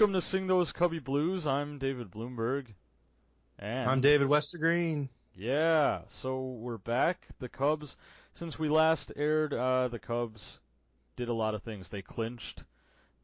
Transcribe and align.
Welcome 0.00 0.14
to 0.14 0.22
Sing 0.22 0.46
Those 0.46 0.72
Cubby 0.72 0.98
Blues. 0.98 1.46
I'm 1.46 1.76
David 1.76 2.10
Bloomberg. 2.10 2.68
And 3.58 3.86
I'm 3.86 4.00
David 4.00 4.28
Westergreen. 4.28 5.10
Yeah, 5.34 6.00
so 6.08 6.40
we're 6.40 6.78
back. 6.78 7.28
The 7.38 7.50
Cubs, 7.50 7.98
since 8.32 8.58
we 8.58 8.70
last 8.70 9.12
aired, 9.14 9.52
uh, 9.52 9.88
the 9.88 9.98
Cubs 9.98 10.58
did 11.16 11.28
a 11.28 11.34
lot 11.34 11.54
of 11.54 11.62
things. 11.62 11.90
They 11.90 12.00
clinched 12.00 12.64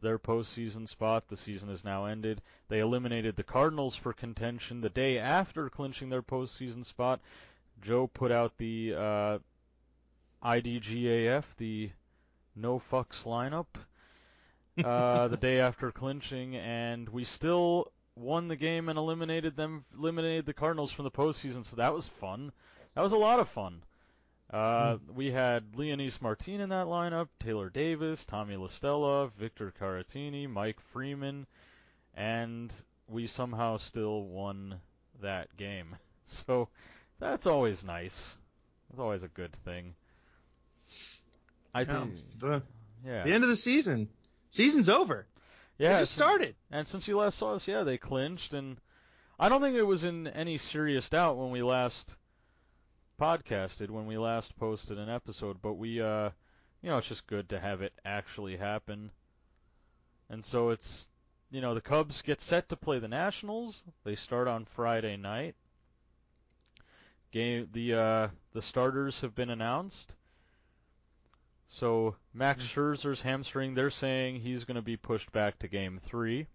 their 0.02 0.18
postseason 0.18 0.86
spot. 0.86 1.28
The 1.28 1.38
season 1.38 1.70
is 1.70 1.82
now 1.82 2.04
ended. 2.04 2.42
They 2.68 2.80
eliminated 2.80 3.36
the 3.36 3.42
Cardinals 3.42 3.96
for 3.96 4.12
contention 4.12 4.82
the 4.82 4.90
day 4.90 5.16
after 5.16 5.70
clinching 5.70 6.10
their 6.10 6.20
postseason 6.20 6.84
spot. 6.84 7.22
Joe 7.80 8.06
put 8.06 8.30
out 8.30 8.52
the 8.58 8.94
uh, 8.94 9.38
IDGAF, 10.44 11.44
the 11.56 11.92
no 12.54 12.78
fucks 12.78 13.24
lineup 13.24 13.64
uh, 14.84 15.28
the 15.28 15.36
day 15.36 15.60
after 15.60 15.90
clinching, 15.90 16.56
and 16.56 17.08
we 17.08 17.24
still 17.24 17.92
won 18.16 18.48
the 18.48 18.56
game 18.56 18.88
and 18.88 18.98
eliminated 18.98 19.56
them, 19.56 19.84
eliminated 19.96 20.46
the 20.46 20.54
Cardinals 20.54 20.92
from 20.92 21.04
the 21.04 21.10
postseason. 21.10 21.64
So 21.64 21.76
that 21.76 21.94
was 21.94 22.08
fun. 22.08 22.52
That 22.94 23.02
was 23.02 23.12
a 23.12 23.16
lot 23.16 23.40
of 23.40 23.48
fun. 23.48 23.82
Uh, 24.50 24.96
hmm. 24.96 25.14
We 25.14 25.30
had 25.30 25.72
Leonys 25.72 26.22
Martin 26.22 26.60
in 26.60 26.68
that 26.70 26.86
lineup, 26.86 27.28
Taylor 27.40 27.68
Davis, 27.68 28.24
Tommy 28.24 28.56
La 28.56 28.68
Stella, 28.68 29.28
Victor 29.38 29.72
Caratini, 29.78 30.48
Mike 30.48 30.80
Freeman, 30.92 31.46
and 32.14 32.72
we 33.08 33.26
somehow 33.26 33.76
still 33.76 34.24
won 34.24 34.80
that 35.20 35.56
game. 35.56 35.96
So 36.28 36.68
that's 37.20 37.46
always 37.46 37.84
nice. 37.84 38.36
It's 38.90 38.98
always 38.98 39.22
a 39.22 39.28
good 39.28 39.52
thing. 39.64 39.94
I 41.72 41.84
think 41.84 42.14
the, 42.38 42.64
yeah. 43.04 43.22
the 43.22 43.32
end 43.32 43.44
of 43.44 43.48
the 43.48 43.54
season. 43.54 44.08
Season's 44.50 44.88
over. 44.88 45.26
Yeah, 45.78 45.96
it 45.96 46.00
just 46.00 46.12
started. 46.12 46.54
And 46.70 46.88
since 46.88 47.06
you 47.06 47.18
last 47.18 47.38
saw 47.38 47.54
us, 47.54 47.68
yeah, 47.68 47.82
they 47.82 47.98
clinched, 47.98 48.54
and 48.54 48.78
I 49.38 49.48
don't 49.48 49.60
think 49.60 49.76
it 49.76 49.82
was 49.82 50.04
in 50.04 50.26
any 50.28 50.56
serious 50.58 51.08
doubt 51.08 51.36
when 51.36 51.50
we 51.50 51.62
last 51.62 52.16
podcasted, 53.20 53.90
when 53.90 54.06
we 54.06 54.16
last 54.16 54.56
posted 54.56 54.98
an 54.98 55.10
episode. 55.10 55.60
But 55.60 55.74
we, 55.74 56.00
uh, 56.00 56.30
you 56.80 56.88
know, 56.88 56.98
it's 56.98 57.08
just 57.08 57.26
good 57.26 57.50
to 57.50 57.60
have 57.60 57.82
it 57.82 57.92
actually 58.04 58.56
happen. 58.56 59.10
And 60.30 60.44
so 60.44 60.70
it's, 60.70 61.08
you 61.50 61.60
know, 61.60 61.74
the 61.74 61.80
Cubs 61.80 62.22
get 62.22 62.40
set 62.40 62.68
to 62.70 62.76
play 62.76 62.98
the 62.98 63.08
Nationals. 63.08 63.82
They 64.04 64.14
start 64.14 64.48
on 64.48 64.64
Friday 64.64 65.16
night. 65.16 65.54
Game, 67.32 67.68
the 67.72 67.94
uh, 67.94 68.28
the 68.52 68.62
starters 68.62 69.20
have 69.20 69.34
been 69.34 69.50
announced. 69.50 70.14
So 71.68 72.16
Max 72.32 72.64
mm-hmm. 72.64 72.80
Scherzer's 72.80 73.22
hamstring, 73.22 73.74
they're 73.74 73.90
saying 73.90 74.40
he's 74.40 74.64
going 74.64 74.76
to 74.76 74.82
be 74.82 74.96
pushed 74.96 75.32
back 75.32 75.58
to 75.58 75.68
game 75.68 75.98
three. 76.02 76.46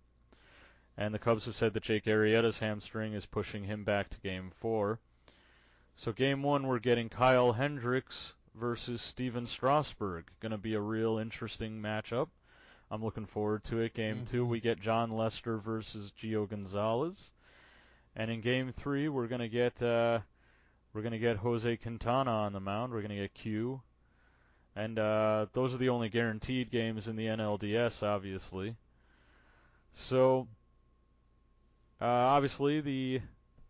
And 0.97 1.13
the 1.13 1.19
Cubs 1.19 1.45
have 1.45 1.55
said 1.55 1.73
that 1.73 1.83
Jake 1.83 2.05
Arrieta's 2.05 2.59
hamstring 2.59 3.13
is 3.13 3.25
pushing 3.25 3.63
him 3.63 3.83
back 3.83 4.09
to 4.09 4.19
game 4.19 4.51
four. 4.59 4.99
So 5.95 6.11
game 6.11 6.43
one, 6.43 6.67
we're 6.67 6.79
getting 6.79 7.09
Kyle 7.09 7.53
Hendricks 7.53 8.33
versus 8.55 9.01
Stephen 9.01 9.47
Strasburg. 9.47 10.25
Going 10.39 10.51
to 10.51 10.57
be 10.57 10.73
a 10.75 10.81
real 10.81 11.17
interesting 11.17 11.81
matchup. 11.81 12.29
I'm 12.89 13.03
looking 13.03 13.25
forward 13.25 13.63
to 13.65 13.79
it. 13.79 13.93
Game 13.93 14.17
mm-hmm. 14.17 14.25
two, 14.25 14.45
we 14.45 14.59
get 14.59 14.81
Jon 14.81 15.11
Lester 15.11 15.57
versus 15.57 16.11
Gio 16.21 16.49
Gonzalez. 16.49 17.31
And 18.15 18.29
in 18.29 18.41
game 18.41 18.73
three, 18.73 19.07
we're 19.07 19.27
going 19.27 19.41
to 19.41 19.49
get, 19.49 19.81
uh, 19.81 20.19
we're 20.93 21.01
going 21.01 21.13
to 21.13 21.19
get 21.19 21.37
Jose 21.37 21.77
Quintana 21.77 22.31
on 22.31 22.53
the 22.53 22.59
mound. 22.59 22.91
We're 22.91 23.01
going 23.01 23.15
to 23.15 23.21
get 23.21 23.33
Q 23.33 23.81
and 24.75 24.97
uh, 24.97 25.47
those 25.53 25.73
are 25.73 25.77
the 25.77 25.89
only 25.89 26.09
guaranteed 26.09 26.71
games 26.71 27.07
in 27.07 27.15
the 27.15 27.25
NLDS, 27.25 28.03
obviously. 28.03 28.75
So, 29.93 30.47
uh, 31.99 32.05
obviously 32.05 32.81
the 32.81 33.21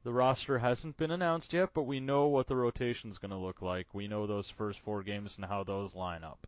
the 0.03 0.11
roster 0.11 0.57
hasn't 0.57 0.97
been 0.97 1.11
announced 1.11 1.53
yet, 1.53 1.69
but 1.73 1.83
we 1.83 1.99
know 1.99 2.27
what 2.27 2.47
the 2.47 2.55
rotation's 2.55 3.19
going 3.19 3.31
to 3.31 3.37
look 3.37 3.61
like. 3.61 3.87
We 3.93 4.07
know 4.07 4.25
those 4.25 4.49
first 4.49 4.79
four 4.79 5.03
games 5.03 5.35
and 5.35 5.45
how 5.45 5.63
those 5.63 5.93
line 5.93 6.23
up. 6.23 6.47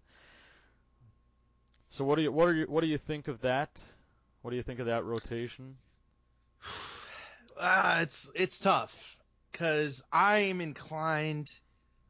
So, 1.89 2.03
what 2.03 2.15
do 2.15 2.23
you 2.23 2.31
what 2.31 2.47
are 2.47 2.53
you 2.53 2.65
what 2.67 2.81
do 2.81 2.87
you 2.87 2.97
think 2.97 3.27
of 3.27 3.41
that? 3.41 3.81
What 4.41 4.51
do 4.51 4.57
you 4.57 4.63
think 4.63 4.79
of 4.79 4.85
that 4.87 5.03
rotation? 5.03 5.75
Uh, 7.59 7.99
it's 8.01 8.31
it's 8.35 8.59
tough 8.59 9.17
because 9.51 10.03
I 10.11 10.39
am 10.39 10.61
inclined 10.61 11.51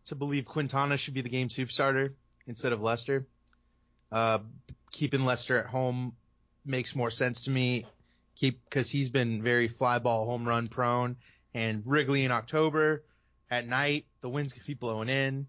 to 0.06 0.16
believe 0.16 0.46
Quintana 0.46 0.98
should 0.98 1.14
be 1.14 1.22
the 1.22 1.30
game 1.30 1.50
soup 1.50 1.72
starter 1.72 2.14
instead 2.48 2.74
of 2.74 2.82
Lester. 2.82 3.28
Uh, 4.12 4.40
keeping 4.92 5.26
Lester 5.26 5.58
at 5.58 5.66
home 5.66 6.16
makes 6.66 6.96
more 6.96 7.12
sense 7.12 7.46
to 7.46 7.52
me. 7.52 7.86
Keep 8.36 8.64
because 8.64 8.90
he's 8.90 9.10
been 9.10 9.44
very 9.44 9.68
fly 9.68 10.00
ball 10.00 10.26
home 10.26 10.48
run 10.48 10.68
prone, 10.68 11.18
and 11.54 11.84
Wrigley 11.86 12.24
in 12.24 12.32
October 12.32 13.04
at 13.50 13.68
night 13.68 14.06
the 14.22 14.30
wind's 14.30 14.54
gonna 14.54 14.66
be 14.66 14.74
blowing 14.74 15.10
in. 15.10 15.48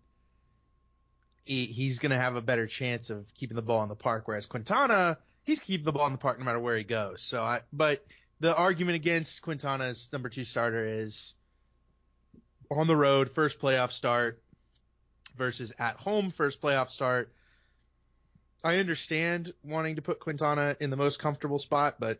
He, 1.44 1.66
he's 1.66 1.98
gonna 1.98 2.18
have 2.18 2.36
a 2.36 2.42
better 2.42 2.66
chance 2.66 3.10
of 3.10 3.32
keeping 3.34 3.56
the 3.56 3.62
ball 3.62 3.82
in 3.82 3.88
the 3.88 3.96
park, 3.96 4.28
whereas 4.28 4.46
Quintana 4.46 5.18
he's 5.44 5.60
keeping 5.60 5.84
the 5.84 5.92
ball 5.92 6.06
in 6.06 6.12
the 6.12 6.18
park 6.18 6.38
no 6.38 6.44
matter 6.44 6.58
where 6.58 6.76
he 6.76 6.84
goes. 6.84 7.22
So 7.22 7.42
I, 7.42 7.60
but 7.72 8.04
the 8.40 8.54
argument 8.54 8.96
against 8.96 9.42
Quintana's 9.42 10.08
number 10.12 10.28
two 10.28 10.44
starter 10.44 10.84
is 10.84 11.34
on 12.70 12.86
the 12.86 12.96
road, 12.96 13.30
first 13.30 13.60
playoff 13.60 13.92
start, 13.92 14.42
versus 15.36 15.72
at 15.78 15.96
home 15.96 16.30
first 16.30 16.60
playoff 16.60 16.90
start. 16.90 17.32
I 18.62 18.76
understand 18.76 19.52
wanting 19.62 19.96
to 19.96 20.02
put 20.02 20.20
Quintana 20.20 20.76
in 20.80 20.90
the 20.90 20.96
most 20.96 21.18
comfortable 21.18 21.58
spot, 21.58 21.96
but 21.98 22.18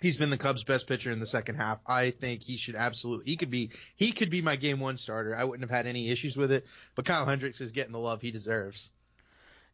he's 0.00 0.16
been 0.16 0.30
the 0.30 0.38
Cubs' 0.38 0.64
best 0.64 0.88
pitcher 0.88 1.10
in 1.10 1.20
the 1.20 1.26
second 1.26 1.56
half. 1.56 1.78
I 1.86 2.10
think 2.10 2.42
he 2.42 2.56
should 2.56 2.74
absolutely 2.74 3.26
he 3.26 3.36
could 3.36 3.50
be 3.50 3.70
he 3.96 4.12
could 4.12 4.30
be 4.30 4.42
my 4.42 4.56
game 4.56 4.80
one 4.80 4.96
starter. 4.96 5.36
I 5.36 5.44
wouldn't 5.44 5.68
have 5.68 5.76
had 5.76 5.86
any 5.86 6.10
issues 6.10 6.36
with 6.36 6.50
it, 6.52 6.66
but 6.94 7.04
Kyle 7.04 7.26
Hendricks 7.26 7.60
is 7.60 7.72
getting 7.72 7.92
the 7.92 7.98
love 7.98 8.22
he 8.22 8.30
deserves. 8.30 8.90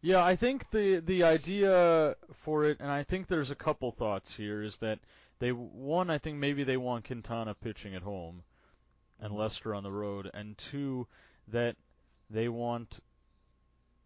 Yeah, 0.01 0.25
I 0.25 0.37
think 0.37 0.71
the 0.71 1.01
the 1.01 1.25
idea 1.25 2.15
for 2.45 2.65
it, 2.65 2.79
and 2.81 2.91
I 2.91 3.03
think 3.03 3.27
there's 3.27 3.51
a 3.51 3.57
couple 3.57 3.91
thoughts 3.91 4.33
here, 4.33 4.63
is 4.63 4.77
that 4.77 5.01
they 5.41 5.51
one, 5.51 6.11
I 6.11 6.19
think 6.19 6.39
maybe 6.39 6.65
they 6.65 6.77
want 6.77 7.07
Quintana 7.07 7.55
pitching 7.55 7.95
at 7.95 8.03
home, 8.03 8.43
and 9.21 9.35
Lester 9.35 9.75
on 9.75 9.83
the 9.83 9.91
road, 9.91 10.31
and 10.33 10.57
two, 10.59 11.07
that 11.49 11.77
they 12.31 12.49
want 12.49 13.01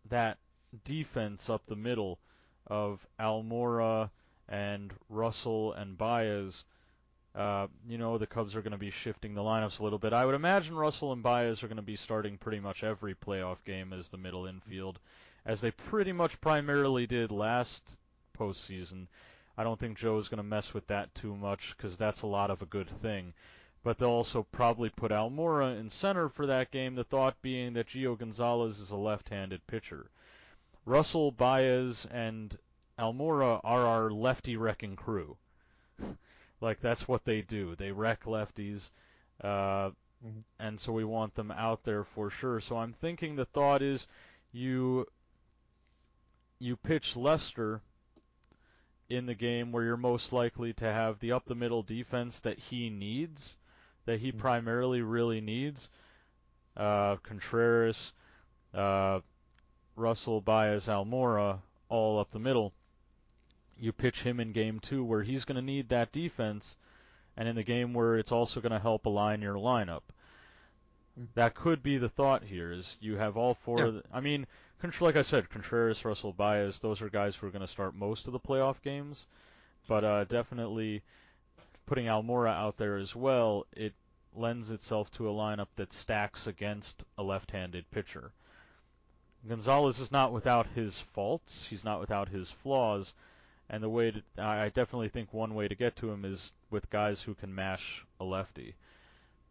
that 0.08 0.38
defense 0.84 1.50
up 1.50 1.66
the 1.66 1.76
middle 1.76 2.18
of 2.66 3.06
Almora 3.18 4.10
and 4.48 4.92
Russell 5.08 5.72
and 5.72 5.96
Baez. 5.96 6.64
Uh, 7.34 7.66
you 7.88 7.96
know, 7.96 8.18
the 8.18 8.26
Cubs 8.26 8.54
are 8.54 8.62
going 8.62 8.72
to 8.72 8.78
be 8.78 8.90
shifting 8.90 9.34
the 9.34 9.40
lineups 9.40 9.80
a 9.80 9.82
little 9.82 9.98
bit. 9.98 10.12
I 10.12 10.26
would 10.26 10.34
imagine 10.34 10.74
Russell 10.76 11.12
and 11.12 11.22
Baez 11.22 11.62
are 11.62 11.68
going 11.68 11.76
to 11.76 11.82
be 11.82 11.96
starting 11.96 12.36
pretty 12.36 12.60
much 12.60 12.84
every 12.84 13.14
playoff 13.14 13.64
game 13.64 13.92
as 13.92 14.08
the 14.08 14.18
middle 14.18 14.46
infield, 14.46 14.98
as 15.46 15.60
they 15.60 15.70
pretty 15.70 16.12
much 16.12 16.40
primarily 16.40 17.06
did 17.06 17.30
last 17.30 17.98
postseason. 18.38 19.06
I 19.56 19.64
don't 19.64 19.80
think 19.80 19.98
Joe 19.98 20.18
is 20.18 20.28
going 20.28 20.38
to 20.38 20.42
mess 20.42 20.74
with 20.74 20.86
that 20.88 21.14
too 21.14 21.36
much 21.36 21.74
because 21.76 21.96
that's 21.96 22.22
a 22.22 22.26
lot 22.26 22.50
of 22.50 22.60
a 22.60 22.66
good 22.66 22.88
thing 22.88 23.32
but 23.84 23.98
they'll 23.98 24.08
also 24.08 24.44
probably 24.44 24.88
put 24.88 25.10
Almora 25.10 25.78
in 25.78 25.90
center 25.90 26.28
for 26.28 26.46
that 26.46 26.70
game, 26.70 26.94
the 26.94 27.02
thought 27.02 27.40
being 27.42 27.72
that 27.72 27.88
Gio 27.88 28.16
Gonzalez 28.16 28.78
is 28.78 28.90
a 28.90 28.96
left-handed 28.96 29.66
pitcher. 29.66 30.08
Russell, 30.84 31.32
Baez, 31.32 32.06
and 32.06 32.56
Almora 32.98 33.60
are 33.64 33.86
our 33.86 34.10
lefty 34.10 34.56
wrecking 34.56 34.94
crew. 34.94 35.36
like, 36.60 36.80
that's 36.80 37.08
what 37.08 37.24
they 37.24 37.42
do. 37.42 37.74
They 37.74 37.90
wreck 37.90 38.24
lefties, 38.24 38.90
uh, 39.40 39.90
mm-hmm. 40.24 40.40
and 40.60 40.78
so 40.78 40.92
we 40.92 41.04
want 41.04 41.34
them 41.34 41.50
out 41.50 41.82
there 41.82 42.04
for 42.04 42.30
sure. 42.30 42.60
So 42.60 42.76
I'm 42.76 42.92
thinking 42.92 43.34
the 43.34 43.46
thought 43.46 43.82
is 43.82 44.06
you 44.52 45.06
you 46.60 46.76
pitch 46.76 47.16
Lester 47.16 47.80
in 49.08 49.26
the 49.26 49.34
game 49.34 49.72
where 49.72 49.82
you're 49.82 49.96
most 49.96 50.32
likely 50.32 50.72
to 50.74 50.84
have 50.84 51.18
the 51.18 51.32
up 51.32 51.46
the 51.46 51.56
middle 51.56 51.82
defense 51.82 52.38
that 52.40 52.58
he 52.58 52.88
needs 52.88 53.56
that 54.04 54.20
he 54.20 54.32
primarily 54.32 55.02
really 55.02 55.40
needs. 55.40 55.88
Uh, 56.76 57.16
Contreras, 57.16 58.12
uh, 58.74 59.20
Russell, 59.96 60.40
Baez, 60.40 60.86
Almora, 60.86 61.58
all 61.88 62.18
up 62.18 62.30
the 62.30 62.38
middle. 62.38 62.72
You 63.78 63.92
pitch 63.92 64.22
him 64.22 64.40
in 64.40 64.52
game 64.52 64.80
two 64.80 65.04
where 65.04 65.22
he's 65.22 65.44
going 65.44 65.56
to 65.56 65.62
need 65.62 65.88
that 65.88 66.12
defense, 66.12 66.76
and 67.36 67.48
in 67.48 67.56
the 67.56 67.62
game 67.62 67.92
where 67.92 68.16
it's 68.16 68.32
also 68.32 68.60
going 68.60 68.72
to 68.72 68.78
help 68.78 69.06
align 69.06 69.42
your 69.42 69.56
lineup. 69.56 70.02
That 71.34 71.54
could 71.54 71.82
be 71.82 71.98
the 71.98 72.08
thought 72.08 72.44
here. 72.44 72.72
Is 72.72 72.96
you 73.00 73.16
have 73.16 73.36
all 73.36 73.54
four. 73.54 73.78
Yeah. 73.78 73.90
The, 73.90 74.02
I 74.12 74.20
mean, 74.20 74.46
like 75.00 75.16
I 75.16 75.22
said, 75.22 75.50
Contreras, 75.50 76.04
Russell, 76.04 76.32
Baez. 76.32 76.78
Those 76.78 77.02
are 77.02 77.10
guys 77.10 77.36
who 77.36 77.46
are 77.46 77.50
going 77.50 77.60
to 77.60 77.68
start 77.68 77.94
most 77.94 78.26
of 78.26 78.32
the 78.32 78.40
playoff 78.40 78.80
games, 78.82 79.26
but 79.86 80.04
uh, 80.04 80.24
definitely 80.24 81.02
putting 81.92 82.06
Almora 82.06 82.54
out 82.54 82.78
there 82.78 82.96
as 82.96 83.14
well, 83.14 83.66
it 83.76 83.92
lends 84.34 84.70
itself 84.70 85.10
to 85.10 85.28
a 85.28 85.30
lineup 85.30 85.66
that 85.76 85.92
stacks 85.92 86.46
against 86.46 87.04
a 87.18 87.22
left-handed 87.22 87.84
pitcher. 87.90 88.32
Gonzalez 89.46 90.00
is 90.00 90.10
not 90.10 90.32
without 90.32 90.66
his 90.74 90.98
faults, 91.12 91.66
he's 91.68 91.84
not 91.84 92.00
without 92.00 92.30
his 92.30 92.50
flaws, 92.50 93.12
And 93.68 93.82
the 93.82 93.90
way 93.90 94.10
to, 94.10 94.22
I 94.38 94.70
definitely 94.70 95.10
think 95.10 95.34
one 95.34 95.54
way 95.54 95.68
to 95.68 95.74
get 95.74 95.94
to 95.96 96.10
him 96.10 96.24
is 96.24 96.50
with 96.70 96.88
guys 96.88 97.20
who 97.20 97.34
can 97.34 97.54
mash 97.54 98.06
a 98.18 98.24
lefty. 98.24 98.74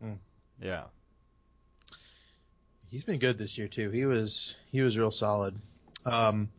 Mm. 0.04 0.18
Yeah. 0.60 0.86
He's 2.88 3.04
been 3.04 3.20
good 3.20 3.38
this 3.38 3.56
year 3.56 3.68
too. 3.68 3.92
He 3.92 4.08
was 4.08 4.56
he 4.72 4.82
was 4.82 4.98
real 4.98 5.12
solid. 5.12 5.62
Um, 6.08 6.50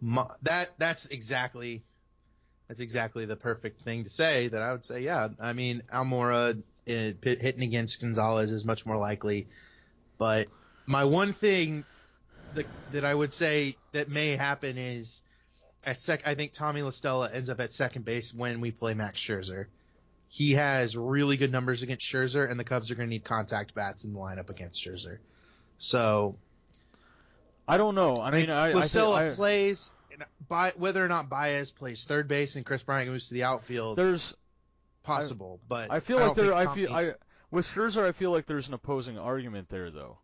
my, 0.00 0.24
that 0.44 0.70
that's 0.78 1.04
exactly 1.06 1.82
that's 2.68 2.80
exactly 2.80 3.26
the 3.26 3.36
perfect 3.36 3.80
thing 3.80 4.04
to 4.04 4.10
say. 4.10 4.48
That 4.48 4.62
I 4.62 4.72
would 4.72 4.84
say, 4.84 5.00
yeah. 5.00 5.28
I 5.40 5.52
mean, 5.52 5.82
Almora 5.92 6.56
uh, 6.56 7.12
hitting 7.22 7.62
against 7.62 8.00
Gonzalez 8.00 8.50
is 8.50 8.64
much 8.64 8.86
more 8.86 8.96
likely. 8.96 9.46
But 10.18 10.48
my 10.86 11.04
one 11.04 11.32
thing 11.32 11.84
that 12.54 12.66
that 12.92 13.04
I 13.04 13.14
would 13.14 13.32
say 13.32 13.76
that 13.92 14.08
may 14.08 14.36
happen 14.36 14.78
is 14.78 15.22
at 15.84 16.00
sec. 16.00 16.22
I 16.26 16.34
think 16.34 16.52
Tommy 16.52 16.82
La 16.82 16.90
Stella 16.90 17.30
ends 17.32 17.50
up 17.50 17.60
at 17.60 17.72
second 17.72 18.04
base 18.04 18.32
when 18.32 18.60
we 18.60 18.70
play 18.70 18.94
Max 18.94 19.20
Scherzer. 19.20 19.66
He 20.28 20.52
has 20.52 20.96
really 20.96 21.36
good 21.36 21.52
numbers 21.52 21.82
against 21.82 22.04
Scherzer, 22.04 22.50
and 22.50 22.58
the 22.58 22.64
Cubs 22.64 22.90
are 22.90 22.94
going 22.94 23.08
to 23.08 23.10
need 23.10 23.24
contact 23.24 23.74
bats 23.74 24.04
in 24.04 24.12
the 24.12 24.18
lineup 24.18 24.50
against 24.50 24.84
Scherzer. 24.84 25.18
So 25.78 26.36
I 27.68 27.76
don't 27.76 27.94
know. 27.94 28.16
I 28.16 28.30
mean, 28.30 28.50
I, 28.50 28.72
La 28.72 28.82
I, 29.14 29.26
I 29.26 29.28
plays 29.30 29.90
by 30.48 30.72
whether 30.76 31.04
or 31.04 31.08
not 31.08 31.28
Baez 31.28 31.70
plays 31.70 32.04
third 32.04 32.28
base 32.28 32.56
and 32.56 32.64
Kris 32.64 32.82
Bryant 32.82 33.10
moves 33.10 33.28
to 33.28 33.34
the 33.34 33.44
outfield. 33.44 33.96
there's 33.96 34.34
Possible, 35.02 35.60
but 35.68 35.90
I 35.90 36.00
feel 36.00 36.18
I 36.18 36.26
like 36.28 36.36
there. 36.36 36.54
I 36.54 36.74
feel 36.74 36.92
I 36.94 37.12
with 37.50 37.66
Scherzer. 37.66 38.06
I 38.06 38.12
feel 38.12 38.30
like 38.30 38.46
there's 38.46 38.68
an 38.68 38.74
opposing 38.74 39.18
argument 39.18 39.68
there, 39.68 39.90
though. 39.90 40.16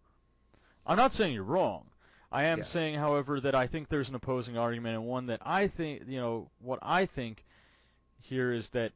I'm 0.86 0.96
not 0.96 1.12
saying 1.12 1.34
you're 1.34 1.42
wrong. 1.42 1.84
I 2.32 2.46
am 2.46 2.58
Yeah. 2.58 2.64
saying, 2.64 2.94
however, 2.94 3.40
that 3.40 3.54
I 3.54 3.66
think 3.66 3.88
there's 3.88 4.08
an 4.08 4.14
opposing 4.14 4.56
argument, 4.56 4.94
and 4.94 5.06
one 5.06 5.26
that 5.26 5.40
I 5.44 5.66
think, 5.66 6.04
you 6.08 6.18
know, 6.18 6.48
what 6.60 6.78
I 6.80 7.04
think 7.04 7.44
here 8.22 8.52
is 8.52 8.70
that 8.70 8.92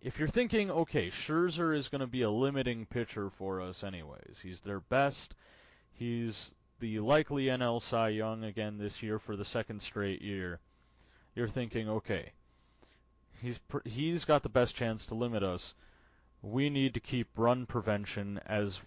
if 0.00 0.18
you're 0.18 0.28
thinking, 0.28 0.70
okay, 0.70 1.10
Scherzer 1.10 1.76
is 1.76 1.88
going 1.88 2.00
to 2.00 2.06
be 2.06 2.22
a 2.22 2.30
limiting 2.30 2.86
pitcher 2.86 3.28
for 3.30 3.60
us, 3.60 3.82
anyways. 3.84 4.38
He's 4.42 4.60
their 4.60 4.80
best. 4.80 5.34
He's 5.92 6.50
the 6.80 7.00
likely 7.00 7.46
NL 7.46 7.82
Cy 7.82 8.10
Young 8.10 8.44
again 8.44 8.78
this 8.78 9.02
year 9.02 9.18
for 9.18 9.36
the 9.36 9.44
second 9.44 9.82
straight 9.82 10.22
year. 10.22 10.60
You're 11.34 11.48
thinking, 11.48 11.88
okay, 11.88 12.32
he's 13.40 13.60
he's 13.84 14.24
got 14.24 14.42
the 14.42 14.48
best 14.48 14.74
chance 14.74 15.06
to 15.06 15.14
limit 15.14 15.42
us. 15.42 15.74
We 16.42 16.70
need 16.70 16.94
to 16.94 17.00
keep 17.00 17.28
run 17.36 17.66
prevention 17.66 18.40
as 18.46 18.80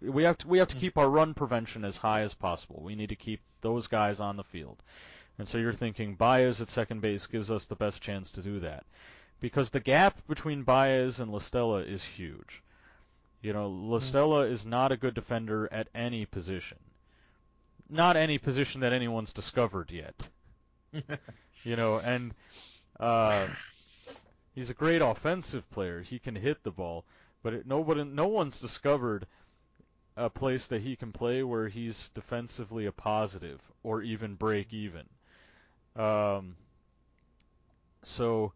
we 0.00 0.24
have 0.24 0.38
to 0.38 0.48
we 0.48 0.58
have 0.58 0.68
to 0.68 0.76
keep 0.76 0.96
our 0.98 1.08
run 1.08 1.34
prevention 1.34 1.84
as 1.84 1.96
high 1.96 2.22
as 2.22 2.34
possible. 2.34 2.82
We 2.82 2.94
need 2.94 3.08
to 3.08 3.16
keep 3.16 3.40
those 3.60 3.86
guys 3.86 4.20
on 4.20 4.36
the 4.36 4.44
field. 4.44 4.82
And 5.38 5.48
so 5.48 5.58
you're 5.58 5.72
thinking 5.72 6.14
Baez 6.14 6.60
at 6.60 6.68
second 6.68 7.00
base 7.00 7.26
gives 7.26 7.50
us 7.50 7.66
the 7.66 7.74
best 7.74 8.00
chance 8.00 8.30
to 8.32 8.42
do 8.42 8.60
that. 8.60 8.84
Because 9.40 9.70
the 9.70 9.80
gap 9.80 10.26
between 10.28 10.62
Baez 10.62 11.18
and 11.18 11.30
La 11.30 11.40
Stella 11.40 11.80
is 11.82 12.04
huge. 12.04 12.62
You 13.44 13.52
know, 13.52 13.68
La 13.68 13.98
Stella 13.98 14.46
is 14.46 14.64
not 14.64 14.90
a 14.90 14.96
good 14.96 15.12
defender 15.12 15.68
at 15.70 15.88
any 15.94 16.24
position. 16.24 16.78
Not 17.90 18.16
any 18.16 18.38
position 18.38 18.80
that 18.80 18.94
anyone's 18.94 19.34
discovered 19.34 19.90
yet. 19.90 20.30
You 21.62 21.76
know, 21.76 21.98
and 21.98 22.34
uh, 23.00 23.46
he's 24.54 24.68
a 24.68 24.74
great 24.74 25.00
offensive 25.00 25.70
player. 25.70 26.02
He 26.02 26.18
can 26.18 26.34
hit 26.34 26.62
the 26.62 26.70
ball, 26.70 27.06
but 27.42 27.54
it, 27.54 27.66
nobody, 27.66 28.04
no 28.04 28.26
one's 28.26 28.60
discovered 28.60 29.26
a 30.16 30.28
place 30.28 30.66
that 30.66 30.82
he 30.82 30.94
can 30.94 31.10
play 31.10 31.42
where 31.42 31.68
he's 31.68 32.10
defensively 32.10 32.84
a 32.84 32.92
positive 32.92 33.60
or 33.82 34.02
even 34.02 34.34
break 34.34 34.74
even. 34.74 35.08
Um, 35.96 36.56
so 38.02 38.52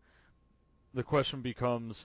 the 0.92 1.02
question 1.02 1.40
becomes 1.40 2.04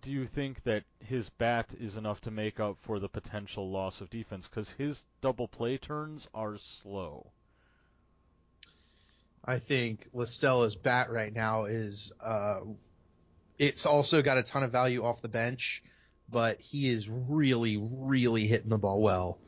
do 0.00 0.10
you 0.10 0.26
think 0.26 0.62
that 0.64 0.84
his 1.00 1.28
bat 1.30 1.74
is 1.78 1.96
enough 1.96 2.20
to 2.22 2.30
make 2.30 2.58
up 2.60 2.76
for 2.82 2.98
the 2.98 3.08
potential 3.08 3.70
loss 3.70 4.00
of 4.00 4.10
defense? 4.10 4.48
Because 4.48 4.70
his 4.70 5.04
double 5.20 5.48
play 5.48 5.76
turns 5.76 6.26
are 6.34 6.56
slow. 6.58 7.30
I 9.44 9.58
think 9.58 10.08
La 10.12 10.24
Stella's 10.24 10.74
bat 10.74 11.10
right 11.10 11.32
now 11.32 11.64
is 11.66 12.12
uh 12.22 12.60
it's 13.58 13.86
also 13.86 14.22
got 14.22 14.38
a 14.38 14.42
ton 14.42 14.62
of 14.64 14.72
value 14.72 15.04
off 15.04 15.22
the 15.22 15.28
bench, 15.28 15.82
but 16.28 16.60
he 16.60 16.88
is 16.88 17.08
really, 17.08 17.76
really 17.76 18.46
hitting 18.46 18.70
the 18.70 18.78
ball 18.78 19.00
well. 19.00 19.38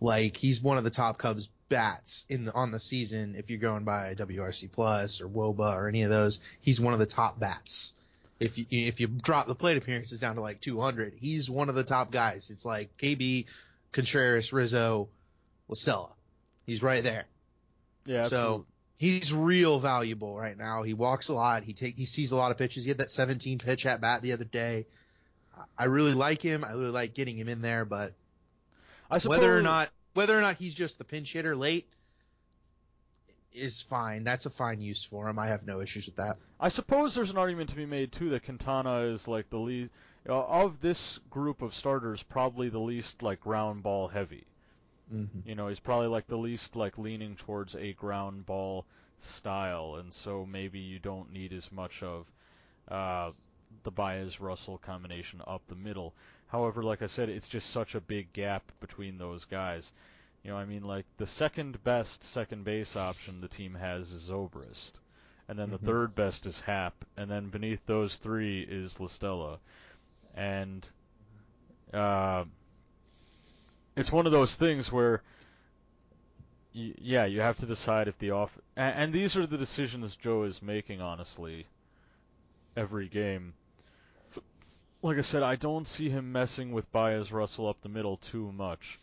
Like 0.00 0.36
he's 0.36 0.60
one 0.60 0.76
of 0.76 0.84
the 0.84 0.90
top 0.90 1.18
Cubs 1.18 1.48
bats 1.68 2.26
in 2.28 2.44
the 2.44 2.52
on 2.52 2.72
the 2.72 2.80
season 2.80 3.36
if 3.36 3.48
you're 3.48 3.58
going 3.58 3.84
by 3.84 4.14
WRC 4.14 4.70
plus 4.70 5.20
or 5.20 5.28
WOBA 5.28 5.74
or 5.74 5.88
any 5.88 6.02
of 6.02 6.10
those. 6.10 6.40
He's 6.60 6.80
one 6.80 6.92
of 6.92 6.98
the 6.98 7.06
top 7.06 7.38
bats. 7.38 7.94
If 8.40 8.58
you 8.58 8.66
if 8.70 9.00
you 9.00 9.06
drop 9.06 9.46
the 9.46 9.54
plate 9.54 9.76
appearances 9.76 10.18
down 10.20 10.34
to 10.36 10.40
like 10.40 10.60
200, 10.60 11.14
he's 11.16 11.48
one 11.48 11.68
of 11.68 11.74
the 11.74 11.84
top 11.84 12.10
guys. 12.10 12.50
It's 12.50 12.64
like 12.64 12.96
KB, 12.98 13.46
Contreras, 13.92 14.52
Rizzo, 14.52 15.08
La 15.68 15.74
Stella. 15.74 16.10
He's 16.66 16.82
right 16.82 17.02
there. 17.02 17.24
Yeah, 18.04 18.24
So- 18.24 18.36
absolutely. 18.36 18.66
He's 18.96 19.34
real 19.34 19.80
valuable 19.80 20.36
right 20.38 20.56
now. 20.56 20.84
He 20.84 20.94
walks 20.94 21.28
a 21.28 21.34
lot. 21.34 21.64
He 21.64 21.72
take 21.72 21.96
he 21.96 22.04
sees 22.04 22.30
a 22.30 22.36
lot 22.36 22.52
of 22.52 22.58
pitches. 22.58 22.84
He 22.84 22.90
had 22.90 22.98
that 22.98 23.10
17 23.10 23.58
pitch 23.58 23.86
at 23.86 24.00
bat 24.00 24.22
the 24.22 24.32
other 24.32 24.44
day. 24.44 24.86
I- 25.56 25.64
I 25.76 25.84
really 25.86 26.14
like 26.14 26.40
him. 26.40 26.64
I 26.64 26.72
really 26.72 26.90
like 26.92 27.12
getting 27.12 27.36
him 27.36 27.48
in 27.48 27.60
there, 27.60 27.84
but 27.84 28.14
I 29.10 29.18
suppose, 29.18 29.38
whether 29.38 29.56
or 29.58 29.62
not 29.62 29.90
whether 30.14 30.38
or 30.38 30.40
not 30.40 30.56
he's 30.56 30.76
just 30.76 30.98
the 30.98 31.04
pinch 31.04 31.32
hitter 31.32 31.56
late 31.56 31.88
is 33.54 33.80
fine. 33.80 34.24
That's 34.24 34.46
a 34.46 34.50
fine 34.50 34.80
use 34.80 35.04
for 35.04 35.28
him. 35.28 35.38
I 35.38 35.46
have 35.46 35.64
no 35.64 35.80
issues 35.80 36.06
with 36.06 36.16
that. 36.16 36.36
I 36.60 36.68
suppose 36.68 37.14
there's 37.14 37.30
an 37.30 37.38
argument 37.38 37.70
to 37.70 37.76
be 37.76 37.86
made 37.86 38.12
too 38.12 38.30
that 38.30 38.44
Quintana 38.44 39.02
is 39.02 39.28
like 39.28 39.48
the 39.50 39.58
least 39.58 39.90
uh, 40.28 40.44
of 40.44 40.80
this 40.80 41.18
group 41.30 41.62
of 41.62 41.74
starters, 41.74 42.22
probably 42.22 42.68
the 42.68 42.78
least 42.78 43.22
like 43.22 43.40
ground 43.40 43.82
ball 43.82 44.08
heavy. 44.08 44.46
Mm-hmm. 45.12 45.48
You 45.48 45.54
know, 45.54 45.68
he's 45.68 45.80
probably 45.80 46.08
like 46.08 46.26
the 46.26 46.36
least 46.36 46.76
like 46.76 46.98
leaning 46.98 47.36
towards 47.36 47.76
a 47.76 47.92
ground 47.92 48.46
ball 48.46 48.86
style, 49.18 49.96
and 49.96 50.12
so 50.12 50.46
maybe 50.46 50.78
you 50.78 50.98
don't 50.98 51.32
need 51.32 51.52
as 51.52 51.70
much 51.70 52.02
of 52.02 52.26
uh, 52.88 53.30
the 53.82 53.90
Baez 53.90 54.40
Russell 54.40 54.78
combination 54.78 55.42
up 55.46 55.62
the 55.68 55.74
middle. 55.74 56.14
However, 56.46 56.82
like 56.82 57.02
I 57.02 57.06
said, 57.06 57.28
it's 57.28 57.48
just 57.48 57.70
such 57.70 57.94
a 57.94 58.00
big 58.00 58.32
gap 58.32 58.62
between 58.80 59.18
those 59.18 59.44
guys. 59.44 59.92
You 60.44 60.50
know, 60.50 60.58
I 60.58 60.66
mean, 60.66 60.84
like 60.84 61.06
the 61.16 61.26
second 61.26 61.82
best 61.84 62.22
second 62.22 62.64
base 62.64 62.96
option 62.96 63.40
the 63.40 63.48
team 63.48 63.74
has 63.74 64.12
is 64.12 64.28
Zobrist, 64.28 64.92
and 65.48 65.58
then 65.58 65.68
Mhm. 65.68 65.72
the 65.72 65.78
third 65.78 66.14
best 66.14 66.44
is 66.44 66.60
Happ, 66.60 67.04
and 67.16 67.30
then 67.30 67.48
beneath 67.48 67.84
those 67.86 68.16
three 68.16 68.60
is 68.60 69.00
La 69.00 69.06
Stella, 69.06 69.58
and 70.34 70.86
uh, 71.94 72.44
it's 73.96 74.12
one 74.12 74.26
of 74.26 74.32
those 74.32 74.54
things 74.54 74.92
where, 74.92 75.22
y- 76.74 76.94
yeah, 76.98 77.24
you 77.24 77.40
have 77.40 77.56
to 77.58 77.66
decide 77.66 78.06
if 78.08 78.18
the 78.18 78.30
off, 78.32 78.58
and, 78.76 78.94
and 78.96 79.12
these 79.14 79.36
are 79.38 79.46
the 79.46 79.56
decisions 79.56 80.14
Joe 80.14 80.42
is 80.42 80.60
making, 80.60 81.00
honestly, 81.00 81.68
every 82.76 83.08
game. 83.08 83.54
Like 85.00 85.16
I 85.16 85.22
said, 85.22 85.42
I 85.42 85.56
don't 85.56 85.86
see 85.86 86.10
him 86.10 86.32
messing 86.32 86.72
with 86.72 86.90
Baez 86.92 87.32
Russell 87.32 87.68
up 87.68 87.80
the 87.80 87.88
middle 87.88 88.16
too 88.18 88.52
much. 88.52 88.98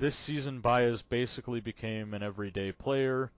This 0.00 0.16
season, 0.16 0.60
Baez 0.62 1.02
basically 1.02 1.60
became 1.60 2.14
an 2.14 2.22
everyday 2.22 2.72
player, 2.72 3.30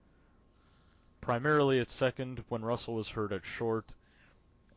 primarily 1.19 1.79
at 1.81 1.89
second 1.89 2.43
when 2.47 2.63
Russell 2.63 2.95
was 2.95 3.09
hurt 3.09 3.33
at 3.33 3.45
short, 3.45 3.93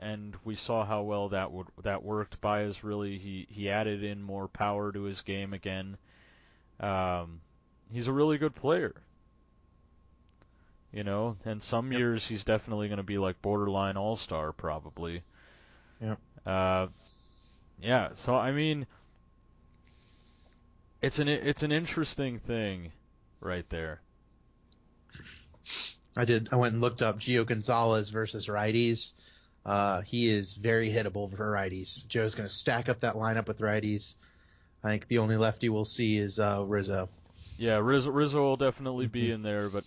and 0.00 0.36
we 0.44 0.56
saw 0.56 0.84
how 0.84 1.02
well 1.02 1.28
that 1.28 1.52
would 1.52 1.68
that 1.84 2.02
worked. 2.02 2.40
Baez 2.40 2.82
really 2.82 3.18
he 3.18 3.46
he 3.48 3.70
added 3.70 4.02
in 4.02 4.20
more 4.20 4.48
power 4.48 4.90
to 4.90 5.02
his 5.04 5.20
game 5.22 5.52
again. 5.52 5.96
Um, 6.80 7.40
he's 7.92 8.08
a 8.08 8.12
really 8.12 8.36
good 8.36 8.56
player. 8.56 8.94
You 10.90 11.04
know, 11.04 11.36
and 11.44 11.62
some 11.62 11.92
Yep. 11.92 12.00
years 12.00 12.26
he's 12.26 12.42
definitely 12.44 12.88
going 12.88 12.96
to 12.98 13.04
be 13.04 13.18
like 13.18 13.40
borderline 13.42 13.96
all 13.96 14.16
star 14.16 14.52
probably. 14.52 15.22
Yep. 16.00 16.18
Uh, 16.44 16.88
yeah. 17.80 18.10
So 18.14 18.34
I 18.34 18.50
mean, 18.52 18.86
it's 21.06 21.18
an 21.18 21.28
it's 21.28 21.62
an 21.62 21.72
interesting 21.72 22.38
thing, 22.40 22.92
right 23.40 23.68
there. 23.70 24.00
I 26.16 26.24
did. 26.24 26.48
I 26.52 26.56
went 26.56 26.72
and 26.74 26.80
looked 26.80 27.02
up 27.02 27.18
Gio 27.18 27.46
Gonzalez 27.46 28.10
versus 28.10 28.46
righties. 28.48 29.12
Uh, 29.64 30.00
he 30.02 30.28
is 30.28 30.54
very 30.54 30.88
hittable 30.90 31.34
for 31.34 31.50
righties. 31.50 32.06
Joe's 32.06 32.34
going 32.34 32.48
to 32.48 32.54
stack 32.54 32.88
up 32.88 33.00
that 33.00 33.14
lineup 33.14 33.48
with 33.48 33.58
righties. 33.58 34.14
I 34.84 34.90
think 34.90 35.08
the 35.08 35.18
only 35.18 35.36
lefty 35.36 35.68
we'll 35.68 35.84
see 35.84 36.16
is 36.18 36.38
uh, 36.38 36.62
Rizzo. 36.64 37.08
Yeah, 37.58 37.78
Rizzo, 37.82 38.10
Rizzo 38.10 38.42
will 38.42 38.56
definitely 38.56 39.06
be 39.06 39.28
Mhm. 39.28 39.34
in 39.34 39.42
there, 39.42 39.68
but 39.68 39.84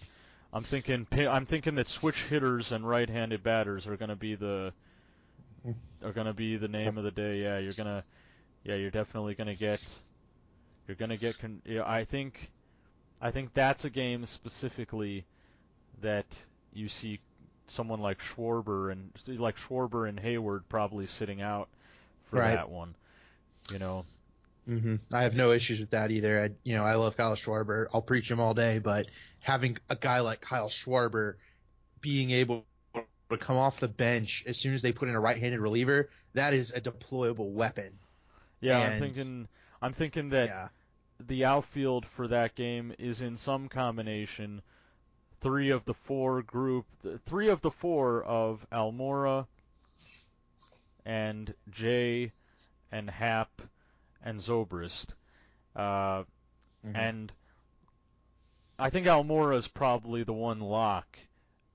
I'm 0.52 0.64
thinking 0.64 1.08
I'm 1.14 1.46
thinking 1.46 1.76
that 1.76 1.88
switch 1.88 2.24
hitters 2.24 2.72
and 2.72 2.88
right-handed 2.88 3.44
batters 3.44 3.88
are 3.88 3.96
going 3.96 4.10
to 4.10 4.16
be 4.16 4.36
the 4.36 4.74
are 6.04 6.12
going 6.14 6.28
to 6.28 6.34
be 6.34 6.58
the 6.58 6.68
name 6.68 6.98
of 6.98 7.04
the 7.04 7.12
day. 7.12 7.42
Yeah, 7.42 7.60
you're 7.60 7.74
gonna 7.74 8.04
yeah 8.64 8.76
you're 8.76 8.92
definitely 8.92 9.36
going 9.36 9.48
to 9.48 9.56
get 9.56 9.82
you're 10.98 11.08
to 11.08 11.18
get 11.18 11.38
con- 11.40 11.62
I 11.86 12.04
think 12.06 12.52
I 13.22 13.32
think 13.32 13.54
that's 13.54 13.86
a 13.86 13.90
game 13.90 14.26
specifically 14.26 15.26
that 16.02 16.26
you 16.74 16.90
see 16.90 17.20
someone 17.68 18.00
like 18.00 18.20
Schwarber 18.20 18.92
and 18.92 19.12
like 19.40 19.58
Schwarber 19.58 20.08
and 20.10 20.20
Heyward 20.20 20.62
probably 20.70 21.06
sitting 21.06 21.42
out 21.42 21.70
for 22.30 22.38
Right. 22.38 22.56
that 22.56 22.70
one. 22.70 22.96
You 23.72 23.80
know, 23.80 24.06
Mm-hmm. 24.68 24.96
I 25.12 25.24
have 25.24 25.36
no 25.36 25.52
issues 25.52 25.80
with 25.80 25.92
that 25.92 26.12
either. 26.12 26.40
I, 26.40 26.50
you 26.64 26.76
know, 26.78 26.84
I 26.84 26.94
love 26.94 27.18
Kyle 27.18 27.34
Schwarber. 27.36 27.88
I'll 27.92 28.04
preach 28.04 28.30
him 28.30 28.40
all 28.40 28.54
day, 28.54 28.78
but 28.78 29.08
having 29.40 29.78
a 29.90 29.96
guy 29.96 30.20
like 30.20 30.42
Kyle 30.42 30.70
Schwarber 30.70 31.36
being 32.02 32.30
able 32.30 32.66
to 32.94 33.38
come 33.38 33.58
off 33.58 33.80
the 33.80 33.88
bench 33.88 34.44
as 34.46 34.58
soon 34.58 34.74
as 34.76 34.84
they 34.84 34.92
put 34.92 35.10
in 35.10 35.16
a 35.16 35.20
right-handed 35.20 35.60
reliever, 35.60 36.10
that 36.36 36.54
is 36.54 36.72
a 36.72 36.82
deployable 36.82 37.50
weapon. 37.52 37.92
yeah, 38.62 38.80
I'm 38.80 39.00
thinking 39.00 39.48
I'm 39.82 39.94
thinking 39.94 40.30
that 40.30 40.50
yeah. 40.50 40.68
The 41.20 41.44
outfield 41.46 42.06
for 42.06 42.28
that 42.30 42.56
game 42.56 42.94
is 42.98 43.22
in 43.22 43.36
some 43.38 43.68
combination 43.68 44.62
three 45.42 45.70
of 45.70 45.86
the 45.86 45.94
four 45.94 46.42
group 46.42 46.86
three 47.26 47.50
of 47.50 47.62
the 47.62 47.72
four 47.72 48.24
of 48.24 48.66
Almora 48.72 49.48
and 51.06 51.54
Jay 51.70 52.32
and 52.92 53.10
Happ 53.10 53.62
and 54.24 54.40
Zobrist. 54.40 55.14
Uh, 55.76 56.24
Mhm. 56.86 56.96
and 56.96 57.34
I 58.78 58.90
think 58.90 59.08
Almora 59.08 59.58
is 59.58 59.68
probably 59.68 60.24
the 60.24 60.34
one 60.34 60.60
lock 60.62 61.20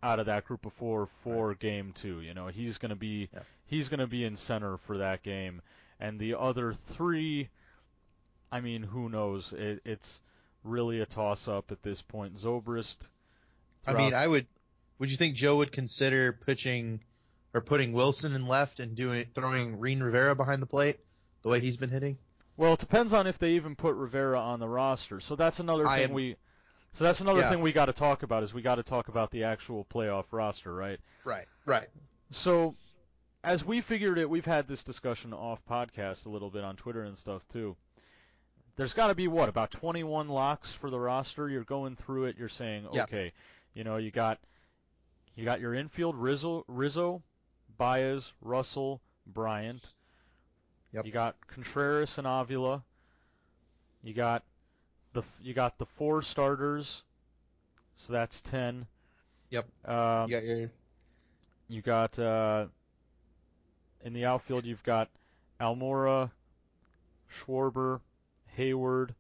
out 0.03 0.19
of 0.19 0.27
that 0.27 0.45
group 0.47 0.65
of 0.67 0.73
four 0.75 1.07
for 1.23 1.55
game 1.55 1.93
two. 1.93 2.21
You 2.21 2.35
know, 2.35 2.49
he's 2.49 2.79
gonna 2.79 2.97
be 2.97 3.29
Yeah. 3.33 3.43
he's 3.67 3.89
gonna 3.89 4.07
be 4.07 4.25
in 4.25 4.37
center 4.37 4.77
for 4.79 4.99
that 4.99 5.23
game, 5.23 5.61
and 6.01 6.19
the 6.19 6.35
other 6.35 6.73
three, 6.75 7.49
I 8.53 8.61
mean, 8.61 8.83
who 8.83 9.09
knows? 9.09 9.53
It, 9.53 9.81
it's 9.85 10.21
really 10.63 11.01
a 11.01 11.07
toss 11.07 11.49
up 11.49 11.73
at 11.73 11.83
this 11.83 12.03
point. 12.03 12.37
Zobrist. 12.37 13.09
I 13.87 13.95
mean, 13.95 14.15
I 14.15 14.27
would. 14.27 14.47
Would 14.99 15.11
you 15.11 15.17
think 15.17 15.35
Joe 15.35 15.57
would 15.57 15.73
consider 15.73 16.33
pitching 16.33 17.01
or 17.53 17.61
putting 17.61 17.93
Wilson 17.93 18.35
in 18.35 18.47
left 18.47 18.81
and 18.81 18.95
doing 18.95 19.27
throwing 19.35 19.79
Rene 19.81 20.03
Rivera 20.03 20.35
behind 20.35 20.63
the 20.63 20.67
plate 20.67 20.99
the 21.43 21.49
way 21.49 21.61
he's 21.61 21.77
been 21.77 21.91
hitting? 21.91 22.17
Well, 22.57 22.75
it 22.75 22.79
depends 22.79 23.13
on 23.13 23.27
if 23.27 23.39
they 23.39 23.51
even 23.53 23.75
put 23.75 23.97
Rivera 23.97 24.39
on 24.41 24.61
the 24.61 24.69
roster. 24.69 25.19
So 25.21 25.35
that's 25.35 25.59
another 25.59 25.87
I 25.87 25.99
thing 25.99 26.09
am- 26.11 26.15
we. 26.15 26.37
So 26.93 27.03
that's 27.03 27.21
another 27.21 27.41
Yeah. 27.41 27.51
thing 27.51 27.61
we 27.61 27.73
got 27.73 27.87
to 27.87 27.93
talk 27.93 28.23
about 28.23 28.45
is 28.45 28.55
we 28.55 28.63
got 28.63 28.77
to 28.77 28.85
talk 28.85 29.09
about 29.09 29.33
the 29.33 29.43
actual 29.45 29.85
playoff 29.93 30.27
roster, 30.31 30.73
right? 30.73 31.01
Right. 31.25 31.47
Right. 31.67 31.89
So, 32.31 32.77
as 33.43 33.65
we 33.65 33.81
figured 33.81 34.17
it, 34.17 34.31
we've 34.31 34.45
had 34.45 34.69
this 34.69 34.85
discussion 34.85 35.33
off 35.33 35.61
podcast 35.69 36.27
a 36.27 36.29
little 36.29 36.51
bit 36.51 36.63
on 36.63 36.77
Twitter 36.77 37.03
and 37.03 37.19
stuff 37.19 37.43
too. 37.49 37.77
There's 38.76 38.95
got 38.95 39.09
to 39.09 39.14
be 39.14 39.28
what 39.28 39.49
about 39.49 39.71
21 39.71 40.28
locks 40.28 40.73
for 40.73 40.90
the 40.90 40.99
roster. 40.99 41.49
You're 41.49 41.64
going 41.64 41.95
through 41.97 42.25
it. 42.25 42.37
You're 42.38 42.49
saying, 42.49 42.88
Yeah. 42.93 43.04
okay, 43.04 43.33
you 43.75 43.85
know, 43.85 43.97
you 43.97 44.11
got 44.11 44.38
you 45.37 45.45
got 45.45 45.61
your 45.61 45.75
infield 45.75 46.16
Rizzo, 46.16 46.64
Rizzo, 46.69 47.23
Baez, 47.76 48.33
Russell, 48.40 49.00
Bryant. 49.26 49.85
Yep. 50.93 51.07
You 51.07 51.12
got 51.12 51.37
Contreras 51.49 52.19
and 52.19 52.26
Avila. 52.26 52.83
You 54.02 54.14
got 54.14 54.43
the 55.12 55.23
you 55.43 55.54
got 55.54 55.78
the 55.78 55.87
four 55.87 56.23
starters. 56.23 57.02
So 57.97 58.12
that's 58.12 58.40
10. 58.40 58.87
Yep. 59.50 59.66
Um, 59.85 60.28
You 60.28 60.35
got 60.37 60.45
your 60.45 60.71
you 61.69 61.81
got 61.83 62.19
uh, 62.19 62.66
in 64.04 64.12
the 64.12 64.25
outfield. 64.25 64.64
You've 64.64 64.83
got 64.83 65.09
Almora, 65.61 66.31
Schwarber, 67.33 68.00
Heyward, 68.58 69.11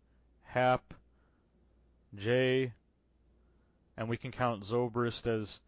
Happ, 0.42 0.94
Jay, 2.14 2.72
and 3.96 4.08
we 4.08 4.16
can 4.16 4.30
count 4.32 4.64
Zobrist 4.64 5.26
as 5.26 5.60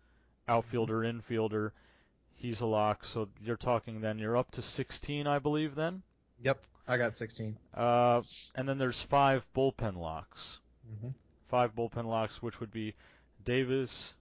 outfielder, 0.49 1.00
infielder. 1.00 1.70
He's 2.35 2.61
a 2.61 2.66
lock. 2.66 3.04
So 3.04 3.28
you're 3.42 3.56
talking 3.56 4.00
then. 4.00 4.18
You're 4.18 4.37
up 4.37 4.50
to 4.52 4.62
16, 4.62 5.26
I 5.26 5.38
believe. 5.38 5.75
Then, 5.75 6.02
Yep. 6.42 6.62
I 6.88 6.96
got 6.99 7.16
16. 7.16 7.56
uh, 7.75 8.23
and 8.54 8.68
then 8.68 8.78
there's 8.78 9.00
five 9.02 9.44
bullpen 9.56 9.96
locks. 9.96 10.61
Mm-hmm. 10.88 11.08
Five 11.49 11.75
bullpen 11.75 12.04
locks, 12.04 12.40
which 12.42 12.61
would 12.61 12.70
be 12.70 12.94
Davis, 13.44 14.14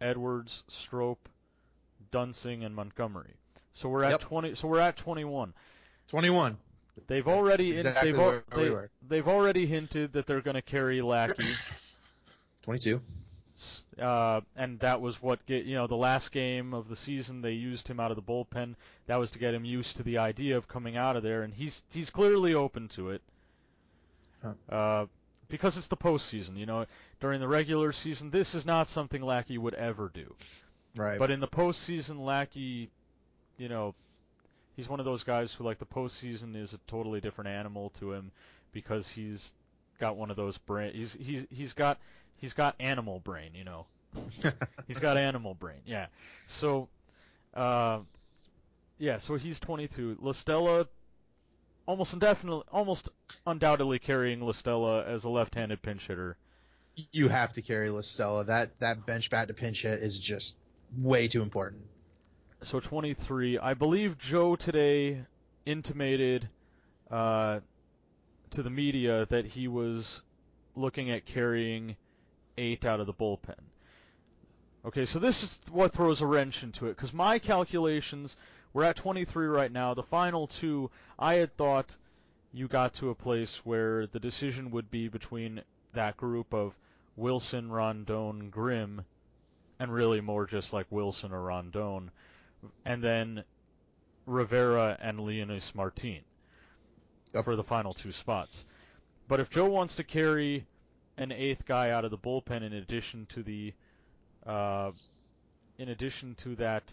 Edwards, 0.00 0.64
Strop, 0.68 1.28
Duensing, 2.12 2.64
and 2.64 2.74
Montgomery. 2.74 3.34
So 3.72 3.88
we're 3.88 4.04
at 4.04 4.10
Yep. 4.12 4.20
20. 4.20 4.54
So 4.54 4.68
we're 4.68 4.80
at 4.80 4.96
21. 4.96 5.54
21. 6.08 6.58
They've 7.06 7.26
already 7.26 7.72
exactly 7.72 8.12
they've, 8.12 8.20
where 8.20 8.44
we 8.54 8.62
they, 8.62 8.70
were. 8.70 8.90
they've 9.08 9.28
already 9.28 9.66
hinted 9.66 10.12
that 10.12 10.26
they're 10.26 10.40
going 10.40 10.54
to 10.54 10.62
carry 10.62 11.02
Lackey, 11.02 11.54
22. 12.62 13.00
uh, 14.00 14.40
and 14.56 14.78
that 14.80 15.00
was 15.00 15.20
what 15.22 15.44
get 15.46 15.64
you 15.64 15.74
know 15.74 15.86
the 15.86 15.96
last 15.96 16.32
game 16.32 16.72
of 16.74 16.88
the 16.88 16.96
season 16.96 17.42
they 17.42 17.52
used 17.52 17.88
him 17.88 18.00
out 18.00 18.10
of 18.10 18.16
the 18.16 18.22
bullpen. 18.22 18.74
That 19.06 19.16
was 19.16 19.30
to 19.32 19.38
get 19.38 19.54
him 19.54 19.64
used 19.64 19.96
to 19.96 20.02
the 20.02 20.18
idea 20.18 20.56
of 20.56 20.68
coming 20.68 20.96
out 20.96 21.16
of 21.16 21.22
there, 21.22 21.42
and 21.42 21.52
he's 21.52 21.82
he's 21.92 22.10
clearly 22.10 22.54
open 22.54 22.88
to 22.88 23.10
it. 23.10 23.22
Huh. 24.42 24.52
Uh, 24.68 25.06
because 25.48 25.76
it's 25.76 25.86
the 25.88 25.96
postseason, 25.96 26.56
you 26.56 26.66
know. 26.66 26.86
During 27.20 27.40
the 27.40 27.48
regular 27.48 27.92
season, 27.92 28.30
this 28.30 28.54
is 28.54 28.66
not 28.66 28.88
something 28.88 29.22
Lackey 29.22 29.56
would 29.56 29.74
ever 29.74 30.10
do. 30.12 30.34
Right. 30.96 31.18
But 31.18 31.30
in 31.30 31.40
the 31.40 31.48
postseason, 31.48 32.20
Lackey, 32.24 32.90
you 33.56 33.68
know, 33.68 33.94
he's 34.76 34.88
one 34.88 35.00
of 35.00 35.06
those 35.06 35.24
guys 35.24 35.52
who 35.52 35.64
like 35.64 35.78
the 35.78 35.86
postseason 35.86 36.56
is 36.56 36.72
a 36.72 36.78
totally 36.86 37.20
different 37.20 37.48
animal 37.48 37.90
to 38.00 38.12
him 38.12 38.30
because 38.72 39.08
he's 39.08 39.52
got 39.98 40.16
one 40.16 40.30
of 40.30 40.36
those 40.36 40.58
brain. 40.58 40.92
He's 40.94 41.16
he's 41.18 41.46
he's 41.50 41.72
got 41.72 41.98
he's 42.36 42.52
got 42.52 42.74
animal 42.80 43.20
brain, 43.20 43.50
you 43.54 43.64
know. 43.64 43.86
He's 44.86 45.00
got 45.00 45.16
animal 45.16 45.54
brain, 45.54 45.80
yeah. 45.86 46.06
So, 46.46 46.88
uh, 47.52 47.98
yeah. 48.96 49.18
So 49.18 49.34
he's 49.34 49.58
22. 49.58 50.18
La 50.20 50.30
Stella, 50.30 50.86
almost 51.86 52.12
indefinitely, 52.12 52.62
almost 52.70 53.08
undoubtedly 53.44 53.98
carrying 53.98 54.40
La 54.40 54.52
Stella 54.52 55.04
as 55.04 55.24
a 55.24 55.28
left-handed 55.28 55.82
pinch 55.82 56.06
hitter. 56.06 56.36
you 57.10 57.26
have 57.26 57.52
to 57.54 57.62
carry 57.62 57.90
La 57.90 58.02
Stella. 58.02 58.44
That 58.44 58.78
that 58.78 59.04
bench 59.04 59.30
bat 59.30 59.48
to 59.48 59.54
pinch 59.54 59.82
hit 59.82 60.00
is 60.00 60.16
just 60.18 60.56
way 60.96 61.26
too 61.26 61.42
important. 61.42 61.82
So 62.64 62.80
23. 62.80 63.58
I 63.58 63.74
believe 63.74 64.16
Joe 64.16 64.56
today 64.56 65.20
intimated 65.66 66.48
uh, 67.10 67.60
to 68.50 68.62
the 68.62 68.70
media 68.70 69.26
that 69.26 69.44
he 69.44 69.68
was 69.68 70.22
looking 70.74 71.10
at 71.10 71.26
carrying 71.26 71.96
eight 72.56 72.86
out 72.86 73.00
of 73.00 73.06
the 73.06 73.12
bullpen. 73.12 73.60
Okay, 74.86 75.04
so 75.04 75.18
this 75.18 75.42
is 75.42 75.60
what 75.70 75.92
throws 75.92 76.22
a 76.22 76.26
wrench 76.26 76.62
into 76.62 76.86
it 76.86 76.96
because 76.96 77.12
my 77.12 77.38
calculations 77.38 78.34
we're 78.72 78.84
at 78.84 78.96
23 78.96 79.46
right 79.46 79.70
now. 79.70 79.92
The 79.92 80.02
final 80.02 80.46
two, 80.46 80.90
I 81.18 81.34
had 81.34 81.56
thought 81.56 81.94
you 82.52 82.66
got 82.66 82.94
to 82.94 83.10
a 83.10 83.14
place 83.14 83.60
where 83.64 84.06
the 84.06 84.18
decision 84.18 84.70
would 84.70 84.90
be 84.90 85.08
between 85.08 85.62
that 85.92 86.16
group 86.16 86.54
of 86.54 86.74
Wilson, 87.14 87.70
Rondon, 87.70 88.48
Grimm, 88.48 89.04
and 89.78 89.92
really 89.92 90.20
more 90.20 90.46
just 90.46 90.72
like 90.72 90.86
Wilson 90.90 91.30
or 91.30 91.42
Rondon, 91.42 92.10
and 92.84 93.02
then 93.02 93.44
Rivera 94.26 94.96
and 95.00 95.18
Leonys 95.18 95.74
Martin 95.74 96.20
Yep. 97.34 97.44
for 97.44 97.56
the 97.56 97.64
final 97.64 97.92
two 97.92 98.12
spots. 98.12 98.64
But 99.28 99.40
if 99.40 99.50
Joe 99.50 99.68
wants 99.68 99.96
to 99.96 100.04
carry 100.04 100.66
an 101.16 101.32
eighth 101.32 101.64
guy 101.66 101.90
out 101.90 102.04
of 102.04 102.10
the 102.10 102.18
bullpen 102.18 102.62
in 102.62 102.72
addition 102.72 103.26
to 103.26 103.42
the 103.42 103.72
uh, 104.46 104.92
in 105.78 105.88
addition 105.88 106.34
to 106.36 106.54
that 106.56 106.92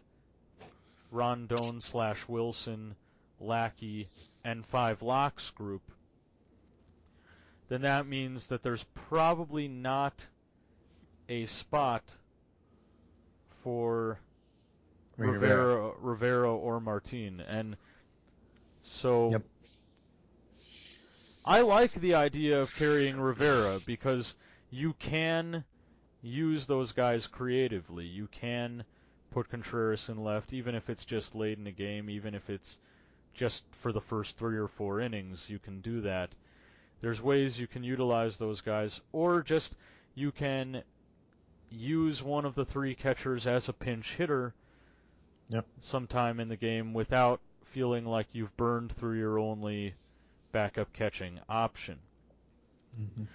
Rondon 1.11 1.81
slash 1.81 2.27
Wilson, 2.27 2.95
Lackey, 3.39 4.07
and 4.45 4.65
five 4.65 5.01
locks 5.01 5.49
group, 5.49 5.81
then 7.69 7.81
that 7.81 8.07
means 8.07 8.47
that 8.47 8.63
there's 8.63 8.85
probably 8.93 9.67
not 9.67 10.27
a 11.29 11.45
spot 11.45 12.03
for 13.63 14.19
Rivera, 15.17 15.91
Rivera 15.99 16.53
or 16.53 16.79
Martin, 16.79 17.41
and 17.41 17.75
so 18.83 19.31
Yep. 19.31 19.43
I 21.45 21.61
like 21.61 21.93
the 21.93 22.13
idea 22.13 22.61
of 22.61 22.75
carrying 22.75 23.19
Rivera 23.19 23.79
because 23.85 24.35
you 24.69 24.93
can 24.93 25.63
use 26.21 26.67
those 26.67 26.91
guys 26.91 27.25
creatively. 27.25 28.05
You 28.05 28.27
can 28.27 28.85
put 29.31 29.49
Contreras 29.49 30.09
in 30.09 30.23
left, 30.23 30.53
even 30.53 30.75
if 30.75 30.89
it's 30.89 31.05
just 31.05 31.33
late 31.33 31.57
in 31.57 31.63
the 31.63 31.71
game, 31.71 32.09
even 32.09 32.35
if 32.35 32.49
it's 32.49 32.77
just 33.33 33.63
for 33.81 33.91
the 33.91 34.01
first 34.01 34.37
three 34.37 34.57
or 34.57 34.67
four 34.67 34.99
innings. 34.99 35.49
You 35.49 35.57
can 35.57 35.81
do 35.81 36.01
that. 36.01 36.35
There's 36.99 37.21
ways 37.21 37.59
you 37.59 37.67
can 37.67 37.83
utilize 37.83 38.37
those 38.37 38.61
guys, 38.61 39.01
or 39.11 39.41
just 39.41 39.75
you 40.13 40.31
can 40.31 40.83
use 41.69 42.21
one 42.21 42.45
of 42.45 42.53
the 42.53 42.65
three 42.65 42.93
catchers 42.93 43.47
as 43.47 43.67
a 43.67 43.73
pinch 43.73 44.13
hitter 44.15 44.53
Yep. 45.51 45.65
sometime 45.79 46.39
in 46.39 46.47
the 46.47 46.55
game 46.55 46.93
without 46.93 47.41
feeling 47.65 48.05
like 48.05 48.27
you've 48.31 48.55
burned 48.57 48.91
through 48.93 49.17
your 49.17 49.37
only 49.37 49.95
backup 50.51 50.93
catching 50.93 51.39
option. 51.49 51.99
Mhm. 52.99 53.27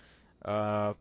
Uh, 0.44 0.94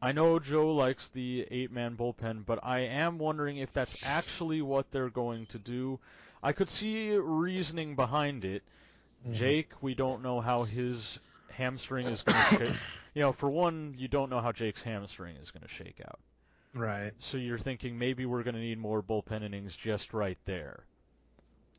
I 0.00 0.12
know 0.12 0.38
Joe 0.38 0.74
likes 0.74 1.08
the 1.08 1.46
eight-man 1.50 1.96
bullpen, 1.96 2.46
but 2.46 2.62
I 2.62 2.80
am 2.80 3.18
wondering 3.18 3.56
if 3.56 3.72
that's 3.72 3.96
actually 4.02 4.62
what 4.62 4.90
they're 4.90 5.10
going 5.10 5.46
to 5.46 5.58
do. 5.58 5.98
I 6.42 6.52
could 6.52 6.68
see 6.68 7.16
reasoning 7.16 7.96
behind 7.96 8.44
it. 8.44 8.62
Mhm. 9.26 9.34
Jake, 9.34 9.82
we 9.82 9.94
don't 9.94 10.22
know 10.22 10.40
how 10.40 10.64
his 10.64 11.18
hamstring 11.50 12.06
is 12.06 12.22
going 12.22 12.38
to 12.38 12.56
shake. 12.58 12.76
You 13.14 13.22
know, 13.22 13.32
for 13.32 13.50
one, 13.50 13.94
you 13.98 14.06
don't 14.06 14.30
know 14.30 14.40
how 14.40 14.52
Jake's 14.52 14.82
hamstring 14.82 15.36
is 15.36 15.50
going 15.50 15.62
to 15.62 15.68
shake 15.68 16.00
out. 16.06 16.20
Right. 16.74 17.12
So 17.18 17.38
you're 17.38 17.58
thinking 17.58 17.98
maybe 17.98 18.26
we're 18.26 18.42
going 18.42 18.54
to 18.54 18.60
need 18.60 18.78
more 18.78 19.02
bullpen 19.02 19.42
innings 19.42 19.74
just 19.74 20.12
right 20.12 20.38
there. 20.44 20.84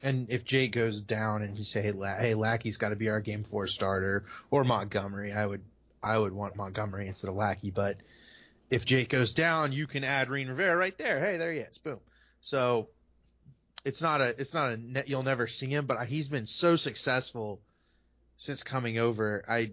And 0.01 0.29
if 0.29 0.45
Jake 0.45 0.71
goes 0.71 1.01
down 1.01 1.41
and 1.41 1.57
you 1.57 1.63
say, 1.63 1.81
hey, 1.81 1.91
La- 1.91 2.17
hey 2.17 2.33
Lackey's 2.33 2.77
got 2.77 2.89
to 2.89 2.95
be 2.95 3.09
our 3.09 3.19
game 3.19 3.43
four 3.43 3.67
starter, 3.67 4.25
or 4.49 4.63
Montgomery, 4.63 5.33
I 5.33 5.45
would 5.45 5.61
I 6.01 6.17
would 6.17 6.33
want 6.33 6.55
Montgomery 6.55 7.07
instead 7.07 7.27
of 7.27 7.35
Lackey. 7.35 7.71
But 7.71 7.97
if 8.69 8.85
Jake 8.85 9.09
goes 9.09 9.33
down, 9.33 9.73
you 9.73 9.87
can 9.87 10.03
add 10.03 10.29
Rene 10.29 10.49
Rivera 10.49 10.77
right 10.77 10.97
there. 10.97 11.19
Hey, 11.19 11.37
there 11.37 11.51
he 11.51 11.59
is. 11.59 11.77
Boom. 11.77 11.99
So 12.41 12.87
it's 13.83 14.01
not 14.01 14.21
a 14.21 14.29
it's 14.39 14.53
not 14.53 14.73
a 14.73 14.77
net, 14.77 15.09
you'll 15.09 15.23
never 15.23 15.47
see 15.47 15.67
him, 15.67 15.85
but 15.85 16.05
he's 16.07 16.29
been 16.29 16.45
so 16.45 16.75
successful 16.75 17.59
since 18.37 18.63
coming 18.63 18.99
over. 18.99 19.43
I 19.47 19.71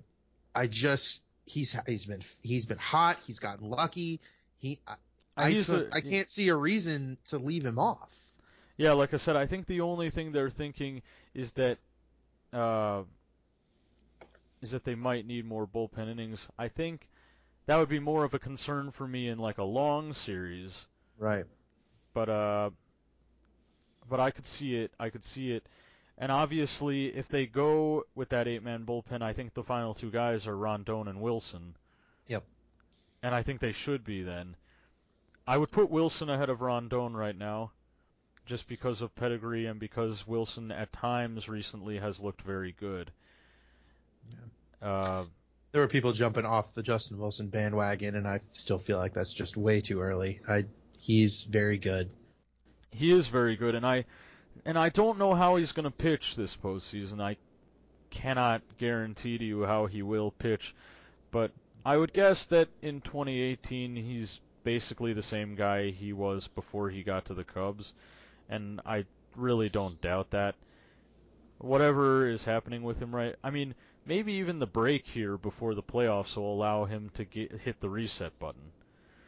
I 0.55 0.67
just 0.67 1.23
he's 1.45 1.77
he's 1.87 2.07
been 2.07 2.23
he's 2.43 2.67
been 2.67 2.79
hot. 2.79 3.19
He's 3.25 3.39
gotten 3.39 3.69
lucky. 3.69 4.21
He 4.59 4.81
I 5.37 5.49
I, 5.49 5.49
a- 5.51 5.89
I 5.93 6.01
can't 6.01 6.29
see 6.29 6.49
a 6.49 6.57
reason 6.57 7.19
to 7.27 7.39
leave 7.39 7.65
him 7.65 7.79
off. 7.79 8.15
Yeah, 8.79 8.93
like 8.93 9.15
I 9.15 9.17
said, 9.17 9.37
I 9.37 9.47
think 9.47 9.67
the 9.67 9.81
only 9.81 10.11
thing 10.11 10.33
they're 10.33 10.51
thinking 10.51 11.03
is 11.35 11.53
that 11.53 11.79
uh, 12.53 13.03
is 14.63 14.71
that 14.71 14.85
they 14.85 14.95
might 14.95 15.27
need 15.27 15.45
more 15.45 15.67
bullpen 15.67 16.11
innings. 16.11 16.49
I 16.59 16.69
think 16.69 17.09
that 17.67 17.79
would 17.79 17.89
be 17.89 17.99
more 18.01 18.25
of 18.25 18.35
a 18.35 18.39
concern 18.39 18.91
for 18.91 19.07
me 19.07 19.29
in 19.29 19.39
like 19.39 19.59
a 19.59 19.65
long 19.65 20.13
series, 20.13 20.87
Right. 21.19 21.45
but 22.15 22.29
uh, 22.29 22.71
but 24.09 24.21
I 24.21 24.31
could 24.31 24.47
see 24.47 24.77
it. 24.77 24.93
I 25.01 25.11
could 25.11 25.25
see 25.25 25.53
it. 25.53 25.65
And 26.19 26.33
obviously, 26.33 27.07
if 27.15 27.29
they 27.29 27.45
go 27.47 28.05
with 28.15 28.31
that 28.31 28.49
eight-man 28.49 28.87
bullpen, 28.87 29.21
I 29.21 29.35
think 29.35 29.53
the 29.53 29.63
final 29.63 29.93
two 29.93 30.11
guys 30.11 30.47
are 30.47 30.57
Rondon 30.57 31.09
and 31.09 31.21
Wilson. 31.21 31.77
Yep. 32.29 32.43
And 33.23 33.35
I 33.35 33.43
think 33.43 33.61
they 33.61 33.73
should 33.73 34.03
be 34.05 34.23
then. 34.23 34.57
I 35.47 35.57
would 35.57 35.71
put 35.71 35.91
Wilson 35.91 36.29
ahead 36.29 36.51
of 36.51 36.61
Rondon 36.61 37.17
right 37.17 37.37
now, 37.37 37.71
just 38.47 38.67
because 38.67 39.01
of 39.01 39.15
pedigree 39.15 39.67
and 39.67 39.79
because 39.79 40.27
Wilson 40.27 40.73
at 40.73 40.93
times 40.93 41.49
recently 41.49 41.99
has 41.99 42.19
looked 42.19 42.43
very 42.43 42.73
good. 42.73 43.13
Uh, 44.83 45.25
there 45.73 45.83
were 45.83 45.89
people 45.89 46.13
jumping 46.13 46.45
off 46.45 46.75
the 46.75 46.83
Justin 46.83 47.19
Wilson 47.19 47.49
bandwagon, 47.49 48.17
and 48.17 48.27
I 48.27 48.41
still 48.51 48.79
feel 48.79 48.99
like 48.99 49.15
that's 49.15 49.33
just 49.33 49.57
way 49.57 49.81
too 49.81 50.01
early. 50.01 50.41
I 50.49 50.65
he's 50.99 51.45
very 51.45 51.79
good. 51.79 52.11
he 52.91 53.13
is 53.13 53.29
very 53.29 53.57
good, 53.57 53.75
and 53.75 53.87
I 53.87 54.05
and 54.65 54.79
I 54.79 54.89
don't 54.89 55.19
know 55.19 55.35
how 55.35 55.57
he's 55.57 55.73
going 55.73 55.85
to 55.85 55.91
pitch 55.91 56.35
this 56.35 56.57
postseason. 56.57 57.21
I 57.21 57.37
cannot 58.11 58.63
guarantee 58.79 59.39
to 59.39 59.45
you 59.45 59.65
how 59.65 59.87
he 59.87 60.03
will 60.03 60.31
pitch, 60.31 60.75
but 61.31 61.53
I 61.85 61.97
would 61.97 62.13
guess 62.13 62.47
that 62.47 62.69
in 62.83 63.01
2018 63.01 63.97
he's 63.97 64.41
basically 64.67 65.13
the 65.13 65.23
same 65.23 65.55
guy 65.55 65.91
he 65.91 66.13
was 66.13 66.49
before 66.49 66.91
he 66.91 67.05
got 67.05 67.25
to 67.25 67.35
the 67.35 67.45
Cubs, 67.45 67.95
and 68.49 68.81
I 68.85 69.05
really 69.37 69.69
don't 69.69 70.03
doubt 70.03 70.33
that. 70.33 70.57
Whatever 71.59 72.29
is 72.29 72.45
happening 72.45 72.83
with 72.83 72.99
him 72.99 73.15
right, 73.15 73.37
I 73.45 73.51
mean, 73.51 73.77
maybe 74.05 74.33
even 74.33 74.59
the 74.59 74.67
break 74.67 75.07
here 75.07 75.39
before 75.39 75.77
the 75.77 75.85
playoffs 75.85 76.37
will 76.37 76.53
allow 76.53 76.85
him 76.85 77.11
to 77.15 77.25
get, 77.25 77.53
hit 77.53 77.81
the 77.81 77.89
reset 77.89 78.37
button. 78.41 78.73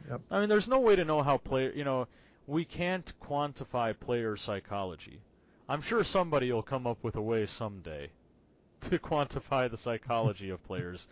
Yep. 0.09 0.21
I 0.29 0.41
mean, 0.41 0.49
there's 0.49 0.67
no 0.67 0.79
way 0.81 0.97
to 0.97 1.05
know 1.05 1.23
how 1.23 1.37
player, 1.37 1.71
you 1.73 1.85
know, 1.85 2.09
we 2.45 2.65
can't 2.65 3.13
quantify 3.21 3.97
player 3.97 4.35
psychology. 4.35 5.21
I'm 5.69 5.81
sure 5.81 6.03
somebody 6.03 6.51
will 6.51 6.63
come 6.63 6.85
up 6.85 7.01
with 7.01 7.15
a 7.15 7.21
way 7.21 7.45
someday 7.45 8.09
to 8.81 8.99
quantify 8.99 9.71
the 9.71 9.77
psychology 9.77 10.49
of 10.49 10.61
players, 10.67 11.07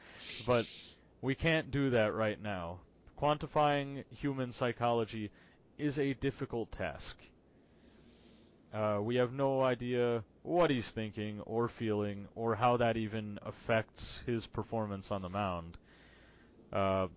but 0.46 0.70
we 1.22 1.34
can't 1.34 1.72
do 1.72 1.92
that 1.92 2.14
right 2.14 2.42
now. 2.44 2.80
Quantifying 3.20 4.04
human 4.12 4.52
psychology 4.52 5.32
is 5.78 5.98
a 5.98 6.14
difficult 6.14 6.72
task. 6.72 7.18
Uh, 8.74 9.00
we 9.02 9.16
have 9.16 9.34
no 9.34 9.62
idea 9.62 10.24
what 10.44 10.70
he's 10.70 10.92
thinking 10.92 11.42
or 11.42 11.68
feeling 11.68 12.28
or 12.36 12.56
how 12.56 12.78
that 12.78 12.98
even 12.98 13.40
affects 13.44 14.20
his 14.26 14.46
performance 14.46 15.10
on 15.12 15.22
the 15.22 15.30
mound. 15.30 15.78
Uh, 16.72 17.08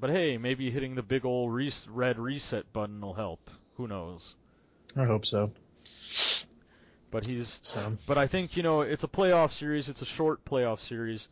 but 0.00 0.10
hey, 0.10 0.38
maybe 0.38 0.70
hitting 0.70 0.94
the 0.94 1.02
big 1.02 1.24
old 1.24 1.52
res- 1.52 1.86
red 1.88 2.18
reset 2.18 2.72
button 2.72 3.00
will 3.00 3.14
help. 3.14 3.50
Who 3.76 3.88
knows? 3.88 4.34
I 4.96 5.04
hope 5.04 5.26
so. 5.26 5.50
But 7.10 7.26
he's 7.26 7.58
So 7.62 7.96
But 8.06 8.18
I 8.18 8.26
think, 8.26 8.56
you 8.56 8.62
know, 8.62 8.82
it's 8.82 9.04
a 9.04 9.08
playoff 9.08 9.52
series, 9.52 9.88
it's 9.88 10.02
a 10.02 10.06
short 10.06 10.44
playoff 10.44 10.80
series. 10.80 11.28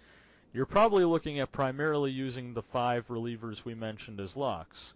You're 0.57 0.65
probably 0.65 1.05
looking 1.05 1.39
at 1.39 1.53
primarily 1.53 2.11
using 2.11 2.55
the 2.55 2.63
five 2.63 3.09
relievers 3.09 3.67
we 3.67 3.75
mentioned 3.75 4.21
as 4.21 4.37
locks. 4.37 4.95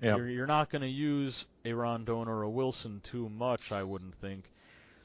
Yep. 0.00 0.16
You're, 0.16 0.28
you're 0.30 0.46
not 0.46 0.70
going 0.70 0.80
to 0.80 0.88
use 0.88 1.44
a 1.66 1.74
Rondon 1.74 2.26
or 2.26 2.40
a 2.44 2.48
Wilson 2.48 3.02
too 3.04 3.28
much, 3.28 3.72
I 3.72 3.82
wouldn't 3.82 4.14
think. 4.22 4.44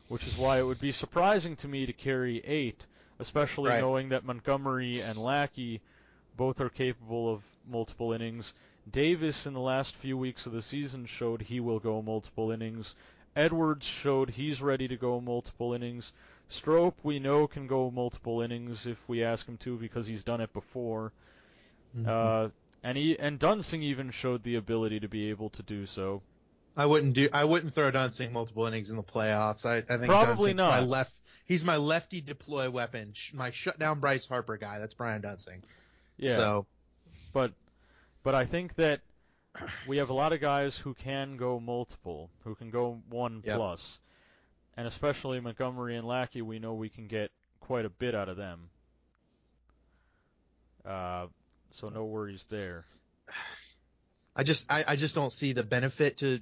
Which 0.07 0.25
is 0.25 0.37
why 0.37 0.59
it 0.59 0.63
would 0.63 0.79
be 0.79 0.93
surprising 0.93 1.57
to 1.57 1.67
me 1.67 1.85
to 1.85 1.91
carry 1.91 2.39
eight, 2.45 2.85
especially 3.19 3.71
Right. 3.71 3.81
knowing 3.81 4.07
that 4.09 4.23
Montgomery 4.23 5.01
and 5.01 5.17
Lackey 5.17 5.81
both 6.37 6.61
are 6.61 6.69
capable 6.69 7.33
of 7.33 7.43
multiple 7.69 8.13
innings. 8.13 8.53
Davis 8.89 9.45
in 9.45 9.53
the 9.53 9.59
last 9.59 9.97
few 9.97 10.17
weeks 10.17 10.45
of 10.45 10.53
the 10.53 10.61
season 10.61 11.05
showed 11.05 11.41
he 11.41 11.59
will 11.59 11.79
go 11.79 12.01
multiple 12.01 12.49
innings. 12.49 12.95
Edwards 13.35 13.85
showed 13.85 14.29
he's 14.29 14.61
ready 14.61 14.87
to 14.87 14.95
go 14.95 15.19
multiple 15.19 15.73
innings. 15.73 16.13
Strop 16.47 16.97
we 17.03 17.19
know 17.19 17.47
can 17.47 17.67
go 17.67 17.89
multiple 17.91 18.41
innings 18.41 18.85
if 18.85 18.97
we 19.07 19.23
ask 19.23 19.45
him 19.47 19.57
to 19.57 19.77
because 19.77 20.05
he's 20.07 20.23
done 20.23 20.41
it 20.41 20.53
before. 20.53 21.11
mhm. 21.97 22.07
Uh, 22.07 22.49
and 22.83 22.97
he 22.97 23.17
and 23.17 23.39
Duensing 23.39 23.81
even 23.81 24.11
showed 24.11 24.43
the 24.43 24.55
ability 24.55 24.99
to 24.99 25.07
be 25.07 25.29
able 25.29 25.49
to 25.51 25.63
do 25.63 25.85
so. 25.85 26.21
I 26.77 26.85
wouldn't 26.85 27.13
do. 27.13 27.29
I 27.33 27.45
wouldn't 27.45 27.73
throw 27.73 27.91
Duensing 27.91 28.31
multiple 28.31 28.65
innings 28.67 28.91
in 28.91 28.97
the 28.97 29.03
playoffs. 29.03 29.65
I, 29.65 29.77
I 29.77 29.97
think 29.97 30.05
Probably 30.05 30.53
Duensing's 30.53 30.57
my 30.57 30.79
not. 30.81 30.87
left. 30.87 31.19
He's 31.45 31.63
my 31.63 31.77
lefty 31.77 32.21
deploy 32.21 32.69
weapon. 32.69 33.11
Sh- 33.13 33.33
My 33.33 33.49
shutdown 33.51 33.99
Bryce 33.99 34.27
Harper 34.27 34.57
guy. 34.57 34.77
That's 34.79 34.93
Brian 34.93 35.21
Duensing. 35.21 35.63
Yeah. 36.17 36.35
So 36.35 36.65
But 37.33 37.53
but 38.23 38.35
I 38.35 38.45
think 38.45 38.75
that 38.75 39.01
we 39.87 39.97
have 39.97 40.09
a 40.09 40.13
lot 40.13 40.33
of 40.33 40.41
guys 40.41 40.77
who 40.77 40.93
can 40.93 41.37
go 41.37 41.59
multiple, 41.59 42.29
who 42.43 42.55
can 42.55 42.69
go 42.69 43.01
one 43.09 43.41
Yep. 43.45 43.55
plus. 43.57 43.97
And 44.77 44.87
especially 44.87 45.39
Montgomery 45.39 45.95
and 45.95 46.05
Lackey, 46.05 46.41
we 46.41 46.59
know 46.59 46.73
we 46.73 46.89
can 46.89 47.07
get 47.07 47.31
quite 47.61 47.85
a 47.85 47.89
bit 47.89 48.13
out 48.13 48.29
of 48.29 48.37
them. 48.37 48.69
Uh, 50.85 51.27
so 51.71 51.87
no 51.87 52.05
worries 52.05 52.45
there. 52.49 52.83
I 54.35 54.43
just 54.43 54.71
I, 54.71 54.83
I 54.87 54.95
just 54.95 55.15
don't 55.15 55.31
see 55.31 55.53
the 55.53 55.63
benefit 55.63 56.17
to 56.17 56.39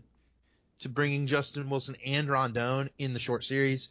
to 0.79 0.89
bringing 0.89 1.27
Justin 1.27 1.69
Wilson 1.69 1.95
and 2.05 2.27
Rondon 2.27 2.89
in 2.97 3.13
the 3.13 3.19
short 3.19 3.43
series. 3.43 3.89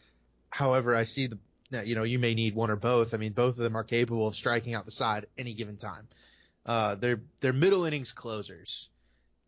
However, 0.50 0.94
I 0.96 1.05
see 1.05 1.28
the 1.28 1.38
that 1.70 1.87
you 1.87 1.94
know 1.94 2.02
you 2.02 2.18
may 2.18 2.35
need 2.35 2.55
one 2.55 2.70
or 2.70 2.76
both. 2.76 3.14
I 3.14 3.16
mean, 3.16 3.33
both 3.33 3.57
of 3.57 3.62
them 3.62 3.76
are 3.76 3.85
capable 3.85 4.26
of 4.26 4.37
striking 4.37 4.74
out 4.74 4.85
the 4.85 4.90
side 4.90 5.26
any 5.38 5.55
given 5.55 5.76
time. 5.76 6.09
Uh, 6.64 6.94
they're 6.96 7.20
they're 7.40 7.52
middle 7.52 7.85
innings 7.85 8.12
closers, 8.12 8.88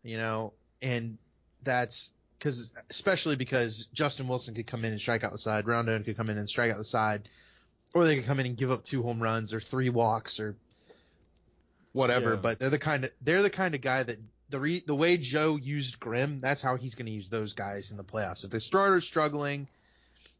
you 0.03 0.17
know, 0.17 0.53
and 0.81 1.17
that's 1.63 2.09
because 2.37 2.71
especially 2.89 3.35
because 3.35 3.87
Justin 3.93 4.27
Wilson 4.27 4.53
could 4.53 4.67
come 4.67 4.85
in 4.85 4.91
and 4.91 5.01
strike 5.01 5.23
out 5.23 5.31
the 5.31 5.37
side, 5.37 5.67
Rondon 5.67 6.03
could 6.03 6.17
come 6.17 6.29
in 6.29 6.37
and 6.37 6.49
strike 6.49 6.71
out 6.71 6.77
the 6.77 6.83
side, 6.83 7.27
or 7.93 8.05
they 8.05 8.15
could 8.15 8.25
come 8.25 8.39
in 8.39 8.45
and 8.45 8.57
give 8.57 8.71
up 8.71 8.83
two 8.83 9.03
home 9.03 9.21
runs 9.21 9.53
or 9.53 9.59
three 9.59 9.89
walks 9.89 10.39
or 10.39 10.55
whatever. 11.93 12.31
Yeah. 12.31 12.39
But 12.41 12.59
they're 12.59 12.69
the 12.69 12.79
kind 12.79 13.05
of 13.05 13.11
they're 13.21 13.41
the 13.41 13.49
kind 13.49 13.75
of 13.75 13.81
guy 13.81 14.03
that 14.03 14.17
the 14.49 14.59
re, 14.59 14.83
the 14.85 14.95
way 14.95 15.17
Joe 15.17 15.55
used 15.55 15.99
Grimm, 15.99 16.39
that's 16.41 16.61
how 16.61 16.75
he's 16.75 16.95
going 16.95 17.07
to 17.07 17.11
use 17.11 17.29
those 17.29 17.53
guys 17.53 17.91
in 17.91 17.97
the 17.97 18.03
playoffs. 18.03 18.43
If 18.43 18.51
the 18.51 18.59
starter's 18.59 19.05
struggling, 19.05 19.67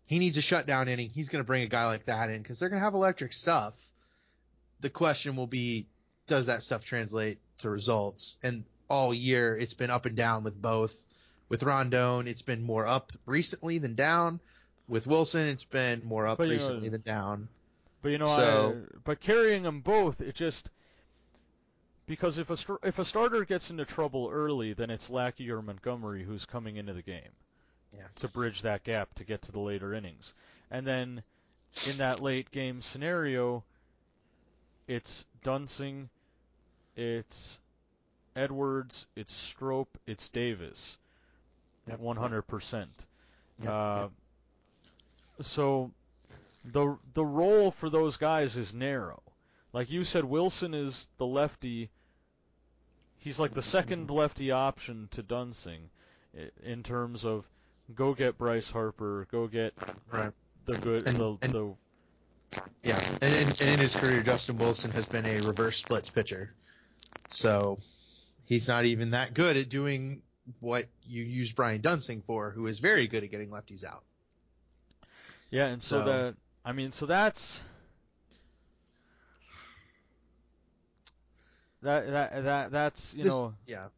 he 0.06 0.20
needs 0.20 0.38
a 0.38 0.42
shutdown 0.42 0.88
inning. 0.88 1.10
He's 1.10 1.30
going 1.30 1.44
to 1.44 1.48
bring 1.48 1.64
a 1.64 1.68
guy 1.68 1.88
like 1.88 2.06
that 2.06 2.30
in 2.30 2.42
because 2.42 2.60
they're 2.60 2.70
going 2.70 2.80
to 2.80 2.84
have 2.84 2.94
electric 2.94 3.34
stuff. 3.34 3.76
The 4.82 4.90
question 4.90 5.36
will 5.36 5.48
be, 5.48 5.88
does 6.28 6.48
that 6.48 6.62
stuff 6.62 6.86
translate 6.86 7.40
to 7.60 7.70
results? 7.70 8.38
And 8.44 8.66
all 8.88 9.14
year, 9.14 9.58
it's 9.58 9.74
been 9.74 9.90
up 9.90 10.06
and 10.06 10.16
down 10.16 10.44
with 10.44 10.62
both. 10.62 11.08
With 11.50 11.64
Rondon, 11.64 12.28
it's 12.28 12.42
been 12.42 12.62
more 12.64 12.88
up 12.88 13.12
recently 13.26 13.78
than 13.78 13.96
down. 13.96 14.40
With 14.88 15.08
Wilson, 15.08 15.48
it's 15.48 15.64
been 15.66 16.02
more 16.06 16.28
up 16.28 16.40
you 16.40 16.46
know, 16.46 16.52
recently 16.52 16.90
than 16.90 17.02
down. 17.02 17.48
But 18.02 18.10
you 18.10 18.18
know, 18.18 18.28
So- 18.28 18.84
I, 18.84 18.98
but 19.04 19.20
carrying 19.20 19.64
them 19.64 19.82
both, 19.82 20.22
it 20.22 20.36
just 20.36 20.70
because 22.08 22.38
if 22.38 22.50
a 22.50 22.78
if 22.84 23.00
a 23.00 23.06
starter 23.06 23.46
gets 23.46 23.70
into 23.72 23.86
trouble 23.86 24.30
early, 24.32 24.74
then 24.74 24.90
it's 24.90 25.10
Lackey 25.10 25.50
or 25.50 25.62
Montgomery 25.62 26.24
who's 26.24 26.46
coming 26.46 26.78
into 26.78 26.94
the 26.94 27.02
game 27.02 27.32
Yeah. 27.94 28.08
to 28.18 28.28
bridge 28.28 28.62
that 28.62 28.84
gap 28.84 29.14
to 29.16 29.24
get 29.24 29.42
to 29.44 29.52
the 29.52 29.60
later 29.60 29.94
innings, 29.94 30.34
and 30.70 30.86
then 30.86 31.24
in 31.90 31.98
that 31.98 32.22
late 32.22 32.52
game 32.52 32.82
scenario, 32.82 33.64
it's 34.88 35.26
Duensing, 35.44 36.10
it's 36.96 37.58
Edwards, 38.36 39.08
it's 39.16 39.34
Strop, 39.34 39.88
it's 40.06 40.30
Davis. 40.30 40.98
Yep. 41.88 42.00
100%. 42.00 42.88
Yep, 43.62 43.70
uh. 43.72 44.08
So 45.42 45.92
the 46.64 46.98
the 47.14 47.26
role 47.26 47.72
for 47.72 47.90
those 47.90 48.18
guys 48.18 48.58
is 48.58 48.74
narrow. 48.74 49.22
Like 49.74 49.90
you 49.92 50.04
said, 50.04 50.24
Wilson 50.26 50.74
is 50.74 51.08
the 51.18 51.26
lefty. 51.26 51.90
He's 53.18 53.40
like 53.40 53.54
the 53.54 53.62
second 53.62 54.10
lefty 54.10 54.52
option 54.52 55.10
to 55.12 55.22
Duensing 55.24 55.90
in 56.64 56.84
terms 56.84 57.26
of 57.26 57.46
go 57.94 58.14
get 58.14 58.38
Bryce 58.38 58.70
Harper, 58.72 59.28
go 59.32 59.48
get 59.48 59.74
Right. 60.12 60.32
the 60.66 60.78
good 60.78 61.08
And- 61.08 61.18
the, 61.18 61.38
and- 61.42 61.54
the 61.54 61.74
Yeah, 62.84 63.00
and, 63.22 63.34
and, 63.34 63.62
and 63.62 63.70
in 63.70 63.80
his 63.80 63.96
career, 63.96 64.22
Justin 64.22 64.58
Wilson 64.58 64.92
has 64.92 65.06
been 65.06 65.26
a 65.26 65.42
reverse 65.42 65.78
splits 65.78 66.10
pitcher, 66.10 66.54
so 67.30 67.80
he's 68.46 68.68
not 68.68 68.86
even 68.86 69.12
that 69.12 69.34
good 69.34 69.58
at 69.58 69.70
doing 69.70 70.22
what 70.60 70.86
you 71.08 71.24
use 71.24 71.54
Brian 71.54 71.82
Duensing 71.82 72.24
for, 72.24 72.52
who 72.52 72.68
is 72.68 72.80
very 72.80 73.08
good 73.08 73.24
at 73.24 73.32
getting 73.32 73.50
lefties 73.50 73.84
out. 73.84 74.04
Yeah, 75.52 75.68
and 75.68 75.82
so, 75.82 76.00
So- 76.00 76.06
that 76.06 76.36
I 76.64 76.72
mean, 76.72 76.92
so 76.92 77.06
that's 77.06 77.62
that 81.82 82.08
that 82.08 82.44
that 82.44 82.72
that's 82.72 83.14
you 83.14 83.24
This- 83.24 83.34
know, 83.34 83.54
Yeah, 83.68 83.90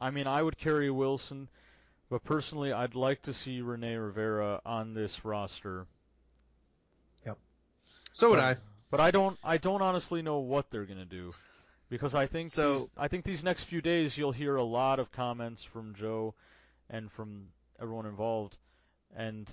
I 0.00 0.10
mean, 0.10 0.26
I 0.26 0.42
would 0.42 0.56
carry 0.56 0.90
Wilson, 0.90 1.48
but 2.08 2.24
personally, 2.24 2.72
I'd 2.72 2.94
like 2.94 3.22
to 3.22 3.34
see 3.34 3.60
Rene 3.60 3.94
Rivera 3.94 4.60
on 4.64 4.94
this 4.94 5.24
roster. 5.24 5.86
Yep. 7.26 7.38
So 8.12 8.30
would 8.30 8.36
but, 8.36 8.44
I. 8.44 8.56
But 8.90 9.00
I 9.00 9.10
don't 9.10 9.38
I 9.42 9.58
don't 9.58 9.82
honestly 9.82 10.22
know 10.22 10.38
what 10.38 10.70
they're 10.70 10.84
gonna 10.86 11.04
do. 11.04 11.34
Because 11.88 12.14
I 12.14 12.26
think 12.26 12.48
So- 12.48 12.78
these, 12.80 12.90
I 12.96 13.08
think 13.08 13.24
these 13.24 13.44
next 13.44 13.64
few 13.64 13.80
days 13.80 14.16
you'll 14.18 14.32
hear 14.32 14.56
a 14.56 14.62
lot 14.64 14.98
of 14.98 15.12
comments 15.12 15.62
from 15.62 15.94
Joe 15.94 16.34
and 16.90 17.10
from 17.10 17.48
everyone 17.80 18.06
involved 18.06 18.58
and 19.16 19.50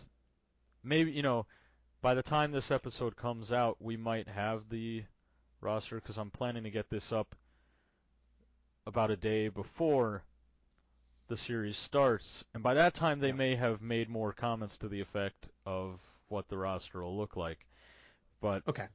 maybe 0.84 1.12
you 1.12 1.22
know 1.24 1.46
by 2.02 2.14
the 2.14 2.22
time 2.24 2.52
this 2.52 2.72
episode 2.72 3.16
comes 3.16 3.52
out 3.52 3.82
we 3.82 3.96
might 3.98 4.28
have 4.28 4.70
the 4.70 5.04
roster 5.60 5.96
because 5.96 6.18
I'm 6.18 6.30
planning 6.30 6.64
to 6.64 6.70
get 6.70 6.90
this 6.90 7.12
up 7.12 7.36
about 8.86 9.12
a 9.12 9.16
day 9.16 9.48
before 9.48 10.24
the 11.28 11.38
series 11.38 11.78
starts 11.78 12.44
and 12.54 12.62
by 12.62 12.74
that 12.74 12.94
time 12.94 13.20
they 13.20 13.30
Yeah. 13.30 13.36
may 13.36 13.56
have 13.56 13.82
made 13.82 14.10
more 14.10 14.34
comments 14.34 14.78
to 14.80 14.88
the 14.88 15.00
effect 15.02 15.50
of 15.66 16.00
what 16.28 16.48
the 16.50 16.58
roster 16.58 17.02
will 17.02 17.18
look 17.18 17.36
like 17.36 17.66
but 18.40 18.68
Okay. 18.68 18.88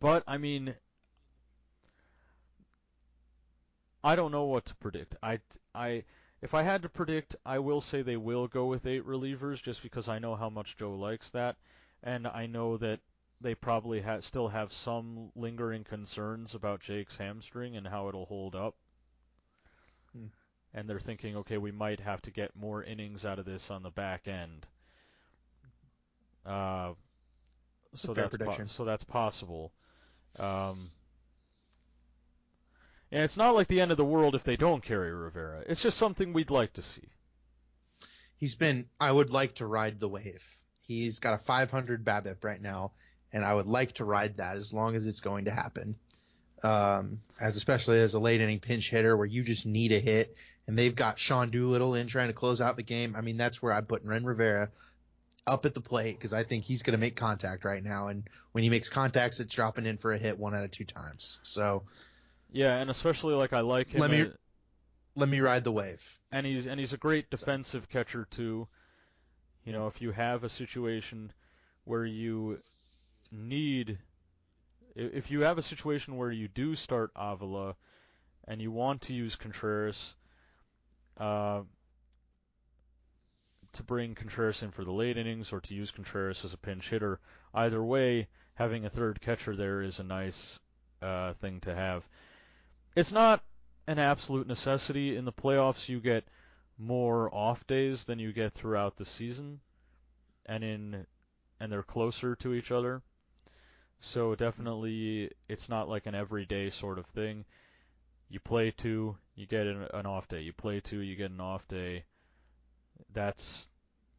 but 0.00 0.22
I 0.26 0.38
mean, 0.38 0.74
I 4.08 4.16
don't 4.16 4.32
know 4.32 4.44
what 4.44 4.64
to 4.64 4.74
predict. 4.76 5.16
I, 5.22 5.38
I, 5.74 6.02
if 6.40 6.54
I 6.54 6.62
had 6.62 6.80
to 6.80 6.88
predict, 6.88 7.36
I 7.44 7.58
will 7.58 7.82
say 7.82 8.00
they 8.00 8.16
will 8.16 8.48
go 8.48 8.64
with 8.64 8.86
eight 8.86 9.06
relievers, 9.06 9.62
just 9.62 9.82
because 9.82 10.08
I 10.08 10.18
know 10.18 10.34
how 10.34 10.48
much 10.48 10.78
Joe 10.78 10.94
likes 10.94 11.28
that, 11.32 11.56
and 12.02 12.26
I 12.26 12.46
know 12.46 12.78
that 12.78 13.00
they 13.42 13.54
probably 13.54 14.00
ha- 14.00 14.20
still 14.20 14.48
have 14.48 14.72
some 14.72 15.30
lingering 15.36 15.84
concerns 15.84 16.54
about 16.54 16.80
Jake's 16.80 17.18
hamstring 17.18 17.76
and 17.76 17.86
how 17.86 18.08
it'll 18.08 18.24
hold 18.24 18.54
up. 18.54 18.76
Hmm. 20.16 20.28
And 20.72 20.88
they're 20.88 21.00
thinking, 21.00 21.36
okay, 21.36 21.58
we 21.58 21.70
might 21.70 22.00
have 22.00 22.22
to 22.22 22.30
get 22.30 22.56
more 22.56 22.82
innings 22.82 23.26
out 23.26 23.38
of 23.38 23.44
this 23.44 23.70
on 23.70 23.82
the 23.82 23.90
back 23.90 24.26
end. 24.26 24.66
Uh, 26.46 26.94
so 27.94 28.14
fair 28.14 28.26
that's 28.26 28.36
po- 28.38 28.64
so 28.68 28.86
that's 28.86 29.04
possible. 29.04 29.70
Um, 30.38 30.90
and 33.10 33.22
it's 33.22 33.36
not 33.36 33.54
like 33.54 33.68
the 33.68 33.80
end 33.80 33.90
of 33.90 33.96
the 33.96 34.04
world 34.04 34.34
if 34.34 34.44
they 34.44 34.56
don't 34.56 34.84
carry 34.84 35.12
Rivera. 35.12 35.64
It's 35.66 35.82
just 35.82 35.98
something 35.98 36.32
we'd 36.32 36.50
like 36.50 36.74
to 36.74 36.82
see. 36.82 37.08
He's 38.36 38.54
been. 38.54 38.86
I 39.00 39.10
would 39.10 39.30
like 39.30 39.56
to 39.56 39.66
ride 39.66 39.98
the 39.98 40.08
wave. 40.08 40.46
He's 40.86 41.18
got 41.18 41.34
a 41.34 41.38
500 41.38 42.04
BABIP 42.04 42.44
right 42.44 42.60
now, 42.60 42.92
and 43.32 43.44
I 43.44 43.54
would 43.54 43.66
like 43.66 43.94
to 43.94 44.04
ride 44.04 44.36
that 44.36 44.56
as 44.56 44.72
long 44.72 44.94
as 44.94 45.06
it's 45.06 45.20
going 45.20 45.46
to 45.46 45.50
happen. 45.50 45.96
Um, 46.62 47.20
as 47.40 47.56
especially 47.56 48.00
as 48.00 48.14
a 48.14 48.18
late 48.18 48.40
inning 48.40 48.58
pinch 48.58 48.90
hitter 48.90 49.16
where 49.16 49.26
you 49.26 49.42
just 49.42 49.66
need 49.66 49.92
a 49.92 50.00
hit, 50.00 50.36
and 50.66 50.78
they've 50.78 50.94
got 50.94 51.18
Sean 51.18 51.50
Doolittle 51.50 51.94
in 51.94 52.06
trying 52.06 52.28
to 52.28 52.32
close 52.32 52.60
out 52.60 52.76
the 52.76 52.82
game. 52.82 53.16
I 53.16 53.20
mean, 53.20 53.36
that's 53.36 53.62
where 53.62 53.72
I 53.72 53.80
put 53.80 54.04
Rene 54.04 54.24
Rivera 54.24 54.70
up 55.46 55.66
at 55.66 55.74
the 55.74 55.80
plate 55.80 56.16
because 56.18 56.32
I 56.32 56.42
think 56.42 56.64
he's 56.64 56.82
going 56.82 56.92
to 56.92 56.98
make 56.98 57.16
contact 57.16 57.64
right 57.64 57.82
now, 57.82 58.08
and 58.08 58.28
when 58.52 58.64
he 58.64 58.70
makes 58.70 58.88
contacts, 58.88 59.40
it's 59.40 59.54
dropping 59.54 59.86
in 59.86 59.98
for 59.98 60.12
a 60.12 60.18
hit 60.18 60.38
one 60.38 60.54
out 60.54 60.64
of 60.64 60.70
two 60.70 60.84
times. 60.84 61.38
So 61.42 61.84
Yeah, 62.50 62.76
and 62.76 62.90
especially 62.90 63.34
like 63.34 63.52
I 63.52 63.60
like 63.60 63.88
him, 63.88 64.00
Let 64.00 64.10
me- 64.10 64.20
at- 64.22 64.36
let 65.14 65.28
me 65.28 65.40
ride 65.40 65.64
the 65.64 65.72
wave. 65.72 66.18
and 66.30 66.46
he's 66.46 66.66
and 66.66 66.78
he's 66.78 66.92
a 66.92 66.96
great 66.98 67.28
defensive 67.30 67.88
catcher 67.88 68.24
too. 68.30 68.68
You 69.64 69.72
know, 69.72 69.86
if 69.86 70.00
you 70.00 70.12
have 70.12 70.44
a 70.44 70.48
situation 70.48 71.32
where 71.84 72.04
you 72.06 72.62
need, 73.30 73.98
if 74.94 75.30
you 75.30 75.40
have 75.40 75.58
a 75.58 75.62
situation 75.62 76.16
where 76.16 76.30
you 76.30 76.48
do 76.48 76.74
start 76.74 77.10
Avila, 77.16 77.76
and 78.46 78.62
you 78.62 78.70
want 78.70 79.02
to 79.02 79.12
use 79.12 79.36
Contreras, 79.36 80.14
uh, 81.18 81.62
to 83.72 83.82
bring 83.82 84.14
Contreras 84.14 84.62
in 84.62 84.70
for 84.70 84.84
the 84.84 84.92
late 84.92 85.16
innings, 85.18 85.52
or 85.52 85.60
to 85.60 85.74
use 85.74 85.90
Contreras 85.90 86.44
as 86.44 86.52
a 86.52 86.56
pinch 86.58 86.88
hitter, 86.88 87.20
either 87.52 87.82
way, 87.82 88.28
having 88.54 88.84
a 88.84 88.90
third 88.90 89.20
catcher 89.20 89.54
there 89.54 89.82
is 89.82 89.98
a 90.00 90.04
nice 90.04 90.58
uh, 91.02 91.34
thing 91.34 91.60
to 91.60 91.74
have. 91.74 92.08
It's 92.96 93.12
not 93.12 93.42
an 93.86 93.98
absolute 93.98 94.46
necessity 94.46 95.16
in 95.16 95.24
the 95.24 95.32
playoffs. 95.32 95.88
You 95.88 96.00
get 96.00 96.24
more 96.78 97.32
off 97.34 97.66
days 97.66 98.04
than 98.04 98.18
you 98.18 98.32
get 98.32 98.52
throughout 98.52 98.96
the 98.96 99.04
season, 99.04 99.60
and 100.46 100.62
in 100.62 101.06
and 101.60 101.72
they're 101.72 101.82
closer 101.82 102.36
to 102.36 102.54
each 102.54 102.70
other. 102.70 103.02
So 104.00 104.34
definitely, 104.34 105.30
it's 105.48 105.68
not 105.68 105.88
like 105.88 106.06
an 106.06 106.14
everyday 106.14 106.70
sort 106.70 106.98
of 106.98 107.06
thing. 107.06 107.44
You 108.28 108.38
play 108.40 108.70
two, 108.70 109.16
you 109.34 109.46
get 109.46 109.66
an, 109.66 109.88
an 109.92 110.06
off 110.06 110.28
day. 110.28 110.40
You 110.40 110.52
play 110.52 110.80
two, 110.80 111.00
you 111.00 111.16
get 111.16 111.30
an 111.30 111.40
off 111.40 111.66
day. 111.66 112.04
That's, 113.12 113.68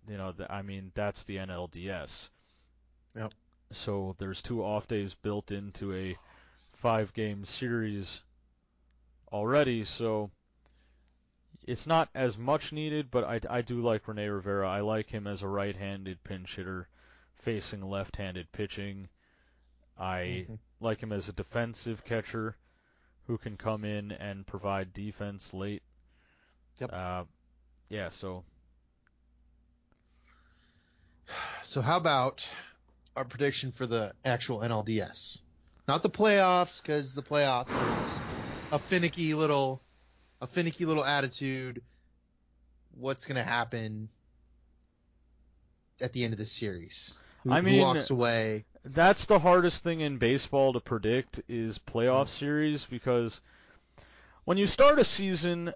you 0.08 0.18
know, 0.18 0.32
the, 0.32 0.52
I 0.52 0.64
mean, 0.64 0.92
that's 0.96 1.24
the 1.24 1.38
NLDS. 1.38 2.30
Yep. 3.16 3.34
So 3.72 4.16
there's 4.18 4.42
two 4.42 4.64
off 4.64 4.88
days 4.88 5.14
built 5.14 5.52
into 5.52 5.94
a 5.94 6.18
five-game 6.78 7.46
series 7.46 8.22
already. 9.32 9.86
So 9.86 10.32
it's 11.66 11.86
not 11.88 12.10
as 12.16 12.38
much 12.38 12.72
needed, 12.72 13.12
but 13.12 13.24
I, 13.24 13.40
I 13.50 13.62
do 13.62 13.82
like 13.82 14.08
Rene 14.08 14.28
Rivera. 14.28 14.70
I 14.70 14.82
like 14.82 15.10
him 15.10 15.28
as 15.28 15.42
a 15.42 15.48
right-handed 15.48 16.24
pinch 16.24 16.56
hitter 16.56 16.88
facing 17.36 17.82
left-handed 17.82 18.52
pitching. 18.52 19.10
I 19.98 20.48
Mhm. 20.50 20.60
like 20.80 21.02
him 21.02 21.12
as 21.12 21.30
a 21.30 21.34
defensive 21.34 22.04
catcher 22.06 22.56
who 23.28 23.38
can 23.38 23.58
come 23.58 23.86
in 23.86 24.12
and 24.12 24.48
provide 24.48 24.94
defense 24.94 25.54
late. 25.54 25.84
Yep. 26.80 26.94
Uh, 26.94 27.24
yeah, 27.90 28.10
so 28.10 28.44
So 31.64 31.82
how 31.82 31.98
about 31.98 32.48
our 33.16 33.26
prediction 33.26 33.72
for 33.72 33.86
the 33.86 34.14
actual 34.26 34.64
NLDS? 34.64 35.40
Not 35.88 36.02
the 36.02 36.10
playoffs, 36.10 36.82
because 36.82 37.14
the 37.14 37.22
playoffs 37.22 37.80
is 37.80 38.20
a 38.72 38.80
finicky 38.80 39.34
little, 39.34 39.82
a 40.42 40.48
finicky 40.48 40.86
little 40.86 41.06
attitude. 41.06 41.82
What's 42.98 43.26
gonna 43.26 43.44
happen 43.44 44.10
at 46.02 46.14
the 46.14 46.24
end 46.24 46.34
of 46.34 46.40
the 46.40 46.46
series? 46.46 47.18
Who, 47.44 47.52
I 47.52 47.58
who 47.58 47.64
mean- 47.64 47.82
walks 47.82 48.10
away? 48.10 48.66
that's 48.86 49.26
the 49.26 49.40
hardest 49.40 49.84
thing 49.84 50.00
in 50.02 50.18
baseball 50.18 50.74
to 50.74 50.80
predict 50.80 51.42
is 51.48 51.78
playoff 51.78 52.30
series 52.30 52.86
because 52.86 53.42
when 54.46 54.58
you 54.58 54.66
start 54.66 55.00
a 55.00 55.04
season, 55.04 55.74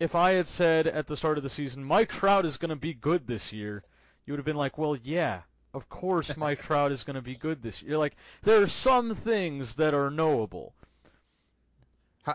if 0.00 0.14
I 0.14 0.32
had 0.32 0.48
said 0.48 0.86
at 0.86 1.06
the 1.06 1.16
start 1.16 1.36
of 1.36 1.44
the 1.44 1.50
season 1.50 1.84
Mike 1.84 2.10
Trout 2.10 2.46
is 2.46 2.56
going 2.56 2.70
to 2.70 2.76
be 2.76 2.94
good 2.94 3.26
this 3.26 3.52
year, 3.52 3.82
you 4.24 4.32
would 4.32 4.38
have 4.38 4.46
been 4.46 4.56
like, 4.56 4.78
well, 4.78 4.96
yeah, 4.96 5.42
of 5.74 5.88
course 5.88 6.36
Mike 6.36 6.62
Trout 6.66 6.90
is 6.90 7.04
going 7.04 7.16
to 7.16 7.22
be 7.22 7.34
good 7.34 7.62
this 7.62 7.82
year. 7.82 7.90
You're 7.90 7.98
like, 7.98 8.16
there 8.42 8.62
are 8.62 8.68
some 8.68 9.14
things 9.14 9.74
that 9.74 9.94
are 9.94 10.10
knowable. 10.10 10.74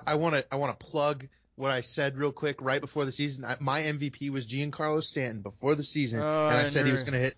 I 0.06 0.16
want 0.16 0.36
to, 0.36 0.46
I 0.52 0.58
want 0.58 0.78
to 0.80 0.86
plug 0.86 1.28
what 1.56 1.72
I 1.72 1.82
said 1.82 2.18
real 2.18 2.32
quick 2.32 2.62
right 2.62 2.82
before 2.82 3.06
the 3.06 3.12
season. 3.12 3.46
I, 3.46 3.56
my 3.60 3.82
MVP 3.82 4.30
was 4.30 4.46
Giancarlo 4.46 5.02
Stanton 5.04 5.42
before 5.42 5.76
the 5.76 5.84
season, 5.84 6.22
Oh, 6.22 6.48
and 6.48 6.58
I 6.58 6.66
said 6.66 6.86
he 6.86 6.92
was 6.92 7.04
gonna 7.04 7.20
hit. 7.20 7.36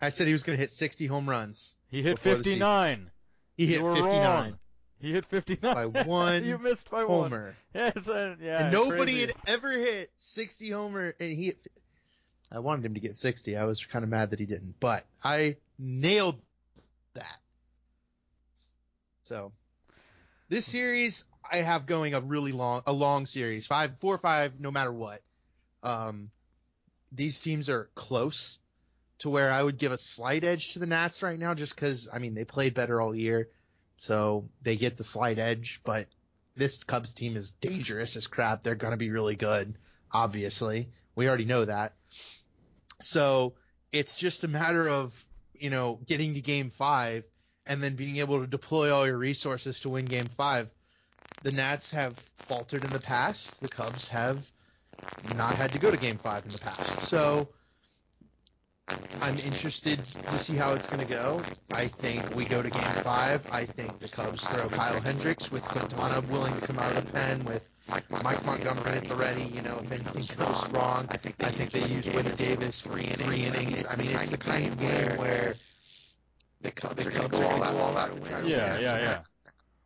I 0.00 0.08
said 0.10 0.26
he 0.26 0.32
was 0.32 0.42
gonna 0.42 0.58
hit 0.58 0.70
60 0.72 1.06
home 1.06 1.28
runs. 1.28 1.76
He 1.90 2.02
hit 2.02 2.16
Before 2.16 2.36
the 2.36 2.44
season. 2.44 2.58
59. 2.60 3.10
He 3.56 3.66
hit 3.66 3.78
you 3.78 3.84
were 3.84 3.94
59 3.94 4.20
wrong. 4.20 4.58
He 5.00 5.12
hit 5.12 5.24
59 5.26 5.90
by 5.90 6.02
one 6.04 6.44
you 6.44 6.58
missed 6.58 6.90
by 6.90 7.04
one. 7.04 7.30
homer. 7.30 7.56
Yes, 7.74 8.08
uh, 8.08 8.36
yeah. 8.40 8.64
and 8.64 8.72
nobody 8.72 9.12
crazy. 9.12 9.20
had 9.26 9.34
ever 9.46 9.70
hit 9.70 10.10
60 10.16 10.70
homer 10.70 11.14
and 11.20 11.30
he 11.30 11.44
hit, 11.46 11.58
I 12.52 12.58
wanted 12.58 12.84
him 12.84 12.94
to 12.94 13.00
get 13.00 13.16
60. 13.16 13.56
I 13.56 13.64
was 13.64 13.84
kind 13.84 14.02
of 14.02 14.08
mad 14.08 14.30
that 14.30 14.38
he 14.40 14.46
didn't, 14.46 14.74
but 14.80 15.04
I 15.22 15.56
nailed 15.78 16.40
that. 17.14 17.38
So 19.22 19.52
this 20.48 20.66
series, 20.66 21.24
I 21.50 21.58
have 21.58 21.86
going 21.86 22.14
a 22.14 22.20
really 22.20 22.52
long, 22.52 22.82
a 22.86 22.92
long 22.92 23.26
series, 23.26 23.66
five, 23.66 23.98
four 23.98 24.14
or 24.14 24.18
five, 24.18 24.58
no 24.60 24.70
matter 24.70 24.92
what. 24.92 25.22
Um, 25.82 26.30
these 27.12 27.40
teams 27.40 27.68
are 27.68 27.90
close 27.94 28.58
to 29.18 29.30
where 29.30 29.50
I 29.50 29.62
would 29.62 29.78
give 29.78 29.92
a 29.92 29.98
slight 29.98 30.44
edge 30.44 30.72
to 30.72 30.78
the 30.78 30.86
Nats 30.86 31.22
right 31.22 31.38
now, 31.38 31.54
just 31.54 31.74
because 31.74 32.08
I 32.12 32.18
mean 32.18 32.34
they 32.34 32.44
played 32.44 32.74
better 32.74 33.00
all 33.00 33.14
year, 33.14 33.48
so 33.96 34.48
they 34.62 34.76
get 34.76 34.96
the 34.96 35.04
slight 35.04 35.38
edge. 35.38 35.80
But 35.84 36.06
this 36.56 36.78
Cubs 36.78 37.14
team 37.14 37.36
is 37.36 37.52
dangerous 37.52 38.16
as 38.16 38.26
crap. 38.26 38.62
They're 38.62 38.74
to 38.74 38.96
be 38.96 39.10
really 39.10 39.36
good, 39.36 39.76
obviously. 40.12 40.88
We 41.14 41.28
already 41.28 41.44
know 41.44 41.64
that. 41.64 41.94
So 43.00 43.54
it's 43.92 44.16
just 44.16 44.44
a 44.44 44.48
matter 44.48 44.88
of 44.88 45.24
you 45.54 45.70
know 45.70 46.00
getting 46.06 46.34
to 46.34 46.40
Game 46.40 46.70
Five 46.70 47.24
and 47.66 47.82
then 47.82 47.94
being 47.96 48.16
able 48.18 48.40
to 48.40 48.46
deploy 48.46 48.92
all 48.92 49.06
your 49.06 49.16
resources 49.16 49.80
to 49.80 49.88
win 49.88 50.04
Game 50.04 50.26
Five. 50.26 50.70
The 51.44 51.52
Nats 51.52 51.90
have 51.90 52.16
faltered 52.38 52.84
in 52.84 52.90
the 52.90 52.98
past. 52.98 53.60
The 53.60 53.68
Cubs 53.68 54.08
have 54.08 54.50
not 55.36 55.54
had 55.54 55.72
to 55.72 55.78
go 55.78 55.90
to 55.90 55.96
Game 55.98 56.16
Five 56.16 56.46
in 56.46 56.52
the 56.52 56.58
past. 56.58 57.00
So 57.00 57.48
I'm 59.20 59.38
interested 59.38 60.02
to 60.02 60.38
see 60.38 60.56
how 60.56 60.72
it's 60.72 60.86
going 60.86 61.00
to 61.00 61.06
go. 61.06 61.42
I 61.72 61.86
think 61.88 62.34
we 62.34 62.46
go 62.46 62.62
to 62.62 62.70
Game 62.70 62.82
Five. 63.02 63.46
I 63.52 63.66
think 63.66 63.98
the 63.98 64.08
Cubs 64.08 64.46
throw 64.46 64.68
Kyle 64.70 64.98
Hendricks 65.00 65.52
with 65.52 65.62
Quintana 65.64 66.22
willing 66.30 66.58
to 66.58 66.66
come 66.66 66.78
out 66.78 66.96
of 66.96 67.04
the 67.04 67.12
pen 67.12 67.44
with 67.44 67.68
Mike 67.90 68.44
Montgomery 68.46 68.92
at 68.96 69.04
the 69.06 69.14
ready. 69.14 69.44
You 69.44 69.60
know, 69.60 69.78
if 69.82 69.92
anything 69.92 70.36
goes 70.38 70.66
wrong, 70.70 71.06
I 71.10 71.18
think 71.18 71.36
they 71.36 71.86
use 71.88 72.06
Winnie 72.06 72.30
Davis 72.36 72.80
three 72.80 73.04
innings. 73.04 73.84
I 73.92 73.96
mean, 74.00 74.12
it's 74.12 74.30
the 74.30 74.38
kind 74.38 74.66
of 74.66 74.78
game 74.78 75.18
where 75.18 75.54
the 76.62 76.70
Cubs, 76.70 77.04
the 77.04 77.10
Cubs 77.10 77.16
are 77.16 77.28
going 77.28 77.30
to 77.30 77.36
go 77.38 77.46
all 77.46 77.96
out 77.98 78.12
and 78.12 78.24
try 78.24 78.40
to 78.40 78.48
Yeah, 78.48 78.74
win. 78.74 78.82
yeah, 78.82 79.20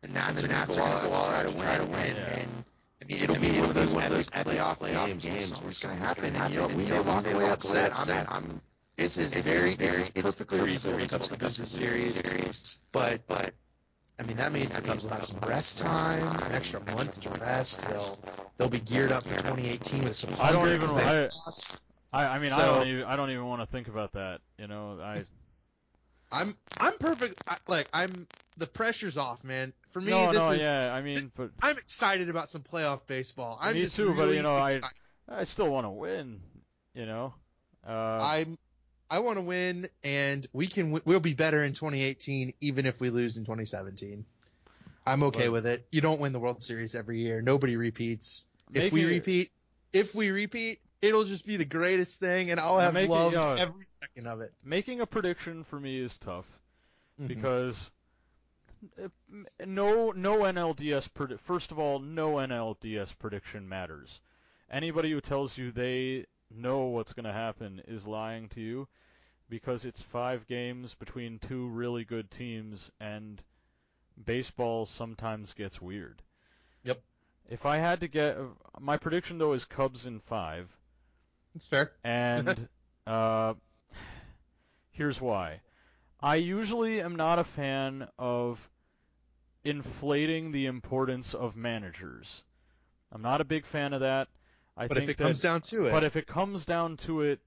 yeah. 0.01 0.07
The 0.07 0.13
Nats, 0.13 0.41
the 0.41 0.47
Nats 0.47 0.77
are 0.77 0.81
going 0.81 1.01
to 1.01 1.07
go 1.07 1.13
all 1.13 1.25
out 1.25 1.45
and 1.45 1.59
try 1.59 1.77
to 1.77 1.85
win. 1.85 2.15
Yeah. 2.15 2.39
And 2.39 2.63
I 3.01 3.13
mean, 3.13 3.23
it'll 3.23 3.35
be 3.35 3.59
one 3.59 3.69
of 3.69 3.75
those 3.75 3.93
one 3.93 4.03
of 4.03 4.11
those 4.11 4.29
playoff 4.29 4.79
playoff 4.79 5.21
games 5.21 5.59
where 5.61 5.69
it's 5.69 5.83
going 5.83 5.97
to 5.97 6.05
happen. 6.05 6.35
And 6.35 6.53
you 6.53 6.59
know, 6.59 6.67
we 6.67 6.85
may 6.85 6.99
walk 6.99 7.31
away 7.31 7.49
upset. 7.49 7.91
I'm, 7.95 8.27
I'm 8.29 8.61
this 8.99 9.17
is 9.17 9.33
very, 9.47 9.75
very, 9.75 10.11
it's 10.13 10.23
perfectly 10.29 10.59
reasonable. 10.59 10.99
The 10.99 11.07
Cubs 11.07 11.29
to 11.29 11.41
lose 11.41 11.55
this 11.55 11.69
series, 11.71 12.79
but, 12.91 13.25
but, 13.27 13.53
I 14.19 14.23
mean, 14.23 14.35
that 14.35 14.51
means 14.51 14.75
the 14.75 14.81
Cubs 14.81 15.05
will 15.05 15.11
have 15.11 15.25
some 15.25 15.39
rest 15.47 15.77
time, 15.77 16.27
an 16.43 16.51
extra 16.51 16.81
month 16.81 17.21
to 17.21 17.29
rest. 17.39 17.87
They'll, 17.87 18.19
they'll 18.57 18.67
be 18.69 18.81
geared 18.81 19.13
up 19.13 19.23
for 19.23 19.37
2018 19.37 20.03
with 20.03 20.17
some 20.17 20.33
I 20.41 20.51
don't 20.51 20.67
even- 20.67 20.89
I- 20.89 21.29
lost. 21.45 21.81
I, 22.11 22.25
I 22.25 22.39
mean, 22.39 22.51
I 22.51 22.65
don't 22.65 22.87
even 22.87 23.03
I 23.05 23.15
don't 23.15 23.29
even 23.29 23.45
want 23.45 23.61
to 23.61 23.67
think 23.67 23.87
about 23.87 24.11
that. 24.13 24.41
You 24.57 24.67
know, 24.67 24.99
I 24.99 25.23
I'm, 26.31 26.57
I'm 26.77 26.97
perfect. 26.97 27.41
I, 27.47 27.57
like, 27.67 27.87
I'm, 27.93 28.27
the 28.59 28.67
pressure's 28.67 29.17
off, 29.17 29.43
man. 29.43 29.73
For 29.91 30.01
me, 30.01 30.11
no, 30.11 30.31
this 30.31 30.43
no, 30.43 30.51
is, 30.51 30.61
yeah. 30.61 30.93
I 30.93 31.01
mean, 31.01 31.15
but 31.15 31.19
is- 31.21 31.53
I'm 31.61 31.77
excited 31.77 32.29
about 32.29 32.49
some 32.49 32.61
playoff 32.61 33.07
baseball. 33.07 33.57
I'm 33.61 33.73
Me 33.73 33.81
just 33.81 33.95
too, 33.95 34.13
but, 34.13 34.33
you 34.35 34.41
know, 34.43 34.55
I- 34.55 34.73
excited. 34.73 34.95
I 35.27 35.43
still 35.45 35.69
want 35.69 35.85
to 35.85 35.89
win. 35.91 36.41
You 36.93 37.05
know, 37.05 37.33
uh, 37.87 37.91
I'm 38.21 38.57
I 39.11 39.19
want 39.19 39.37
to 39.37 39.41
win, 39.41 39.89
and 40.03 40.45
we 40.53 40.67
can. 40.67 40.99
We'll 41.05 41.19
be 41.19 41.33
better 41.33 41.63
in 41.63 41.73
2018, 41.73 42.53
even 42.61 42.85
if 42.85 42.99
we 42.99 43.09
lose 43.09 43.37
in 43.37 43.43
2017. 43.45 44.25
I'm 45.05 45.23
okay 45.23 45.45
But- 45.47 45.51
with 45.51 45.65
it. 45.67 45.87
You 45.91 46.01
don't 46.01 46.19
win 46.19 46.33
the 46.33 46.39
World 46.39 46.61
Series 46.61 46.93
every 46.93 47.19
year. 47.19 47.41
Nobody 47.41 47.75
repeats. 47.77 48.45
If 48.73 48.91
we 48.91 49.03
it- 49.03 49.07
repeat, 49.07 49.51
if 49.93 50.13
we 50.13 50.29
repeat, 50.29 50.79
it'll 51.01 51.23
just 51.23 51.45
be 51.45 51.57
the 51.57 51.65
greatest 51.65 52.19
thing, 52.19 52.51
and 52.51 52.59
I'll 52.59 52.79
have 52.79 52.93
loved 53.09 53.35
every 53.35 53.85
second 54.01 54.27
of 54.27 54.41
it. 54.41 54.51
making 54.63 55.01
a 55.01 55.05
prediction 55.07 55.63
for 55.63 55.79
me 55.79 55.99
is 55.99 56.15
tough 56.19 56.45
Mhm. 57.19 57.27
because 57.29 57.89
no 59.65 60.11
no 60.11 60.37
NLDS 60.39 61.09
predi- 61.09 61.39
first 61.39 61.71
of 61.71 61.79
all 61.79 61.99
no 61.99 62.33
NLDS 62.35 63.17
prediction 63.17 63.67
matters. 63.67 64.21
Anybody 64.71 65.11
who 65.11 65.21
tells 65.21 65.57
you 65.57 65.71
they 65.71 66.25
know 66.51 66.85
what's 66.85 67.13
going 67.13 67.25
to 67.25 67.33
happen 67.33 67.81
is 67.87 68.07
lying 68.07 68.49
to 68.49 68.61
you 68.61 68.87
because 69.49 69.83
it's 69.85 70.01
5 70.01 70.47
games 70.47 70.93
between 70.93 71.39
two 71.39 71.67
really 71.67 72.03
good 72.05 72.29
teams 72.29 72.91
and 72.99 73.43
baseball 74.23 74.85
sometimes 74.85 75.53
gets 75.53 75.81
weird. 75.81 76.21
Yep. 76.83 77.01
If 77.49 77.65
I 77.65 77.77
had 77.77 77.99
to 78.01 78.07
get 78.07 78.37
my 78.79 78.97
prediction 78.97 79.37
though 79.39 79.53
is 79.53 79.65
Cubs 79.65 80.05
in 80.05 80.19
5 80.19 80.69
it's 81.55 81.67
fair. 81.67 81.91
and 82.03 82.67
uh, 83.07 83.55
here's 84.91 85.19
why. 85.19 85.61
I 86.21 86.35
usually 86.35 87.01
am 87.01 87.15
not 87.15 87.39
a 87.39 87.43
fan 87.43 88.07
of 88.17 88.69
inflating 89.63 90.51
the 90.51 90.65
importance 90.65 91.33
of 91.33 91.55
managers. 91.55 92.43
I'm 93.11 93.21
not 93.21 93.41
a 93.41 93.45
big 93.45 93.65
fan 93.65 93.93
of 93.93 94.01
that. 94.01 94.27
I 94.77 94.87
But 94.87 94.97
think 94.97 95.03
if 95.05 95.09
it 95.09 95.17
that, 95.17 95.23
comes 95.23 95.41
down 95.41 95.61
to 95.61 95.85
it, 95.85 95.91
but 95.91 96.03
if 96.03 96.15
it 96.15 96.27
comes 96.27 96.65
down 96.65 96.97
to 96.97 97.21
it, 97.21 97.39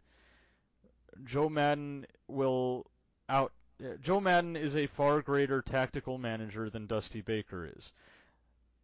Joe 1.25 1.49
Maddon 1.49 2.07
will 2.29 2.87
out. 3.29 3.53
Joe 4.01 4.21
Maddon 4.21 4.57
is 4.57 4.77
a 4.77 4.87
far 4.87 5.23
greater 5.23 5.63
tactical 5.63 6.19
manager 6.19 6.71
than 6.71 6.87
Dusty 6.87 7.21
Baker 7.21 7.71
is. 7.77 7.93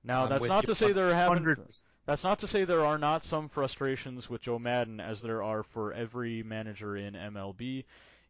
Now 0.05 0.23
I'm 0.23 0.29
that's 0.29 0.45
not 0.47 0.65
to 0.67 0.75
say 0.75 0.93
there 0.93 1.15
haven't 1.15 1.59
that's 2.07 2.25
not 2.25 2.39
to 2.39 2.47
say 2.47 2.65
there 2.65 2.85
are 2.85 2.99
not 2.99 3.23
some 3.23 3.49
frustrations 3.49 4.31
with 4.31 4.43
Joe 4.43 4.59
Maddon 4.59 5.01
as 5.01 5.21
there 5.21 5.43
are 5.43 5.63
for 5.63 5.93
every 5.93 6.43
manager 6.43 6.97
in 6.97 7.15
MLB. 7.15 7.85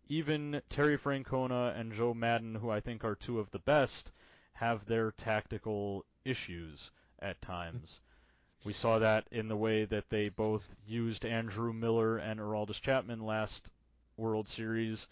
Even 0.08 0.62
Terry 0.70 0.96
Francona 0.96 1.78
and 1.78 1.92
Joe 1.92 2.14
Maddon, 2.14 2.54
who 2.54 2.70
I 2.70 2.80
think 2.80 3.04
are 3.04 3.14
two 3.14 3.38
of 3.38 3.50
the 3.50 3.58
best, 3.58 4.10
have 4.54 4.86
their 4.86 5.12
tactical 5.12 6.04
issues 6.24 6.90
at 7.20 7.42
times. 7.42 8.00
We 8.64 8.72
saw 8.72 8.98
that 8.98 9.28
in 9.30 9.48
the 9.48 9.56
way 9.56 9.84
that 9.84 10.10
they 10.10 10.30
both 10.30 10.76
used 10.86 11.24
Andrew 11.24 11.72
Miller 11.72 12.16
and 12.16 12.40
Aroldis 12.40 12.80
Chapman 12.80 13.20
last 13.20 13.70
World 14.16 14.48
Series 14.48 15.06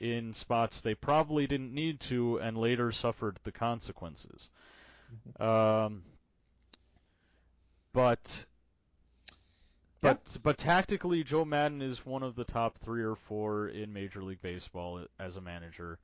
in 0.00 0.32
spots 0.32 0.80
they 0.80 0.94
probably 0.94 1.46
didn't 1.46 1.74
need 1.74 2.00
to 2.00 2.38
and 2.38 2.56
later 2.56 2.92
suffered 2.92 3.38
the 3.44 3.52
consequences. 3.52 4.50
Um, 5.38 6.02
but 7.92 8.46
Yeah. 10.02 10.14
but 10.14 10.38
but 10.42 10.58
tactically, 10.58 11.24
Joe 11.24 11.44
Maddon 11.44 11.82
is 11.82 12.06
one 12.06 12.22
of 12.22 12.36
the 12.36 12.44
top 12.44 12.78
three 12.78 13.02
or 13.02 13.16
four 13.16 13.68
in 13.68 13.92
Major 13.92 14.22
League 14.22 14.42
Baseball 14.42 15.04
as 15.18 15.36
a 15.36 15.40
manager. 15.40 15.98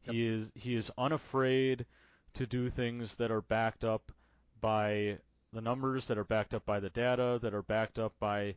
He 0.00 0.26
is 0.26 0.52
he 0.54 0.74
is 0.74 0.90
unafraid 0.98 1.86
to 2.34 2.46
do 2.46 2.68
things 2.68 3.16
that 3.16 3.30
are 3.30 3.40
backed 3.40 3.84
up 3.84 4.12
by 4.60 5.18
the 5.52 5.60
numbers, 5.60 6.06
that 6.08 6.18
are 6.18 6.24
backed 6.24 6.52
up 6.54 6.66
by 6.66 6.80
the 6.80 6.90
data, 6.90 7.38
that 7.42 7.54
are 7.54 7.62
backed 7.62 7.98
up 7.98 8.12
by 8.18 8.56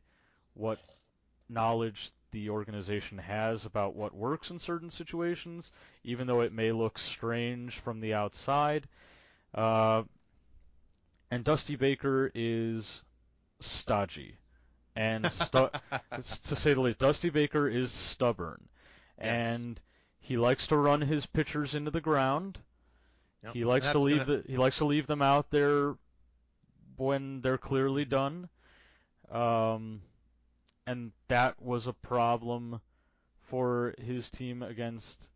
what 0.54 0.80
knowledge 1.48 2.12
the 2.32 2.50
organization 2.50 3.18
has 3.18 3.66
about 3.66 3.96
what 3.96 4.14
works 4.14 4.52
in 4.52 4.60
certain 4.60 4.90
situations, 4.90 5.72
even 6.04 6.28
though 6.28 6.42
it 6.42 6.52
may 6.52 6.72
look 6.72 6.98
strange 6.98 7.80
from 7.80 8.00
the 8.00 8.14
outside. 8.14 8.88
Uh, 9.54 10.04
and 11.32 11.44
Dusty 11.44 11.76
Baker 11.76 12.32
is 12.34 13.04
stodgy, 13.60 14.38
and 14.98 15.32
stu- 15.32 15.70
to 16.12 16.56
say 16.56 16.74
the 16.74 16.82
least, 16.82 17.00
Dusty 17.00 17.30
Baker 17.30 17.68
is 17.68 17.92
stubborn, 17.92 18.68
Yes. 19.20 19.46
and 19.58 19.82
he 20.20 20.38
likes 20.38 20.68
to 20.68 20.78
run 20.78 21.02
his 21.02 21.26
pitchers 21.26 21.76
into 21.76 21.92
the 21.92 22.02
ground. 22.02 22.58
Yep. 23.44 23.54
He 23.54 23.66
likes 23.66 23.92
to 23.92 24.00
leave 24.00 24.26
gonna- 24.26 24.42
the 24.42 24.44
he 24.52 24.58
likes 24.58 24.78
to 24.80 24.86
leave 24.86 25.08
them 25.08 25.22
out 25.22 25.52
there 25.52 25.96
when 26.98 27.42
they're 27.42 27.58
clearly 27.58 28.06
done. 28.06 28.50
Um, 29.32 30.02
and 30.86 31.12
that 31.28 31.62
was 31.62 31.86
a 31.88 31.94
problem 31.94 32.82
for 33.42 33.94
his 34.02 34.30
team 34.30 34.64
against 34.64 35.30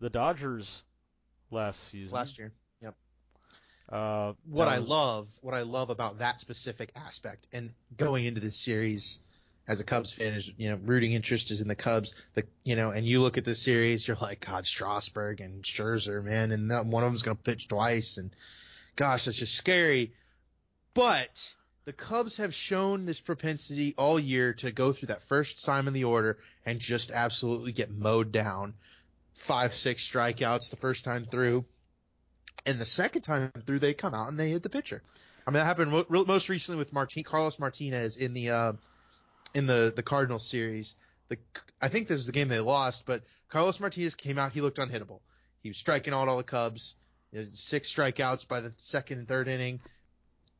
the 0.00 0.10
Dodgers 0.10 0.82
last 1.50 1.84
season. 1.88 2.14
last 2.14 2.38
year. 2.38 2.52
Uh, 3.92 4.32
what 4.46 4.68
I 4.68 4.78
love, 4.78 5.28
what 5.42 5.52
I 5.52 5.62
love 5.62 5.90
about 5.90 6.20
that 6.20 6.40
specific 6.40 6.92
aspect, 6.96 7.46
and 7.52 7.70
going 7.94 8.24
into 8.24 8.40
this 8.40 8.56
series 8.56 9.20
as 9.68 9.80
a 9.80 9.84
Cubs 9.84 10.14
fan 10.14 10.32
is, 10.32 10.50
you 10.56 10.70
know, 10.70 10.78
rooting 10.82 11.12
interest 11.12 11.50
is 11.50 11.60
in 11.60 11.68
the 11.68 11.74
Cubs. 11.74 12.14
The, 12.32 12.44
you 12.64 12.74
know, 12.74 12.90
and 12.90 13.06
you 13.06 13.20
look 13.20 13.36
at 13.36 13.44
the 13.44 13.54
series, 13.54 14.08
you're 14.08 14.16
like, 14.18 14.44
God, 14.46 14.66
Strasburg 14.66 15.42
and 15.42 15.62
Scherzer, 15.62 16.24
man, 16.24 16.52
and 16.52 16.70
that 16.70 16.86
one 16.86 17.04
of 17.04 17.10
them's 17.10 17.20
gonna 17.20 17.36
pitch 17.36 17.68
twice, 17.68 18.16
and 18.16 18.30
gosh, 18.96 19.26
that's 19.26 19.36
just 19.36 19.56
scary. 19.56 20.14
But 20.94 21.54
the 21.84 21.92
Cubs 21.92 22.38
have 22.38 22.54
shown 22.54 23.04
this 23.04 23.20
propensity 23.20 23.94
all 23.98 24.18
year 24.18 24.54
to 24.54 24.72
go 24.72 24.92
through 24.92 25.08
that 25.08 25.20
first 25.20 25.66
time 25.66 25.86
in 25.86 25.92
the 25.92 26.04
order 26.04 26.38
and 26.64 26.80
just 26.80 27.10
absolutely 27.10 27.72
get 27.72 27.90
mowed 27.90 28.32
down. 28.32 28.72
Five, 29.34 29.74
six 29.74 30.08
strikeouts 30.08 30.70
the 30.70 30.76
first 30.76 31.04
time 31.04 31.26
through. 31.26 31.66
And 32.64 32.78
the 32.78 32.84
second 32.84 33.22
time 33.22 33.50
through, 33.66 33.80
they 33.80 33.94
come 33.94 34.14
out 34.14 34.28
and 34.28 34.38
they 34.38 34.50
hit 34.50 34.62
the 34.62 34.70
pitcher. 34.70 35.02
I 35.46 35.50
mean, 35.50 35.54
that 35.54 35.64
happened 35.64 36.04
most 36.08 36.48
recently 36.48 36.78
with 36.78 36.92
Martin 36.92 37.24
Carlos 37.24 37.58
Martinez 37.58 38.16
in 38.16 38.32
the 38.34 38.50
uh, 38.50 38.72
in 39.54 39.66
the 39.66 39.92
the 39.94 40.02
Cardinals 40.02 40.46
series. 40.46 40.94
The 41.28 41.38
I 41.80 41.88
think 41.88 42.06
this 42.06 42.20
is 42.20 42.26
the 42.26 42.32
game 42.32 42.48
they 42.48 42.60
lost, 42.60 43.06
but 43.06 43.22
Carlos 43.48 43.80
Martinez 43.80 44.14
came 44.14 44.38
out. 44.38 44.52
He 44.52 44.60
looked 44.60 44.78
unhittable. 44.78 45.20
He 45.62 45.70
was 45.70 45.76
striking 45.76 46.14
out 46.14 46.28
all 46.28 46.36
the 46.36 46.44
Cubs. 46.44 46.94
Six 47.50 47.92
strikeouts 47.92 48.46
by 48.46 48.60
the 48.60 48.72
second 48.76 49.18
and 49.18 49.26
third 49.26 49.48
inning. 49.48 49.80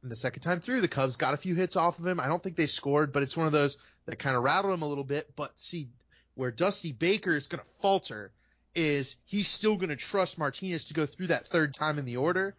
And 0.02 0.10
the 0.10 0.16
second 0.16 0.40
time 0.42 0.60
through, 0.60 0.80
the 0.80 0.88
Cubs 0.88 1.16
got 1.16 1.34
a 1.34 1.36
few 1.36 1.54
hits 1.54 1.76
off 1.76 1.98
of 1.98 2.06
him. 2.06 2.18
I 2.18 2.28
don't 2.28 2.42
think 2.42 2.56
they 2.56 2.66
scored, 2.66 3.12
but 3.12 3.22
it's 3.22 3.36
one 3.36 3.46
of 3.46 3.52
those 3.52 3.76
that 4.06 4.18
kind 4.18 4.36
of 4.36 4.42
rattled 4.42 4.74
him 4.74 4.82
a 4.82 4.88
little 4.88 5.04
bit. 5.04 5.30
But 5.36 5.58
see, 5.60 5.90
where 6.34 6.50
Dusty 6.50 6.92
Baker 6.92 7.36
is 7.36 7.46
going 7.46 7.62
to 7.62 7.70
falter 7.80 8.32
is 8.74 9.16
he's 9.24 9.48
still 9.48 9.76
going 9.76 9.90
to 9.90 9.96
trust 9.96 10.38
Martinez 10.38 10.86
to 10.86 10.94
go 10.94 11.06
through 11.06 11.28
that 11.28 11.46
third 11.46 11.74
time 11.74 11.98
in 11.98 12.04
the 12.04 12.16
order, 12.16 12.54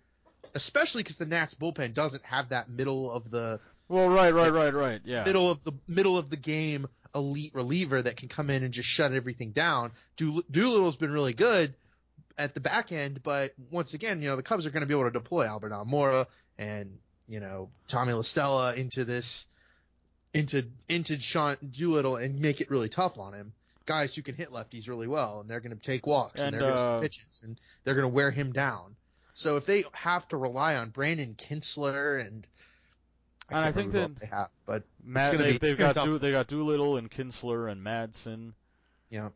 especially 0.53 1.03
because 1.03 1.17
the 1.17 1.25
Nats 1.25 1.53
bullpen 1.55 1.93
doesn't 1.93 2.23
have 2.25 2.49
that 2.49 2.69
middle 2.69 3.11
of 3.11 3.29
the 3.31 3.59
Well, 3.87 4.09
right, 4.09 4.33
right, 4.33 4.51
right, 4.51 4.73
right. 4.73 5.01
Yeah. 5.03 5.23
middle 5.25 5.49
of 5.49 5.63
the 5.63 5.73
middle 5.87 6.17
of 6.17 6.29
the 6.29 6.37
game 6.37 6.87
elite 7.15 7.53
reliever 7.53 8.01
that 8.01 8.17
can 8.17 8.27
come 8.27 8.49
in 8.49 8.63
and 8.63 8.73
just 8.73 8.89
shut 8.89 9.13
everything 9.13 9.51
down. 9.51 9.91
Dool- 10.17 10.43
Doolittle's 10.49 10.97
been 10.97 11.11
really 11.11 11.33
good 11.33 11.73
at 12.37 12.53
the 12.53 12.59
back 12.59 12.91
end, 12.91 13.21
but 13.21 13.53
once 13.71 13.93
again, 13.93 14.21
you 14.21 14.29
know, 14.29 14.35
the 14.35 14.43
Cubs 14.43 14.65
are 14.65 14.71
going 14.71 14.81
to 14.81 14.87
be 14.87 14.93
able 14.93 15.03
to 15.03 15.11
deploy 15.11 15.45
Albert 15.45 15.71
Almora 15.71 16.27
and 16.57 16.97
you 17.27 17.39
know 17.39 17.69
Tommy 17.87 18.13
La 18.13 18.21
Stella 18.21 18.73
into 18.75 19.05
this 19.05 19.47
into 20.33 20.65
into 20.89 21.19
Sean 21.19 21.57
Doolittle 21.71 22.17
and 22.17 22.39
make 22.39 22.59
it 22.61 22.69
really 22.69 22.89
tough 22.89 23.17
on 23.17 23.33
him. 23.33 23.53
Guys 23.85 24.15
who 24.15 24.21
can 24.21 24.35
hit 24.35 24.49
lefties 24.49 24.87
really 24.87 25.07
well, 25.07 25.41
and 25.41 25.49
they're 25.49 25.59
going 25.59 25.75
to 25.75 25.81
take 25.81 26.07
walks 26.07 26.41
and, 26.41 26.53
And, 26.53 26.61
they're 26.61 26.69
going 26.69 26.77
to 26.77 26.83
uh, 26.95 26.99
pitches 26.99 27.43
and 27.45 27.59
they're 27.83 27.95
going 27.95 28.07
to 28.09 28.13
wear 28.13 28.31
him 28.31 28.51
down. 28.53 28.95
So 29.33 29.57
if 29.57 29.65
they 29.65 29.83
have 29.93 30.27
to 30.29 30.37
rely 30.37 30.75
on 30.75 30.89
Brandon 30.89 31.35
Kintzler 31.35 32.25
and 32.25 32.47
I, 33.49 33.57
And 33.57 33.65
I 33.65 33.71
think 33.73 33.91
that 33.91 34.17
they 34.21 34.27
have, 34.27 34.49
but 34.65 34.83
Matt, 35.03 35.37
they, 35.37 35.51
be- 35.53 35.57
they've 35.57 35.77
got 35.77 35.89
be 35.89 35.93
tough. 35.95 36.05
Do, 36.05 36.19
they 36.19 36.31
got 36.31 36.47
Doolittle 36.47 36.97
and 36.97 37.11
Kintzler 37.11 37.69
and 37.69 37.83
Madsen. 37.85 38.53
Yeah, 39.09 39.29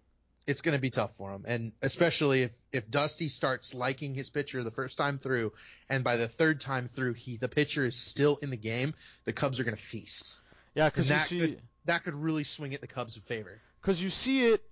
it's 0.45 0.61
going 0.61 0.75
to 0.77 0.81
be 0.81 0.89
tough 0.89 1.15
for 1.17 1.31
him, 1.31 1.43
and 1.47 1.71
especially 1.81 2.43
if 2.43 2.51
if 2.71 2.89
Dusty 2.89 3.27
starts 3.27 3.73
liking 3.75 4.13
his 4.15 4.29
pitcher 4.29 4.63
the 4.63 4.71
first 4.71 4.97
time 4.97 5.17
through, 5.17 5.51
and 5.89 6.03
by 6.05 6.15
the 6.15 6.27
third 6.29 6.61
time 6.61 6.87
through, 6.87 7.13
he 7.13 7.35
the 7.37 7.49
pitcher 7.49 7.85
is 7.85 7.97
still 7.97 8.37
in 8.41 8.49
the 8.49 8.55
game, 8.57 8.93
the 9.25 9.33
Cubs 9.33 9.59
are 9.59 9.63
going 9.65 9.75
to 9.75 9.81
feast. 9.81 10.39
Yeah, 10.73 10.89
because 10.89 11.09
that 11.09 11.27
see, 11.27 11.39
could- 11.39 11.61
That 11.85 12.03
could 12.03 12.15
really 12.15 12.43
swing 12.43 12.71
it 12.71 12.81
the 12.81 12.87
Cubs' 12.87 13.17
in 13.17 13.23
favor. 13.23 13.59
Because 13.81 14.01
you 14.01 14.09
see 14.09 14.45
it. 14.45 14.63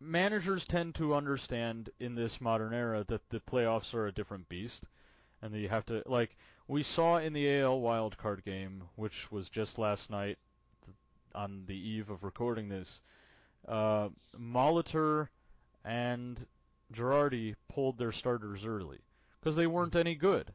Managers 0.00 0.66
tend 0.66 0.96
to 0.96 1.14
understand 1.14 1.90
in 2.00 2.16
this 2.16 2.40
modern 2.40 2.74
era 2.74 3.04
that 3.06 3.28
the 3.30 3.38
playoffs 3.38 3.94
are 3.94 4.08
a 4.08 4.12
different 4.12 4.48
beast, 4.48 4.88
and 5.40 5.54
that 5.54 5.60
you 5.60 5.68
have 5.68 5.86
to 5.86 6.02
like 6.06 6.36
we 6.66 6.82
saw 6.82 7.18
in 7.18 7.32
the 7.32 7.60
AL 7.60 7.80
wildcard 7.80 8.44
game, 8.44 8.82
which 8.96 9.30
was 9.30 9.48
just 9.48 9.78
last 9.78 10.10
night, 10.10 10.38
on 11.34 11.64
the 11.66 11.76
eve 11.76 12.10
of 12.10 12.24
recording 12.24 12.68
this. 12.68 13.00
Uh, 13.66 14.08
Molitor 14.36 15.28
and 15.84 16.46
Girardi 16.92 17.54
pulled 17.68 17.98
their 17.98 18.12
starters 18.12 18.64
early 18.64 18.98
because 19.40 19.56
they 19.56 19.66
weren't 19.66 19.96
any 19.96 20.14
good. 20.14 20.52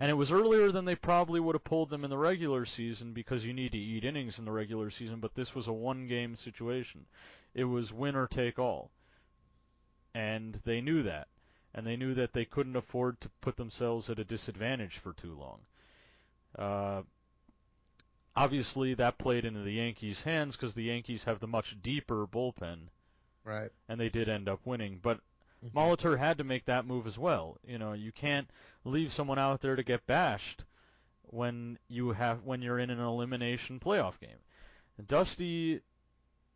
And 0.00 0.10
it 0.10 0.14
was 0.14 0.32
earlier 0.32 0.72
than 0.72 0.86
they 0.86 0.94
probably 0.94 1.40
would 1.40 1.54
have 1.54 1.62
pulled 1.64 1.90
them 1.90 2.04
in 2.04 2.10
the 2.10 2.16
regular 2.16 2.64
season 2.64 3.12
because 3.12 3.44
you 3.44 3.52
need 3.52 3.72
to 3.72 3.78
eat 3.78 4.02
innings 4.02 4.38
in 4.38 4.46
the 4.46 4.50
regular 4.50 4.88
season, 4.88 5.20
but 5.20 5.34
this 5.34 5.54
was 5.54 5.68
a 5.68 5.72
one 5.74 6.06
game 6.06 6.36
situation. 6.36 7.04
It 7.52 7.64
was 7.64 7.92
win 7.92 8.16
or 8.16 8.26
take 8.26 8.58
all. 8.58 8.90
And 10.14 10.58
they 10.64 10.80
knew 10.80 11.02
that. 11.02 11.28
And 11.74 11.86
they 11.86 11.96
knew 11.96 12.14
that 12.14 12.32
they 12.32 12.46
couldn't 12.46 12.76
afford 12.76 13.20
to 13.20 13.28
put 13.42 13.56
themselves 13.56 14.08
at 14.08 14.18
a 14.18 14.24
disadvantage 14.24 14.96
for 14.96 15.12
too 15.12 15.38
long. 15.38 15.60
Uh, 16.58 17.02
obviously, 18.34 18.94
that 18.94 19.18
played 19.18 19.44
into 19.44 19.60
the 19.60 19.74
Yankees' 19.74 20.22
hands 20.22 20.56
because 20.56 20.74
the 20.74 20.84
Yankees 20.84 21.24
have 21.24 21.40
the 21.40 21.46
much 21.46 21.76
deeper 21.82 22.26
bullpen, 22.26 22.88
Right. 23.44 23.70
and 23.88 24.00
they 24.00 24.08
did 24.08 24.28
end 24.28 24.48
up 24.48 24.64
winning. 24.64 24.98
But 25.00 25.20
Mhm. 25.64 25.72
Molitor 25.72 26.18
had 26.18 26.38
to 26.38 26.44
make 26.44 26.64
that 26.64 26.86
move 26.86 27.06
as 27.06 27.18
well. 27.18 27.58
You 27.66 27.78
know, 27.78 27.92
you 27.92 28.12
can't 28.12 28.50
leave 28.84 29.12
someone 29.12 29.38
out 29.38 29.60
there 29.60 29.76
to 29.76 29.82
get 29.82 30.06
bashed 30.06 30.64
when 31.22 31.78
you 31.88 32.12
have 32.12 32.42
when 32.44 32.62
you're 32.62 32.78
in 32.78 32.90
an 32.90 33.00
elimination 33.00 33.78
playoff 33.80 34.18
game. 34.20 34.38
Dusty 35.06 35.80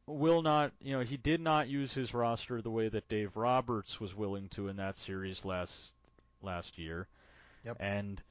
will 0.06 0.42
not, 0.42 0.72
you 0.80 0.92
know, 0.92 1.00
he 1.02 1.16
did 1.16 1.40
not 1.40 1.68
use 1.68 1.94
his 1.94 2.12
roster 2.12 2.60
the 2.60 2.70
way 2.70 2.88
that 2.88 3.08
Dave 3.08 3.36
Roberts 3.36 4.00
was 4.00 4.14
willing 4.14 4.48
to 4.50 4.68
in 4.68 4.76
that 4.76 4.98
series 4.98 5.44
last 5.44 5.94
last 6.42 6.78
year. 6.78 7.08
Yep. 7.64 7.76
And 7.80 8.22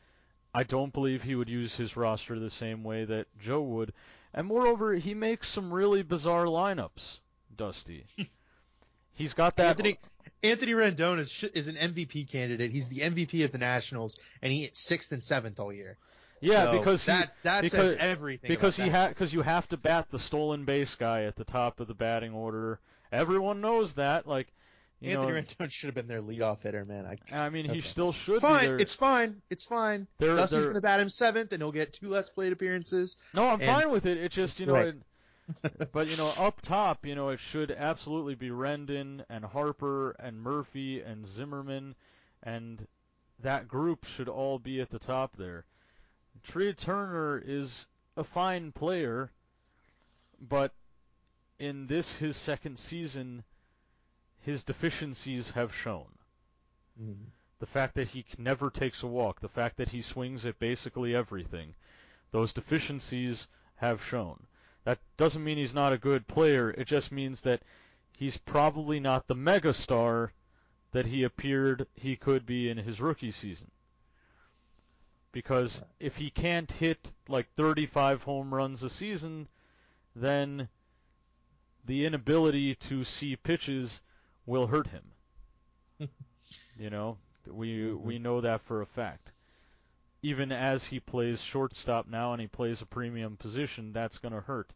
I 0.53 0.63
don't 0.63 0.93
believe 0.93 1.23
he 1.23 1.35
would 1.35 1.49
use 1.49 1.75
his 1.75 1.97
roster 1.97 2.37
the 2.39 2.49
same 2.49 2.83
way 2.83 3.05
that 3.05 3.27
Joe 3.39 3.61
would. 3.61 3.93
And 4.33 4.47
moreover, 4.47 4.93
he 4.93 5.13
makes 5.13 5.49
some 5.49 5.73
really 5.73 6.03
bizarre 6.03 6.45
lineups, 6.45 7.19
Dusty. 7.55 8.05
He's 9.13 9.33
got 9.33 9.55
that 9.57 9.69
Anthony 9.69 9.97
Anthony 10.43 10.73
Rendon 10.73 11.19
is 11.19 11.31
sh- 11.31 11.45
is 11.53 11.67
an 11.67 11.75
MVP 11.75 12.29
candidate. 12.29 12.71
He's 12.71 12.89
the 12.89 12.99
MVP 12.99 13.45
of 13.45 13.51
the 13.51 13.57
Nationals, 13.57 14.19
and 14.41 14.51
he 14.51 14.63
hit 14.63 14.75
sixth 14.77 15.11
and 15.11 15.23
seventh 15.23 15.59
all 15.59 15.71
year. 15.73 15.97
Yeah, 16.41 16.65
So 16.71 16.77
because 16.79 17.05
he, 17.05 17.11
that 17.13 17.33
that 17.43 17.61
because- 17.63 17.91
says 17.91 17.97
everything. 17.99 18.49
because 18.49 18.75
he 18.75 18.83
that. 18.83 18.91
ha- 18.91 19.07
because 19.09 19.33
you 19.33 19.41
have 19.41 19.67
to 19.69 19.77
bat 19.77 20.07
the 20.11 20.19
stolen 20.19 20.65
base 20.65 20.95
guy 20.95 21.23
at 21.23 21.37
the 21.37 21.45
top 21.45 21.79
of 21.79 21.87
the 21.87 21.93
batting 21.93 22.33
order. 22.33 22.79
Everyone 23.13 23.61
knows 23.61 23.93
that. 23.93 24.27
Like, 24.27 24.47
you 24.99 25.11
Anthony 25.11 25.31
know, 25.31 25.41
Rendon 25.41 25.71
should 25.71 25.87
have 25.87 25.95
been 25.95 26.07
their 26.07 26.21
leadoff 26.21 26.61
hitter, 26.63 26.83
man. 26.83 27.05
I, 27.31 27.45
I 27.45 27.49
mean, 27.49 27.69
he 27.69 27.79
still 27.79 28.11
should 28.11 28.31
it's 28.33 28.41
fine. 28.41 28.79
It's 28.81 28.93
fine. 28.93 29.41
It's 29.49 29.65
fine. 29.65 30.07
They're- 30.17 30.35
Dusty's 30.35 30.65
they're- 30.65 30.73
to 30.73 30.81
bat 30.81 30.99
him 30.99 31.09
seventh, 31.09 31.53
and 31.53 31.61
he'll 31.61 31.71
get 31.71 31.93
two 31.93 32.09
less 32.09 32.27
plate 32.29 32.51
appearances. 32.51 33.15
No, 33.33 33.45
I'm 33.47 33.61
and- 33.61 33.63
fine 33.63 33.89
with 33.91 34.05
it. 34.05 34.17
It's 34.17 34.35
just 34.35 34.59
you 34.59 34.65
know, 34.65 34.73
Right. 34.73 34.87
it, 34.87 34.95
but 35.91 36.07
you 36.07 36.15
know, 36.17 36.31
up 36.37 36.61
top, 36.61 37.05
you 37.05 37.15
know, 37.15 37.29
it 37.29 37.39
should 37.39 37.71
absolutely 37.71 38.35
be 38.35 38.49
Rendon 38.49 39.25
and 39.29 39.43
Harper 39.45 40.11
and 40.11 40.41
Murphy 40.41 41.01
and 41.01 41.25
Zimmerman, 41.27 41.95
and 42.41 42.87
that 43.39 43.67
group 43.67 44.05
should 44.05 44.29
all 44.29 44.59
be 44.59 44.79
at 44.79 44.89
the 44.89 44.99
top 44.99 45.35
there. 45.35 45.65
Trea 46.43 46.73
Turner 46.73 47.37
is 47.45 47.85
a 48.15 48.23
fine 48.23 48.71
player, 48.71 49.31
but 50.39 50.73
in 51.59 51.87
this 51.87 52.15
his 52.15 52.37
second 52.37 52.79
season, 52.79 53.43
his 54.39 54.63
deficiencies 54.63 55.51
have 55.51 55.73
shown. 55.73 56.17
Mhm. 56.99 57.31
The 57.59 57.65
fact 57.65 57.95
that 57.95 58.09
he 58.09 58.25
never 58.37 58.69
takes 58.69 59.03
a 59.03 59.07
walk, 59.07 59.39
the 59.39 59.49
fact 59.49 59.77
that 59.77 59.89
he 59.89 60.01
swings 60.01 60.45
at 60.45 60.59
basically 60.59 61.15
everything, 61.15 61.75
those 62.31 62.53
deficiencies 62.53 63.47
have 63.75 64.03
shown. 64.03 64.47
That 64.83 64.99
doesn't 65.17 65.43
mean 65.43 65.57
he's 65.57 65.73
not 65.73 65.93
a 65.93 65.97
good 65.97 66.27
player, 66.27 66.71
it 66.71 66.87
just 66.87 67.11
means 67.11 67.41
that 67.41 67.63
he's 68.17 68.37
probably 68.37 68.99
not 68.99 69.27
the 69.27 69.35
megastar 69.35 70.31
that 70.91 71.05
he 71.05 71.23
appeared 71.23 71.87
he 71.95 72.15
could 72.15 72.45
be 72.45 72.69
in 72.69 72.77
his 72.77 73.01
rookie 73.01 73.31
season. 73.31 73.71
Because 75.31 75.81
if 75.99 76.17
he 76.17 76.29
can't 76.29 76.71
hit 76.71 77.13
like 77.27 77.51
35 77.55 78.23
home 78.23 78.53
runs 78.53 78.83
a 78.83 78.89
season, 78.89 79.47
then 80.15 80.69
the 81.85 82.05
inability 82.05 82.75
to 82.75 83.03
see 83.03 83.35
pitches 83.35 84.01
will 84.45 84.67
hurt 84.67 84.87
him. 84.87 85.11
you 86.77 86.89
know, 86.89 87.17
we 87.47 87.93
Mhm. 87.97 88.01
we 88.01 88.19
know 88.19 88.41
that 88.41 88.61
for 88.61 88.81
a 88.81 88.85
fact. 88.85 89.32
Even 90.23 90.51
as 90.53 90.85
he 90.85 90.99
plays 91.01 91.41
shortstop 91.41 92.07
now 92.07 92.31
and 92.31 92.41
he 92.41 92.47
plays 92.47 92.81
a 92.81 92.85
premium 92.85 93.35
position, 93.37 93.91
that's 93.93 94.17
going 94.17 94.33
to 94.33 94.41
hurt. 94.41 94.73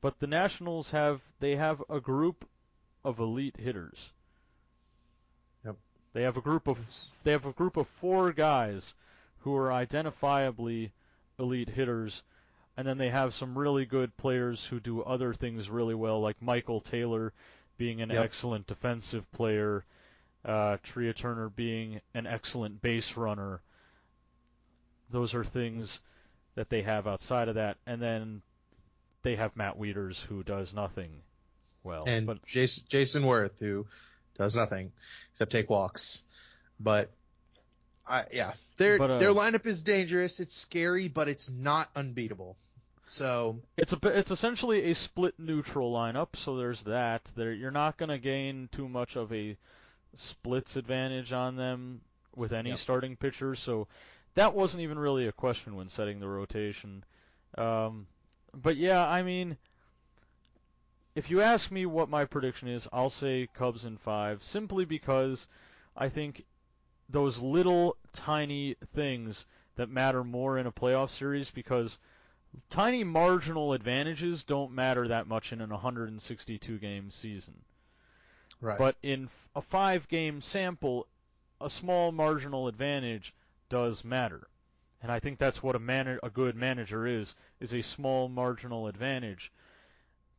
But 0.00 0.20
the 0.20 0.26
Nationals 0.28 0.90
have 0.92 1.20
they 1.40 1.56
have 1.56 1.82
a 1.90 2.00
group 2.00 2.48
of 3.04 3.18
elite 3.18 3.56
hitters. 3.56 4.12
Yep. 5.64 5.76
They 6.12 6.22
have 6.22 6.36
a 6.36 6.40
group 6.40 6.68
of 6.70 6.78
they 7.24 7.32
have 7.32 7.46
a 7.46 7.52
group 7.52 7.76
of 7.76 7.88
four 7.88 8.32
guys 8.32 8.94
who 9.40 9.56
are 9.56 9.70
identifiably 9.70 10.92
elite 11.38 11.70
hitters, 11.70 12.22
and 12.76 12.86
then 12.86 12.98
they 12.98 13.10
have 13.10 13.34
some 13.34 13.58
really 13.58 13.84
good 13.84 14.16
players 14.16 14.64
who 14.64 14.78
do 14.78 15.02
other 15.02 15.34
things 15.34 15.68
really 15.68 15.94
well, 15.94 16.20
like 16.20 16.40
Michael 16.40 16.80
Taylor 16.80 17.32
being 17.76 18.00
an 18.00 18.10
Yep. 18.10 18.24
excellent 18.24 18.66
defensive 18.68 19.30
player, 19.32 19.84
uh, 20.44 20.76
Trea 20.84 21.12
Turner 21.12 21.48
being 21.48 22.00
an 22.14 22.26
excellent 22.26 22.80
base 22.82 23.16
runner. 23.16 23.60
Those 25.12 25.34
are 25.34 25.44
things 25.44 26.00
that 26.54 26.68
they 26.70 26.82
have 26.82 27.06
outside 27.06 27.48
of 27.48 27.54
that, 27.54 27.76
and 27.86 28.00
then 28.00 28.42
they 29.22 29.36
have 29.36 29.56
Matt 29.56 29.78
Wieters 29.78 30.20
who 30.22 30.42
does 30.42 30.74
nothing 30.74 31.22
well. 31.84 32.04
and 32.06 32.26
but 32.26 32.44
Jason 32.44 32.84
Jayson 32.88 33.22
Werth, 33.22 33.58
who 33.60 33.86
does 34.36 34.56
nothing 34.56 34.92
except 35.30 35.52
take 35.52 35.70
walks. 35.70 36.22
But 36.80 37.10
I 38.08 38.24
yeah, 38.32 38.52
their 38.76 38.98
But, 38.98 39.10
uh, 39.12 39.18
their 39.18 39.30
lineup 39.32 39.66
is 39.66 39.82
dangerous. 39.82 40.40
It's 40.40 40.54
scary, 40.54 41.08
but 41.08 41.28
it's 41.28 41.50
not 41.50 41.88
unbeatable. 41.94 42.56
So 43.04 43.60
It's 43.76 43.92
a 43.92 43.98
it's 44.04 44.30
essentially 44.30 44.90
a 44.90 44.94
split 44.94 45.34
neutral 45.38 45.92
lineup, 45.92 46.36
so 46.36 46.56
there's 46.56 46.82
that. 46.84 47.30
There 47.34 47.52
you're 47.52 47.70
not 47.70 47.96
going 47.96 48.10
to 48.10 48.18
gain 48.18 48.68
too 48.72 48.88
much 48.88 49.16
of 49.16 49.32
a 49.32 49.56
splits 50.14 50.76
advantage 50.76 51.32
on 51.32 51.56
them 51.56 52.00
with 52.36 52.52
any 52.52 52.70
Yep. 52.70 52.78
starting 52.78 53.16
pitcher, 53.16 53.54
so 53.54 53.88
that 54.34 54.54
wasn't 54.54 54.82
even 54.82 54.98
really 54.98 55.26
a 55.26 55.32
question 55.32 55.76
when 55.76 55.88
setting 55.88 56.20
the 56.20 56.28
rotation. 56.28 57.04
Um, 57.58 58.06
but 58.54 58.76
yeah, 58.76 59.06
I 59.06 59.22
mean, 59.22 59.56
if 61.14 61.30
you 61.30 61.40
ask 61.42 61.70
me 61.70 61.86
what 61.86 62.08
my 62.08 62.24
prediction 62.24 62.68
is, 62.68 62.88
I'll 62.92 63.10
say 63.10 63.48
Cubs 63.52 63.84
in 63.84 63.98
five, 63.98 64.42
simply 64.42 64.84
because 64.84 65.46
I 65.96 66.08
think 66.08 66.44
those 67.08 67.38
little 67.38 67.96
tiny 68.12 68.76
things 68.94 69.44
that 69.76 69.90
matter 69.90 70.24
more 70.24 70.58
in 70.58 70.66
a 70.66 70.72
playoff 70.72 71.10
series 71.10 71.50
because 71.50 71.98
tiny 72.70 73.04
marginal 73.04 73.72
advantages 73.72 74.44
don't 74.44 74.72
matter 74.72 75.08
that 75.08 75.26
much 75.26 75.52
in 75.52 75.60
an 75.60 75.70
162 75.70 76.78
game 76.78 77.10
season. 77.10 77.54
Right. 78.60 78.78
But 78.78 78.96
in 79.02 79.28
a 79.54 79.60
five 79.60 80.08
game 80.08 80.40
sample, 80.40 81.06
a 81.60 81.68
small 81.68 82.12
marginal 82.12 82.68
advantage 82.68 83.34
does 83.72 84.04
matter. 84.04 84.48
And 85.00 85.10
I 85.10 85.18
think 85.18 85.38
that's 85.38 85.62
what 85.62 85.74
a 85.74 85.78
man 85.78 86.18
a 86.22 86.28
good 86.28 86.54
manager 86.54 87.06
is 87.06 87.34
is 87.58 87.72
a 87.72 87.80
small 87.80 88.28
marginal 88.28 88.86
advantage 88.86 89.50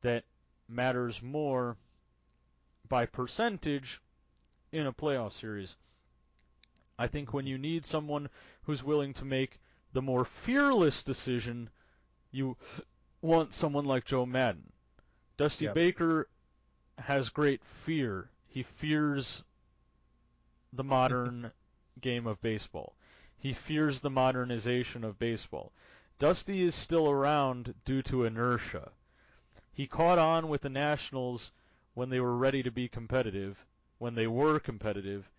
that 0.01 0.23
matters 0.69 1.19
more 1.19 1.75
by 2.87 3.07
percentage 3.07 3.99
in 4.71 4.85
a 4.85 4.93
playoff 4.93 5.33
series. 5.33 5.77
I 6.99 7.07
think 7.07 7.33
when 7.33 7.47
you 7.47 7.57
need 7.57 7.87
someone 7.87 8.29
who's 8.61 8.83
willing 8.83 9.15
to 9.15 9.25
make 9.25 9.59
the 9.93 10.01
more 10.03 10.25
fearless 10.25 11.01
decision, 11.01 11.71
you 12.29 12.55
want 13.23 13.51
someone 13.51 13.85
like 13.85 14.05
Joe 14.05 14.27
Maddon. 14.27 14.71
Dusty 15.37 15.65
Yep. 15.65 15.73
Baker 15.73 16.29
has 16.99 17.29
great 17.29 17.65
fear. 17.65 18.29
He 18.45 18.61
fears 18.61 19.43
the 20.71 20.83
modern 20.83 21.51
game 21.99 22.27
of 22.27 22.39
baseball. 22.39 22.95
He 23.43 23.51
fears 23.51 23.99
the 23.99 24.09
modernization 24.09 25.03
of 25.03 25.19
baseball. 25.19 25.73
Dusty 26.17 26.61
is 26.61 26.73
still 26.73 27.09
around 27.09 27.75
due 27.83 28.01
to 28.03 28.23
inertia. 28.23 28.93
He 29.73 29.85
caught 29.85 30.17
on 30.17 30.47
with 30.47 30.61
the 30.61 30.69
Nationals 30.69 31.51
when 31.93 32.09
they 32.09 32.21
were 32.21 32.37
ready 32.37 32.63
to 32.63 32.71
be 32.71 32.87
competitive, 32.87 33.65
when 33.97 34.15
they 34.15 34.27
were 34.27 34.61
competitive. 34.61 35.29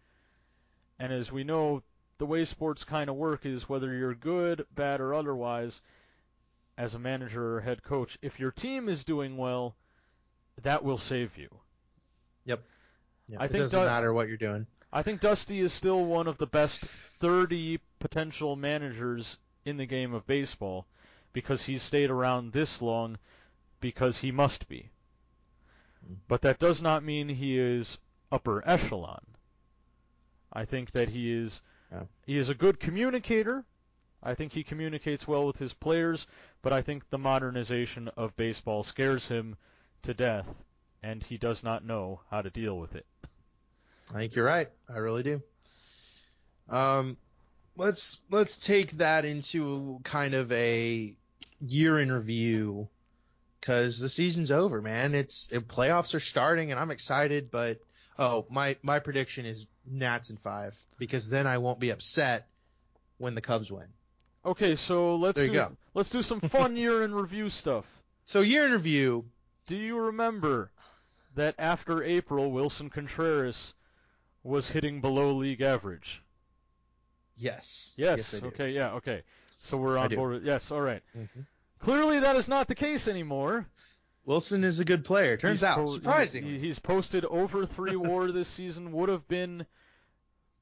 And 0.98 1.14
as 1.14 1.32
we 1.32 1.44
know, 1.44 1.82
the 2.18 2.26
way 2.26 2.44
sports 2.44 2.84
kind 2.84 3.09
of 3.09 3.16
work 3.16 3.46
is 3.46 3.70
whether 3.70 3.94
you're 3.94 4.14
good, 4.14 4.66
bad, 4.74 5.00
or 5.00 5.14
otherwise, 5.14 5.80
as 6.76 6.94
a 6.94 6.98
manager 6.98 7.57
or 7.57 7.62
head 7.62 7.82
coach, 7.82 8.18
if 8.20 8.38
your 8.38 8.50
team 8.50 8.90
is 8.90 9.02
doing 9.02 9.38
well, 9.38 9.76
that 10.61 10.84
will 10.84 10.98
save 10.98 11.38
you. 11.38 11.48
Yep. 12.44 12.62
I 13.38 13.46
it 13.46 13.48
think 13.48 13.62
doesn't 13.62 13.80
Du- 13.80 13.86
matter 13.86 14.12
what 14.12 14.28
you're 14.28 14.36
doing. 14.36 14.66
I 14.92 15.02
think 15.02 15.22
Dusty 15.22 15.61
is 15.61 15.72
still 15.72 16.05
one 16.05 16.26
of 16.26 16.36
the 16.36 16.46
best 16.46 16.80
30 16.80 17.80
potential 18.05 18.55
managers 18.55 19.38
in 19.64 19.78
the 19.78 19.86
game 19.86 20.12
of 20.12 20.26
baseball 20.26 20.86
because 21.32 21.62
he's 21.62 21.82
stayed 21.82 22.11
around 22.11 22.52
this 22.52 22.82
long 22.82 23.16
because 23.80 24.18
he 24.18 24.30
must 24.30 24.68
be. 24.68 24.90
But 26.28 26.42
that 26.42 26.59
does 26.59 26.82
not 26.82 27.02
mean 27.02 27.30
he 27.30 27.59
is 27.59 27.96
upper 28.30 28.62
echelon. 28.68 29.24
I 30.52 30.66
think 30.66 30.90
that 30.90 31.09
he 31.09 31.32
is 31.32 31.62
Yeah. 31.90 32.05
he 32.26 32.36
is 32.36 32.50
a 32.50 32.55
good 32.55 32.78
communicator. 32.78 33.64
I 34.22 34.34
think 34.34 34.52
he 34.52 34.62
communicates 34.64 35.26
well 35.26 35.46
with 35.46 35.59
his 35.59 35.72
players, 35.72 36.26
but 36.61 36.74
I 36.74 36.82
think 36.82 37.09
the 37.09 37.16
modernization 37.18 38.09
of 38.18 38.36
baseball 38.36 38.82
scares 38.82 39.28
him 39.28 39.57
to 40.02 40.12
death 40.12 40.62
and 41.02 41.22
he 41.22 41.38
does 41.38 41.62
not 41.62 41.86
know 41.86 42.20
how 42.30 42.42
to 42.42 42.50
deal 42.50 42.78
with 42.78 42.94
it. 42.94 43.07
I 44.11 44.18
think 44.18 44.34
you're 44.34 44.44
right. 44.44 44.68
I 44.90 44.98
really 44.98 45.22
do. 45.22 45.42
Um, 46.68 47.16
let's 47.76 48.22
let's 48.30 48.58
take 48.58 48.92
that 48.92 49.24
into 49.24 50.00
kind 50.04 50.34
of 50.34 50.50
a 50.52 51.14
year 51.60 51.98
in 51.98 52.10
review 52.12 52.88
because 53.60 53.98
the 53.98 54.08
season's 54.08 54.50
over, 54.50 54.82
man. 54.82 55.14
It's 55.14 55.48
it, 55.50 55.66
playoffs 55.68 56.14
are 56.14 56.20
starting, 56.20 56.70
and 56.70 56.78
I'm 56.78 56.90
excited. 56.90 57.50
But 57.50 57.78
oh, 58.18 58.46
my 58.50 58.76
my 58.82 58.98
prediction 58.98 59.46
is 59.46 59.66
Nats 59.86 60.30
in 60.30 60.36
five 60.36 60.76
because 60.98 61.28
then 61.28 61.46
I 61.46 61.58
won't 61.58 61.80
be 61.80 61.90
upset 61.90 62.46
when 63.18 63.34
the 63.34 63.40
Cubs 63.40 63.70
win. 63.70 63.86
Okay, 64.44 64.76
so 64.76 65.16
let's 65.16 65.40
do 65.40 65.50
go. 65.50 65.76
let's 65.94 66.10
do 66.10 66.22
some 66.22 66.40
fun 66.40 66.76
year 66.76 67.02
in 67.02 67.14
review 67.14 67.48
stuff. 67.48 67.86
So 68.24 68.40
year 68.40 68.66
in 68.66 68.72
review, 68.72 69.24
Do 69.66 69.76
you 69.76 69.96
remember 69.96 70.70
that 71.34 71.54
after 71.58 72.02
April, 72.02 72.52
Willson 72.52 72.90
Contreras 72.90 73.72
was 74.42 74.68
hitting 74.68 75.00
below 75.00 75.32
league 75.32 75.62
average? 75.62 76.22
Yes, 77.37 77.95
Yes. 77.97 78.30
Do. 78.32 78.47
okay. 78.47 78.70
Yeah. 78.70 78.93
Okay. 78.95 79.22
So 79.62 79.76
we're 79.76 79.97
on 79.99 80.14
board. 80.14 80.35
with- 80.35 80.45
Yes. 80.45 80.70
All 80.70 80.80
right. 80.80 81.03
Mhm. 81.16 81.47
Clearly, 81.80 82.20
that 82.20 82.37
is 82.37 82.49
not 82.49 82.68
the 82.68 82.74
case 82.74 83.09
anymore. 83.09 83.66
Willson 84.26 84.64
is 84.64 84.80
a 84.80 84.85
good 84.85 85.05
player. 85.05 85.37
Turns 85.37 85.61
He's 85.61 85.64
out, 85.64 85.76
po- 85.78 85.87
surprisingly. 85.87 86.53
he- 86.53 86.59
he's 86.61 86.78
posted 86.78 87.24
over 87.26 87.66
three 87.66 87.97
WAR 87.97 88.30
this 88.32 88.49
season. 88.49 88.93
Would 88.93 89.09
have 89.09 89.26
been 89.28 89.66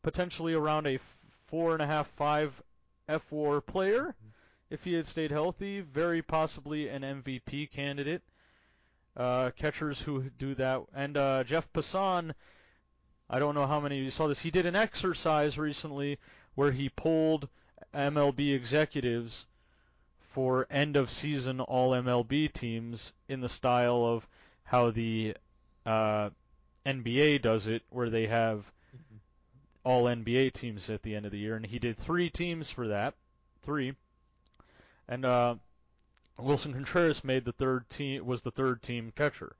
potentially 0.02 0.54
around 0.54 0.86
a 0.86 0.98
four 1.46 1.72
and 1.74 1.82
a 1.82 1.86
half, 1.86 2.08
five 2.16 2.60
F 3.08 3.22
WAR 3.30 3.60
player 3.60 4.14
if 4.70 4.82
he 4.84 4.94
had 4.94 5.06
stayed 5.06 5.30
healthy. 5.30 5.80
Very 5.80 6.22
possibly 6.22 6.88
an 6.88 7.02
MVP 7.02 7.66
candidate. 7.70 8.22
Uh, 9.14 9.50
catchers 9.50 10.00
who 10.00 10.22
do 10.38 10.54
that, 10.54 10.80
and 10.94 11.16
uh, 11.18 11.44
Jeff 11.44 11.70
Passan. 11.74 12.32
I 13.28 13.38
don't 13.38 13.54
know 13.54 13.66
how 13.66 13.78
many 13.80 13.98
of 13.98 14.04
you 14.04 14.10
saw 14.10 14.26
this. 14.26 14.40
He 14.40 14.50
did 14.50 14.64
an 14.66 14.74
exercise 14.74 15.58
recently 15.58 16.18
where 16.54 16.72
he 16.72 16.88
pulled 16.88 17.48
MLB 17.94 18.54
executives 18.54 19.46
for 20.20 20.66
end 20.70 20.96
of 20.96 21.10
season 21.10 21.60
all 21.60 21.90
MLB 21.90 22.52
teams 22.52 23.12
in 23.28 23.40
the 23.40 23.48
style 23.48 24.04
of 24.04 24.26
how 24.64 24.90
the 24.90 25.36
uh, 25.84 26.30
NBA 26.86 27.42
does 27.42 27.66
it, 27.66 27.82
where 27.90 28.10
they 28.10 28.26
have 28.26 28.72
all 29.84 30.04
NBA 30.04 30.52
teams 30.52 30.88
at 30.88 31.02
the 31.02 31.14
end 31.14 31.26
of 31.26 31.32
the 31.32 31.38
year, 31.38 31.56
and 31.56 31.66
he 31.66 31.78
did 31.78 31.98
three 31.98 32.30
teams 32.30 32.70
for 32.70 32.88
that, 32.88 33.14
three, 33.62 33.94
and 35.08 35.24
uh, 35.24 35.56
Willson 36.38 36.72
Contreras 36.72 37.24
made 37.24 37.44
the 37.44 37.52
third 37.52 37.88
team 37.90 38.24
was 38.24 38.42
the 38.42 38.50
third 38.50 38.82
team 38.82 39.12
catcher, 39.14 39.56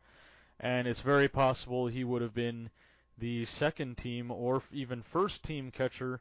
and 0.58 0.86
it's 0.86 1.00
very 1.00 1.28
possible 1.28 1.86
he 1.86 2.04
would 2.04 2.22
have 2.22 2.34
been 2.34 2.70
the 3.18 3.44
second 3.44 3.98
team 3.98 4.30
or 4.30 4.62
even 4.72 5.02
first 5.02 5.44
team 5.44 5.70
catcher 5.70 6.20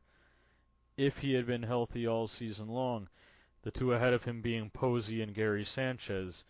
if 1.02 1.18
he 1.18 1.34
had 1.34 1.48
been 1.48 1.64
healthy 1.64 2.06
all 2.06 2.28
season 2.28 2.68
long. 2.68 3.10
The 3.64 3.72
two 3.72 3.94
ahead 3.94 4.14
of 4.14 4.24
him 4.24 4.42
being 4.42 4.70
Posey 4.70 5.22
and 5.22 5.34
Gary 5.34 5.66
Sanchez, 5.66 6.44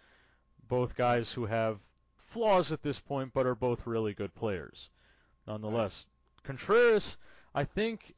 both 0.68 0.96
guys 0.96 1.32
who 1.32 1.46
have 1.46 1.80
flaws 2.18 2.72
at 2.72 2.84
this 2.84 3.00
point 3.00 3.32
but 3.34 3.46
are 3.46 3.56
both 3.56 3.88
really 3.88 4.14
good 4.14 4.36
players. 4.36 4.90
Nonetheless, 5.48 6.06
Contreras, 6.44 7.16
I 7.56 7.64
think 7.64 8.14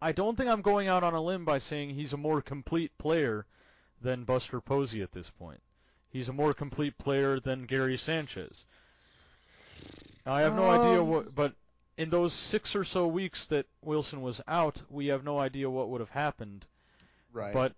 I 0.00 0.12
don't 0.12 0.36
think 0.36 0.50
I'm 0.50 0.62
going 0.62 0.88
out 0.88 1.04
on 1.04 1.14
a 1.14 1.22
limb 1.22 1.44
by 1.44 1.58
saying 1.58 1.90
he's 1.90 2.12
a 2.12 2.18
more 2.18 2.42
complete 2.42 2.96
player 2.98 3.46
than 4.00 4.24
Buster 4.24 4.60
Posey 4.60 5.00
at 5.00 5.12
this 5.12 5.30
point. 5.30 5.62
He's 6.10 6.28
a 6.28 6.32
more 6.34 6.52
complete 6.52 6.98
player 6.98 7.40
than 7.40 7.64
Gary 7.64 7.96
Sanchez. 7.96 8.66
Now, 10.26 10.34
I 10.34 10.42
have 10.42 10.54
no 10.54 10.68
idea 10.68 11.02
Um, 11.02 11.08
what, 11.08 11.34
but 11.34 11.54
in 11.96 12.10
those 12.10 12.32
six 12.32 12.74
or 12.74 12.84
so 12.84 13.06
weeks 13.06 13.46
that 13.46 13.66
Willson 13.84 14.20
was 14.20 14.40
out, 14.48 14.82
we 14.88 15.08
have 15.08 15.24
no 15.24 15.38
idea 15.38 15.68
what 15.68 15.88
would 15.90 16.00
have 16.00 16.10
happened. 16.10 16.66
right. 17.32 17.52
But 17.52 17.74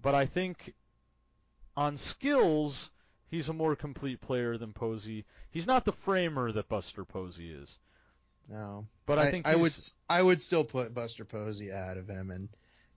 but 0.00 0.14
I 0.14 0.26
think 0.26 0.74
on 1.76 1.96
skills, 1.96 2.90
he's 3.30 3.48
a 3.48 3.52
more 3.52 3.76
complete 3.76 4.20
player 4.20 4.58
than 4.58 4.72
Posey. 4.72 5.24
He's 5.50 5.66
not 5.66 5.84
the 5.84 5.92
framer 5.92 6.52
that 6.52 6.68
Buster 6.68 7.04
Posey 7.04 7.50
is. 7.50 7.78
no. 8.48 8.86
But 9.06 9.18
I, 9.18 9.30
think 9.30 9.46
I 9.46 9.56
would 9.56 9.74
I 10.08 10.22
would 10.22 10.42
still 10.42 10.64
put 10.64 10.94
Buster 10.94 11.24
Posey 11.24 11.70
ahead 11.70 11.96
of 11.96 12.08
him, 12.08 12.30
and 12.30 12.48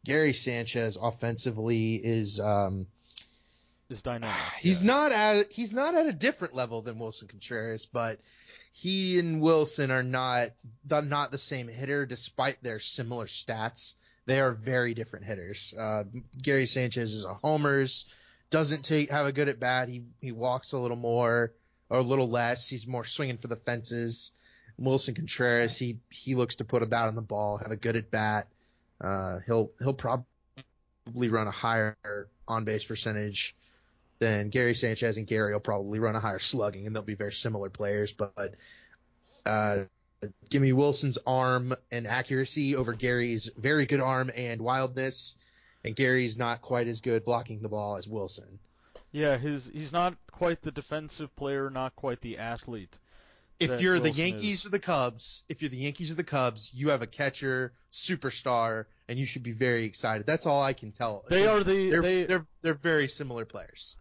Gary 0.03 0.33
Sanchez 0.33 0.97
offensively 1.01 1.95
is 1.95 2.39
um 2.39 2.87
is 3.91 4.01
dynamic. 4.01 4.35
he's 4.59 4.83
yeah. 4.83 4.93
not 4.93 5.11
at 5.11 5.51
he's 5.51 5.73
not 5.73 5.95
at 5.95 6.07
a 6.07 6.13
different 6.13 6.55
level 6.55 6.81
than 6.81 6.97
Willson 6.97 7.27
Contreras, 7.27 7.85
but 7.85 8.19
he 8.71 9.19
and 9.19 9.41
Willson 9.41 9.91
are 9.91 10.03
not 10.03 10.49
not 10.89 11.31
the 11.31 11.37
same 11.37 11.67
hitter 11.67 12.05
despite 12.05 12.63
their 12.63 12.79
similar 12.79 13.25
stats. 13.25 13.93
They 14.25 14.39
are 14.39 14.53
very 14.53 14.93
different 14.93 15.25
hitters. 15.25 15.73
Uh, 15.77 16.03
Gary 16.41 16.65
Sanchez 16.65 17.13
is 17.13 17.25
a 17.25 17.33
homers, 17.33 18.05
doesn't 18.49 18.83
take 18.83 19.11
have 19.11 19.25
a 19.25 19.31
good 19.31 19.49
at 19.49 19.59
bat. 19.59 19.89
He 19.89 20.03
he 20.21 20.31
walks 20.31 20.73
a 20.73 20.79
little 20.79 20.97
more 20.97 21.53
or 21.89 21.99
a 21.99 22.03
little 22.03 22.29
less. 22.29 22.67
He's 22.69 22.87
more 22.87 23.03
swinging 23.03 23.37
for 23.37 23.47
the 23.47 23.55
fences. 23.55 24.31
Willson 24.79 25.15
Contreras, 25.15 25.77
he 25.77 25.99
he 26.09 26.35
looks 26.35 26.55
to 26.57 26.65
put 26.65 26.81
a 26.81 26.85
bat 26.85 27.07
on 27.07 27.15
the 27.15 27.21
ball, 27.21 27.57
have 27.57 27.71
a 27.71 27.75
good 27.75 27.95
at 27.95 28.09
bat. 28.09 28.47
Uh, 28.99 29.39
he'll 29.45 29.71
he'll 29.79 29.93
probably 29.93 30.25
run 31.29 31.47
a 31.47 31.51
higher 31.51 31.97
on 32.47 32.63
base 32.63 32.85
percentage 32.85 33.55
than 34.21 34.49
Gary 34.49 34.73
Sanchez, 34.73 35.17
and 35.17 35.27
Gary 35.27 35.51
will 35.51 35.59
probably 35.59 35.99
run 35.99 36.15
a 36.15 36.19
higher 36.19 36.39
slugging, 36.39 36.87
and 36.87 36.95
they'll 36.95 37.03
be 37.03 37.15
very 37.15 37.33
similar 37.33 37.69
players. 37.69 38.13
But 38.13 38.55
uh, 39.45 39.83
give 40.49 40.61
me 40.61 40.71
Willson's 40.71 41.17
arm 41.27 41.73
and 41.91 42.07
accuracy 42.07 42.77
over 42.77 42.93
Gary's 42.93 43.49
very 43.57 43.85
good 43.85 43.99
arm 43.99 44.31
and 44.33 44.61
wildness, 44.61 45.35
and 45.83 45.95
Gary's 45.95 46.37
not 46.37 46.61
quite 46.61 46.87
as 46.87 47.01
good 47.01 47.25
blocking 47.25 47.61
the 47.61 47.69
ball 47.69 47.97
as 47.97 48.07
Willson. 48.07 48.59
Yeah, 49.11 49.37
his 49.37 49.69
he's 49.73 49.91
not 49.91 50.15
quite 50.31 50.61
the 50.61 50.71
defensive 50.71 51.35
player, 51.35 51.69
not 51.69 51.95
quite 51.97 52.21
the 52.21 52.37
athlete 52.37 52.97
if 53.61 53.81
you're 53.81 53.99
the 53.99 54.11
Yankees 54.11 54.61
is. 54.61 54.65
or 54.65 54.69
the 54.69 54.79
Cubs, 54.79 55.43
if 55.49 55.61
you're 55.61 55.69
the 55.69 55.77
Yankees 55.77 56.11
or 56.11 56.15
the 56.15 56.23
Cubs, 56.23 56.71
you 56.73 56.89
have 56.89 57.01
a 57.01 57.07
catcher 57.07 57.73
superstar, 57.91 58.85
and 59.07 59.19
you 59.19 59.25
should 59.25 59.43
be 59.43 59.51
very 59.51 59.85
excited. 59.85 60.25
That's 60.25 60.45
all 60.45 60.61
I 60.61 60.73
can 60.73 60.91
tell. 60.91 61.23
They 61.29 61.47
are 61.47 61.63
the 61.63 61.89
They're 61.89 62.01
they. 62.01 62.23
they're 62.23 62.45
they're 62.61 62.73
very 62.73 63.07
similar 63.07 63.45
players. 63.45 63.97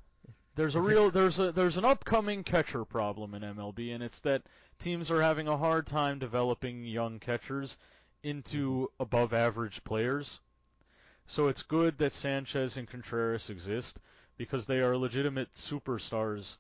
There's 0.61 0.75
a 0.75 0.83
real 0.83 1.11
there's 1.11 1.39
a 1.39 1.53
there's 1.53 1.79
an 1.79 1.87
upcoming 1.87 2.45
catcher 2.45 2.85
problem 2.85 3.33
in 3.33 3.41
MLB, 3.41 3.95
and 3.95 4.03
it's 4.03 4.21
that 4.21 4.43
teams 4.79 5.11
are 5.11 5.23
having 5.23 5.49
a 5.49 5.57
hard 5.57 5.87
time 5.87 6.19
developing 6.19 6.85
young 6.85 7.19
catchers 7.19 7.79
into 8.23 8.69
mm-hmm. 8.69 9.03
above 9.03 9.33
average 9.33 9.83
players. 9.85 10.39
So 11.27 11.49
it's 11.49 11.63
good 11.63 11.97
that 11.97 12.13
Sanchez 12.13 12.77
and 12.77 12.87
Contreras 12.87 13.49
exist 13.49 14.03
because 14.37 14.67
they 14.67 14.81
are 14.81 14.99
legitimate 14.99 15.55
superstars 15.55 16.59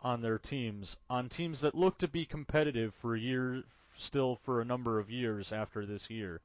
on 0.00 0.22
their 0.22 0.38
teams, 0.38 0.96
on 1.08 1.28
teams 1.28 1.60
that 1.60 1.76
look 1.76 1.98
to 1.98 2.08
be 2.08 2.26
competitive 2.26 2.94
for 2.96 3.14
a 3.14 3.20
year 3.20 3.62
still 3.96 4.34
for 4.34 4.60
a 4.60 4.64
number 4.64 4.98
of 4.98 5.08
years 5.08 5.52
after 5.52 5.86
this 5.86 6.10
year. 6.10 6.40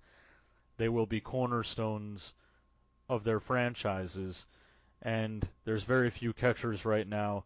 They 0.77 0.87
will 0.87 1.07
be 1.07 1.19
cornerstones 1.19 2.33
of 3.09 3.23
their 3.23 3.39
franchises 3.39 4.45
and 5.01 5.47
there's 5.65 5.83
very 5.83 6.09
few 6.09 6.33
catchers 6.33 6.85
right 6.85 7.07
now 7.07 7.43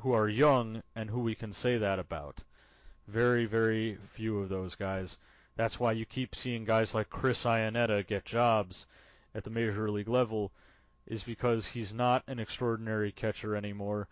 who 0.00 0.12
are 0.12 0.28
young 0.28 0.82
and 0.94 1.10
who 1.10 1.20
we 1.20 1.34
can 1.34 1.52
say 1.52 1.78
that 1.78 1.98
about. 1.98 2.44
Very, 3.08 3.46
very 3.46 3.98
few 4.14 4.40
of 4.40 4.48
those 4.48 4.74
guys. 4.74 5.18
That's 5.56 5.80
why 5.80 5.92
you 5.92 6.04
keep 6.04 6.34
seeing 6.34 6.64
guys 6.64 6.94
like 6.94 7.08
Chris 7.08 7.44
Iannetta 7.44 8.06
get 8.06 8.24
jobs 8.24 8.86
at 9.34 9.44
the 9.44 9.50
major 9.50 9.90
league 9.90 10.08
level, 10.08 10.52
is 11.06 11.22
because 11.22 11.66
he's 11.66 11.94
not 11.94 12.22
an 12.26 12.38
extraordinary 12.38 13.12
catcher 13.12 13.56
anymore. 13.56 14.08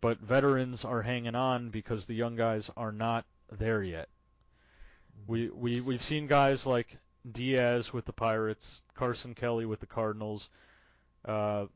But 0.00 0.18
veterans 0.18 0.84
are 0.84 1.02
hanging 1.02 1.34
on 1.34 1.70
because 1.70 2.06
the 2.06 2.14
young 2.14 2.36
guys 2.36 2.70
are 2.76 2.92
not 2.92 3.24
there 3.50 3.82
yet. 3.82 4.08
We 5.26 5.48
we 5.50 5.80
we've 5.80 6.02
seen 6.02 6.26
guys 6.26 6.66
like 6.66 6.98
Diaz 7.30 7.92
with 7.92 8.04
the 8.04 8.12
Pirates, 8.12 8.82
Carson 8.94 9.34
Kelly 9.34 9.64
with 9.64 9.80
the 9.80 9.86
Cardinals, 9.86 10.48
uh, 11.24 11.66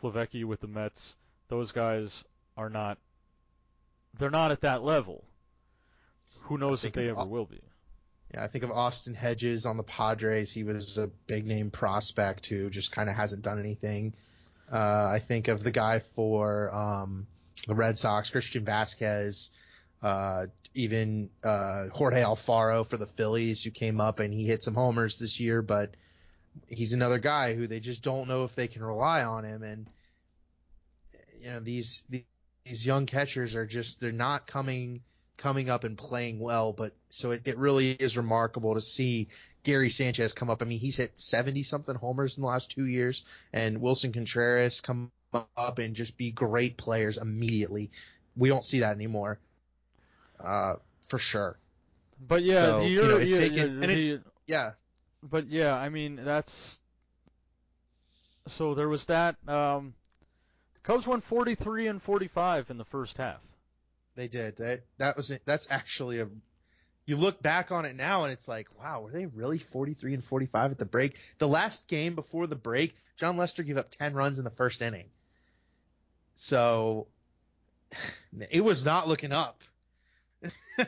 Plawecki 0.00 0.44
with 0.44 0.60
the 0.60 0.66
Mets. 0.66 1.16
Those 1.48 1.72
guys 1.72 2.24
are 2.56 2.70
not. 2.70 2.98
They're 4.18 4.30
not 4.30 4.52
at 4.52 4.60
that 4.62 4.82
level. 4.82 5.24
Who 6.42 6.58
knows 6.58 6.84
if 6.84 6.92
they 6.92 7.08
ever 7.08 7.24
will 7.24 7.46
be? 7.46 7.60
Yeah, 8.32 8.44
I 8.44 8.48
think 8.48 8.64
of 8.64 8.70
Austin 8.70 9.14
Hedges 9.14 9.66
on 9.66 9.76
the 9.76 9.82
Padres. 9.82 10.52
He 10.52 10.64
was 10.64 10.98
a 10.98 11.08
big 11.26 11.46
name 11.46 11.70
prospect 11.70 12.46
who 12.46 12.70
just 12.70 12.92
kind 12.92 13.08
of 13.08 13.16
hasn't 13.16 13.42
done 13.42 13.58
anything. 13.58 14.14
Uh, 14.72 15.08
I 15.12 15.20
think 15.20 15.48
of 15.48 15.62
the 15.62 15.70
guy 15.70 16.00
for 16.00 16.74
um, 16.74 17.26
the 17.66 17.74
Red 17.74 17.98
Sox, 17.98 18.30
Christian 18.30 18.64
Vázquez, 18.64 19.50
uh, 20.02 20.46
even 20.74 21.30
uh, 21.42 21.88
Jorge 21.92 22.22
Alfaro 22.22 22.84
for 22.86 22.96
the 22.96 23.06
Phillies, 23.06 23.62
who 23.62 23.70
came 23.70 24.00
up 24.00 24.20
and 24.20 24.34
he 24.34 24.44
hit 24.44 24.62
some 24.62 24.74
homers 24.74 25.18
this 25.18 25.38
year, 25.38 25.62
but 25.62 25.94
he's 26.68 26.92
another 26.92 27.18
guy 27.18 27.54
who 27.54 27.66
they 27.66 27.80
just 27.80 28.02
don't 28.02 28.28
know 28.28 28.44
if 28.44 28.54
they 28.54 28.68
can 28.68 28.82
rely 28.82 29.24
on 29.24 29.44
him. 29.44 29.62
And 29.62 29.86
you 31.38 31.50
know 31.50 31.60
these 31.60 32.04
these 32.64 32.86
young 32.86 33.06
catchers 33.06 33.54
are 33.54 33.66
just 33.66 34.00
they're 34.00 34.12
not 34.12 34.46
coming 34.46 35.02
coming 35.36 35.68
up 35.68 35.84
and 35.84 35.98
playing 35.98 36.38
well, 36.38 36.72
but 36.72 36.92
so 37.08 37.32
it, 37.32 37.46
it 37.46 37.58
really 37.58 37.90
is 37.90 38.16
remarkable 38.16 38.74
to 38.74 38.80
see 38.80 39.28
Gary 39.64 39.90
Sanchez 39.90 40.32
come 40.32 40.48
up. 40.48 40.62
I 40.62 40.64
mean, 40.64 40.78
he's 40.78 40.96
hit 40.96 41.18
70 41.18 41.62
something 41.64 41.94
homers 41.96 42.36
in 42.36 42.42
the 42.42 42.46
last 42.46 42.70
two 42.70 42.86
years 42.86 43.24
and 43.52 43.80
Wilson 43.80 44.12
Contreras 44.12 44.80
come 44.80 45.10
up 45.56 45.78
and 45.80 45.94
just 45.96 46.16
be 46.16 46.30
great 46.30 46.76
players 46.76 47.18
immediately. 47.18 47.90
We 48.36 48.48
don't 48.48 48.64
see 48.64 48.80
that 48.80 48.94
anymore. 48.94 49.40
Uh, 50.42 50.74
for 51.08 51.18
sure. 51.18 51.58
But 52.26 52.42
yeah, 52.44 52.60
So, 52.60 52.82
you 52.82 53.02
know, 53.02 53.16
it's 53.16 53.36
taken- 53.36 53.82
and 53.82 53.90
it's- 53.90 54.20
Yeah. 54.46 54.72
But 55.30 55.48
yeah, 55.48 55.74
I 55.74 55.88
mean 55.88 56.20
that's. 56.22 56.78
So 58.46 58.74
there 58.74 58.88
was 58.88 59.06
that. 59.06 59.36
Um, 59.48 59.94
Cubs 60.82 61.06
won 61.06 61.22
43 61.22 61.86
and 61.88 62.02
45 62.02 62.68
in 62.68 62.76
the 62.76 62.84
first 62.84 63.16
half. 63.16 63.40
They 64.16 64.28
did. 64.28 64.58
That 64.58 64.82
that 64.98 65.16
was 65.16 65.32
that's 65.46 65.66
actually 65.70 66.20
a. 66.20 66.28
You 67.06 67.16
look 67.16 67.42
back 67.42 67.70
on 67.70 67.84
it 67.84 67.96
now 67.96 68.24
and 68.24 68.32
it's 68.32 68.48
like, 68.48 68.68
wow, 68.78 69.02
were 69.02 69.10
they 69.10 69.26
really 69.26 69.58
43 69.58 70.14
and 70.14 70.24
45 70.24 70.72
at 70.72 70.78
the 70.78 70.86
break? 70.86 71.18
The 71.38 71.48
last 71.48 71.86
game 71.86 72.14
before 72.14 72.46
the 72.46 72.56
break, 72.56 72.94
Jon 73.16 73.36
Lester 73.36 73.62
gave 73.62 73.76
up 73.76 73.90
10 73.90 74.14
runs 74.14 74.38
in 74.38 74.44
the 74.44 74.50
first 74.50 74.80
inning. 74.80 75.10
So 76.32 77.06
it 78.50 78.64
was 78.64 78.86
not 78.86 79.06
looking 79.06 79.32
up. 79.32 79.62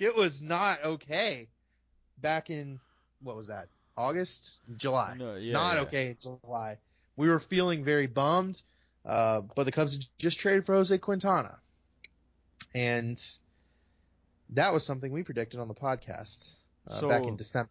it 0.00 0.16
was 0.16 0.42
not 0.42 0.84
okay. 0.84 1.46
Back 2.20 2.50
in 2.50 2.80
what 3.22 3.36
was 3.36 3.46
that? 3.48 3.68
August, 3.96 4.60
July. 4.76 5.14
No, 5.18 5.36
yeah, 5.36 5.52
not 5.52 5.74
yeah. 5.74 5.82
okay 5.82 6.06
in 6.08 6.16
July. 6.20 6.78
We 7.16 7.28
were 7.28 7.40
feeling 7.40 7.84
very 7.84 8.06
bummed, 8.06 8.62
uh, 9.04 9.42
but 9.54 9.64
the 9.64 9.72
Cubs 9.72 10.08
just 10.18 10.38
traded 10.38 10.66
for 10.66 10.74
Jose 10.74 10.96
Quintana 10.98 11.58
and 12.74 13.22
that 14.50 14.72
was 14.72 14.84
something 14.84 15.12
we 15.12 15.22
predicted 15.22 15.60
on 15.60 15.68
the 15.68 15.74
podcast 15.74 16.50
uh, 16.88 17.06
back 17.06 17.24
in 17.26 17.36
December, 17.36 17.70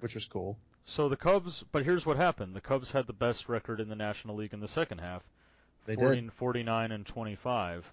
which 0.00 0.14
was 0.14 0.24
cool. 0.24 0.58
So 0.84 1.08
the 1.08 1.16
Cubs, 1.16 1.64
but 1.72 1.84
here's 1.84 2.06
what 2.06 2.16
happened: 2.16 2.54
the 2.54 2.60
Cubs 2.60 2.92
had 2.92 3.06
the 3.06 3.12
best 3.12 3.48
record 3.48 3.80
in 3.80 3.88
the 3.88 3.96
National 3.96 4.36
League 4.36 4.52
in 4.52 4.60
the 4.60 4.68
second 4.68 4.98
half. 4.98 5.22
They 5.86 5.94
40, 5.94 6.20
did. 6.20 6.32
49 6.32 6.92
and 6.92 7.06
25. 7.06 7.92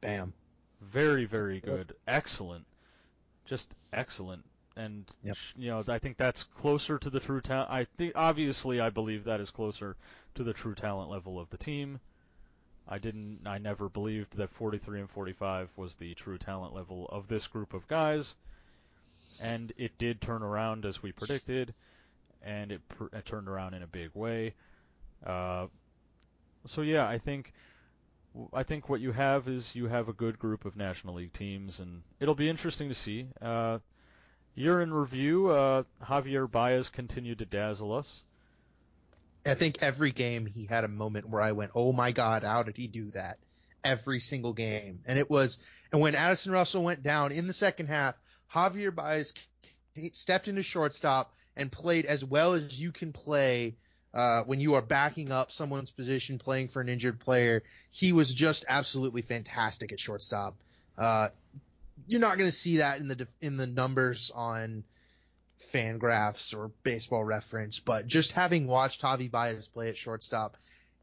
Bam. 0.00 0.32
Very, 0.80 1.26
very 1.26 1.60
good. 1.60 1.94
Excellent. 2.06 2.64
Just 3.44 3.68
excellent. 3.92 4.44
And 4.76 5.10
Yep. 5.22 5.36
you 5.56 5.70
know, 5.70 5.82
I 5.88 5.98
think 5.98 6.16
that's 6.18 6.42
closer 6.42 6.98
to 6.98 7.08
the 7.10 7.20
true 7.20 7.40
talent. 7.40 7.70
I 7.70 7.84
think 7.84 8.12
obviously 8.14 8.80
I 8.80 8.90
believe 8.90 9.24
that 9.24 9.40
is 9.40 9.50
closer 9.50 9.96
to 10.34 10.44
the 10.44 10.52
true 10.52 10.74
talent 10.74 11.10
level 11.10 11.40
of 11.40 11.48
the 11.50 11.56
team. 11.56 12.00
I 12.88 12.98
didn't 12.98 13.40
I 13.46 13.58
never 13.58 13.88
believed 13.88 14.36
that 14.36 14.50
43 14.50 15.00
and 15.00 15.10
45 15.10 15.70
was 15.76 15.94
the 15.96 16.14
true 16.14 16.38
talent 16.38 16.74
level 16.74 17.08
of 17.10 17.26
this 17.28 17.46
group 17.46 17.72
of 17.74 17.88
guys. 17.88 18.34
And 19.40 19.72
it 19.76 19.98
did 19.98 20.20
turn 20.20 20.42
around 20.42 20.86
as 20.86 21.02
we 21.02 21.12
predicted, 21.12 21.74
and 22.42 22.72
it, 22.72 22.88
pr- 22.88 23.14
it 23.14 23.26
turned 23.26 23.48
around 23.48 23.74
in 23.74 23.82
a 23.82 23.86
big 23.86 24.10
way. 24.14 24.54
Uh, 25.24 25.66
so 26.64 26.82
yeah, 26.82 27.06
I 27.06 27.18
think 27.18 27.52
I 28.52 28.62
think 28.62 28.88
what 28.88 29.00
you 29.00 29.12
have 29.12 29.48
is 29.48 29.74
you 29.74 29.88
have 29.88 30.08
a 30.08 30.12
good 30.12 30.38
group 30.38 30.64
of 30.64 30.76
National 30.76 31.14
League 31.14 31.32
teams, 31.32 31.80
and 31.80 32.02
it'll 32.20 32.34
be 32.34 32.48
interesting 32.48 32.88
to 32.88 32.94
see. 32.94 33.26
Uh, 33.42 33.78
year 34.56 34.80
in 34.80 34.92
review, 34.92 35.50
uh, 35.50 35.84
Javier 36.02 36.50
Baez 36.50 36.88
continued 36.88 37.38
to 37.38 37.44
dazzle 37.44 37.94
us. 37.94 38.24
I 39.46 39.54
think 39.54 39.80
every 39.80 40.10
game 40.10 40.46
he 40.46 40.66
had 40.66 40.82
a 40.82 40.88
moment 40.88 41.28
where 41.28 41.40
I 41.40 41.52
went, 41.52 41.70
"Oh 41.74 41.92
my 41.92 42.10
God, 42.10 42.42
how 42.42 42.64
did 42.64 42.76
he 42.76 42.88
do 42.88 43.12
that?" 43.12 43.38
Every 43.84 44.18
single 44.18 44.52
game, 44.52 45.02
and 45.06 45.18
it 45.18 45.30
was. 45.30 45.58
And 45.92 46.00
when 46.00 46.16
Addison 46.16 46.52
Russell 46.52 46.82
went 46.82 47.04
down 47.04 47.30
in 47.30 47.46
the 47.46 47.52
second 47.52 47.86
half, 47.86 48.16
Javier 48.52 48.92
Baez 48.92 49.32
stepped 50.12 50.48
into 50.48 50.62
shortstop 50.62 51.32
and 51.56 51.70
played 51.70 52.06
as 52.06 52.24
well 52.24 52.54
as 52.54 52.80
you 52.80 52.90
can 52.90 53.12
play 53.12 53.76
uh, 54.12 54.42
when 54.44 54.60
you 54.60 54.74
are 54.74 54.82
backing 54.82 55.30
up 55.30 55.52
someone's 55.52 55.90
position, 55.90 56.38
playing 56.38 56.68
for 56.68 56.80
an 56.80 56.88
injured 56.88 57.20
player. 57.20 57.62
He 57.90 58.12
was 58.12 58.32
just 58.32 58.64
absolutely 58.68 59.22
fantastic 59.22 59.92
at 59.92 60.00
shortstop. 60.00 60.56
Uh, 60.98 61.28
you're 62.06 62.20
not 62.20 62.38
going 62.38 62.48
to 62.48 62.56
see 62.56 62.78
that 62.78 63.00
in 63.00 63.08
the 63.08 63.26
in 63.40 63.56
the 63.56 63.66
numbers 63.66 64.30
on 64.34 64.84
Fangraphs 65.72 66.56
or 66.56 66.70
Baseball 66.82 67.24
Reference, 67.24 67.80
but 67.80 68.06
just 68.06 68.32
having 68.32 68.66
watched 68.66 69.02
Javi 69.02 69.30
Baez 69.30 69.68
play 69.68 69.88
at 69.88 69.96
shortstop, 69.96 70.56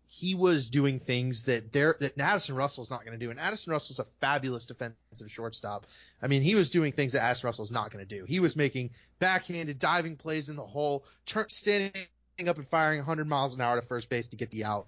he 0.08 0.36
was 0.36 0.70
doing 0.70 0.99
things 0.99 1.43
that 1.43 1.72
there 1.72 1.95
that 1.99 2.20
Addison 2.20 2.56
Russell's 2.56 2.89
not 2.89 3.06
going 3.06 3.18
to 3.18 3.26
do. 3.26 3.32
And 3.32 3.39
Addison 3.39 3.72
Russell's 3.72 3.99
a 3.99 4.06
fabulous 4.22 4.66
defensive 4.66 5.30
shortstop. 5.30 5.86
I 6.22 6.28
mean, 6.28 6.41
he 6.41 6.56
was 6.56 6.70
doing 6.70 6.91
things 6.91 7.14
that 7.14 7.24
Addison 7.24 7.47
Russell's 7.47 7.72
not 7.72 7.91
going 7.91 8.06
to 8.06 8.16
do. 8.16 8.26
He 8.26 8.39
was 8.39 8.56
making 8.56 8.91
backhanded 9.20 9.80
diving 9.80 10.16
plays 10.16 10.49
in 10.49 10.56
the 10.56 10.66
hole, 10.66 11.06
turn, 11.26 11.49
standing 11.49 12.08
up 12.47 12.58
and 12.58 12.68
firing 12.68 12.99
100 12.99 13.28
miles 13.28 13.56
an 13.56 13.62
hour 13.62 13.76
to 13.80 13.82
first 13.82 14.10
base 14.10 14.28
to 14.30 14.36
get 14.36 14.51
the 14.51 14.66
out 14.66 14.88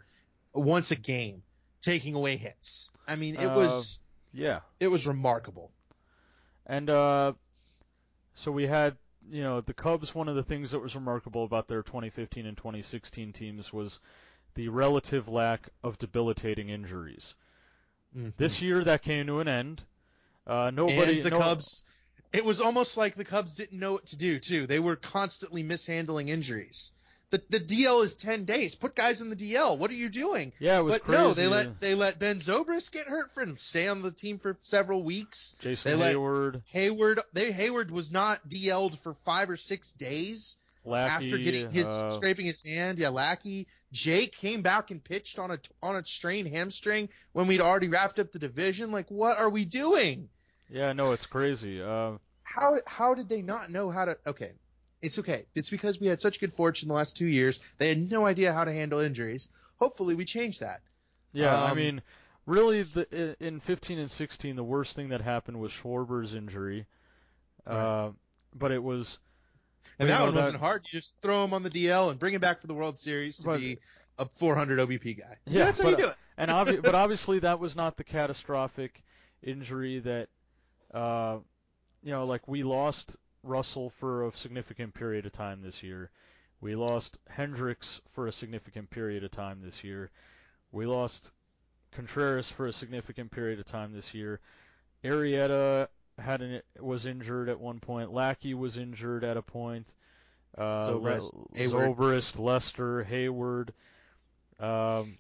once 0.54 0.92
a 0.92 0.96
game, 0.96 1.44
taking 1.82 2.16
away 2.16 2.38
hits. 2.38 2.92
I 3.08 3.16
mean, 3.16 3.36
it 3.36 3.46
Uh, 3.46 3.56
was 3.56 4.00
Yeah, 4.34 4.60
it 4.80 4.88
was 4.90 5.08
remarkable. 5.08 5.72
And 6.66 6.90
uh, 6.90 7.34
so 8.34 8.52
we 8.52 8.68
had 8.68 8.96
you 9.32 9.44
know 9.44 9.62
the 9.62 9.74
Cubs. 9.74 10.14
One 10.14 10.28
of 10.28 10.36
the 10.36 10.44
things 10.44 10.72
that 10.72 10.80
was 10.80 10.96
remarkable 10.96 11.44
about 11.44 11.68
their 11.68 11.84
2015 11.84 12.46
and 12.46 12.58
2016 12.58 13.34
teams 13.34 13.74
was 13.74 14.00
the 14.56 14.70
relative 14.70 15.28
lack 15.28 15.70
of 15.84 15.98
debilitating 15.98 16.70
injuries. 16.70 17.36
Mhm. 18.16 18.36
This 18.38 18.62
year 18.62 18.84
that 18.84 19.02
came 19.02 19.28
to 19.28 19.40
an 19.40 19.48
end. 19.48 19.84
Uh, 20.48 20.72
nobody. 20.74 21.18
and 21.18 21.26
the 21.26 21.32
no- 21.32 21.40
Cubs, 21.40 21.86
it 22.32 22.46
was 22.46 22.62
almost 22.62 22.98
like 22.98 23.16
the 23.16 23.26
Cubs 23.26 23.56
didn't 23.56 23.80
know 23.80 23.94
what 23.94 24.06
to 24.08 24.16
do 24.16 24.40
too. 24.40 24.68
They 24.68 24.80
were 24.80 24.96
constantly 24.96 25.64
mishandling 25.64 26.30
injuries. 26.30 26.94
The, 27.36 27.60
the 27.60 27.60
DL 27.60 28.02
is 28.04 28.16
10 28.16 28.46
days. 28.46 28.76
Put 28.76 28.96
guys 28.96 29.20
in 29.20 29.30
the 29.30 29.36
DL. 29.36 29.78
What 29.78 29.92
are 29.92 29.96
you 29.96 30.08
doing? 30.08 30.54
Yeah, 30.58 30.80
it 30.80 30.84
was 30.84 30.94
but 30.94 31.04
crazy. 31.04 31.22
no, 31.22 31.34
they 31.34 31.48
let 31.48 31.82
they 31.82 31.94
let 31.94 32.18
Ben 32.18 32.38
Zobrist 32.38 32.94
get 32.94 33.08
hurt 33.08 33.34
for 33.34 33.44
and 33.44 33.60
stay 33.60 33.90
on 33.90 34.02
the 34.02 34.12
team 34.12 34.40
for 34.40 34.58
several 34.62 35.04
weeks. 35.04 35.56
Jason 35.60 36.00
they 36.00 36.14
Heyward, 36.14 36.62
Heyward, 36.74 37.20
they 37.34 37.52
Heyward 37.52 37.92
was 37.92 38.10
not 38.10 38.48
DL'd 38.48 38.98
for 39.00 39.16
five 39.26 39.50
or 39.50 39.58
six 39.58 39.92
days 39.92 40.56
Lackey, 40.86 41.26
after 41.26 41.38
getting 41.38 41.70
his 41.70 41.88
uh, 41.88 42.08
scraping 42.08 42.46
his 42.46 42.64
hand. 42.64 43.00
Yeah, 43.00 43.10
Lackey. 43.10 43.68
Jake 43.92 44.34
came 44.36 44.62
back 44.62 44.92
and 44.92 45.04
pitched 45.04 45.38
on 45.38 45.52
a 45.52 45.60
on 45.84 45.98
a 45.98 46.06
strained 46.06 46.48
hamstring 46.48 47.10
when 47.34 47.48
we'd 47.48 47.62
already 47.62 47.90
wrapped 47.90 48.20
up 48.20 48.32
the 48.32 48.40
division. 48.40 48.92
Like, 48.92 49.10
what 49.10 49.38
are 49.38 49.50
we 49.50 49.66
doing? 49.66 50.30
Yeah, 50.70 50.94
no, 50.94 51.12
it's 51.12 51.26
crazy. 51.26 51.82
Uh, 51.82 52.14
How 52.44 52.76
how 52.86 53.14
did 53.14 53.28
they 53.28 53.42
not 53.42 53.72
know 53.72 53.90
how 53.90 54.06
to? 54.06 54.18
Okay, 54.26 54.52
it's 55.02 55.20
okay. 55.20 55.46
It's 55.56 55.70
because 55.70 56.00
we 56.00 56.08
had 56.08 56.20
such 56.20 56.40
good 56.40 56.54
fortune 56.54 56.88
the 56.88 56.94
last 56.96 57.16
two 57.18 57.28
years. 57.28 57.60
They 57.78 57.90
had 57.90 58.10
no 58.12 58.26
idea 58.26 58.54
how 58.54 58.64
to 58.64 58.74
handle 58.74 59.00
injuries. 59.00 59.50
Hopefully, 59.78 60.16
we 60.16 60.26
change 60.26 60.60
that. 60.60 60.82
yeah, 61.34 61.56
I 61.62 61.72
Um, 61.72 61.78
mean, 61.78 62.02
really, 62.46 62.84
the 62.84 63.36
in 63.40 63.60
15 63.60 64.00
and 64.00 64.10
16, 64.10 64.56
the 64.56 64.64
worst 64.64 64.96
thing 64.96 65.10
that 65.10 65.22
happened 65.22 65.60
was 65.60 65.72
Schwarber's 65.72 66.34
injury. 66.34 66.86
Uh, 67.68 68.12
but 68.54 68.72
it 68.72 68.82
was 68.82 69.20
And 70.00 70.10
that 70.10 70.22
one 70.22 70.34
that- 70.34 70.40
wasn't 70.42 70.60
hard. 70.60 70.86
You 70.92 71.00
just 71.00 71.20
throw 71.22 71.44
him 71.44 71.54
on 71.54 71.64
the 71.64 71.70
DL 71.70 72.10
and 72.10 72.18
bring 72.20 72.34
him 72.34 72.42
back 72.42 72.62
for 72.62 72.68
the 72.68 72.74
World 72.74 72.98
Series 72.98 73.38
to 73.40 73.44
But- 73.46 73.60
be 73.60 73.80
a 74.18 74.26
400 74.26 74.80
OBP 74.80 75.14
guy. 75.20 75.38
Yeah, 75.46 75.66
that's 75.66 75.82
how 75.82 75.90
you 75.90 75.98
do 75.98 76.08
it. 76.08 76.16
and 76.38 76.50
obvi- 76.50 76.82
but 76.82 76.96
obviously 76.96 77.40
that 77.40 77.60
was 77.60 77.76
not 77.76 77.98
the 77.98 78.04
catastrophic 78.06 79.04
injury 79.44 80.00
that 80.00 80.30
uh, 80.94 81.40
you 82.02 82.12
know 82.12 82.26
like 82.26 82.48
we 82.48 82.64
lost 82.64 83.18
Russell 83.46 83.90
for 84.00 84.28
a 84.28 84.36
significant 84.36 84.94
period 84.94 85.26
of 85.26 85.32
time 85.32 85.62
this 85.62 85.82
year. 85.84 86.10
We 86.62 86.76
lost 86.76 87.18
Hendricks 87.30 88.02
for 88.14 88.28
a 88.28 88.32
significant 88.32 88.90
period 88.90 89.24
of 89.24 89.32
time 89.32 89.62
this 89.62 89.84
year. 89.84 90.10
We 90.72 90.86
lost 90.86 91.32
Contreras 91.92 92.50
for 92.50 92.66
a 92.66 92.74
significant 92.74 93.32
period 93.32 93.60
of 93.60 93.66
time 93.66 93.94
this 93.94 94.14
year. 94.14 94.40
Arrieta 95.04 95.88
had 96.18 96.42
an, 96.42 96.62
was 96.80 97.06
injured 97.06 97.50
at 97.50 97.60
one 97.60 97.80
point. 97.80 98.12
Lackey 98.12 98.54
was 98.54 98.78
injured 98.78 99.24
at 99.24 99.38
a 99.38 99.42
point. 99.42 99.94
Uh, 100.58 100.82
Zobrist, 100.84 101.34
Le- 101.36 101.68
Zobrist, 101.70 102.40
Lester, 102.40 103.04
Heyward. 103.10 103.70
Um, 104.60 105.18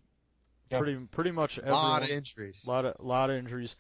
Yep. 0.72 0.82
Pretty 0.82 0.96
pretty 1.12 1.32
much 1.32 1.58
A 1.60 1.62
everyone. 1.62 1.80
lot 1.80 2.04
of 2.04 2.10
injuries. 2.10 2.64
lot 2.66 2.86
of 2.86 2.96
lot 3.00 3.30
of 3.30 3.36
injuries, 3.36 3.76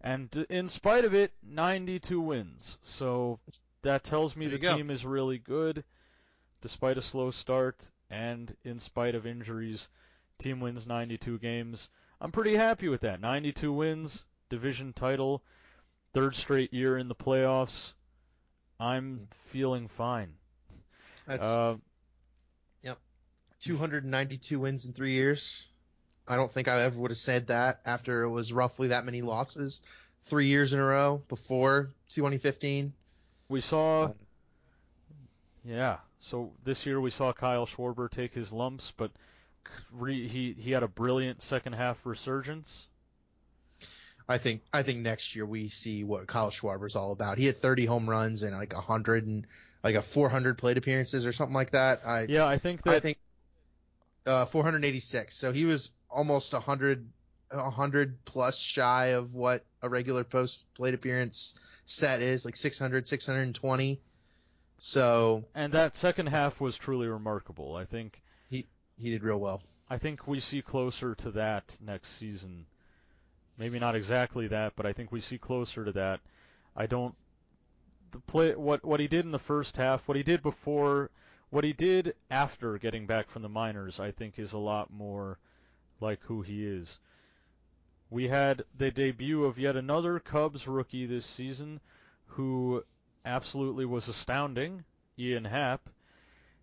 and 0.00 0.32
in 0.48 0.68
spite 0.68 1.04
of 1.04 1.12
it, 1.12 1.32
92 1.42 2.20
wins. 2.20 2.78
So 2.84 3.40
that 3.82 4.04
tells 4.04 4.36
me 4.36 4.46
the 4.46 4.58
go. 4.58 4.76
team 4.76 4.90
is 4.90 5.04
really 5.04 5.38
good, 5.38 5.84
despite 6.60 6.98
a 6.98 7.02
slow 7.02 7.30
start 7.30 7.90
and 8.10 8.54
in 8.64 8.78
spite 8.78 9.14
of 9.14 9.26
injuries. 9.26 9.88
Team 10.38 10.60
wins 10.60 10.86
92 10.86 11.38
games. 11.38 11.88
I'm 12.20 12.32
pretty 12.32 12.56
happy 12.56 12.88
with 12.88 13.00
that. 13.02 13.20
92 13.20 13.72
wins, 13.72 14.24
division 14.48 14.92
title, 14.92 15.42
third 16.14 16.34
straight 16.34 16.72
year 16.72 16.98
in 16.98 17.08
the 17.08 17.14
playoffs. 17.14 17.92
I'm 18.80 19.28
feeling 19.50 19.88
fine. 19.88 20.34
That's 21.26 21.44
Uh, 21.44 21.76
292 23.60 24.60
wins 24.60 24.86
in 24.86 24.92
three 24.92 25.12
years. 25.12 25.66
I 26.26 26.36
don't 26.36 26.50
think 26.50 26.68
I 26.68 26.82
ever 26.82 27.00
would 27.00 27.10
have 27.10 27.18
said 27.18 27.48
that 27.48 27.80
after 27.84 28.22
it 28.22 28.30
was 28.30 28.52
roughly 28.52 28.88
that 28.88 29.04
many 29.04 29.22
losses 29.22 29.82
three 30.22 30.46
years 30.46 30.72
in 30.72 30.78
a 30.78 30.84
row 30.84 31.22
before 31.28 31.90
2015. 32.10 32.92
We 33.48 33.60
saw, 33.60 34.04
Um, 34.06 34.14
yeah. 35.64 35.98
So 36.20 36.52
this 36.64 36.84
year 36.86 37.00
we 37.00 37.10
saw 37.10 37.32
Kyle 37.32 37.66
Schwarber 37.66 38.10
take 38.10 38.34
his 38.34 38.52
lumps, 38.52 38.92
but 38.96 39.10
re- 39.92 40.28
he 40.28 40.54
he 40.54 40.72
had 40.72 40.82
a 40.82 40.88
brilliant 40.88 41.42
second 41.42 41.74
half 41.74 42.04
resurgence. 42.04 42.86
I 44.28 44.38
think 44.38 44.62
I 44.72 44.82
think 44.82 45.00
next 45.00 45.34
year 45.34 45.46
we 45.46 45.68
see 45.68 46.04
what 46.04 46.26
Kyle 46.26 46.50
Schwarber's 46.50 46.96
all 46.96 47.12
about. 47.12 47.38
He 47.38 47.46
had 47.46 47.56
30 47.56 47.86
home 47.86 48.08
runs 48.08 48.42
and 48.42 48.54
like 48.56 48.74
100 48.74 49.26
and 49.26 49.46
like 49.82 49.94
a 49.94 50.02
400 50.02 50.58
plate 50.58 50.76
appearances 50.76 51.24
or 51.24 51.32
something 51.32 51.54
like 51.54 51.70
that. 51.70 52.00
I 52.04 52.22
Yeah, 52.28 52.46
I 52.46 52.58
think 52.58 52.82
that 52.82 52.96
I 52.96 53.00
think 53.00 53.18
uh, 54.26 54.44
486. 54.44 55.34
So 55.34 55.52
he 55.52 55.64
was 55.64 55.92
almost 56.10 56.52
100, 56.52 57.08
100 57.50 58.24
plus 58.24 58.58
shy 58.58 59.06
of 59.08 59.34
what 59.34 59.64
a 59.82 59.88
regular 59.88 60.24
post 60.24 60.66
plate 60.74 60.94
appearance 60.94 61.58
set 61.88 62.20
is, 62.22 62.44
like 62.44 62.54
600, 62.54 63.06
620. 63.06 64.00
So 64.78 65.44
and 65.54 65.72
that 65.72 65.96
second 65.96 66.28
half 66.28 66.60
was 66.60 66.76
truly 66.76 67.08
remarkable. 67.08 67.74
I 67.74 67.84
think 67.84 68.22
he 68.48 68.66
did 69.10 69.22
real 69.22 69.38
well. 69.38 69.62
I 69.88 69.98
think 69.98 70.26
we 70.26 70.40
see 70.40 70.60
closer 70.60 71.14
to 71.16 71.30
that 71.32 71.78
next 71.80 72.18
season. 72.18 72.66
Maybe 73.58 73.78
not 73.78 73.94
exactly 73.94 74.48
that, 74.48 74.74
but 74.76 74.86
I 74.86 74.92
think 74.92 75.12
we 75.12 75.20
see 75.20 75.38
closer 75.38 75.84
to 75.84 75.92
that. 75.92 76.20
I 76.76 76.86
don't 76.86 77.14
the 78.10 78.18
play 78.20 78.54
what 78.54 78.84
what 78.84 79.00
he 79.00 79.08
did 79.08 79.24
in 79.24 79.30
the 79.30 79.38
first 79.38 79.76
half, 79.76 80.06
what 80.06 80.16
he 80.16 80.22
did 80.22 80.42
before, 80.42 81.10
what 81.50 81.64
he 81.64 81.72
did 81.72 82.14
after 82.30 82.76
getting 82.76 83.06
back 83.06 83.30
from 83.30 83.42
the 83.42 83.48
minors, 83.48 83.98
I 83.98 84.10
think 84.10 84.38
is 84.38 84.52
a 84.52 84.58
lot 84.58 84.92
more 84.92 85.38
like 86.00 86.20
who 86.24 86.42
he 86.42 86.66
is. 86.66 86.98
We 88.10 88.28
had 88.28 88.64
the 88.74 88.90
debut 88.90 89.44
of 89.44 89.58
yet 89.58 89.76
another 89.76 90.18
Cubs 90.18 90.66
rookie 90.66 91.04
this 91.04 91.26
season 91.26 91.80
who 92.26 92.84
absolutely 93.24 93.84
was 93.84 94.08
astounding, 94.08 94.84
Ian 95.18 95.44
Happ. 95.44 95.90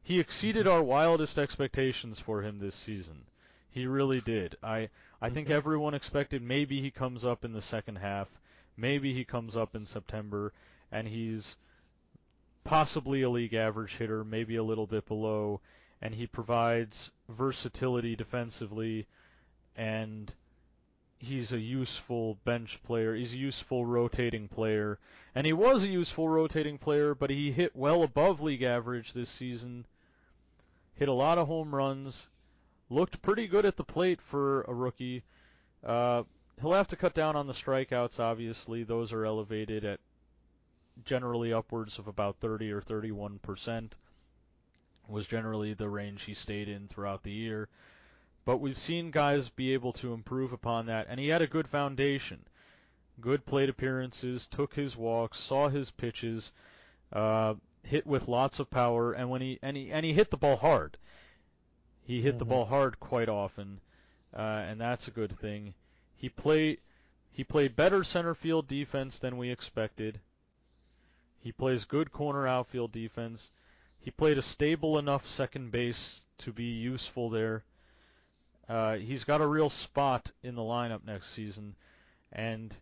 He 0.01 0.19
exceeded 0.19 0.65
our 0.67 0.81
wildest 0.81 1.37
expectations 1.37 2.19
for 2.19 2.41
him 2.41 2.57
this 2.57 2.73
season. 2.75 3.25
He 3.69 3.85
really 3.85 4.21
did. 4.21 4.55
I 4.63 4.89
I 5.21 5.29
think 5.29 5.49
everyone 5.49 5.93
expected 5.93 6.41
maybe 6.41 6.81
he 6.81 6.89
comes 6.89 7.23
up 7.23 7.45
in 7.45 7.53
the 7.53 7.61
second 7.61 7.97
half, 7.97 8.39
maybe 8.75 9.13
he 9.13 9.23
comes 9.23 9.55
up 9.55 9.75
in 9.75 9.85
September, 9.85 10.51
and 10.91 11.07
he's 11.07 11.57
possibly 12.63 13.21
a 13.21 13.29
league 13.29 13.53
average 13.53 13.97
hitter, 13.97 14.23
maybe 14.23 14.55
a 14.55 14.63
little 14.63 14.87
bit 14.87 15.05
below, 15.05 15.61
and 16.01 16.15
he 16.15 16.25
provides 16.25 17.11
versatility 17.29 18.15
defensively, 18.15 19.05
and 19.75 20.33
he's 21.25 21.51
a 21.51 21.59
useful 21.59 22.37
bench 22.45 22.81
player. 22.83 23.15
He's 23.15 23.33
a 23.33 23.37
useful 23.37 23.85
rotating 23.85 24.47
player, 24.47 24.99
and 25.33 25.45
he 25.45 25.53
was 25.53 25.83
a 25.83 25.89
useful 25.89 26.29
rotating 26.29 26.77
player, 26.77 27.15
but 27.15 27.29
he 27.29 27.51
hit 27.51 27.75
well 27.75 28.03
above 28.03 28.41
league 28.41 28.61
average 28.61 29.13
this 29.13 29.29
season. 29.29 29.85
Hit 30.95 31.09
a 31.09 31.13
lot 31.13 31.37
of 31.37 31.47
home 31.47 31.75
runs, 31.75 32.29
looked 32.89 33.21
pretty 33.21 33.47
good 33.47 33.65
at 33.65 33.75
the 33.75 33.83
plate 33.83 34.21
for 34.21 34.61
a 34.63 34.73
rookie. 34.73 35.23
Uh, 35.83 36.23
he'll 36.61 36.73
have 36.73 36.87
to 36.87 36.95
cut 36.95 37.13
down 37.13 37.35
on 37.35 37.47
the 37.47 37.53
strikeouts, 37.53 38.19
obviously. 38.19 38.83
Those 38.83 39.11
are 39.11 39.25
elevated 39.25 39.83
at 39.83 39.99
generally 41.03 41.51
upwards 41.51 41.99
of 41.99 42.07
about 42.07 42.37
30 42.39 42.71
or 42.71 42.81
31 42.81 43.39
percent. 43.39 43.95
Was 45.07 45.27
generally 45.27 45.73
the 45.73 45.89
range 45.89 46.23
he 46.23 46.33
stayed 46.33 46.69
in 46.69 46.87
throughout 46.87 47.23
the 47.23 47.31
year. 47.31 47.67
But 48.45 48.57
we've 48.57 48.77
seen 48.77 49.09
guys 49.09 49.49
be 49.49 49.73
able 49.73 49.91
to 49.93 50.13
improve 50.13 50.53
upon 50.53 50.85
that, 50.85 51.07
and 51.09 51.19
he 51.19 51.29
had 51.29 51.41
a 51.41 51.47
good 51.47 51.67
foundation. 51.67 52.45
Good 53.19 53.45
plate 53.45 53.69
appearances, 53.69 54.45
took 54.45 54.75
his 54.75 54.95
walks, 54.95 55.39
saw 55.39 55.69
his 55.69 55.89
pitches, 55.89 56.51
uh, 57.11 57.55
hit 57.81 58.05
with 58.05 58.27
lots 58.27 58.59
of 58.59 58.69
power, 58.69 59.13
and 59.13 59.29
when 59.29 59.41
he 59.41 59.57
and 59.61 59.75
he 59.75 59.91
and 59.91 60.05
he 60.05 60.13
hit 60.13 60.29
the 60.29 60.37
ball 60.37 60.57
hard. 60.57 60.97
He 62.03 62.21
hit 62.21 62.37
the 62.37 62.45
Mhm. 62.45 62.49
ball 62.49 62.65
hard 62.65 62.99
quite 62.99 63.29
often, 63.29 63.81
uh, 64.31 64.41
and 64.41 64.79
that's 64.79 65.07
a 65.07 65.11
good 65.11 65.31
thing. 65.39 65.73
He 66.15 66.29
played 66.29 66.81
he 67.31 67.43
played 67.43 67.75
better 67.75 68.03
center 68.03 68.35
field 68.35 68.67
defense 68.67 69.17
than 69.17 69.37
we 69.37 69.49
expected. 69.49 70.19
He 71.39 71.51
plays 71.51 71.83
good 71.85 72.11
corner 72.11 72.47
outfield 72.47 72.91
defense. 72.91 73.49
He 73.99 74.11
played 74.11 74.37
a 74.37 74.43
stable 74.43 74.99
enough 74.99 75.27
second 75.27 75.71
base 75.71 76.21
to 76.37 76.53
be 76.53 76.65
useful 76.65 77.29
there. 77.29 77.63
Uh, 78.67 78.95
he's 78.95 79.23
got 79.23 79.41
a 79.41 79.47
real 79.47 79.69
spot 79.69 80.31
in 80.43 80.55
the 80.55 80.61
lineup 80.61 81.05
next 81.05 81.31
season, 81.31 81.75
and 82.31 82.75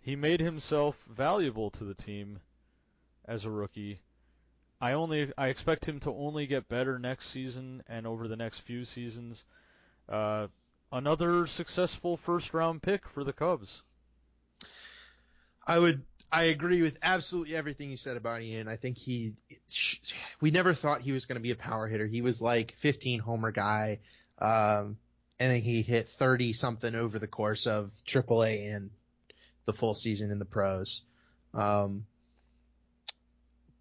he 0.00 0.14
made 0.16 0.40
himself 0.40 0.96
valuable 1.08 1.70
to 1.70 1.84
the 1.84 1.94
team 1.94 2.40
as 3.24 3.44
a 3.44 3.50
rookie. 3.50 4.00
I 4.80 4.92
only 4.92 5.32
I 5.38 5.48
expect 5.48 5.86
him 5.86 5.98
to 6.00 6.10
only 6.10 6.46
get 6.46 6.68
better 6.68 6.98
next 6.98 7.30
season 7.30 7.82
and 7.88 8.06
over 8.06 8.28
the 8.28 8.36
next 8.36 8.60
few 8.60 8.84
seasons. 8.84 9.44
Uh, 10.08 10.48
another 10.92 11.46
successful 11.46 12.16
first 12.16 12.52
round 12.52 12.82
pick 12.82 13.08
for 13.08 13.24
the 13.24 13.32
Cubs. 13.32 13.82
I 15.66 15.78
would 15.78 16.02
I 16.30 16.44
agree 16.44 16.82
with 16.82 16.98
absolutely 17.02 17.56
everything 17.56 17.90
you 17.90 17.96
said 17.96 18.16
about 18.16 18.42
Ian. 18.42 18.68
I 18.68 18.76
think 18.76 18.98
he 18.98 19.34
we 20.40 20.50
never 20.50 20.74
thought 20.74 21.00
he 21.00 21.12
was 21.12 21.24
going 21.24 21.36
to 21.36 21.42
be 21.42 21.52
a 21.52 21.56
power 21.56 21.86
hitter. 21.86 22.06
He 22.06 22.20
was 22.20 22.42
like 22.42 22.72
15 22.72 23.20
homer 23.20 23.52
guy. 23.52 24.00
Um 24.38 24.98
and 25.44 25.52
then 25.52 25.60
he 25.60 25.82
hit 25.82 26.08
30 26.08 26.54
something 26.54 26.94
over 26.94 27.18
the 27.18 27.26
course 27.26 27.66
of 27.66 27.92
AAA 28.06 28.74
and 28.74 28.88
the 29.66 29.74
full 29.74 29.94
season 29.94 30.30
in 30.30 30.38
the 30.38 30.46
pros. 30.46 31.02
Um 31.52 32.06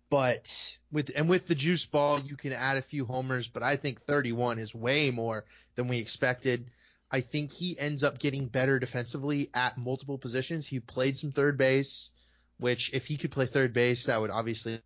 but 0.09 0.77
with 0.91 1.09
and 1.15 1.29
with 1.29 1.47
the 1.47 1.55
juice 1.55 1.85
ball, 1.85 2.19
you 2.19 2.35
can 2.35 2.51
add 2.51 2.75
a 2.75 2.81
few 2.81 3.05
homers. 3.05 3.47
But 3.47 3.63
I 3.63 3.77
think 3.77 4.01
31 4.01 4.59
is 4.59 4.75
way 4.75 5.09
more 5.09 5.45
than 5.75 5.87
we 5.87 5.99
expected. 5.99 6.69
I 7.09 7.21
think 7.21 7.53
he 7.53 7.79
ends 7.79 8.03
up 8.03 8.19
getting 8.19 8.47
better 8.47 8.77
defensively 8.77 9.49
at 9.53 9.77
multiple 9.77 10.17
positions. 10.17 10.67
He 10.67 10.81
played 10.81 11.17
some 11.17 11.31
third 11.31 11.57
base, 11.57 12.11
which 12.57 12.93
if 12.93 13.05
he 13.05 13.15
could 13.15 13.31
play 13.31 13.45
third 13.45 13.71
base, 13.71 14.07
that 14.07 14.19
would 14.19 14.31
obviously 14.31 14.81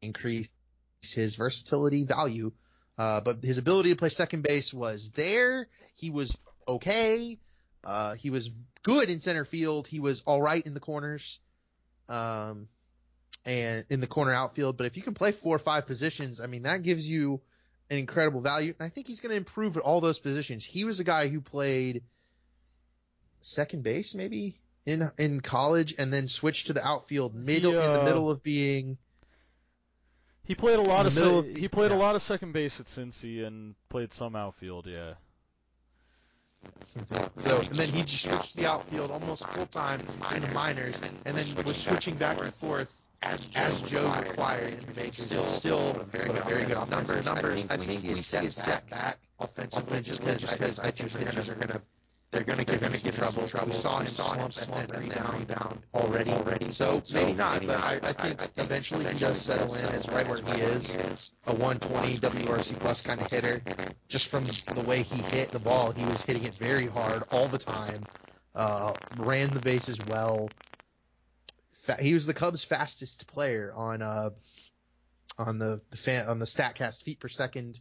increase 0.00 0.48
his 1.02 1.36
versatility 1.36 2.04
value. 2.04 2.52
Uh, 2.98 3.20
but 3.20 3.44
his 3.44 3.58
ability 3.58 3.90
to 3.90 3.96
play 3.96 4.08
second 4.08 4.42
base 4.42 4.72
was 4.72 5.10
there. 5.10 5.68
He 5.94 6.10
was 6.10 6.36
okay. 6.66 7.38
Uh, 7.84 8.14
he 8.14 8.30
was 8.30 8.50
good 8.82 9.10
in 9.10 9.20
center 9.20 9.44
field. 9.44 9.86
He 9.86 10.00
was 10.00 10.22
all 10.26 10.40
right 10.40 10.64
in 10.64 10.74
the 10.74 10.80
corners, 10.80 11.38
um, 12.08 12.68
and 13.44 13.84
in 13.90 14.00
the 14.00 14.06
corner 14.06 14.32
outfield. 14.32 14.76
But 14.76 14.86
if 14.86 14.96
you 14.96 15.02
can 15.02 15.14
play 15.14 15.32
four 15.32 15.56
or 15.56 15.60
five 15.60 15.86
positions, 15.86 16.40
I 16.40 16.46
mean, 16.46 16.62
that 16.62 16.82
gives 16.82 17.08
you 17.08 17.40
an 17.90 17.98
incredible 17.98 18.40
value. 18.40 18.74
And 18.78 18.86
I 18.86 18.88
think 18.88 19.06
he's 19.06 19.20
going 19.20 19.30
to 19.30 19.36
improve 19.36 19.76
at 19.76 19.82
all 19.82 20.00
those 20.00 20.18
positions. 20.18 20.64
He 20.64 20.84
was 20.84 20.98
a 20.98 21.04
guy 21.04 21.28
who 21.28 21.40
played 21.40 22.02
second 23.40 23.84
base 23.84 24.14
maybe 24.14 24.58
in 24.84 25.08
in 25.18 25.40
college 25.40 25.94
and 25.98 26.12
then 26.12 26.26
switched 26.26 26.68
to 26.68 26.72
the 26.72 26.84
outfield 26.84 27.34
middle 27.34 27.72
He, 27.72 27.86
in 27.86 27.92
the 27.92 28.02
middle 28.02 28.30
of 28.30 28.42
being 28.42 28.98
He 30.46 30.54
played 30.54 30.78
a 30.78 30.82
lot 30.82 31.06
of, 31.06 31.14
middle 31.14 31.42
se- 31.42 31.50
of- 31.50 31.56
he 31.56 31.68
played 31.68 31.90
a 31.90 31.96
lot 31.96 32.14
of 32.16 32.22
second 32.22 32.52
base 32.52 32.78
at 32.80 32.86
Cincy 32.86 33.44
and 33.44 33.74
played 33.88 34.12
some 34.12 34.36
outfield. 34.36 34.86
Yeah. 34.86 35.14
So 37.40 37.58
and 37.58 37.68
then 37.70 37.88
he 37.88 38.02
just 38.02 38.22
switched 38.24 38.52
to 38.52 38.56
the 38.58 38.66
outfield 38.66 39.10
almost 39.10 39.46
full 39.48 39.66
time 39.66 40.00
in 40.34 40.42
the 40.42 40.48
minors, 40.48 41.00
and 41.24 41.36
then 41.36 41.64
was 41.64 41.76
switching 41.76 42.14
back 42.16 42.40
and 42.40 42.54
forth 42.54 43.06
as 43.22 43.48
Joe 43.48 44.12
required 44.20 44.74
in 44.74 44.86
the 44.86 44.94
majors. 44.94 45.26
Still, 45.26 45.44
still 45.44 45.94
put 46.12 46.28
up 46.28 46.48
very 46.48 46.64
good 46.64 46.76
offensive 46.76 47.24
numbers. 47.24 47.66
I 47.70 47.76
think 47.76 47.88
we 47.90 48.16
see 48.16 48.46
a 48.46 48.50
step 48.50 48.88
back 48.90 49.18
offensively 49.38 50.00
just 50.02 50.20
because 50.24 50.78
I 50.78 50.90
think 50.90 51.12
pitchers 51.16 51.48
are 51.50 51.54
gonna 51.54 51.80
they're 52.30 52.42
gonna 52.42 52.64
get 52.64 52.80
gonna 52.80 52.98
get 52.98 53.14
trouble. 53.14 53.42
We 53.42 53.72
saw 53.72 54.00
him 54.00 54.06
slump 54.06 54.52
slump 54.52 54.92
and 54.92 55.10
then 55.10 55.38
rebound 55.38 55.82
already. 55.94 56.32
Already. 56.32 56.70
So 56.70 57.02
maybe 57.14 57.34
not, 57.34 57.64
but 57.66 57.76
I, 57.76 58.00
I 58.02 58.12
think 58.12 58.40
eventually 58.56 59.04
he 59.12 59.18
does 59.18 59.40
settle 59.40 59.74
in 59.74 59.86
as 59.86 60.08
right 60.08 60.28
where 60.28 60.38
he 60.38 60.60
is, 60.60 61.32
a 61.46 61.54
120 61.54 62.18
WRC 62.18 62.78
plus 62.78 63.02
kind 63.02 63.20
of 63.20 63.30
hitter 63.30 63.62
just 64.08 64.28
from 64.28 64.44
the 64.44 64.84
way 64.86 65.02
he 65.02 65.22
hit 65.22 65.50
the 65.50 65.58
ball, 65.58 65.92
he 65.92 66.04
was 66.04 66.22
hitting 66.22 66.44
it 66.44 66.54
very 66.54 66.86
hard 66.86 67.24
all 67.30 67.48
the 67.48 67.58
time. 67.58 68.06
Uh, 68.54 68.94
ran 69.16 69.52
the 69.52 69.60
bases 69.60 70.00
well. 70.00 70.52
He 72.00 72.14
was 72.14 72.26
the 72.26 72.34
Cubs' 72.34 72.64
fastest 72.64 73.26
player 73.26 73.72
on 73.74 74.02
uh 74.02 74.30
on 75.38 75.58
the, 75.58 75.80
the 75.90 75.96
fan 75.96 76.26
on 76.28 76.38
the 76.38 76.46
Statcast 76.46 77.02
feet 77.02 77.20
per 77.20 77.28
second 77.28 77.78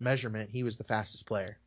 measurement. 0.00 0.50
He 0.50 0.62
was 0.64 0.76
the 0.76 0.84
fastest 0.84 1.26
player. 1.26 1.58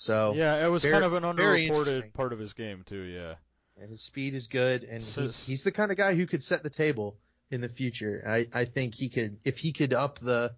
So 0.00 0.32
yeah, 0.34 0.64
it 0.64 0.68
was 0.70 0.82
very- 0.82 0.94
kind 0.94 1.04
of 1.04 1.12
an 1.12 1.24
underreported 1.24 2.14
part 2.14 2.32
of 2.32 2.38
his 2.38 2.54
game 2.54 2.84
too. 2.86 3.02
Yeah. 3.02 3.34
and 3.76 3.88
his 3.88 4.02
speed 4.02 4.34
is 4.34 4.46
good, 4.46 4.82
and 4.84 5.02
So- 5.02 5.20
he's 5.20 5.36
he's 5.36 5.62
the 5.64 5.72
kind 5.72 5.90
of 5.90 5.96
guy 5.98 6.14
who 6.14 6.26
could 6.26 6.42
set 6.42 6.62
the 6.62 6.70
table 6.70 7.18
in 7.50 7.60
the 7.60 7.68
future. 7.68 8.22
I 8.26 8.46
I 8.52 8.64
think 8.64 8.94
he 8.94 9.10
could 9.10 9.38
if 9.44 9.58
he 9.58 9.72
could 9.72 9.92
up 9.92 10.18
the 10.18 10.54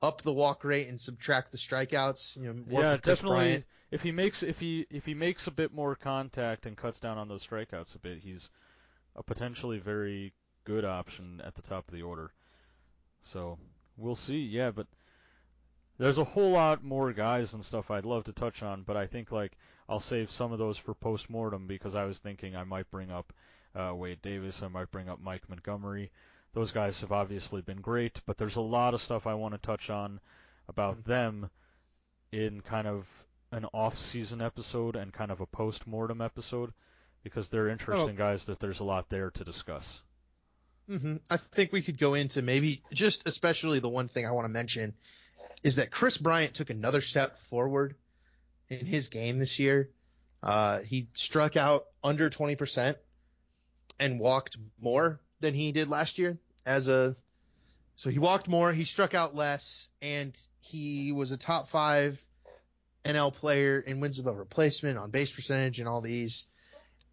up 0.00 0.22
the 0.22 0.32
walk 0.32 0.62
rate 0.64 0.86
and 0.88 1.00
subtract 1.00 1.50
the 1.50 1.58
strikeouts. 1.58 2.36
You 2.36 2.52
know, 2.54 2.62
work 2.68 2.82
yeah, 2.84 2.96
definitely. 2.96 3.36
Bryant. 3.38 3.64
If 3.90 4.02
he 4.02 4.12
makes 4.12 4.42
if 4.44 4.60
he 4.60 4.86
if 4.90 5.04
he 5.04 5.14
makes 5.14 5.48
a 5.48 5.50
bit 5.50 5.72
more 5.72 5.96
contact 5.96 6.66
and 6.66 6.76
cuts 6.76 7.00
down 7.00 7.18
on 7.18 7.26
those 7.28 7.44
strikeouts 7.44 7.96
a 7.96 7.98
bit, 7.98 8.18
he's 8.18 8.48
a 9.16 9.22
potentially 9.24 9.78
very 9.78 10.32
good 10.64 10.84
option 10.84 11.40
at 11.44 11.54
the 11.56 11.62
top 11.62 11.88
of 11.88 11.94
the 11.94 12.02
order. 12.02 12.32
So 13.22 13.58
we'll 13.96 14.14
see. 14.16 14.38
Yeah, 14.44 14.70
but 14.70 14.86
there's 15.98 16.18
a 16.18 16.24
whole 16.24 16.50
lot 16.50 16.82
more 16.84 17.12
guys 17.12 17.54
and 17.54 17.64
stuff 17.64 17.90
I'd 17.90 18.04
love 18.04 18.24
to 18.24 18.32
touch 18.32 18.62
on, 18.62 18.82
but 18.82 18.96
I 18.96 19.06
think 19.06 19.32
like 19.32 19.52
I'll 19.88 20.00
save 20.00 20.30
some 20.30 20.52
of 20.52 20.58
those 20.58 20.78
for 20.78 20.94
post 20.94 21.28
mortem 21.28 21.66
because 21.66 21.94
I 21.94 22.04
was 22.04 22.18
thinking 22.18 22.54
I 22.56 22.64
might 22.64 22.90
bring 22.90 23.10
up 23.10 23.32
uh, 23.74 23.94
Wade 23.94 24.22
Davis, 24.22 24.62
I 24.62 24.68
might 24.68 24.90
bring 24.90 25.08
up 25.08 25.20
Mike 25.20 25.48
Montgomery. 25.48 26.10
Those 26.54 26.72
guys 26.72 27.00
have 27.02 27.12
obviously 27.12 27.60
been 27.62 27.80
great, 27.80 28.20
but 28.26 28.38
there's 28.38 28.56
a 28.56 28.60
lot 28.60 28.94
of 28.94 29.02
stuff 29.02 29.26
I 29.26 29.34
want 29.34 29.54
to 29.54 29.58
touch 29.58 29.90
on 29.90 30.20
about 30.68 31.04
them 31.04 31.50
in 32.32 32.60
kind 32.60 32.86
of 32.86 33.06
an 33.52 33.66
off-season 33.72 34.40
episode 34.40 34.96
and 34.96 35.12
kind 35.12 35.30
of 35.30 35.40
a 35.40 35.46
post-mortem 35.46 36.20
episode 36.20 36.72
because 37.22 37.48
they're 37.48 37.68
interesting 37.68 38.14
guys 38.16 38.44
that 38.44 38.60
there's 38.60 38.80
a 38.80 38.84
lot 38.84 39.08
there 39.08 39.30
to 39.30 39.44
discuss. 39.44 40.02
hmm 40.88 41.16
I 41.30 41.36
think 41.36 41.72
we 41.72 41.82
could 41.82 41.98
go 41.98 42.14
into 42.14 42.42
maybe 42.42 42.82
just 42.92 43.26
especially 43.26 43.80
the 43.80 43.88
one 43.88 44.08
thing 44.08 44.26
I 44.26 44.30
want 44.30 44.44
to 44.46 44.50
mention 44.50 44.94
is 45.62 45.76
that 45.76 45.90
Kris 45.90 46.18
Bryant 46.18 46.54
took 46.54 46.70
another 46.70 47.00
step 47.00 47.36
forward 47.36 47.94
in 48.68 48.84
his 48.86 49.08
game 49.08 49.38
this 49.38 49.58
year. 49.58 49.90
Uh, 50.42 50.80
he 50.80 51.08
struck 51.14 51.56
out 51.56 51.86
under 52.02 52.30
20% 52.30 52.94
and 53.98 54.20
walked 54.20 54.56
more 54.80 55.20
than 55.40 55.54
he 55.54 55.72
did 55.72 55.88
last 55.88 56.18
year 56.18 56.38
as 56.66 56.88
a, 56.88 57.16
so 57.96 58.10
he 58.10 58.18
walked 58.18 58.48
more, 58.48 58.72
he 58.72 58.84
struck 58.84 59.14
out 59.14 59.34
less, 59.34 59.88
and 60.00 60.38
he 60.60 61.12
was 61.12 61.32
a 61.32 61.36
top 61.36 61.68
five 61.68 62.24
NL 63.04 63.32
player 63.32 63.80
in 63.80 64.00
wins 64.00 64.18
above 64.18 64.36
replacement, 64.36 64.98
on 64.98 65.10
base 65.10 65.32
percentage, 65.32 65.80
and 65.80 65.88
all 65.88 66.00
these. 66.00 66.46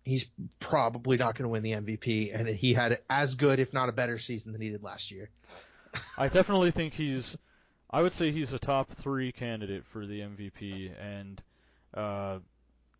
He's 0.03 0.29
probably 0.59 1.17
not 1.17 1.33
going 1.35 1.45
to 1.45 1.49
win 1.49 1.63
the 1.63 1.71
MVP, 1.71 2.37
and 2.37 2.47
he 2.47 2.73
had 2.73 2.99
as 3.09 3.33
good, 3.33 3.57
if 3.57 3.73
not 3.73 3.89
a 3.89 3.91
better 3.91 4.19
season 4.19 4.51
than 4.51 4.61
he 4.61 4.69
did 4.69 4.83
last 4.83 5.09
year. 5.09 5.31
I 6.17 6.27
definitely 6.27 6.69
think 6.69 6.93
he's. 6.93 7.35
I 7.89 8.01
would 8.01 8.13
say 8.13 8.31
he's 8.31 8.53
a 8.53 8.59
top 8.59 8.91
three 8.91 9.31
candidate 9.31 9.85
for 9.85 10.05
the 10.05 10.19
MVP, 10.21 10.91
and 11.01 11.41
uh, 11.93 12.39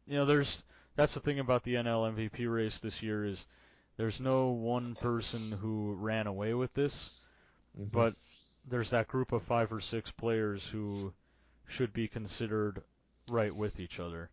you 0.08 0.16
know, 0.16 0.26
there's 0.26 0.64
that's 0.96 1.14
the 1.14 1.20
thing 1.20 1.40
about 1.40 1.64
the 1.64 1.76
NL 1.76 2.14
MVP 2.16 2.52
race 2.52 2.80
this 2.80 3.02
year 3.02 3.26
is 3.26 3.46
there's 3.98 4.20
no 4.20 4.52
one 4.52 4.96
person 4.96 5.52
who 5.52 5.94
ran 5.94 6.28
away 6.28 6.54
with 6.54 6.74
this, 6.74 7.10
but 7.76 8.14
there's 8.68 8.92
that 8.92 9.08
group 9.08 9.32
of 9.32 9.44
five 9.44 9.72
or 9.72 9.80
six 9.82 10.12
players 10.12 10.66
who 10.68 11.14
should 11.68 11.92
be 11.94 12.08
considered 12.08 12.82
right 13.30 13.54
with 13.56 13.80
each 13.80 14.00
other. 14.00 14.30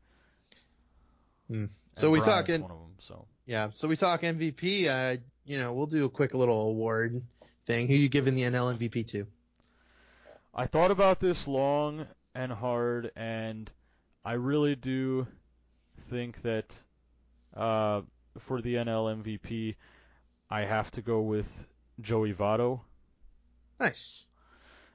And 1.48 1.70
So 1.92 2.10
we 2.10 2.20
talk 2.20 2.46
talking- 2.46 2.62
one 2.62 2.70
of 2.70 2.78
them. 2.78 2.94
So 2.98 3.26
Yeah, 3.46 3.70
so 3.74 3.88
we 3.88 3.96
talk 3.96 4.22
MVP. 4.22 4.86
Uh, 4.86 5.16
you 5.44 5.58
know, 5.58 5.72
we'll 5.72 5.86
do 5.86 6.04
a 6.04 6.10
quick 6.10 6.34
little 6.34 6.68
award 6.68 7.22
thing. 7.66 7.88
Who 7.88 7.94
you 7.94 8.08
giving 8.08 8.34
the 8.34 8.42
NL 8.42 8.76
MVP 8.76 9.06
to? 9.08 9.26
I 10.54 10.66
thought 10.66 10.90
about 10.90 11.18
this 11.18 11.48
long 11.48 12.06
and 12.34 12.52
hard, 12.52 13.10
and 13.16 13.72
I 14.24 14.34
really 14.34 14.74
do 14.74 15.26
think 16.10 16.42
that 16.42 16.82
uh, 17.56 18.02
for 18.38 18.60
the 18.60 18.74
NL 18.74 19.22
MVP, 19.22 19.76
I 20.50 20.64
have 20.64 20.90
to 20.92 21.02
go 21.02 21.22
with 21.22 21.66
Joey 22.00 22.34
Votto. 22.34 22.80
Nice. 23.80 24.26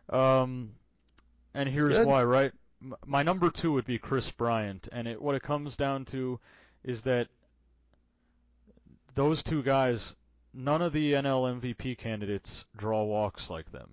Um, 0.10 0.74
and 1.54 1.68
here's 1.68 2.06
why, 2.06 2.24
right? 2.24 2.52
My 3.06 3.24
number 3.24 3.50
two 3.50 3.72
would 3.74 3.86
be 3.86 3.98
Kris 3.98 4.30
Bryant, 4.30 4.88
and 4.92 5.08
it, 5.08 5.20
what 5.20 5.34
it 5.34 5.42
comes 5.42 5.76
down 5.76 6.06
to 6.06 6.40
is 6.84 7.02
that 7.04 7.28
those 9.16 9.42
two 9.42 9.64
guys, 9.64 10.14
none 10.54 10.84
of 10.84 10.94
the 10.94 11.14
NL 11.14 11.60
MVP 11.60 11.98
candidates 11.98 12.66
draw 12.78 13.04
walks 13.04 13.50
like 13.50 13.72
them. 13.72 13.90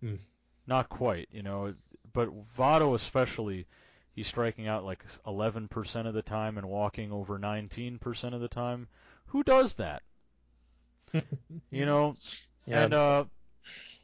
Hmm. 0.00 0.16
Not 0.70 0.88
quite, 0.88 1.28
you 1.32 1.42
know. 1.42 1.74
But 2.12 2.30
Votto 2.56 2.94
especially, 2.94 3.66
he's 4.14 4.28
striking 4.28 4.68
out 4.68 4.84
like 4.84 5.04
11% 5.26 6.06
of 6.06 6.14
the 6.14 6.22
time 6.22 6.56
and 6.58 6.68
walking 6.68 7.10
over 7.12 7.38
19% 7.40 8.34
of 8.34 8.40
the 8.40 8.48
time. 8.48 8.86
Who 9.26 9.42
does 9.42 9.74
that? 9.74 10.02
you 11.72 11.84
know, 11.84 12.14
Yeah. 12.66 12.84
and 12.84 12.94
uh, 12.94 13.24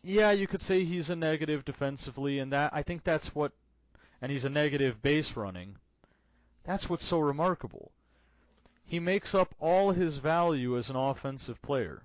yeah, 0.03 0.33
you 0.33 0.49
could 0.49 0.61
say 0.61 0.85
he's 0.85 1.09
a 1.09 1.17
negative 1.17 1.65
defensively, 1.65 2.41
and 2.41 2.53
that 2.53 2.73
I 2.75 2.83
think 2.83 3.05
that's 3.05 3.33
what, 3.33 3.53
and 4.21 4.33
he's 4.33 4.45
a 4.45 4.51
negative 4.51 5.01
base 5.01 5.37
running. 5.37 5.77
That's 6.65 6.91
what's 6.91 7.05
so 7.05 7.21
remarkable. 7.21 7.93
He 8.85 8.99
makes 8.99 9.35
up 9.37 9.55
all 9.61 9.93
his 9.93 10.19
value 10.19 10.77
as 10.77 10.91
an 10.91 10.97
offensive 10.97 11.63
player. 11.63 12.03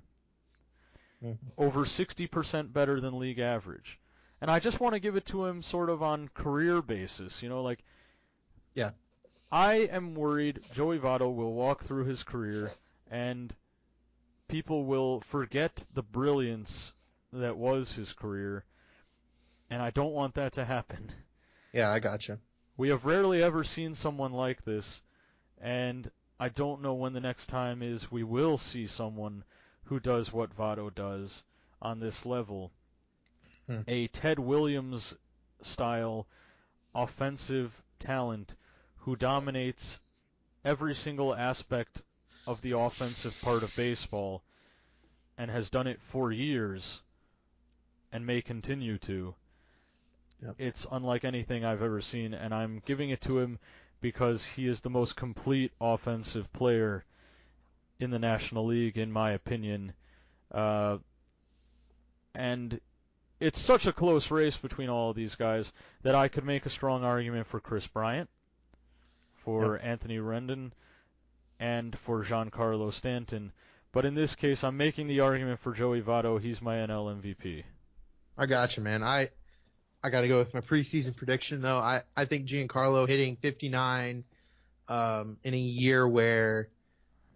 Mhm. 1.23 1.37
Over 1.57 1.85
60% 1.85 2.73
better 2.73 2.99
than 3.01 3.17
league 3.17 3.39
average. 3.39 3.99
And 4.41 4.49
I 4.49 4.59
just 4.59 4.79
want 4.79 4.93
to 4.93 4.99
give 4.99 5.15
it 5.15 5.25
to 5.27 5.45
him 5.45 5.61
sort 5.61 5.89
of 5.89 6.01
on 6.01 6.27
career 6.33 6.81
basis, 6.81 7.41
you 7.43 7.49
know, 7.49 7.61
like 7.61 7.83
Yeah. 8.73 8.91
I 9.51 9.75
am 9.75 10.15
worried 10.15 10.59
Joey 10.73 10.97
Votto 10.97 11.33
will 11.33 11.53
walk 11.53 11.83
through 11.83 12.05
his 12.05 12.23
career 12.23 12.71
and 13.09 13.53
people 14.47 14.83
will 14.85 15.21
forget 15.21 15.85
the 15.93 16.03
brilliance 16.03 16.93
that 17.31 17.55
was 17.55 17.93
his 17.93 18.11
career, 18.11 18.65
and 19.69 19.81
I 19.81 19.91
don't 19.91 20.13
want 20.13 20.35
that 20.35 20.53
to 20.53 20.65
happen. 20.65 21.09
yeah, 21.71 21.89
I 21.89 21.99
gotcha. 21.99 22.39
We 22.75 22.89
have 22.89 23.05
rarely 23.05 23.41
ever 23.41 23.63
seen 23.63 23.95
someone 23.95 24.33
like 24.33 24.65
this, 24.65 25.01
and 25.59 26.11
I 26.39 26.49
don't 26.49 26.81
know 26.81 26.95
when 26.95 27.13
the 27.13 27.21
next 27.21 27.47
time 27.47 27.81
is 27.81 28.11
we 28.11 28.23
will 28.23 28.57
see 28.57 28.87
someone 28.87 29.43
who 29.83 29.99
does 29.99 30.33
what 30.33 30.55
Votto 30.55 30.93
does. 30.93 31.43
on 31.81 31.99
this 31.99 32.25
level. 32.25 32.71
Hmm. 33.71 33.81
A 33.87 34.07
Ted 34.07 34.37
Williams 34.37 35.13
style 35.61 36.27
offensive 36.93 37.81
talent 37.99 38.55
who 38.97 39.15
dominates 39.15 39.99
every 40.65 40.93
single 40.93 41.33
aspect 41.33 42.01
of 42.45 42.61
the 42.61 42.77
offensive 42.77 43.39
part 43.41 43.63
of 43.63 43.73
baseball 43.75 44.43
and 45.37 45.49
has 45.49 45.69
done 45.69 45.87
it 45.87 46.01
for 46.01 46.33
years 46.33 47.01
and 48.11 48.25
may 48.25 48.41
continue 48.41 48.97
to. 48.97 49.33
Yep. 50.43 50.55
It's 50.57 50.85
unlike 50.91 51.23
anything 51.23 51.63
I've 51.63 51.81
ever 51.81 52.01
seen, 52.01 52.33
and 52.33 52.53
I'm 52.53 52.81
giving 52.85 53.09
it 53.09 53.21
to 53.21 53.39
him 53.39 53.57
because 54.01 54.43
he 54.43 54.67
is 54.67 54.81
the 54.81 54.89
most 54.89 55.15
complete 55.15 55.71
offensive 55.79 56.51
player 56.51 57.05
in 57.99 58.09
the 58.09 58.19
National 58.19 58.65
League, 58.65 58.97
in 58.97 59.11
my 59.11 59.31
opinion. 59.31 59.93
Uh, 60.51 60.97
and 62.33 62.81
it's 63.41 63.59
such 63.59 63.87
a 63.87 63.91
close 63.91 64.29
race 64.29 64.55
between 64.55 64.87
all 64.87 65.09
of 65.09 65.15
these 65.15 65.33
guys 65.33 65.73
that 66.03 66.13
I 66.13 66.27
could 66.27 66.45
make 66.45 66.67
a 66.67 66.69
strong 66.69 67.03
argument 67.03 67.47
for 67.47 67.59
Kris 67.59 67.87
Bryant, 67.87 68.29
for 69.43 69.79
Anthony 69.79 70.17
Rendon, 70.17 70.71
and 71.59 71.97
for 71.97 72.23
Giancarlo 72.23 72.93
Stanton. 72.93 73.51
But 73.91 74.05
in 74.05 74.13
this 74.13 74.35
case, 74.35 74.63
I'm 74.63 74.77
making 74.77 75.07
the 75.07 75.21
argument 75.21 75.59
for 75.59 75.73
Joey 75.73 76.01
Votto. 76.01 76.39
He's 76.39 76.61
my 76.61 76.75
NL 76.75 77.19
MVP. 77.19 77.63
I 78.37 78.45
got 78.45 78.77
you, 78.77 78.83
man. 78.83 79.01
I 79.03 79.29
I 80.03 80.11
got 80.11 80.21
to 80.21 80.27
go 80.27 80.37
with 80.37 80.53
my 80.53 80.61
preseason 80.61 81.15
prediction 81.15 81.61
though. 81.61 81.79
I 81.79 82.01
I 82.15 82.25
think 82.25 82.47
Giancarlo 82.47 83.07
hitting 83.07 83.37
59 83.37 84.23
um, 84.87 85.37
in 85.43 85.53
a 85.55 85.57
year 85.57 86.07
where 86.07 86.69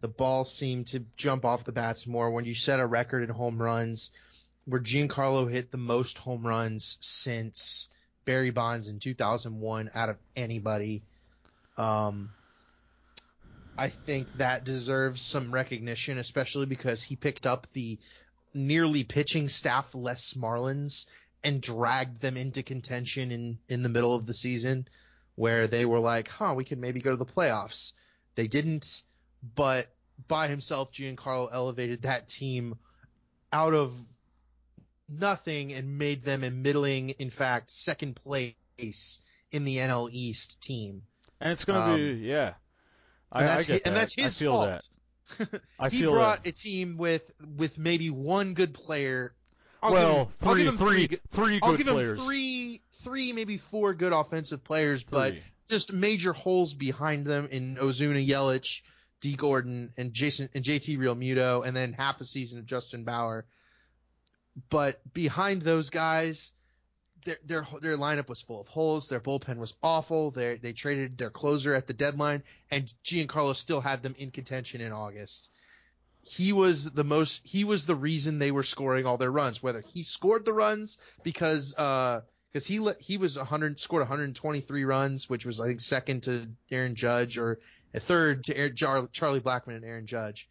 the 0.01 0.07
ball 0.07 0.45
seemed 0.45 0.87
to 0.87 1.03
jump 1.17 1.45
off 1.45 1.63
the 1.63 1.71
bats 1.71 2.05
more. 2.05 2.29
When 2.29 2.45
you 2.45 2.53
set 2.53 2.79
a 2.79 2.85
record 2.85 3.23
in 3.23 3.29
home 3.29 3.59
runs, 3.59 4.11
where 4.65 4.81
Giancarlo 4.81 5.49
hit 5.49 5.71
the 5.71 5.77
most 5.77 6.17
home 6.17 6.45
runs 6.45 6.97
since 7.01 7.89
Barry 8.25 8.49
Bonds 8.49 8.87
in 8.87 8.99
2001 8.99 9.91
out 9.93 10.09
of 10.09 10.17
anybody. 10.35 11.03
Um, 11.77 12.31
I 13.77 13.89
think 13.89 14.31
that 14.37 14.63
deserves 14.63 15.21
some 15.21 15.53
recognition, 15.53 16.17
especially 16.17 16.65
because 16.65 17.03
he 17.03 17.15
picked 17.15 17.45
up 17.45 17.67
the 17.73 17.99
nearly 18.53 19.03
pitching 19.03 19.49
staff 19.49 19.93
less 19.93 20.33
Marlins 20.33 21.05
and 21.43 21.61
dragged 21.61 22.21
them 22.21 22.37
into 22.37 22.63
contention 22.63 23.31
in, 23.31 23.59
in 23.67 23.83
the 23.83 23.89
middle 23.89 24.15
of 24.15 24.25
the 24.25 24.33
season 24.33 24.87
where 25.35 25.67
they 25.67 25.85
were 25.85 25.99
like, 25.99 26.29
huh, 26.29 26.53
we 26.55 26.63
can 26.63 26.79
maybe 26.79 27.01
go 27.01 27.11
to 27.11 27.17
the 27.17 27.25
playoffs. 27.25 27.91
They 28.35 28.47
didn't, 28.47 29.03
but 29.55 29.87
by 30.27 30.47
himself, 30.47 30.91
Giancarlo 30.91 31.49
elevated 31.51 32.03
that 32.03 32.29
team 32.29 32.75
out 33.51 33.73
of 33.73 33.93
nothing 35.09 35.73
and 35.73 35.97
made 35.97 36.23
them 36.23 36.43
a 36.43 36.49
middling, 36.51 37.09
in 37.11 37.29
fact, 37.29 37.69
second 37.69 38.15
place 38.15 39.19
in 39.51 39.63
the 39.63 39.77
NL 39.77 40.09
East 40.11 40.61
team. 40.61 41.03
And 41.39 41.51
it's 41.51 41.65
going 41.65 41.79
to 41.79 41.85
Um, 41.85 41.95
be, 41.97 42.25
yeah. 42.27 42.53
I, 43.31 43.41
And 43.41 43.49
I 43.49 43.53
that's, 43.55 43.65
get 43.65 43.73
hi- 43.73 43.77
that. 43.79 43.87
and 43.87 43.95
that's 43.95 44.15
his 44.15 44.25
I 44.25 44.39
feel 44.43 44.51
fault. 44.51 44.89
that. 45.39 45.61
I 45.79 45.89
he 45.89 46.03
brought 46.03 46.43
that. 46.43 46.49
a 46.49 46.51
team 46.53 46.97
with 46.97 47.31
with 47.57 47.77
maybe 47.79 48.09
one 48.09 48.53
good 48.53 48.73
player. 48.73 49.33
I'll 49.81 49.91
well, 49.91 50.25
give 50.25 50.27
him, 50.27 50.27
I'll 50.47 50.53
three, 50.53 50.63
give 50.63 50.67
him 50.73 50.77
three, 50.77 51.07
good- 51.07 51.21
three 51.31 51.59
I'll 51.63 51.75
give 51.75 51.87
players. 51.87 52.17
him 52.17 52.25
three, 52.25 52.81
three, 53.03 53.33
maybe 53.33 53.57
four 53.57 53.93
good 53.93 54.13
offensive 54.13 54.63
players, 54.63 55.03
but 55.03 55.35
just 55.69 55.91
major 55.93 56.33
holes 56.33 56.73
behind 56.73 57.25
them 57.25 57.47
in 57.51 57.75
Ozuna, 57.77 58.25
Yelich, 58.25 58.81
D. 59.21 59.35
Gordon, 59.35 59.91
and 59.97 60.13
Jason 60.13 60.49
and 60.53 60.63
JT 60.63 60.97
Realmuto, 60.97 61.65
and 61.65 61.75
then 61.75 61.93
half 61.93 62.21
a 62.21 62.25
season 62.25 62.59
of 62.59 62.65
Justin 62.65 63.03
Bour. 63.03 63.45
But 64.69 65.01
behind 65.13 65.61
those 65.61 65.89
guys, 65.89 66.51
their 67.25 67.37
their 67.43 67.67
their 67.81 67.97
lineup 67.97 68.29
was 68.29 68.41
full 68.41 68.61
of 68.61 68.67
holes. 68.67 69.07
Their 69.07 69.19
bullpen 69.19 69.57
was 69.57 69.73
awful. 69.83 70.31
They 70.31 70.57
they 70.57 70.73
traded 70.73 71.17
their 71.17 71.29
closer 71.29 71.73
at 71.73 71.87
the 71.87 71.93
deadline, 71.93 72.43
and 72.71 72.91
Giancarlo 73.03 73.55
still 73.55 73.81
had 73.81 74.01
them 74.01 74.15
in 74.17 74.31
contention 74.31 74.81
in 74.81 74.91
August. 74.91 75.51
He 76.21 76.53
was 76.53 76.89
the 76.91 77.03
most. 77.03 77.45
He 77.45 77.63
was 77.63 77.85
the 77.85 77.95
reason 77.95 78.39
they 78.39 78.51
were 78.51 78.63
scoring 78.63 79.05
all 79.05 79.17
their 79.17 79.31
runs. 79.31 79.61
Whether 79.61 79.81
he 79.81 80.03
scored 80.03 80.45
the 80.45 80.53
runs 80.53 80.97
because 81.23 81.75
uh 81.75 82.21
because 82.51 82.65
he 82.65 82.79
let 82.79 83.01
he 83.01 83.17
was 83.17 83.37
100 83.37 83.79
scored 83.79 84.01
123 84.01 84.85
runs, 84.85 85.29
which 85.29 85.45
was 85.45 85.59
I 85.59 85.67
think 85.67 85.81
second 85.81 86.23
to 86.23 86.47
Aaron 86.71 86.95
Judge 86.95 87.37
or 87.37 87.59
a 87.93 87.99
third 87.99 88.45
to 88.45 88.57
Aaron, 88.57 88.75
Charlie 89.11 89.41
Blackmon 89.41 89.75
and 89.75 89.85
Aaron 89.85 90.07
Judge. 90.07 90.49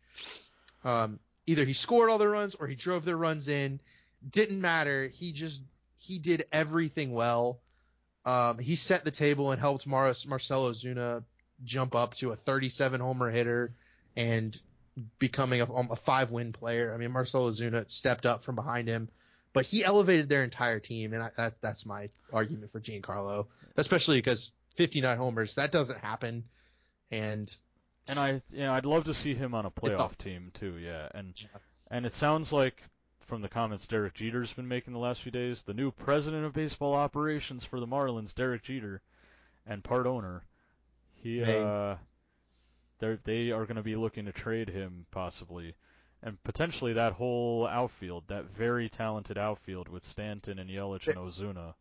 Um, 0.84 1.18
either 1.46 1.64
he 1.64 1.72
scored 1.72 2.10
all 2.10 2.18
their 2.18 2.30
runs 2.30 2.54
or 2.54 2.66
he 2.66 2.74
drove 2.74 3.04
their 3.04 3.16
runs 3.16 3.48
in. 3.48 3.80
Didn't 4.28 4.60
matter. 4.60 5.08
He 5.08 5.32
just 5.32 5.62
he 5.98 6.18
did 6.18 6.46
everything 6.52 7.12
well. 7.12 7.60
Um, 8.24 8.58
he 8.58 8.76
set 8.76 9.04
the 9.04 9.10
table 9.10 9.50
and 9.50 9.60
helped 9.60 9.86
Mar- 9.86 10.14
Marcell 10.26 10.70
Ozuna 10.70 11.24
jump 11.62 11.94
up 11.94 12.14
to 12.14 12.30
a 12.30 12.36
37 12.36 13.00
homer 13.00 13.30
hitter 13.30 13.74
and 14.16 14.58
becoming 15.18 15.60
a, 15.60 15.64
a 15.64 15.96
five 15.96 16.30
win 16.30 16.52
player. 16.52 16.92
I 16.94 16.96
mean, 16.96 17.12
Marcell 17.12 17.50
Ozuna 17.50 17.90
stepped 17.90 18.26
up 18.26 18.42
from 18.42 18.54
behind 18.54 18.88
him, 18.88 19.08
but 19.52 19.66
he 19.66 19.84
elevated 19.84 20.28
their 20.28 20.44
entire 20.44 20.80
team, 20.80 21.12
and 21.12 21.22
I, 21.22 21.30
that 21.36 21.60
that's 21.60 21.84
my 21.84 22.08
argument 22.32 22.70
for 22.70 22.80
Giancarlo, 22.80 23.46
especially 23.76 24.18
because 24.18 24.52
59 24.74 25.16
homers 25.18 25.54
that 25.56 25.72
doesn't 25.72 25.98
happen, 25.98 26.44
and 27.10 27.54
And 28.06 28.18
I, 28.18 28.42
you 28.50 28.60
know, 28.64 28.72
I'd 28.72 28.86
love 28.86 29.04
to 29.04 29.14
see 29.14 29.34
him 29.34 29.54
on 29.54 29.66
a 29.66 29.70
playoff 29.70 30.10
awesome. 30.10 30.24
team 30.24 30.50
too. 30.54 30.76
Yeah, 30.78 31.08
and 31.14 31.34
Yeah. 31.36 31.58
and 31.90 32.06
it 32.06 32.14
sounds 32.14 32.52
like 32.52 32.82
from 33.20 33.40
the 33.40 33.48
comments 33.48 33.86
Derek 33.86 34.14
Jeter's 34.14 34.52
been 34.52 34.68
making 34.68 34.92
the 34.92 34.98
last 34.98 35.22
few 35.22 35.32
days, 35.32 35.62
the 35.62 35.74
new 35.74 35.90
president 35.90 36.44
of 36.44 36.52
baseball 36.52 36.94
operations 36.94 37.64
for 37.64 37.80
the 37.80 37.86
Marlins, 37.86 38.34
Derek 38.34 38.62
Jeter, 38.62 39.00
and 39.66 39.82
part 39.82 40.06
owner, 40.06 40.44
he 41.14 41.42
uh, 41.42 41.96
they 42.98 43.18
they 43.24 43.50
are 43.50 43.64
going 43.64 43.76
to 43.76 43.82
be 43.82 43.96
looking 43.96 44.26
to 44.26 44.32
trade 44.32 44.68
him 44.68 45.06
possibly, 45.10 45.74
and 46.22 46.42
potentially 46.44 46.92
that 46.92 47.14
whole 47.14 47.66
outfield, 47.66 48.24
that 48.28 48.44
very 48.44 48.88
talented 48.88 49.38
outfield 49.38 49.88
with 49.88 50.04
Stanton 50.04 50.58
and 50.58 50.68
Yelich 50.70 51.08
and 51.08 51.16
Ozuna. 51.16 51.74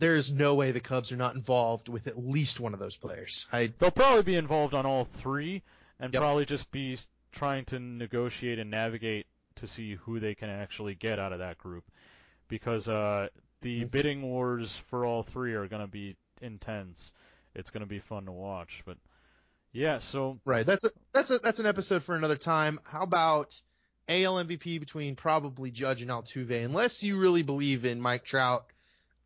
There 0.00 0.16
is 0.16 0.32
no 0.32 0.54
way 0.56 0.72
the 0.72 0.80
Cubs 0.80 1.12
are 1.12 1.16
not 1.16 1.34
involved 1.36 1.88
with 1.88 2.06
at 2.08 2.18
least 2.18 2.58
one 2.58 2.74
of 2.74 2.80
those 2.80 2.96
players. 2.96 3.46
I 3.52 3.72
They'll 3.78 3.90
probably 3.92 4.22
be 4.22 4.34
involved 4.36 4.74
on 4.74 4.84
all 4.86 5.04
three, 5.04 5.62
and 6.00 6.12
Yep. 6.12 6.20
probably 6.20 6.44
just 6.46 6.70
be 6.72 6.98
trying 7.32 7.64
to 7.66 7.78
negotiate 7.78 8.58
and 8.58 8.70
navigate 8.70 9.26
to 9.56 9.66
see 9.66 9.94
who 9.94 10.18
they 10.18 10.34
can 10.34 10.48
actually 10.50 10.94
get 10.94 11.18
out 11.18 11.32
of 11.32 11.38
that 11.38 11.58
group, 11.58 11.84
because 12.48 12.88
uh, 12.88 13.28
the 13.60 13.84
Mhm. 13.84 13.90
bidding 13.90 14.22
wars 14.22 14.74
for 14.88 15.04
all 15.04 15.22
three 15.22 15.54
are 15.54 15.68
going 15.68 15.82
to 15.82 15.88
be 15.88 16.16
intense. 16.40 17.12
It's 17.54 17.70
going 17.70 17.82
to 17.82 17.86
be 17.86 17.98
fun 18.00 18.24
to 18.24 18.32
watch, 18.32 18.82
but 18.86 18.96
yeah. 19.72 19.98
So 19.98 20.40
Right. 20.44 20.64
That's 20.66 20.84
a 20.84 20.90
that's 21.12 21.30
a 21.30 21.38
that's 21.38 21.60
an 21.60 21.66
episode 21.66 22.02
for 22.02 22.16
another 22.16 22.36
time. 22.36 22.80
How 22.84 23.02
about 23.02 23.60
AL 24.08 24.38
MVP 24.44 24.78
between 24.80 25.14
probably 25.14 25.70
Judge 25.70 26.02
and 26.02 26.10
Altuve, 26.10 26.64
unless 26.64 27.02
you 27.02 27.18
really 27.20 27.42
believe 27.42 27.84
in 27.84 28.00
Mike 28.00 28.24
Trout 28.24 28.66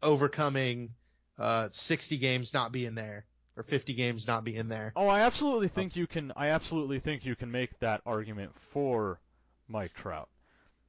overcoming 0.04 0.90
uh 1.38 1.68
60 1.70 2.16
games 2.18 2.54
not 2.54 2.70
being 2.70 2.94
there 2.94 3.24
or 3.56 3.62
50 3.62 3.94
games 3.94 4.26
not 4.26 4.44
being 4.44 4.68
there. 4.68 4.92
Oh, 4.96 5.06
I 5.08 5.20
absolutely 5.20 5.68
think 5.68 5.96
you 5.96 6.06
can. 6.06 6.32
I 6.36 6.48
absolutely 6.48 6.98
think 7.00 7.24
you 7.24 7.36
can 7.36 7.50
make 7.50 7.78
that 7.80 8.00
argument 8.04 8.52
for 8.72 9.20
Mike 9.68 9.94
Trout. 9.94 10.28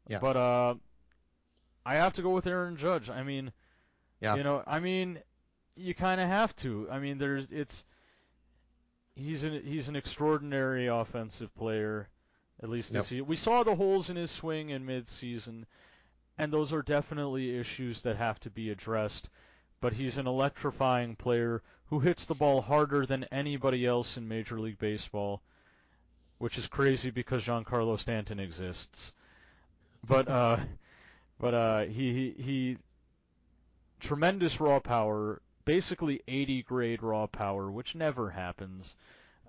Yeah. 0.07 0.19
But 0.19 0.35
uh, 0.35 0.75
I 1.85 1.95
have 1.95 2.13
to 2.13 2.21
go 2.23 2.31
with 2.31 2.47
Aaron 2.47 2.77
Judge. 2.77 3.09
I 3.09 3.21
mean, 3.23 3.51
Yeah. 4.19 4.35
you 4.35 4.43
know, 4.43 4.63
I 4.65 4.79
mean, 4.79 5.19
you 5.75 5.93
kind 5.93 6.19
of 6.19 6.27
have 6.27 6.55
to. 6.57 6.87
I 6.91 6.97
mean, 6.99 7.17
there's 7.19 7.47
it's 7.51 7.85
he's 9.15 9.43
an 9.43 9.61
he's 9.63 9.87
an 9.87 9.95
extraordinary 9.95 10.87
offensive 10.87 11.53
player. 11.55 12.09
At 12.63 12.69
least 12.69 12.93
this 12.93 13.11
year, 13.11 13.23
we 13.23 13.35
saw 13.35 13.63
the 13.63 13.75
holes 13.75 14.09
in 14.09 14.15
his 14.15 14.31
swing 14.31 14.69
in 14.69 14.85
mid-season, 14.85 15.65
and 16.37 16.51
those 16.51 16.73
are 16.73 16.81
definitely 16.81 17.57
issues 17.57 18.01
that 18.01 18.17
have 18.17 18.39
to 18.41 18.49
be 18.49 18.69
addressed. 18.69 19.29
But 19.81 19.93
he's 19.93 20.17
an 20.17 20.27
electrifying 20.27 21.15
player 21.15 21.61
who 21.87 21.99
hits 21.99 22.25
the 22.25 22.33
ball 22.35 22.61
harder 22.61 23.05
than 23.05 23.25
anybody 23.25 23.85
else 23.85 24.17
in 24.17 24.27
Major 24.27 24.59
League 24.59 24.79
Baseball, 24.79 25.41
which 26.39 26.57
is 26.57 26.67
crazy 26.67 27.11
because 27.11 27.43
Giancarlo 27.45 27.99
Stanton 27.99 28.39
exists. 28.39 29.13
But 30.07 30.27
uh, 30.27 30.57
but 31.39 31.53
uh, 31.53 31.79
he 31.85 32.33
he, 32.37 32.43
he 32.43 32.77
tremendous 33.99 34.59
raw 34.59 34.79
power, 34.79 35.41
basically 35.65 36.21
80 36.27 36.63
grade 36.63 37.03
raw 37.03 37.27
power, 37.27 37.71
which 37.71 37.95
never 37.95 38.29
happens. 38.31 38.95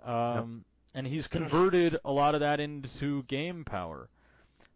Um, 0.05 0.65
And 0.95 1.07
he's 1.07 1.29
converted 1.29 1.99
a 2.05 2.13
lot 2.13 2.35
of 2.35 2.41
that 2.41 2.59
into 2.59 3.23
game 3.25 3.65
power. 3.65 4.09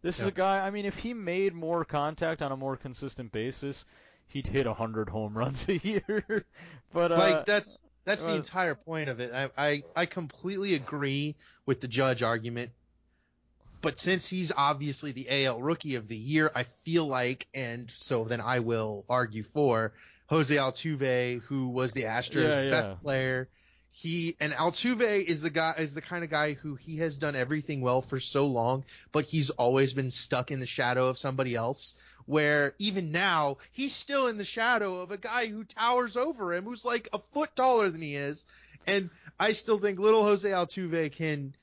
This 0.01 0.19
is 0.19 0.25
a 0.27 0.31
guy. 0.31 0.65
I 0.65 0.71
mean, 0.71 0.85
if 0.85 0.95
he 0.97 1.13
made 1.13 1.53
more 1.53 1.85
contact 1.85 2.41
on 2.41 2.51
a 2.51 2.57
more 2.57 2.75
consistent 2.75 3.31
basis, 3.31 3.85
he'd 4.27 4.47
hit 4.47 4.65
100 4.65 5.09
home 5.09 5.37
runs 5.37 5.67
a 5.69 5.77
year. 5.77 6.45
but 6.93 7.11
uh, 7.11 7.17
like 7.17 7.45
that's 7.45 7.79
that's 8.05 8.25
the 8.25 8.33
uh, 8.33 8.35
entire 8.35 8.75
point 8.75 9.09
of 9.09 9.19
it. 9.19 9.31
I, 9.33 9.49
I 9.57 9.83
I 9.95 10.05
completely 10.07 10.73
agree 10.73 11.35
with 11.65 11.81
the 11.81 11.87
Judge 11.87 12.23
argument. 12.23 12.71
but 13.81 13.99
since 13.99 14.27
he's 14.27 14.51
obviously 14.55 15.11
the 15.11 15.45
AL 15.45 15.61
Rookie 15.61 15.95
of 15.95 16.07
the 16.07 16.17
Year, 16.17 16.51
I 16.53 16.63
feel 16.63 17.05
like, 17.05 17.47
and 17.53 17.89
so 17.91 18.23
then 18.23 18.41
I 18.41 18.59
will 18.59 19.05
argue 19.09 19.43
for 19.43 19.93
Jose 20.27 20.55
Altuve, 20.55 21.41
who 21.43 21.69
was 21.69 21.93
the 21.93 22.03
Astros' 22.03 22.49
Yeah, 22.49 22.61
yeah. 22.61 22.69
best 22.69 23.01
player. 23.03 23.49
He 23.93 24.37
and 24.39 24.53
Altuve 24.53 25.23
is 25.25 25.41
the 25.41 25.49
guy 25.49 25.75
is 25.77 25.93
the 25.93 26.01
kind 26.01 26.23
of 26.23 26.29
guy 26.29 26.53
who 26.53 26.75
he 26.75 26.97
has 26.97 27.17
done 27.17 27.35
everything 27.35 27.81
well 27.81 28.01
for 28.01 28.21
so 28.21 28.47
long, 28.47 28.85
but 29.11 29.25
he's 29.25 29.49
always 29.49 29.93
been 29.93 30.11
stuck 30.11 30.49
in 30.49 30.61
the 30.61 30.65
shadow 30.65 31.09
of 31.09 31.17
somebody 31.17 31.55
else. 31.55 31.95
Where 32.25 32.73
even 32.77 33.11
now 33.11 33.57
he's 33.71 33.93
still 33.93 34.27
in 34.27 34.37
the 34.37 34.45
shadow 34.45 35.01
of 35.01 35.11
a 35.11 35.17
guy 35.17 35.47
who 35.47 35.65
towers 35.65 36.15
over 36.15 36.53
him, 36.53 36.63
who's 36.63 36.85
like 36.85 37.09
a 37.11 37.19
foot 37.19 37.53
taller 37.55 37.89
than 37.89 38.01
he 38.01 38.15
is. 38.15 38.45
And 38.87 39.09
I 39.37 39.51
still 39.51 39.77
think 39.77 39.99
little 39.99 40.23
Jose 40.23 40.49
Altuve 40.49 41.11
can 41.11 41.53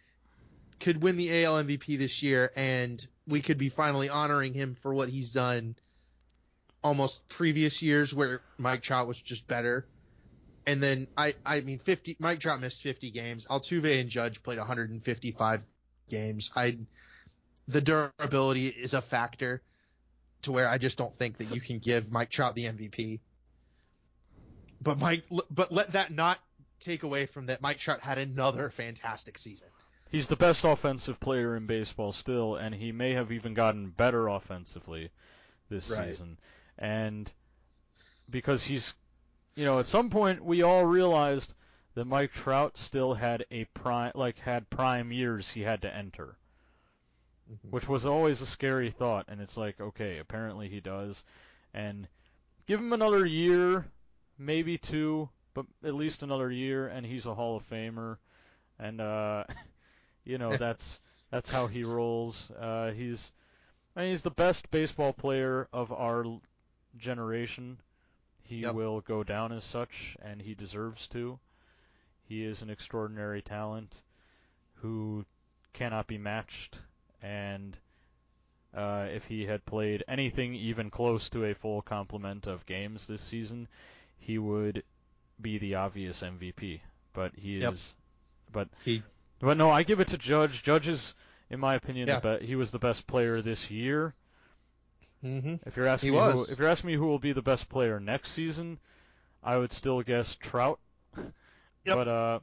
could 0.80 1.02
win 1.02 1.16
the 1.16 1.44
AL 1.44 1.64
MVP 1.64 1.98
this 1.98 2.22
year, 2.22 2.52
and 2.54 3.04
we 3.26 3.40
could 3.40 3.58
be 3.58 3.68
finally 3.70 4.10
honoring 4.10 4.52
him 4.52 4.74
for 4.74 4.92
what 4.92 5.08
he's 5.08 5.32
done 5.32 5.76
almost 6.84 7.26
previous 7.28 7.82
years 7.82 8.14
where 8.14 8.42
Mike 8.58 8.82
Trout 8.82 9.08
was 9.08 9.20
just 9.20 9.48
better. 9.48 9.86
And 10.68 10.82
then 10.82 11.06
I, 11.16 11.34
I 11.46 11.62
mean, 11.62 11.78
50, 11.78 12.16
Mike 12.20 12.40
Trout 12.40 12.60
missed 12.60 12.82
50 12.82 13.10
games. 13.10 13.46
Altuve 13.46 14.00
and 14.00 14.10
Judge 14.10 14.42
played 14.42 14.58
155 14.58 15.64
games. 16.10 16.50
I, 16.54 16.76
the 17.66 17.80
durability 17.80 18.66
is 18.66 18.92
a 18.92 19.00
factor 19.00 19.62
to 20.42 20.52
where 20.52 20.68
I 20.68 20.76
just 20.76 20.98
don't 20.98 21.14
think 21.14 21.38
that 21.38 21.54
you 21.54 21.62
can 21.62 21.78
give 21.78 22.12
Mike 22.12 22.28
Trout 22.28 22.54
the 22.54 22.64
MVP. 22.64 23.20
But 24.82 24.98
Mike, 24.98 25.24
but 25.50 25.72
let 25.72 25.92
that 25.92 26.12
not 26.12 26.38
take 26.80 27.02
away 27.02 27.24
from 27.24 27.46
that 27.46 27.62
Mike 27.62 27.78
Trout 27.78 28.00
had 28.02 28.18
another 28.18 28.68
fantastic 28.68 29.38
season. 29.38 29.68
He's 30.10 30.28
the 30.28 30.36
best 30.36 30.64
offensive 30.64 31.18
player 31.18 31.56
in 31.56 31.66
baseball 31.66 32.12
still, 32.12 32.56
and 32.56 32.74
he 32.74 32.92
may 32.92 33.14
have 33.14 33.32
even 33.32 33.54
gotten 33.54 33.88
better 33.88 34.28
offensively 34.28 35.10
this 35.70 35.90
Right. 35.90 36.10
season. 36.10 36.38
And 36.78 37.30
because 38.30 38.62
he's, 38.62 38.92
you 39.58 39.64
know, 39.64 39.80
at 39.80 39.88
some 39.88 40.08
point 40.08 40.44
we 40.44 40.62
all 40.62 40.84
realized 40.84 41.52
that 41.94 42.04
Mike 42.04 42.32
Trout 42.32 42.76
still 42.76 43.14
had 43.14 43.44
a 43.50 43.64
prime, 43.64 44.12
like 44.14 44.38
had 44.38 44.70
prime 44.70 45.10
years 45.10 45.50
he 45.50 45.62
had 45.62 45.82
to 45.82 45.92
enter, 45.92 46.38
Mhm. 47.50 47.70
which 47.70 47.88
was 47.88 48.06
always 48.06 48.40
a 48.40 48.46
scary 48.46 48.92
thought. 48.92 49.24
And 49.26 49.40
it's 49.40 49.56
like, 49.56 49.80
okay, 49.80 50.18
apparently 50.18 50.68
he 50.68 50.78
does, 50.80 51.24
and 51.74 52.06
give 52.66 52.78
him 52.78 52.92
another 52.92 53.26
year, 53.26 53.90
maybe 54.38 54.78
two, 54.78 55.28
but 55.54 55.66
at 55.82 55.94
least 55.94 56.22
another 56.22 56.52
year, 56.52 56.86
and 56.86 57.04
he's 57.04 57.26
a 57.26 57.34
Hall 57.34 57.56
of 57.56 57.68
Famer. 57.68 58.18
And 58.78 59.00
uh, 59.00 59.42
you 60.24 60.38
know 60.38 60.56
that's 60.56 61.00
that's 61.30 61.50
how 61.50 61.66
he 61.66 61.82
rolls. 61.82 62.48
Uh, 62.52 62.92
he's 62.92 63.32
I 63.96 64.02
mean, 64.02 64.10
he's 64.10 64.22
the 64.22 64.30
best 64.30 64.70
baseball 64.70 65.12
player 65.12 65.68
of 65.72 65.90
our 65.90 66.24
generation. 66.96 67.80
He 68.48 68.60
Yep. 68.62 68.74
will 68.74 69.00
go 69.02 69.22
down 69.22 69.52
as 69.52 69.62
such, 69.62 70.16
and 70.22 70.40
he 70.40 70.54
deserves 70.54 71.06
to. 71.08 71.38
He 72.24 72.44
is 72.44 72.62
an 72.62 72.70
extraordinary 72.70 73.42
talent 73.42 74.02
who 74.76 75.26
cannot 75.74 76.06
be 76.06 76.16
matched, 76.16 76.78
and 77.22 77.76
uh, 78.72 79.06
if 79.10 79.26
he 79.26 79.44
had 79.44 79.66
played 79.66 80.02
anything 80.08 80.54
even 80.54 80.90
close 80.90 81.28
to 81.30 81.44
a 81.44 81.54
full 81.54 81.82
complement 81.82 82.46
of 82.46 82.64
games 82.64 83.06
this 83.06 83.22
season, 83.22 83.68
he 84.18 84.38
would 84.38 84.82
be 85.40 85.58
the 85.58 85.74
obvious 85.74 86.22
MVP. 86.22 86.80
But 87.12 87.32
he 87.36 87.58
Yep. 87.58 87.72
is, 87.74 87.94
but 88.50 88.68
He, 88.84 89.02
but 89.40 89.58
no, 89.58 89.70
I 89.70 89.82
give 89.82 90.00
it 90.00 90.08
to 90.08 90.18
Judge. 90.18 90.62
Judge 90.62 90.88
is, 90.88 91.14
in 91.50 91.60
my 91.60 91.74
opinion, 91.74 92.08
Yeah. 92.08 92.20
the 92.20 92.38
be- 92.40 92.46
he 92.46 92.56
was 92.56 92.70
the 92.70 92.78
best 92.78 93.06
player 93.06 93.42
this 93.42 93.70
year. 93.70 94.14
Hmm 95.22 95.54
If 95.66 95.76
you're 95.76 95.86
asking 95.86 96.08
He 96.08 96.12
me 96.12 96.18
was. 96.18 96.48
who, 96.48 96.52
if 96.52 96.58
you're 96.58 96.68
asking 96.68 96.88
me 96.88 96.94
who 96.96 97.06
will 97.06 97.18
be 97.18 97.32
the 97.32 97.42
best 97.42 97.68
player 97.68 97.98
next 98.00 98.30
season, 98.32 98.78
I 99.42 99.56
would 99.56 99.72
still 99.72 100.02
guess 100.02 100.34
Trout. 100.36 100.78
Yep. 101.84 101.96
But 101.96 102.08
uh, 102.08 102.38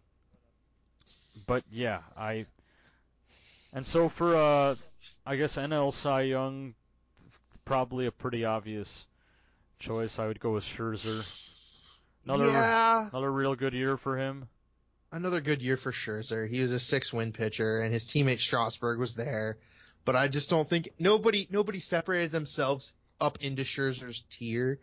but 1.46 1.64
yeah, 1.72 2.00
I. 2.18 2.46
And 3.74 3.86
so 3.86 4.10
for 4.10 4.36
uh, 4.36 4.76
I 5.26 5.36
guess 5.36 5.58
NL 5.58 5.94
Cy 5.94 6.22
Young, 6.22 6.74
probably 7.66 8.08
a 8.08 8.12
pretty 8.12 8.44
obvious 8.46 9.06
choice. 9.80 10.18
I 10.18 10.28
would 10.28 10.40
go 10.40 10.54
with 10.54 10.64
Scherzer. 10.64 11.24
Another- 12.26 12.46
yeah, 12.50 13.10
Another 13.10 13.32
real 13.32 13.54
good 13.56 13.74
year 13.74 13.98
for 13.98 14.18
him. 14.18 14.48
another 15.12 15.42
good 15.42 15.62
year 15.62 15.78
for 15.78 15.92
Scherzer. 15.92 16.48
He 16.50 16.62
was 16.62 16.72
a 16.72 16.80
six-win 16.80 17.34
pitcher, 17.34 17.82
and 17.82 17.94
his 17.94 18.06
teammate 18.08 18.40
Strasburg 18.40 18.98
was 18.98 19.14
there. 19.16 19.58
But 20.06 20.16
I 20.16 20.28
just 20.28 20.49
don't 20.49 20.70
think 20.70 20.89
nobody 20.99 21.47
nobody 21.49 21.80
separated 21.80 22.32
themselves 22.32 22.93
up 23.20 23.39
into 23.41 23.64
Scherzer's 23.64 24.24
tier. 24.30 24.80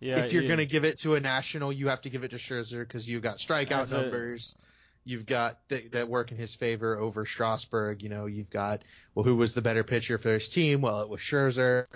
Yeah, 0.00 0.18
if 0.20 0.32
you're 0.32 0.42
yeah. 0.44 0.48
gonna 0.48 0.64
give 0.64 0.84
it 0.84 0.98
to 1.00 1.14
a 1.14 1.20
national, 1.20 1.72
you 1.72 1.88
have 1.88 2.00
to 2.02 2.10
give 2.10 2.24
it 2.24 2.30
to 2.30 2.38
Scherzer 2.38 2.80
because 2.80 3.06
you've 3.06 3.22
got 3.22 3.36
strikeout 3.36 3.90
a- 3.92 3.94
numbers. 3.94 4.56
You've 5.04 5.26
got 5.26 5.58
th- 5.68 5.92
that 5.92 6.08
work 6.08 6.30
in 6.30 6.38
his 6.38 6.54
favor 6.54 6.98
over 6.98 7.24
Strasburg. 7.26 8.02
You 8.02 8.08
know, 8.08 8.26
you've 8.26 8.50
got 8.50 8.82
well, 9.14 9.24
who 9.24 9.36
was 9.36 9.52
the 9.54 9.62
better 9.62 9.84
pitcher 9.84 10.16
for 10.18 10.30
his 10.30 10.48
team? 10.48 10.80
Well, 10.80 11.02
it 11.02 11.08
was 11.08 11.20
Scherzer. 11.20 11.86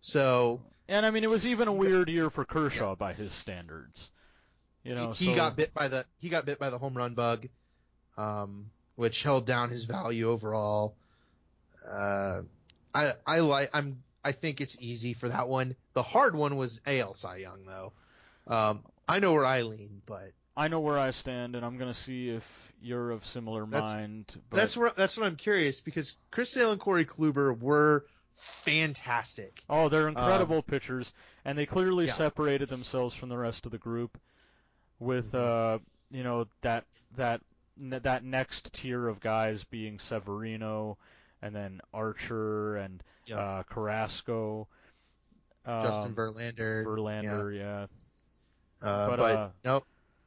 So 0.00 0.62
And 0.88 1.04
I 1.04 1.10
mean, 1.10 1.24
it 1.24 1.30
was 1.30 1.46
even 1.46 1.68
a 1.68 1.72
weird 1.72 2.08
year 2.08 2.30
for 2.30 2.44
Kershaw 2.44 2.94
by 2.94 3.12
his 3.12 3.32
standards. 3.34 4.10
You 4.82 4.94
know, 4.94 5.12
he 5.12 5.26
so- 5.26 5.36
got 5.36 5.56
bit 5.56 5.74
by 5.74 5.88
the 5.88 6.06
he 6.20 6.30
got 6.30 6.46
bit 6.46 6.58
by 6.58 6.70
the 6.70 6.78
home 6.78 6.94
run 6.96 7.14
bug, 7.14 7.48
um, 8.16 8.70
which 8.96 9.22
held 9.22 9.44
down 9.46 9.68
his 9.68 9.84
value 9.84 10.30
overall. 10.30 10.96
Uh, 11.88 12.42
I 12.94 13.12
I 13.26 13.40
like 13.40 13.70
I'm 13.72 14.02
I 14.24 14.32
think 14.32 14.60
it's 14.60 14.76
easy 14.80 15.14
for 15.14 15.28
that 15.28 15.48
one. 15.48 15.76
The 15.94 16.02
hard 16.02 16.34
one 16.34 16.56
was 16.56 16.80
AL 16.86 17.12
Cy 17.14 17.36
Young 17.36 17.64
though. 17.66 17.92
Um, 18.46 18.82
I 19.08 19.18
know 19.18 19.32
where 19.32 19.44
I 19.46 19.62
lean, 19.62 20.02
but 20.06 20.32
I 20.56 20.68
know 20.68 20.80
where 20.80 20.98
I 20.98 21.10
stand, 21.10 21.56
and 21.56 21.64
I'm 21.64 21.78
gonna 21.78 21.94
see 21.94 22.28
if 22.30 22.44
you're 22.82 23.10
of 23.12 23.24
similar 23.24 23.64
That's- 23.66 23.94
mind. 23.94 24.26
But 24.50 24.56
that's 24.58 24.76
where 24.76 24.92
that's 24.96 25.16
what 25.16 25.26
I'm 25.26 25.36
curious 25.36 25.80
because 25.80 26.18
Chris 26.30 26.50
Sale 26.50 26.72
and 26.72 26.80
Corey 26.80 27.04
Kluber 27.04 27.58
were 27.58 28.04
fantastic. 28.34 29.62
oh, 29.68 29.88
they're 29.88 30.08
incredible 30.08 30.62
pitchers, 30.62 31.12
and 31.44 31.56
they 31.56 31.66
clearly 31.66 32.04
Um, 32.04 32.08
yeah. 32.08 32.14
separated 32.14 32.68
themselves 32.68 33.14
from 33.14 33.28
the 33.28 33.36
rest 33.38 33.66
of 33.66 33.72
the 33.72 33.78
group 33.78 34.18
with 34.98 35.32
Mhm. 35.32 35.76
uh, 35.76 35.78
you 36.10 36.22
know 36.22 36.46
that 36.62 36.84
that 37.16 37.40
that 37.78 38.22
next 38.24 38.72
tier 38.74 39.08
of 39.08 39.18
guys 39.20 39.64
being 39.64 39.98
Severino, 39.98 40.98
and 41.42 41.54
then 41.54 41.80
Archer 41.92 42.76
and 42.76 43.02
Yep. 43.26 43.38
uh, 43.38 43.62
Carrasco. 43.64 44.66
Justin 45.64 46.06
um, 46.08 46.14
Verlander, 46.16 46.84
Verlander, 46.84 47.56
yeah. 47.56 47.86
uh, 48.84 49.08
but, 49.10 49.18
but, 49.18 49.36
uh, 49.36 49.48
nope. 49.64 49.84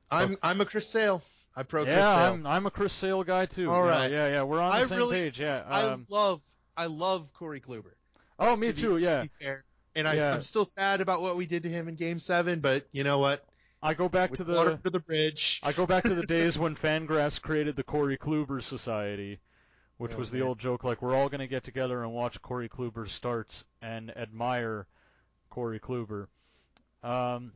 I'm 0.10 0.38
I'm 0.42 0.62
a 0.62 0.66
Chris 0.66 0.88
Sale. 0.88 1.22
I 1.58 1.64
pro 1.64 1.84
Chris 1.84 1.98
yeah, 1.98 2.16
Sale. 2.16 2.34
I'm 2.36 2.48
I'm 2.48 2.66
a 2.66 2.72
Chris 2.72 2.94
Sale 2.94 3.24
guy 3.26 3.46
too. 3.46 3.70
All 3.70 3.84
right. 3.84 4.10
yeah, 4.10 4.28
yeah, 4.30 4.44
we're 4.44 4.62
on 4.62 4.70
the 4.70 4.76
I 4.78 4.86
same 4.86 4.98
really- 4.98 5.18
page. 5.20 5.40
Yeah. 5.40 5.64
I 5.68 5.82
Um, 5.84 6.06
love 6.10 6.42
I 6.78 6.86
love 6.86 7.28
Corey 7.34 7.60
Kluber. 7.60 7.92
oh, 8.40 8.56
me 8.56 8.68
to 8.68 8.74
be- 8.74 8.82
too. 8.82 8.98
Yeah. 8.98 9.24
be 9.24 9.30
fair. 9.42 9.64
And 9.98 10.08
I, 10.08 10.14
Yeah. 10.14 10.34
I'm 10.36 10.42
still 10.42 10.66
sad 10.66 11.02
about 11.02 11.22
what 11.22 11.36
we 11.36 11.46
did 11.46 11.64
to 11.64 11.70
him 11.70 11.90
in 11.90 11.96
Game 11.96 12.20
Seven, 12.20 12.62
but 12.62 12.86
you 12.94 13.04
know 13.04 13.20
what? 13.20 13.46
I 13.84 13.94
go 13.94 14.08
back 14.08 14.32
With 14.32 14.40
to 14.40 14.46
water 14.46 14.70
the 14.70 14.76
under 14.78 14.90
the 14.90 15.00
bridge. 15.02 15.60
I 15.64 15.74
go 15.74 15.86
back 15.86 16.04
to 16.04 16.16
the 16.16 16.24
days 16.28 16.58
when 16.58 16.76
Fangraphs 16.78 17.42
created 17.42 17.76
the 17.76 17.84
Corey 17.84 18.18
Kluber 18.18 18.64
Society, 18.64 19.40
which 19.98 20.14
Oh, 20.14 20.18
was 20.18 20.32
the 20.32 20.40
man. 20.40 20.48
old 20.48 20.60
joke 20.60 20.84
like 20.84 21.02
we're 21.02 21.16
all 21.16 21.30
going 21.30 21.40
to 21.40 21.48
get 21.48 21.64
together 21.64 22.04
and 22.04 22.12
watch 22.14 22.42
Corey 22.42 22.68
Kluber 22.70 23.08
starts 23.08 23.64
and 23.82 24.16
admire 24.18 24.88
Corey 25.50 25.80
Kluber. 25.80 26.28
Um, 27.04 27.54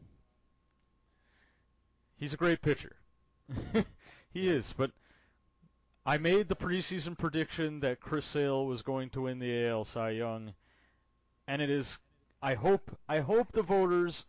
he's 2.15 2.33
a 2.33 2.37
great 2.37 2.61
pitcher. 2.61 2.95
he 4.31 4.47
is, 4.47 4.73
but 4.73 4.91
I 6.05 6.17
made 6.17 6.47
the 6.47 6.55
preseason 6.55 7.17
prediction 7.17 7.81
that 7.81 7.99
Chris 7.99 8.25
Sale 8.25 8.65
was 8.65 8.81
going 8.81 9.09
to 9.11 9.21
win 9.21 9.39
the 9.39 9.67
AL 9.67 9.85
Cy 9.85 10.11
Young, 10.11 10.53
and 11.47 11.61
it 11.61 11.69
is. 11.69 11.99
I 12.41 12.53
hope 12.53 12.97
I 13.09 13.19
hope 13.19 13.51
the 13.51 13.63
voters 13.63 14.25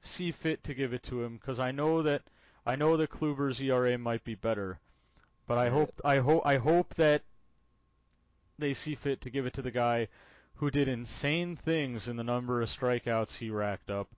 see 0.00 0.32
fit 0.32 0.64
to 0.64 0.74
give 0.74 0.94
it 0.94 1.02
to 1.04 1.22
him 1.22 1.36
because 1.36 1.60
I 1.60 1.72
know 1.72 2.00
that 2.02 2.22
I 2.64 2.74
know 2.76 2.96
that 2.96 3.10
Kluber's 3.10 3.60
ERA 3.60 3.98
might 3.98 4.24
be 4.24 4.34
better, 4.34 4.80
but 5.46 5.58
I 5.58 5.68
hope. 5.68 6.00
I 6.04 6.18
hope 6.18 6.42
I 6.46 6.56
hope 6.56 6.94
that 6.94 7.22
they 8.60 8.74
see 8.74 8.94
fit 8.94 9.20
to 9.22 9.30
give 9.30 9.46
it 9.46 9.54
to 9.54 9.62
the 9.62 9.70
guy 9.70 10.08
who 10.54 10.70
did 10.70 10.88
insane 10.88 11.56
things 11.56 12.06
in 12.08 12.16
the 12.16 12.24
number 12.24 12.60
of 12.60 12.68
strikeouts 12.68 13.36
he 13.36 13.50
racked 13.50 13.90
up, 13.90 14.08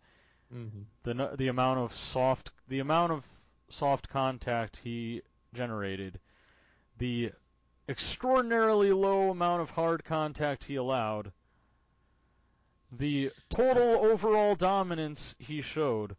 Mhm. 0.53 0.85
the 1.05 1.35
the 1.37 1.49
amount 1.49 1.79
of 1.79 1.97
soft 1.97 2.51
the 2.69 2.81
amount 2.81 3.13
of 3.13 3.25
soft 3.69 4.09
contact 4.09 4.77
he 4.79 5.23
generated, 5.55 6.21
the 6.99 7.33
extraordinarily 7.89 8.93
low 8.93 9.31
amount 9.31 9.63
of 9.63 9.71
hard 9.71 10.05
contact 10.05 10.65
he 10.65 10.77
allowed, 10.77 11.33
the 12.91 13.31
total 13.49 14.05
overall 14.05 14.55
dominance 14.55 15.35
he 15.39 15.63
showed. 15.63 16.17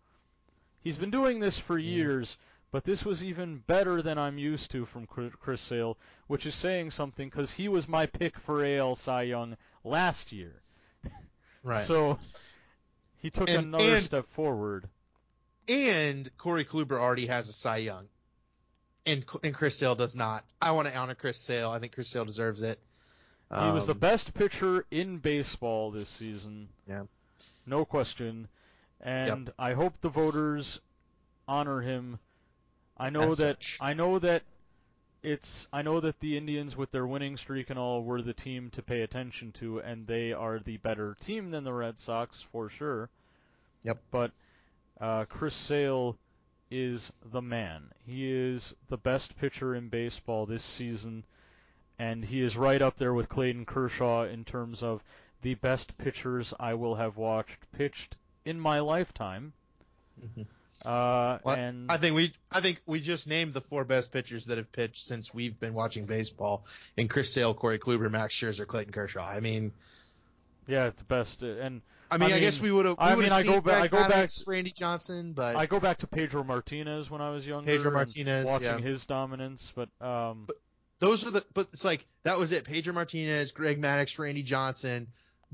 He's 0.81 0.97
been 0.97 1.11
doing 1.11 1.39
this 1.39 1.57
for 1.59 1.77
Yeah. 1.77 1.91
years, 1.95 2.37
But 2.71 2.85
this 2.85 3.05
was 3.05 3.23
even 3.23 3.59
better 3.59 4.01
than 4.01 4.17
I'm 4.17 4.39
used 4.39 4.71
to 4.71 4.83
from 4.87 5.05
Chris 5.05 5.61
Sale, 5.61 5.95
which 6.33 6.47
is 6.47 6.55
saying 6.55 6.89
something 6.89 7.29
because 7.29 7.51
he 7.51 7.67
was 7.69 7.87
my 7.87 8.07
pick 8.07 8.39
for 8.39 8.65
AL 8.65 8.95
Cy 8.95 9.21
Young 9.21 9.55
last 9.83 10.31
year. 10.31 10.53
Right. 11.65 11.85
So 11.85 12.19
he 13.19 13.29
took 13.29 13.47
And- 13.49 13.67
another 13.67 13.97
and- 13.97 14.03
step 14.05 14.27
forward. 14.31 14.89
and 15.69 16.29
Corey 16.37 16.65
Kluber 16.65 16.99
already 16.99 17.27
has 17.27 17.47
a 17.47 17.53
Cy 17.53 17.77
Young, 17.77 18.07
and 19.05 19.23
and 19.43 19.53
Chris 19.53 19.77
Sale 19.77 19.95
does 19.95 20.13
not. 20.15 20.43
I 20.61 20.71
want 20.71 20.87
to 20.89 20.95
honor 20.97 21.15
Chris 21.15 21.37
Sale. 21.39 21.69
I 21.69 21.79
think 21.79 21.93
Chris 21.93 22.09
Sale 22.09 22.25
deserves 22.25 22.63
it. 22.63 22.79
He 23.49 23.69
was 23.71 23.85
the 23.85 23.93
Um, 23.93 23.99
best 23.99 24.33
pitcher 24.33 24.85
in 24.91 25.19
baseball 25.19 25.91
this 25.91 26.09
season. 26.09 26.67
Yeah. 26.89 27.03
No 27.67 27.85
question. 27.85 28.47
And 28.99 29.53
I 29.59 29.71
hope 29.73 29.93
the 30.01 30.09
voters 30.09 30.79
honor 31.47 31.79
him. 31.79 32.19
I 32.97 33.09
know 33.11 33.21
As 33.21 33.37
that 33.37 33.63
such. 33.63 33.77
I 33.79 33.93
know 33.93 34.17
that 34.19 34.41
it's 35.23 35.67
I 35.71 35.81
know 35.81 36.01
that 36.01 36.19
the 36.19 36.37
Indians 36.37 36.75
with 36.75 36.91
their 36.91 37.07
winning 37.07 37.37
streak 37.37 37.69
and 37.69 37.79
all 37.79 38.03
were 38.03 38.21
the 38.21 38.33
team 38.33 38.69
to 38.71 38.83
pay 38.83 39.01
attention 39.01 39.53
to 39.53 39.79
and 39.79 40.05
they 40.05 40.33
are 40.33 40.59
the 40.59 40.77
better 40.77 41.15
team 41.21 41.49
than 41.49 41.63
the 41.63 41.73
Red 41.73 41.97
Sox 41.97 42.41
for 42.41 42.69
sure. 42.69 43.09
Yep. 43.83 43.99
But 44.11 44.31
uh, 44.99 45.25
Chris 45.25 45.55
Sale 45.55 46.17
is 46.69 47.11
the 47.31 47.41
man. 47.41 47.91
He 48.05 48.29
is 48.29 48.73
the 48.89 48.97
best 48.97 49.37
pitcher 49.37 49.73
in 49.73 49.87
baseball 49.87 50.45
this 50.45 50.63
season 50.63 51.23
and 51.97 52.25
he 52.25 52.41
is 52.41 52.57
right 52.57 52.81
up 52.81 52.97
there 52.97 53.13
with 53.13 53.29
Clayton 53.29 53.65
Kershaw 53.65 54.23
in 54.23 54.43
terms 54.43 54.83
of 54.83 55.03
the 55.41 55.53
best 55.55 55.97
pitchers 55.97 56.53
I 56.59 56.73
will 56.73 56.95
have 56.95 57.15
watched 57.15 57.71
pitched 57.71 58.17
in 58.43 58.59
my 58.59 58.79
lifetime. 58.79 59.53
Uh, 60.85 61.39
Well, 61.43 61.55
and 61.55 61.91
I 61.91 61.97
think 61.97 62.15
we 62.15 62.33
I 62.51 62.61
think 62.61 62.81
we 62.85 62.99
just 62.99 63.27
named 63.27 63.53
the 63.53 63.61
four 63.61 63.85
best 63.85 64.11
pitchers 64.11 64.45
that 64.45 64.57
have 64.57 64.71
pitched 64.71 65.05
since 65.05 65.33
we've 65.33 65.59
been 65.59 65.73
watching 65.73 66.05
baseball: 66.05 66.65
and 66.97 67.09
Chris 67.09 67.33
Sale, 67.33 67.53
Corey 67.53 67.79
Kluber, 67.79 68.09
Max 68.09 68.35
Scherzer, 68.35 68.67
Clayton 68.67 68.93
Kershaw. 68.93 69.27
I 69.27 69.39
mean, 69.39 69.71
yeah, 70.67 70.87
it's 70.87 71.01
the 71.01 71.07
best. 71.07 71.43
And 71.43 71.81
I 72.11 72.17
mean, 72.17 72.31
I, 72.31 72.35
I 72.35 72.39
guess 72.39 72.61
we 72.61 72.71
would 72.71 72.85
have. 72.85 72.95
I 72.99 73.15
mean, 73.15 73.31
I 73.31 73.43
go 73.43 73.59
ba- 73.59 73.75
I 73.75 73.87
go 73.87 74.07
back- 74.07 74.29
Randy 74.45 74.71
Johnson, 74.71 75.33
but 75.33 75.55
I 75.55 75.65
go 75.65 75.79
back 75.79 75.97
to 75.99 76.07
Pedro 76.07 76.43
Martinez 76.43 77.09
when 77.09 77.21
I 77.21 77.31
was 77.31 77.45
younger. 77.45 77.71
Pedro 77.71 77.91
Martinez, 77.91 78.45
watching 78.45 78.67
yeah. 78.67 78.77
his 78.79 79.05
dominance, 79.05 79.71
but 79.75 79.89
um, 79.99 80.47
those 80.99 81.25
are 81.25 81.31
the. 81.31 81.45
But 81.53 81.69
it's 81.73 81.85
like 81.85 82.05
that 82.23 82.37
was 82.37 82.51
it. 82.51 82.65
Pedro 82.65 82.93
Martinez, 82.93 83.51
Greg 83.51 83.81
Maddux, 83.81 84.19
Randy 84.19 84.43
Johnson. 84.43 85.07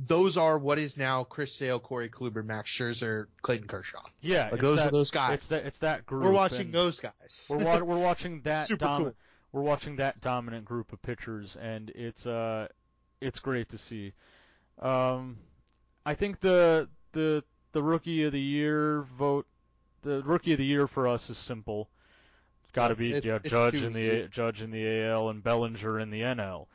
Those 0.06 0.38
are 0.38 0.58
what 0.58 0.80
is 0.80 0.98
now 0.98 1.24
Chris 1.26 1.54
Sale, 1.54 1.80
Corey 1.80 2.08
Kluber, 2.10 2.44
Max 2.46 2.72
Scherzer, 2.72 3.26
Clayton 3.42 3.68
Kershaw. 3.68 4.02
yeah, 4.22 4.50
Like 4.52 4.62
those 4.62 4.80
that, 4.80 4.88
are 4.88 4.92
those 4.92 5.12
guys. 5.12 5.34
It's 5.36 5.48
that 5.48 5.66
it's 5.66 5.80
that 5.80 6.06
group. 6.06 6.24
We're 6.24 6.32
watching 6.32 6.72
those 6.72 7.00
guys. 7.02 7.48
We're 7.50 7.64
wa- 7.66 7.80
we're 7.80 8.00
watching 8.02 8.42
that 8.46 8.66
Super 8.68 8.86
domi- 8.86 9.04
cool. 9.06 9.16
we're 9.52 9.62
watching 9.64 9.98
that 9.98 10.22
dominant 10.22 10.64
group 10.66 10.94
of 10.94 11.02
pitchers, 11.02 11.58
and 11.60 11.90
it's 11.90 12.26
uh 12.26 12.68
it's 13.20 13.40
great 13.40 13.70
to 13.70 13.78
see. 13.78 14.14
Um, 14.82 15.38
I 16.06 16.14
think 16.16 16.40
the 16.40 16.88
the 17.12 17.44
the 17.74 17.84
rookie 17.84 18.24
of 18.24 18.32
the 18.32 18.40
year 18.40 19.02
vote, 19.18 19.46
the 20.04 20.22
rookie 20.24 20.54
of 20.54 20.60
the 20.60 20.66
year 20.66 20.88
for 20.88 21.08
us 21.08 21.30
is 21.30 21.38
simple. 21.38 21.90
Got 22.72 22.90
to 22.90 22.96
be 22.96 23.10
It's- 23.14 23.26
yeah, 23.26 23.38
it's 23.44 23.50
Judge 23.50 23.76
in 23.76 23.94
the 23.94 24.00
easy. 24.00 24.28
Judge 24.32 24.62
in 24.62 24.72
the 24.72 25.04
AL 25.08 25.30
and 25.30 25.44
Bellinger 25.44 26.00
in 26.00 26.10
the 26.12 26.22
NL. 26.22 26.68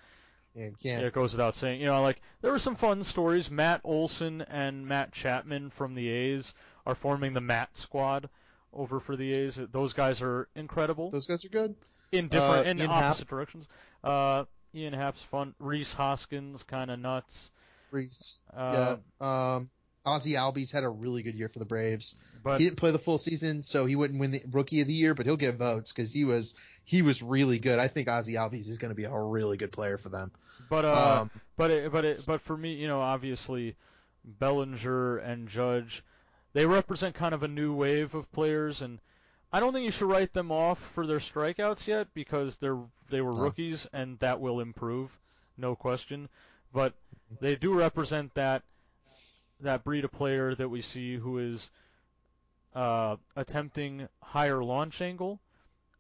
Yeah, 0.55 0.69
can't. 0.83 1.05
It 1.05 1.13
goes 1.13 1.33
without 1.33 1.55
saying. 1.55 1.81
You 1.81 1.87
know, 1.87 2.01
like 2.03 2.21
there 2.41 2.53
were 2.53 2.59
some 2.59 2.77
fun 2.77 3.03
stories. 3.03 3.51
Matt 3.51 3.81
Olson 3.85 4.43
and 4.43 4.87
Matt 4.87 5.13
Chapman 5.13 5.71
from 5.71 5.95
the 5.95 6.09
A's 6.09 6.55
are 6.87 6.95
forming 6.95 7.33
the 7.33 7.41
Matt 7.41 7.77
squad 7.77 8.29
over 8.73 9.01
for 9.01 9.17
the 9.17 9.31
A's. 9.33 9.59
Those 9.73 9.93
guys 9.93 10.21
are 10.23 10.49
incredible 10.55 11.11
Those 11.11 11.27
guys 11.27 11.45
are 11.45 11.49
good. 11.49 11.75
in 12.13 12.29
different 12.29 12.67
Uh, 12.67 12.71
in 12.71 12.79
Ian 12.79 12.91
Happ. 12.91 13.05
opposite 13.05 13.29
directions. 13.29 13.67
Uh, 14.03 14.45
Ian 14.75 14.93
Happ's 14.93 15.23
fun. 15.23 15.55
Rhys 15.59 15.93
Hoskins 15.93 16.63
kind 16.63 16.91
of 16.91 16.99
nuts. 16.99 17.51
Rhys. 17.91 18.41
Uh, 18.57 18.97
yeah. 19.21 19.55
Um, 19.55 19.71
Ozzie 20.05 20.33
Albies 20.35 20.71
had 20.73 20.85
a 20.85 20.89
really 20.89 21.23
good 21.23 21.35
year 21.35 21.49
for 21.49 21.59
the 21.59 21.65
Braves. 21.65 22.17
But 22.43 22.61
he 22.61 22.65
didn't 22.65 22.77
play 22.77 22.91
the 22.91 22.99
full 22.99 23.19
season, 23.19 23.63
so 23.63 23.87
he 23.87 23.97
wouldn't 23.97 24.21
win 24.21 24.33
the 24.33 24.43
Rookie 24.51 24.83
of 24.83 24.87
the 24.87 24.93
Year, 24.93 25.15
but 25.15 25.25
he'll 25.25 25.37
get 25.37 25.57
votes 25.57 25.93
because 25.93 26.13
he 26.13 26.25
was 26.25 26.55
he 26.85 27.01
was 27.03 27.23
really 27.23 27.59
good. 27.59 27.79
I 27.79 27.89
think 27.89 28.09
Ozzie 28.09 28.35
Albies 28.35 28.69
is 28.69 28.79
going 28.79 28.91
to 28.91 28.95
be 28.95 29.05
a 29.05 29.19
really 29.19 29.57
good 29.57 29.73
player 29.73 29.97
for 29.97 30.11
them. 30.11 30.31
but 30.69 30.85
uh, 30.85 31.21
um, 31.23 31.31
but 31.57 31.71
it, 31.71 31.93
but 31.93 32.05
it, 32.05 32.21
but 32.27 32.43
for 32.43 32.57
me, 32.57 32.75
you 32.75 32.87
know, 32.87 33.01
obviously, 33.01 33.77
Bellinger 34.25 35.19
and 35.19 35.49
Judge, 35.49 36.05
they 36.53 36.67
represent 36.67 37.15
kind 37.15 37.35
of 37.35 37.43
a 37.43 37.49
new 37.49 37.73
wave 37.73 38.15
of 38.15 38.31
players, 38.33 38.83
and 38.83 38.99
I 39.53 39.61
don't 39.61 39.73
think 39.73 39.87
you 39.87 39.93
should 39.93 40.09
write 40.11 40.35
them 40.35 40.53
off 40.53 40.79
for 40.95 41.07
their 41.07 41.19
strikeouts 41.19 41.87
yet 41.87 42.09
because 42.13 42.57
they're 42.57 42.79
they 43.09 43.23
were 43.23 43.33
rookies, 43.33 43.87
and 43.93 44.19
that 44.19 44.41
will 44.41 44.61
improve, 44.61 45.11
no 45.57 45.75
question. 45.75 46.29
But 46.75 46.93
they 47.41 47.57
do 47.57 47.73
represent 47.73 48.35
that 48.35 48.65
that 49.61 49.85
breed 49.85 50.05
of 50.05 50.13
player 50.13 50.55
that 50.55 50.69
we 50.69 50.83
see 50.83 51.17
who 51.17 51.39
is 51.39 51.71
uh, 52.75 53.17
attempting 53.37 54.09
higher 54.23 54.63
launch 54.63 55.01
angle, 55.01 55.41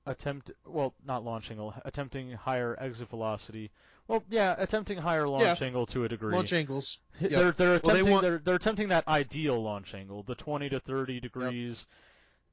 attempt 0.07 0.51
well 0.67 0.95
not 1.07 1.25
launch 1.25 1.51
angle, 1.51 1.75
attempting 1.85 2.33
higher 2.33 2.77
exit 2.81 3.09
velocity. 3.09 3.71
Well, 4.09 4.23
yeah, 4.29 4.55
attempting 4.59 4.99
higher 4.99 5.27
launch 5.27 5.63
angle 5.63 5.87
to 5.87 6.05
a 6.05 6.09
degree. 6.09 6.35
launch 6.35 6.53
angles. 6.53 7.01
Yep. 7.21 7.31
They're 7.31 7.53
they're 7.53 7.69
Well, 7.69 7.79
they 7.79 7.89
attempting 8.01 8.11
want- 8.13 8.23
they're 8.23 8.39
they're 8.39 8.55
attempting 8.57 8.89
that 8.89 9.07
ideal 9.09 9.63
launch 9.63 9.95
angle, 9.95 10.23
the 10.23 10.35
20 10.35 10.69
to 10.71 10.81
30 10.81 11.21
degrees 11.21 11.87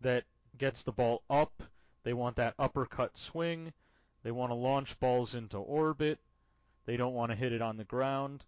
that 0.01 0.23
gets 0.57 0.83
the 0.83 0.91
ball 0.91 1.23
up. 1.29 1.63
They 2.03 2.13
want 2.13 2.35
that 2.37 2.53
uppercut 2.57 3.17
swing. 3.17 3.73
They 4.23 4.31
want 4.31 4.51
to 4.51 4.55
launch 4.55 4.99
balls 4.99 5.35
into 5.35 5.57
orbit. 5.57 6.19
They 6.85 6.95
don't 6.95 7.13
want 7.13 7.31
to 7.31 7.35
hit 7.35 7.53
it 7.53 7.61
on 7.61 7.77
the 7.77 7.83
ground. 7.83 8.43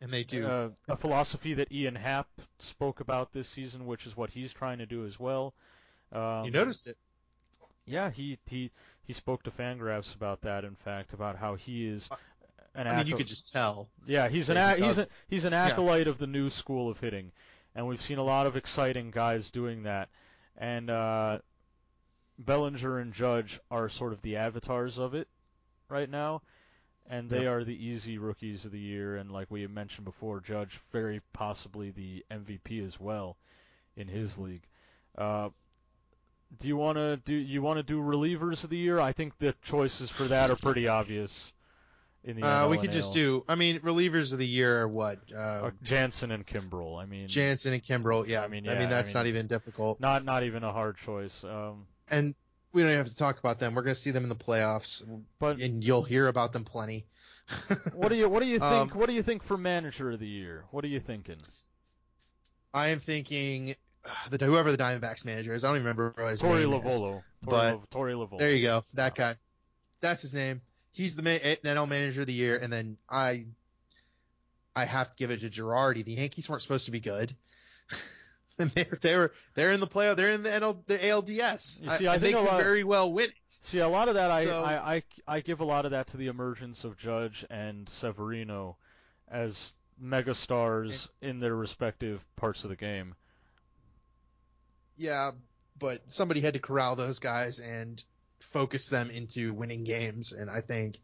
And 0.00 0.12
they 0.12 0.24
do. 0.24 0.46
Uh, 0.46 0.68
a 0.88 0.96
philosophy 0.96 1.54
that 1.54 1.72
Ian 1.72 1.94
Happ 1.94 2.28
spoke 2.58 3.00
about 3.00 3.32
this 3.32 3.48
season, 3.48 3.86
which 3.86 4.06
is 4.06 4.16
what 4.16 4.30
he's 4.30 4.52
trying 4.52 4.78
to 4.78 4.86
do 4.86 5.04
as 5.06 5.18
well. 5.18 5.54
Um, 6.12 6.44
you 6.44 6.50
noticed 6.50 6.86
it. 6.86 6.96
Yeah, 7.86 8.10
he 8.10 8.38
he 8.46 8.70
he 9.06 9.12
spoke 9.12 9.42
to 9.44 9.50
Fangraphs 9.50 10.14
about 10.14 10.42
that. 10.42 10.64
In 10.64 10.74
fact, 10.74 11.12
about 11.12 11.36
how 11.36 11.54
he 11.54 11.86
is 11.86 12.08
an 12.74 12.86
I 12.86 12.96
mean, 12.98 13.06
you 13.06 13.14
acco- 13.14 13.18
could 13.18 13.26
just 13.26 13.52
tell. 13.52 13.88
yeah, 14.06 14.28
he's 14.28 14.50
an 14.50 14.56
a, 14.56 14.74
he's 14.76 14.98
a, 14.98 15.08
he's 15.28 15.44
an 15.44 15.52
acolyte 15.54 16.08
of 16.08 16.18
the 16.18 16.26
new 16.26 16.50
school 16.50 16.90
of 16.90 17.00
hitting, 17.00 17.32
and 17.74 17.86
we've 17.86 18.02
seen 18.02 18.18
a 18.18 18.22
lot 18.24 18.46
of 18.46 18.56
exciting 18.56 19.10
guys 19.10 19.50
doing 19.50 19.84
that. 19.84 20.08
And 20.58 20.90
uh, 20.90 21.38
Bellinger 22.38 22.98
and 22.98 23.12
Judge 23.12 23.60
are 23.70 23.88
sort 23.88 24.12
of 24.12 24.22
the 24.22 24.36
avatars 24.36 24.98
of 24.98 25.14
it 25.14 25.28
right 25.88 26.08
now, 26.08 26.42
and 27.08 27.30
they 27.30 27.46
are 27.46 27.64
the 27.64 27.86
easy 27.86 28.18
rookies 28.18 28.64
of 28.64 28.72
the 28.72 28.78
year. 28.80 29.16
And 29.16 29.30
like 29.30 29.50
we 29.50 29.62
had 29.62 29.70
mentioned 29.70 30.04
before, 30.04 30.40
Judge 30.40 30.80
very 30.92 31.20
possibly 31.32 31.90
the 31.90 32.24
MVP 32.30 32.86
as 32.86 32.98
well 33.00 33.36
in 33.96 34.08
his 34.08 34.36
Mm-hmm. 34.36 34.42
league. 34.44 34.62
Uh, 35.16 35.50
do 36.58 36.68
you 36.68 36.76
want 36.76 36.96
to 36.96 37.16
do 37.16 37.34
you 37.34 37.62
want 37.62 37.78
to 37.78 37.82
do 37.82 38.00
relievers 38.00 38.64
of 38.64 38.70
the 38.70 38.76
year? 38.76 39.00
I 39.00 39.12
think 39.12 39.38
the 39.38 39.54
choices 39.62 40.10
for 40.10 40.24
that 40.28 40.50
are 40.50 40.56
pretty 40.56 40.88
obvious. 40.88 41.52
In 42.24 42.36
the 42.36 42.42
Uh, 42.42 42.68
we 42.68 42.78
could 42.78 42.92
just 42.92 43.12
do. 43.12 43.44
I 43.48 43.54
mean, 43.54 43.80
relievers 43.80 44.32
of 44.32 44.38
the 44.38 44.46
year 44.46 44.82
are 44.82 44.88
what? 44.88 45.18
Uh, 45.32 45.66
Uh, 45.66 45.70
Jansen 45.82 46.30
and 46.30 46.46
Kimbrel. 46.46 47.00
I 47.00 47.06
mean, 47.06 47.28
Jansen 47.28 47.72
and 47.72 47.82
Kimbrel. 47.82 48.26
Yeah, 48.26 48.42
I 48.42 48.44
I 48.44 48.48
mean, 48.48 48.64
mean, 48.64 48.64
yeah, 48.64 48.72
I 48.74 48.84
that's 48.88 49.06
mean, 49.06 49.14
not 49.14 49.26
even 49.26 49.46
difficult. 49.46 50.00
not 50.00 50.24
not 50.24 50.42
even 50.42 50.64
a 50.64 50.72
hard 50.72 50.96
choice. 50.98 51.44
Um, 51.44 51.86
And 52.08 52.34
we 52.76 52.82
don't 52.82 52.90
even 52.90 52.98
have 52.98 53.08
to 53.08 53.16
talk 53.16 53.38
about 53.38 53.58
them. 53.58 53.74
We're 53.74 53.82
going 53.82 53.94
to 53.94 54.00
see 54.00 54.10
them 54.10 54.22
in 54.22 54.28
the 54.28 54.34
playoffs, 54.34 55.02
but 55.38 55.58
and 55.60 55.82
you'll 55.82 56.02
hear 56.02 56.28
about 56.28 56.52
them 56.52 56.64
plenty. 56.64 57.06
what 57.94 58.08
do 58.08 58.16
you 58.16 58.28
what 58.28 58.40
do 58.42 58.46
you 58.46 58.58
think? 58.58 58.92
Um, 58.92 58.98
what 58.98 59.06
do 59.08 59.14
you 59.14 59.22
think 59.22 59.42
for 59.42 59.56
manager 59.56 60.10
of 60.10 60.20
the 60.20 60.26
year? 60.28 60.64
What 60.72 60.84
are 60.84 60.88
you 60.88 61.00
thinking? 61.00 61.38
I 62.74 62.88
am 62.88 62.98
thinking 62.98 63.74
uh, 64.04 64.10
the 64.36 64.44
whoever 64.44 64.70
the 64.70 64.76
Diamondbacks 64.76 65.24
manager 65.24 65.54
is. 65.54 65.64
I 65.64 65.68
don't 65.68 65.76
even 65.76 65.86
remember 65.86 66.12
what 66.22 66.32
his 66.32 66.42
Torey 66.42 66.68
name 66.68 66.74
is. 66.74 66.84
Lovullo. 66.84 67.12
Torey, 67.14 67.22
but- 67.40 67.74
Lav- 67.74 67.90
Torey 67.90 68.12
Lovullo. 68.12 68.38
There 68.38 68.52
you 68.52 68.62
go. 68.62 68.82
That 68.92 69.14
guy. 69.14 69.36
That's 70.02 70.20
his 70.20 70.34
name. 70.34 70.60
He's 70.90 71.16
the 71.16 71.22
ma- 71.22 71.30
NL 71.30 71.88
manager 71.88 72.20
of 72.20 72.26
the 72.26 72.34
year, 72.34 72.58
and 72.58 72.70
then 72.70 72.98
I, 73.08 73.46
I 74.74 74.84
have 74.84 75.10
to 75.10 75.16
give 75.16 75.30
it 75.30 75.40
to 75.40 75.48
Girardi. 75.48 76.04
The 76.04 76.12
Yankees 76.12 76.48
weren't 76.50 76.60
supposed 76.60 76.84
to 76.86 76.90
be 76.90 77.00
good, 77.00 77.34
and 78.58 78.70
they're 78.70 78.98
they're 79.00 79.32
they're 79.54 79.72
in 79.72 79.80
the 79.80 79.86
playoff. 79.86 80.16
They're 80.16 80.32
in 80.32 80.42
the 80.42 80.50
NL 80.50 80.78
the 80.86 80.96
ALDS. 80.98 81.82
You 81.82 81.90
see, 81.92 82.06
I 82.06 82.16
they 82.16 82.26
think 82.28 82.38
could 82.38 82.46
lot- 82.46 82.62
very 82.62 82.84
well 82.84 83.12
win 83.12 83.26
it. 83.28 83.34
See, 83.62 83.78
a 83.80 83.88
lot 83.88 84.08
of 84.08 84.14
that 84.14 84.30
I, 84.30 84.44
So- 84.44 84.62
I, 84.62 84.94
I 84.96 85.02
I 85.28 85.40
give 85.40 85.60
a 85.60 85.64
lot 85.64 85.84
of 85.84 85.90
that 85.90 86.06
to 86.08 86.16
the 86.16 86.28
emergence 86.28 86.84
of 86.84 86.96
Judge 86.96 87.44
and 87.50 87.88
Severino 87.88 88.76
as 89.30 89.72
megastars 90.02 91.08
in 91.20 91.40
their 91.40 91.54
respective 91.54 92.24
parts 92.36 92.64
of 92.64 92.70
the 92.70 92.76
game. 92.76 93.14
Yeah, 94.96 95.32
but 95.78 96.00
somebody 96.08 96.40
had 96.40 96.54
to 96.54 96.60
corral 96.60 96.96
those 96.96 97.18
guys 97.18 97.58
and 97.60 98.02
focus 98.40 98.88
them 98.88 99.10
into 99.10 99.52
winning 99.52 99.84
games, 99.84 100.32
and 100.32 100.48
I 100.50 100.60
think 100.62 100.98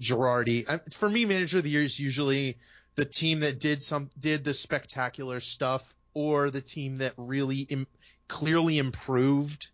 Girardi. 0.00 0.94
For 0.94 1.08
me, 1.08 1.24
manager 1.24 1.58
of 1.58 1.64
the 1.64 1.70
year 1.70 1.82
is 1.82 1.98
usually 1.98 2.58
the 2.94 3.04
team 3.04 3.40
that 3.40 3.58
did 3.58 3.82
some 3.82 4.10
did 4.18 4.44
the 4.44 4.54
spectacular 4.54 5.40
stuff, 5.40 5.94
or 6.16 6.48
the 6.50 6.62
team 6.62 6.96
that 6.98 7.12
really 7.18 7.58
Im- 7.68 7.86
clearly 8.26 8.78
improved. 8.78 9.68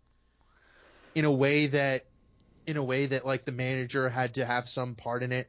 in 1.15 1.23
a 1.25 1.31
way 1.31 1.67
that 1.67 2.05
in 2.67 2.75
a 2.75 2.83
way 2.83 3.05
that 3.05 3.25
like 3.25 3.45
the 3.45 3.51
manager 3.51 4.09
had 4.09 4.33
to 4.33 4.43
have 4.45 4.67
some 4.67 4.95
part 4.95 5.23
in 5.23 5.31
it. 5.31 5.47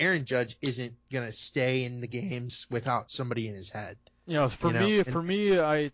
Aaron 0.00 0.24
Judge 0.24 0.56
isn't 0.60 0.94
gonna 1.12 1.30
stay 1.30 1.84
in 1.84 2.00
the 2.00 2.06
games 2.08 2.66
without 2.70 3.10
somebody 3.12 3.46
in 3.46 3.54
his 3.54 3.70
head. 3.70 3.96
You 4.26 4.34
know, 4.34 4.48
for 4.48 4.68
You 4.68 4.72
know, 4.72 4.86
me, 4.86 4.98
and- 5.00 5.12
for 5.12 5.22
me, 5.22 5.58
I 5.60 5.92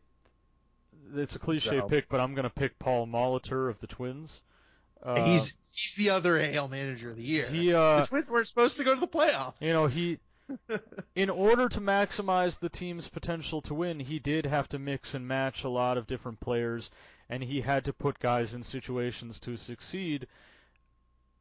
it's 1.15 1.35
a 1.37 1.39
cliche 1.39 1.81
So- 1.81 1.89
pick, 1.89 2.09
but 2.09 2.20
I'm 2.20 2.35
gonna 2.35 2.49
pick 2.51 2.79
Paul 2.79 3.07
Molitor 3.07 3.69
of 3.69 3.79
the 3.81 3.87
Twins. 3.87 4.41
Uh, 5.03 5.25
he's 5.27 5.55
he's 5.75 5.95
the 5.97 6.11
other 6.11 6.39
AL 6.39 6.69
manager 6.69 7.11
of 7.11 7.16
the 7.16 7.23
year. 7.25 7.49
he 7.49 7.73
uh 7.75 8.01
the 8.01 8.07
Twins 8.07 8.31
weren't 8.31 8.49
supposed 8.49 8.77
to 8.79 8.85
go 8.85 8.95
to 8.95 9.01
the 9.01 9.07
playoffs. 9.09 9.55
you 9.61 9.73
know 9.73 9.87
he 9.89 10.19
in 11.15 11.31
order 11.31 11.69
to 11.69 11.81
maximize 11.81 12.59
the 12.59 12.69
team's 12.69 13.09
potential 13.09 13.61
to 13.62 13.75
win, 13.75 14.01
he 14.01 14.19
did 14.19 14.47
have 14.47 14.69
to 14.69 14.79
mix 14.79 15.15
and 15.15 15.27
match 15.27 15.65
a 15.65 15.69
lot 15.69 15.99
of 15.99 16.07
different 16.07 16.41
players, 16.41 16.91
and 17.29 17.43
he 17.43 17.61
had 17.61 17.85
to 17.85 17.93
put 17.93 18.19
guys 18.19 18.55
in 18.55 18.62
situations 18.62 19.41
to 19.41 19.57
succeed. 19.57 20.27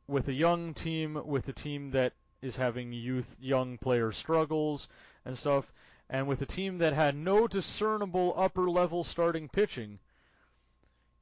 With 0.08 0.28
a 0.28 0.34
young 0.34 0.74
team, 0.74 1.22
with 1.26 1.48
a 1.48 1.54
team 1.54 1.92
that 1.92 2.14
is 2.42 2.56
having 2.56 2.94
youth, 2.94 3.36
young 3.40 3.78
player 3.78 4.12
struggles 4.12 4.88
and 5.26 5.38
stuff, 5.38 5.72
and 6.10 6.28
with 6.28 6.42
a 6.42 6.46
team 6.46 6.78
that 6.78 6.94
had 6.94 7.16
no 7.16 7.48
discernible 7.48 8.34
upper 8.38 8.70
level 8.70 9.04
starting 9.04 9.50
pitching, 9.50 10.00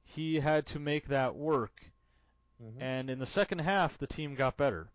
he 0.04 0.40
had 0.40 0.66
to 0.68 0.80
make 0.80 1.08
that 1.08 1.36
work. 1.36 1.92
Mhm. 2.62 2.82
And 2.82 3.10
in 3.10 3.20
the 3.20 3.26
second 3.26 3.60
half, 3.60 3.98
the 3.98 4.08
team 4.08 4.36
got 4.36 4.58
better. 4.58 4.90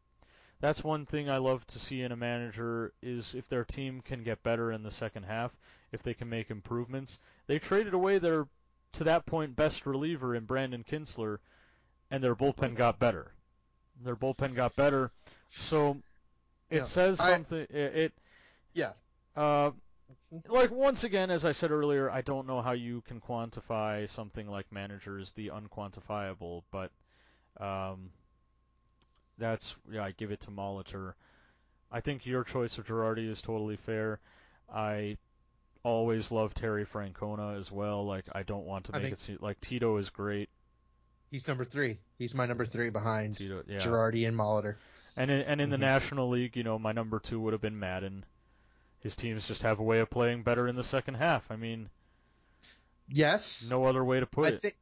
That's 0.61 0.85
one 0.85 1.07
thing 1.07 1.31
I 1.31 1.39
love 1.39 1.67
to 1.69 1.79
see 1.79 2.03
in 2.03 2.13
a 2.13 2.17
manager 2.17 2.93
is 3.03 3.35
if 3.35 3.49
their 3.49 3.65
team 3.65 4.03
can 4.03 4.23
get 4.23 4.43
better 4.43 4.71
in 4.73 4.83
the 4.83 4.91
second 4.91 5.23
half, 5.25 5.53
if 5.91 6.03
they 6.03 6.15
can 6.15 6.29
make 6.29 6.51
improvements. 6.51 7.19
They 7.47 7.59
traded 7.59 7.95
away 7.95 8.19
their 8.19 8.47
to 8.93 9.05
that 9.05 9.25
point 9.25 9.57
best 9.57 9.87
reliever 9.87 10.35
in 10.35 10.45
Brandon 10.45 10.85
Kintzler, 10.85 11.39
and 12.11 12.23
their 12.23 12.35
bullpen 12.35 12.77
got 12.77 12.99
better. 12.99 13.33
Their 14.03 14.17
bullpen 14.17 14.55
got 14.55 14.75
better, 14.77 15.11
so 15.49 15.97
it 16.71 16.79
Yeah, 16.79 16.83
says 16.85 17.19
something. 17.19 17.61
It, 17.71 17.71
it 17.71 18.13
Yeah. 18.75 18.93
uh, 19.37 19.71
like 20.49 20.71
once 20.71 21.05
again, 21.05 21.31
as 21.31 21.45
I 21.45 21.53
said 21.53 21.71
earlier, 21.71 22.11
I 22.11 22.21
don't 22.21 22.47
know 22.47 22.61
how 22.61 22.73
you 22.73 23.01
can 23.03 23.21
quantify 23.21 24.09
something 24.09 24.49
like 24.49 24.71
managers, 24.73 25.33
the 25.33 25.49
unquantifiable, 25.49 26.63
but 26.71 26.91
um, 27.59 28.11
that's 29.41 29.75
yeah, 29.91 30.05
I 30.05 30.13
give 30.13 30.31
it 30.31 30.41
to 30.43 30.51
Molitor. 30.51 31.15
I 31.91 32.01
think 32.01 32.25
your 32.27 32.45
choice 32.45 32.79
of 32.79 32.87
Girardi 32.87 33.29
is 33.29 33.43
totally 33.43 33.77
fair. 33.77 34.21
I 34.73 35.17
always 35.83 36.31
love 36.31 36.55
Terry 36.55 36.85
Francona 36.87 37.59
as 37.59 37.73
well. 37.73 38.07
Like 38.07 38.27
I 38.33 38.43
don't 38.45 38.67
want 38.67 38.85
to 38.87 38.93
make 38.93 39.13
it 39.13 39.19
seem 39.19 39.39
like 39.41 39.61
Tito 39.61 39.97
is 39.97 40.11
great. 40.11 40.49
He's 41.31 41.49
number 41.49 41.65
three. 41.65 41.99
He's 42.19 42.35
my 42.35 42.47
number 42.47 42.67
three 42.67 42.91
behind 42.91 43.39
Tito, 43.39 43.63
yeah. 43.67 43.79
Girardi 43.79 44.27
and 44.29 44.37
Molitor. 44.37 44.77
And 45.17 45.31
in, 45.31 45.41
and 45.41 45.61
in 45.61 45.71
the 45.71 45.77
Mhm. 45.77 45.81
National 45.81 46.29
League, 46.29 46.57
you 46.57 46.63
know, 46.63 46.79
my 46.79 46.93
number 46.93 47.19
two 47.19 47.41
would 47.41 47.53
have 47.53 47.61
been 47.63 47.79
Maddon. 47.79 48.25
His 49.01 49.17
teams 49.17 49.47
just 49.47 49.63
have 49.63 49.79
a 49.79 49.83
way 49.83 49.99
of 50.01 50.11
playing 50.11 50.43
better 50.43 50.69
in 50.69 50.77
the 50.77 50.85
second 50.85 51.15
half. 51.15 51.51
I 51.51 51.57
mean, 51.57 51.89
Yes. 53.09 53.67
no 53.71 53.85
other 53.85 54.05
way 54.05 54.21
to 54.21 54.27
put 54.27 54.47
I 54.47 54.53
it. 54.57 54.63
think 54.63 54.77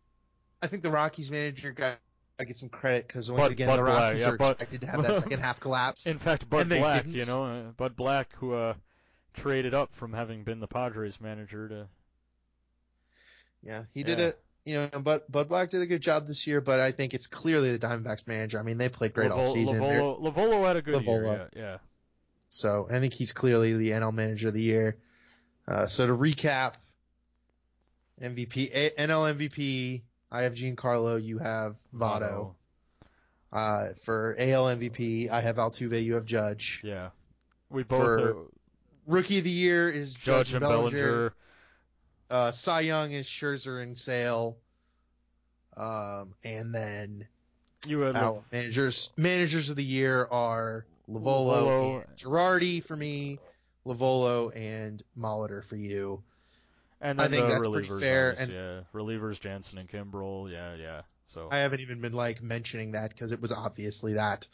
I 0.61 0.67
think 0.67 0.83
the 0.83 0.91
Rockies 0.91 1.31
manager 1.31 1.73
got 1.73 1.99
I 2.39 2.45
get 2.45 2.57
some 2.57 2.69
credit 2.69 3.07
because 3.07 3.31
once 3.31 3.51
again 3.51 3.69
the 3.69 3.83
Black, 3.83 4.01
Rockies 4.01 4.21
yeah, 4.21 4.29
are 4.29 4.35
expected 4.37 4.81
to 4.83 4.87
have 4.87 5.03
that 5.03 5.17
second 5.17 5.41
half 5.41 5.59
collapse. 5.59 6.07
In 6.09 6.19
fact, 6.19 6.49
Bud 6.49 6.69
Black, 6.69 7.05
didn't. 7.05 7.19
you 7.19 7.27
know, 7.27 7.45
uh, 7.45 7.63
Bud 7.77 7.97
Black, 7.97 8.29
who 8.37 8.55
uh, 8.55 8.75
traded 9.35 9.75
up 9.75 9.93
from 9.95 10.13
having 10.13 10.45
been 10.45 10.61
the 10.61 10.69
Padres 10.69 11.21
manager 11.21 11.69
to. 11.69 11.89
yeah, 13.63 13.85
he 13.93 14.05
did 14.05 14.21
it. 14.21 14.41
You 14.65 14.89
know, 14.93 15.01
Bud 15.01 15.23
Bud 15.29 15.49
Black 15.49 15.71
did 15.71 15.83
a 15.83 15.87
good 15.87 16.03
job 16.03 16.27
this 16.27 16.47
year, 16.47 16.61
but 16.61 16.79
I 16.79 16.93
think 16.93 17.15
it's 17.15 17.27
clearly 17.27 17.77
the 17.77 17.87
Diamondbacks 17.87 18.27
manager. 18.29 18.59
I 18.59 18.63
mean, 18.63 18.79
they 18.79 18.89
played 18.89 19.15
great 19.15 19.31
all 19.31 19.43
season. 19.43 19.81
Lovullo, 19.81 20.23
Lovullo 20.23 20.67
had 20.67 20.77
a 20.77 20.83
good 20.83 20.95
Lovullo. 20.97 21.25
year. 21.25 21.51
Yeah, 21.57 21.63
yeah. 21.63 21.77
So 22.51 22.87
I 22.91 23.01
think 23.01 23.15
he's 23.15 23.33
clearly 23.33 23.75
the 23.75 23.91
NL 23.91 24.13
Manager 24.13 24.49
of 24.49 24.55
the 24.55 24.63
Year. 24.63 24.97
Uh, 25.67 25.87
so 25.87 26.07
to 26.07 26.13
recap, 26.15 26.75
MVP, 28.23 28.71
A- 28.73 28.91
NL 28.99 29.37
MVP, 29.37 30.03
I 30.31 30.43
have 30.43 30.55
Giancarlo, 30.55 31.23
you 31.23 31.39
have 31.39 31.77
Votto. 31.95 32.55
Uh, 33.51 33.89
for 34.03 34.37
AL 34.39 34.65
MVP, 34.65 35.31
I 35.31 35.41
have 35.41 35.57
Altuve, 35.57 36.05
you 36.05 36.15
have 36.15 36.27
Judge. 36.27 36.83
Yeah. 36.85 37.11
We 37.71 37.83
both 37.83 37.99
For 37.99 38.31
uh, 38.31 38.35
Rookie 39.07 39.39
of 39.39 39.45
the 39.45 39.51
Year 39.51 39.91
is 39.91 40.15
Judge, 40.15 40.49
Judge 40.51 40.55
and 40.55 40.63
Bellinger. 40.63 40.91
Bellinger. 40.91 41.35
Uh, 42.31 42.51
Cy 42.51 42.81
Young 42.81 43.13
is 43.13 43.27
Scherzer 43.27 43.83
and 43.83 43.99
Sale. 43.99 44.59
Um, 45.77 46.35
and 46.45 46.75
then 46.75 47.27
You 47.87 48.01
had 48.01 48.17
our 48.17 48.43
managers 48.53 49.11
managers 49.17 49.71
of 49.71 49.77
the 49.77 49.85
year 49.85 50.27
are 50.31 50.85
Lovullo, 51.09 51.65
Lovullo. 51.65 52.05
and 52.05 52.17
Girardi 52.17 52.85
for 52.85 52.97
me, 52.97 53.39
Lovullo 53.87 54.55
and 54.55 55.03
Molitor 55.17 55.65
for 55.65 55.77
you. 55.77 56.23
And 57.01 57.21
I 57.21 57.29
then 57.29 57.31
think 57.31 57.49
the 57.49 57.55
that's 57.55 57.69
pretty 57.69 57.89
relievers, 57.89 58.01
fair, 58.01 58.31
obviously, 58.33 58.55
yeah, 58.57 58.81
relievers 58.93 59.41
Jansen 59.41 59.79
and 59.79 59.89
Kimbrel. 59.89 60.51
Yeah, 60.51 60.75
yeah. 60.75 61.03
So 61.29 61.49
I 61.51 61.59
haven't 61.59 61.81
even 61.81 62.01
been 62.01 62.13
like 62.13 62.43
mentioning 62.43 62.93
that 62.93 63.11
because 63.11 63.31
it 63.33 63.41
was 63.41 63.53
obviously 63.53 64.15
that. 64.15 64.47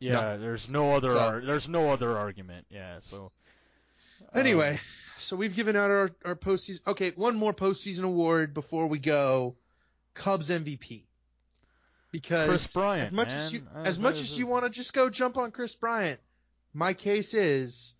yeah, 0.00 0.36
there's 0.36 0.68
no 0.68 0.92
other 0.92 1.10
So- 1.10 1.18
ar- 1.18 1.40
there's 1.40 1.68
no 1.68 1.90
other 1.90 2.16
argument. 2.18 2.66
Yeah. 2.70 2.98
So 3.00 3.16
um, 3.22 4.40
Anyway, 4.40 4.80
so 5.18 5.36
we've 5.36 5.54
given 5.54 5.76
out 5.76 5.90
our 5.90 6.10
our 6.24 6.34
postseason. 6.34 6.80
Okay, 6.88 7.12
one 7.12 7.36
more 7.36 7.54
postseason 7.54 8.02
award 8.04 8.54
before 8.54 8.88
we 8.88 8.98
go. 8.98 9.54
Cubs 10.14 10.50
MVP. 10.50 11.04
Because 12.12 12.48
Kris 12.48 12.72
Bryant, 12.72 13.06
as 13.06 13.12
much 13.12 13.32
as 13.32 13.52
you 13.52 13.62
man. 13.74 13.86
as 13.86 13.98
Uh, 13.98 14.02
much 14.02 14.14
this 14.20 14.30
as 14.32 14.38
you 14.38 14.46
want 14.46 14.64
to 14.64 14.70
just 14.70 14.94
go 14.94 15.10
jump 15.10 15.36
on 15.36 15.50
Kris 15.50 15.74
Bryant, 15.74 16.20
my 16.72 16.94
case 16.94 17.34
is 17.34 17.94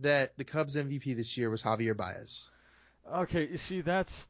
that 0.00 0.36
the 0.36 0.44
Cubs 0.44 0.76
MVP 0.76 1.16
this 1.16 1.36
year 1.36 1.50
was 1.50 1.62
Javier 1.62 1.96
Baez. 1.96 2.50
Okay, 3.12 3.48
you 3.48 3.58
see 3.58 3.80
that's 3.80 4.26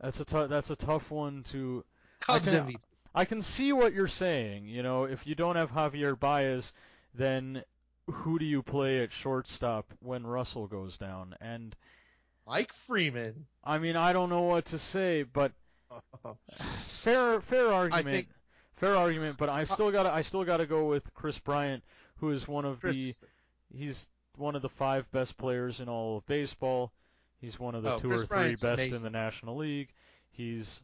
that's 0.00 0.20
a 0.20 0.46
that's 0.48 0.70
a 0.70 0.76
tough 0.76 1.10
one 1.10 1.42
to 1.52 1.84
Cubs 2.20 2.50
can- 2.50 2.66
MVP. 2.66 2.76
I 3.14 3.24
can 3.24 3.42
see 3.42 3.72
what 3.72 3.92
you're 3.92 4.06
saying. 4.08 4.68
You 4.68 4.82
know, 4.82 5.04
if 5.04 5.26
you 5.26 5.34
don't 5.34 5.56
have 5.56 5.72
Javier 5.72 6.18
Baez, 6.18 6.72
then 7.14 7.64
who 8.08 8.38
do 8.38 8.44
you 8.44 8.62
play 8.62 9.02
at 9.02 9.12
shortstop 9.12 9.92
when 10.00 10.24
Russell 10.26 10.68
goes 10.68 10.96
down? 10.96 11.34
And 11.40 11.74
Mike 12.46 12.72
Freeman. 12.72 13.46
I 13.64 13.78
mean, 13.78 13.96
I 13.96 14.12
don't 14.12 14.30
know 14.30 14.42
what 14.42 14.66
to 14.66 14.78
say, 14.78 15.24
but 15.24 15.52
fair 16.86 17.40
fair 17.40 17.72
argument. 17.72 18.06
think- 18.06 18.28
fair 18.76 18.96
argument, 18.96 19.36
but 19.38 19.48
I 19.48 19.62
uh, 19.62 19.66
still 19.66 19.90
got 19.90 20.04
to 20.04 20.12
I 20.12 20.22
still 20.22 20.44
got 20.44 20.58
to 20.58 20.66
go 20.66 20.86
with 20.86 21.12
Kris 21.14 21.38
Bryant, 21.38 21.82
who 22.16 22.30
is 22.30 22.48
one 22.48 22.64
of 22.64 22.80
Kris 22.80 23.18
the 23.18 23.26
he's 23.76 24.08
one 24.36 24.56
of 24.56 24.62
the 24.62 24.68
five 24.68 25.10
best 25.12 25.36
players 25.36 25.80
in 25.80 25.88
all 25.88 26.18
of 26.18 26.26
baseball. 26.26 26.92
He's 27.40 27.58
one 27.58 27.74
of 27.74 27.82
the 27.82 27.94
Oh, 27.94 27.98
two 27.98 28.08
Kris 28.08 28.22
or 28.22 28.26
three 28.26 28.36
Bryant's 28.36 28.62
best 28.62 28.82
in 28.92 29.02
the 29.02 29.10
National 29.10 29.56
League. 29.56 29.88
He's 30.30 30.80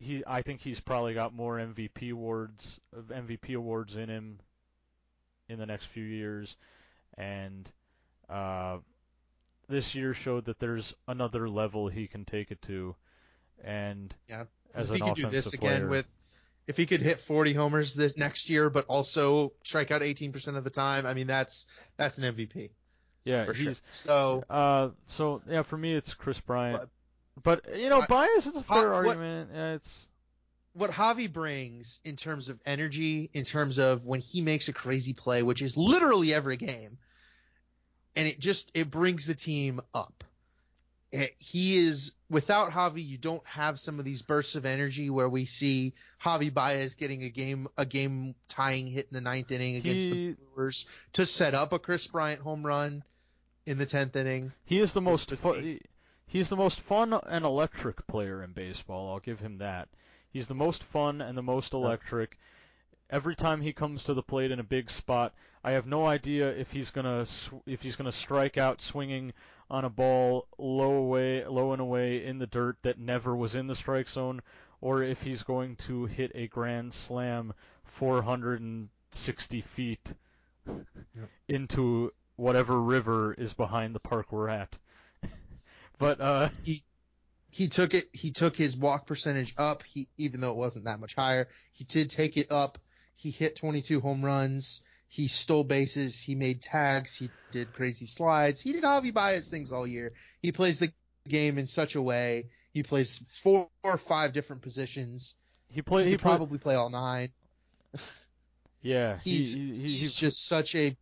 he 0.00 0.22
I 0.26 0.42
think 0.42 0.60
he's 0.60 0.80
probably 0.80 1.14
got 1.14 1.34
more 1.34 1.56
MVP 1.58 2.12
awards 2.12 2.80
of 2.96 3.04
MVP 3.06 3.54
awards 3.54 3.96
in 3.96 4.08
him 4.08 4.38
in 5.48 5.58
the 5.58 5.66
next 5.66 5.86
few 5.86 6.04
years 6.04 6.56
and 7.16 7.70
uh 8.28 8.78
this 9.68 9.94
year 9.94 10.14
showed 10.14 10.46
that 10.46 10.58
there's 10.58 10.94
another 11.08 11.48
level 11.48 11.88
he 11.88 12.06
can 12.06 12.24
take 12.24 12.50
it 12.50 12.60
to 12.62 12.94
and 13.62 14.14
Yeah. 14.28 14.44
as 14.74 14.90
if 14.90 14.96
he 14.96 15.02
could 15.02 15.14
do 15.14 15.22
this 15.28 15.46
offensive 15.46 15.60
again 15.60 15.88
with 15.88 16.06
if 16.66 16.76
he 16.76 16.86
could 16.86 17.02
hit 17.02 17.20
40 17.20 17.52
homers 17.52 17.94
this 17.94 18.16
next 18.16 18.48
year 18.50 18.70
but 18.70 18.86
also 18.86 19.52
strike 19.62 19.90
out 19.90 20.00
18% 20.00 20.56
of 20.56 20.64
the 20.64 20.70
time, 20.70 21.06
I 21.06 21.14
mean 21.14 21.26
that's 21.26 21.66
that's 21.96 22.18
an 22.18 22.34
MVP 22.34 22.70
yeah, 23.24 23.44
for 23.44 23.52
he's 23.52 23.64
sure. 23.64 23.74
So, 23.92 24.44
Uh, 24.50 24.88
so 25.06 25.42
yeah, 25.48 25.62
for 25.62 25.76
me 25.76 25.94
it's 25.94 26.14
Kris 26.14 26.40
Bryant. 26.40 26.88
But, 27.42 27.78
you 27.78 27.88
know, 27.88 28.00
I- 28.00 28.06
bias 28.06 28.46
is 28.46 28.56
a 28.56 28.62
Ha- 28.62 28.74
fair 28.82 28.90
what- 28.90 29.06
argument. 29.08 29.50
Yeah, 29.52 29.72
it's 29.74 30.06
what 30.72 30.90
Javi 30.90 31.32
brings 31.32 32.00
in 32.04 32.16
terms 32.16 32.48
of 32.48 32.60
energy, 32.66 33.30
in 33.32 33.44
terms 33.44 33.78
of 33.78 34.06
when 34.06 34.20
he 34.20 34.40
makes 34.40 34.68
a 34.68 34.72
crazy 34.72 35.12
play, 35.12 35.42
which 35.42 35.62
is 35.62 35.76
literally 35.76 36.32
every 36.34 36.56
game, 36.56 36.98
and 38.16 38.28
it 38.28 38.38
just 38.38 38.70
it 38.74 38.90
brings 38.90 39.26
the 39.26 39.34
team 39.34 39.80
up. 39.92 40.24
It- 41.10 41.34
he 41.38 41.78
is 41.78 42.12
without 42.28 42.72
Javi, 42.72 43.04
you 43.06 43.18
don't 43.18 43.46
have 43.46 43.78
some 43.78 43.98
of 44.00 44.04
these 44.04 44.22
bursts 44.22 44.54
of 44.56 44.66
energy 44.66 45.10
where 45.10 45.28
we 45.28 45.44
see 45.44 45.94
Javi 46.20 46.52
Baez 46.52 46.94
getting 46.94 47.22
a 47.22 47.30
game 47.30 47.68
a 47.76 47.86
game 47.86 48.34
tying 48.48 48.86
hit 48.88 49.06
in 49.10 49.14
the 49.14 49.20
ninth 49.20 49.50
inning 49.52 49.76
against 49.76 50.06
he 50.06 50.10
the 50.10 50.36
Brewers 50.54 50.86
to 51.12 51.24
set 51.26 51.54
up 51.54 51.72
a 51.72 51.78
Kris 51.78 52.06
Bryant 52.08 52.40
home 52.40 52.64
run 52.66 53.04
in 53.66 53.78
the 53.78 53.86
tenth 53.86 54.14
inning. 54.16 54.52
he 54.64 54.78
is 54.80 54.92
the 54.92 55.00
most 55.00 55.30
fu- 55.38 55.78
he's 56.26 56.48
the 56.48 56.56
most 56.56 56.80
fun 56.80 57.12
and 57.12 57.44
electric 57.44 58.06
player 58.06 58.42
in 58.42 58.52
baseball. 58.52 59.12
I'll 59.12 59.20
give 59.20 59.40
him 59.40 59.58
that. 59.58 59.88
He's 60.30 60.48
the 60.48 60.54
most 60.54 60.82
fun 60.82 61.20
and 61.20 61.38
the 61.38 61.42
most 61.42 61.72
electric. 61.72 62.38
Every 63.10 63.36
time 63.36 63.60
he 63.60 63.72
comes 63.72 64.04
to 64.04 64.14
the 64.14 64.22
plate 64.22 64.50
in 64.50 64.58
a 64.58 64.64
big 64.64 64.90
spot, 64.90 65.34
I 65.62 65.72
have 65.72 65.86
no 65.86 66.04
idea 66.06 66.48
if 66.50 66.72
he's 66.72 66.90
gonna 66.90 67.24
sw- 67.26 67.52
if 67.66 67.82
he's 67.82 67.96
gonna 67.96 68.12
strike 68.12 68.58
out 68.58 68.80
swinging 68.80 69.32
on 69.70 69.84
a 69.84 69.90
ball 69.90 70.46
low 70.58 70.96
away, 70.96 71.46
low 71.46 71.72
and 71.72 71.80
away 71.80 72.24
in 72.24 72.38
the 72.38 72.46
dirt 72.46 72.76
that 72.82 72.98
never 72.98 73.36
was 73.36 73.54
in 73.54 73.66
the 73.66 73.74
strike 73.74 74.08
zone, 74.08 74.42
or 74.80 75.02
if 75.02 75.22
he's 75.22 75.42
going 75.42 75.76
to 75.76 76.04
hit 76.06 76.32
a 76.34 76.48
grand 76.48 76.92
slam 76.92 77.54
460 77.84 79.60
feet 79.60 80.14
into 81.48 82.12
whatever 82.36 82.80
river 82.80 83.34
is 83.34 83.54
behind 83.54 83.94
the 83.94 84.00
park 84.00 84.32
we're 84.32 84.48
at. 84.48 84.78
but 85.98 86.20
uh, 86.20 86.48
he 86.64 86.82
he 87.50 87.68
took 87.68 87.94
it. 87.94 88.06
He 88.12 88.30
took 88.30 88.56
his 88.56 88.76
walk 88.76 89.06
percentage 89.06 89.54
up. 89.56 89.82
He 89.84 90.08
even 90.18 90.40
though 90.40 90.50
it 90.50 90.56
wasn't 90.56 90.86
that 90.86 91.00
much 91.00 91.14
higher, 91.14 91.48
he 91.72 91.84
did 91.84 92.10
take 92.10 92.36
it 92.36 92.50
up. 92.50 92.78
He 93.14 93.30
hit 93.30 93.56
22 93.56 94.00
home 94.00 94.24
runs. 94.24 94.82
He 95.06 95.28
stole 95.28 95.62
bases. 95.62 96.20
He 96.20 96.34
made 96.34 96.60
tags. 96.60 97.14
He 97.14 97.30
did 97.52 97.72
crazy 97.72 98.06
slides. 98.06 98.60
He 98.60 98.72
did 98.72 98.82
Javi 98.82 99.14
Baez 99.14 99.48
things 99.48 99.70
all 99.70 99.86
year. 99.86 100.12
He 100.42 100.50
plays 100.50 100.80
the 100.80 100.92
game 101.28 101.56
in 101.56 101.66
such 101.66 101.94
a 101.94 102.02
way. 102.02 102.48
He 102.72 102.82
plays 102.82 103.22
four 103.42 103.68
or 103.84 103.98
five 103.98 104.32
different 104.32 104.62
positions. 104.62 105.34
he 105.68 105.82
played. 105.82 106.06
He, 106.06 106.12
He, 106.12 106.16
probably 106.16 106.58
play 106.58 106.74
all 106.74 106.90
nine. 106.90 107.30
Yeah, 108.82 109.16
He's 109.24 109.54
he, 109.54 109.72
he, 109.72 109.88
he's 109.96 110.12
just 110.12 110.46
such 110.46 110.74
a 110.74 110.94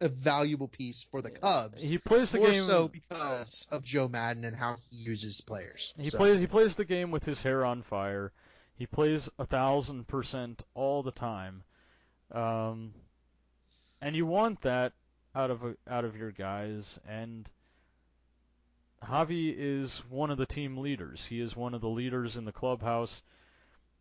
a 0.00 0.08
valuable 0.08 0.68
piece 0.68 1.02
for 1.02 1.20
the 1.22 1.30
Cubs. 1.30 1.82
he 1.86 1.98
plays 1.98 2.32
the 2.32 2.38
more 2.38 2.50
game. 2.50 2.62
so 2.62 2.88
because 2.88 3.66
of 3.70 3.84
Joe 3.84 4.08
Maddon 4.08 4.44
and 4.44 4.56
how 4.56 4.76
he 4.90 4.96
uses 4.96 5.40
players. 5.40 5.94
He 5.98 6.10
So, 6.10 6.18
plays 6.18 6.40
he 6.40 6.46
plays 6.46 6.76
the 6.76 6.84
game 6.84 7.10
with 7.10 7.24
his 7.24 7.42
hair 7.42 7.64
on 7.64 7.82
fire. 7.82 8.32
He 8.74 8.86
plays 8.86 9.28
a 9.38 9.44
thousand 9.46 10.08
percent 10.08 10.62
all 10.74 11.02
the 11.02 11.12
time, 11.12 11.62
um, 12.32 12.94
and 14.00 14.16
you 14.16 14.24
want 14.24 14.62
that 14.62 14.92
out 15.34 15.50
of 15.50 15.62
a, 15.64 15.76
out 15.86 16.04
of 16.06 16.16
your 16.16 16.32
guys. 16.32 16.98
And 17.06 17.48
Javi 19.04 19.54
is 19.56 20.02
one 20.08 20.30
of 20.30 20.38
the 20.38 20.46
team 20.46 20.78
leaders. 20.78 21.24
He 21.24 21.40
is 21.40 21.56
one 21.56 21.74
of 21.74 21.80
the 21.80 21.88
leaders 21.88 22.36
in 22.36 22.44
the 22.44 22.52
clubhouse. 22.52 23.22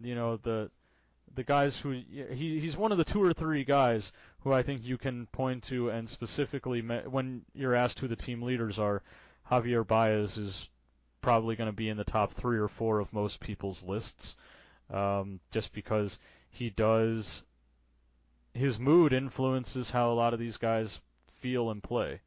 You 0.02 0.16
know 0.16 0.38
the 0.38 0.72
the 1.36 1.44
guys 1.44 1.78
who 1.78 1.92
he 1.92 2.60
he's 2.60 2.78
one 2.78 2.92
of 2.92 2.98
the 2.98 3.04
two 3.04 3.22
or 3.22 3.34
three 3.34 3.64
guys 3.64 4.12
who 4.44 4.54
I 4.54 4.64
think 4.64 4.84
you 4.84 4.98
can 4.98 5.28
point 5.28 5.64
to 5.66 5.90
and 5.90 6.10
specifically 6.10 6.82
me- 6.82 7.08
when 7.08 7.46
you're 7.54 7.76
asked 7.76 8.00
who 8.00 8.08
the 8.08 8.16
team 8.16 8.42
leaders 8.42 8.80
are. 8.80 9.04
Javier 9.52 9.86
Baez 9.86 10.38
is 10.38 10.70
probably 11.22 11.56
going 11.56 11.70
to 11.70 11.76
be 11.76 11.90
in 11.90 11.98
the 11.98 12.04
top 12.04 12.34
three 12.34 12.58
or 12.58 12.68
four 12.68 13.00
of 13.00 13.12
most 13.12 13.40
people's 13.40 13.84
lists, 13.84 14.36
um, 14.90 15.40
just 15.52 15.74
because 15.74 16.20
he 16.50 16.70
does. 16.70 17.44
His 18.54 18.80
mood 18.80 19.14
influences 19.14 19.92
how 19.92 20.12
a 20.12 20.14
lot 20.14 20.34
of 20.34 20.40
these 20.40 20.58
guys 20.58 21.02
feel 21.28 21.70
and 21.70 21.84
play. 21.84 22.22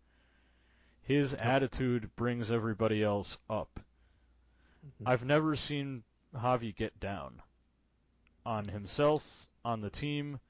His 1.02 1.34
attitude 1.34 2.14
brings 2.16 2.50
everybody 2.50 3.02
else 3.02 3.38
up. 3.48 3.80
Mhm. 4.84 5.06
I've 5.06 5.24
never 5.24 5.56
seen 5.56 6.04
Javi 6.34 6.74
get 6.74 6.98
down 7.00 7.42
on 8.44 8.66
himself, 8.66 9.52
on 9.64 9.80
the 9.80 9.90
team. 9.90 10.40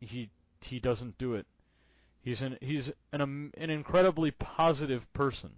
He 0.00 0.30
he 0.60 0.78
doesn't 0.80 1.18
do 1.18 1.34
it. 1.34 1.46
He's 2.22 2.42
an 2.42 2.58
he's 2.60 2.92
an 3.12 3.20
um, 3.20 3.52
an 3.56 3.70
incredibly 3.70 4.30
positive 4.30 5.10
person. 5.12 5.50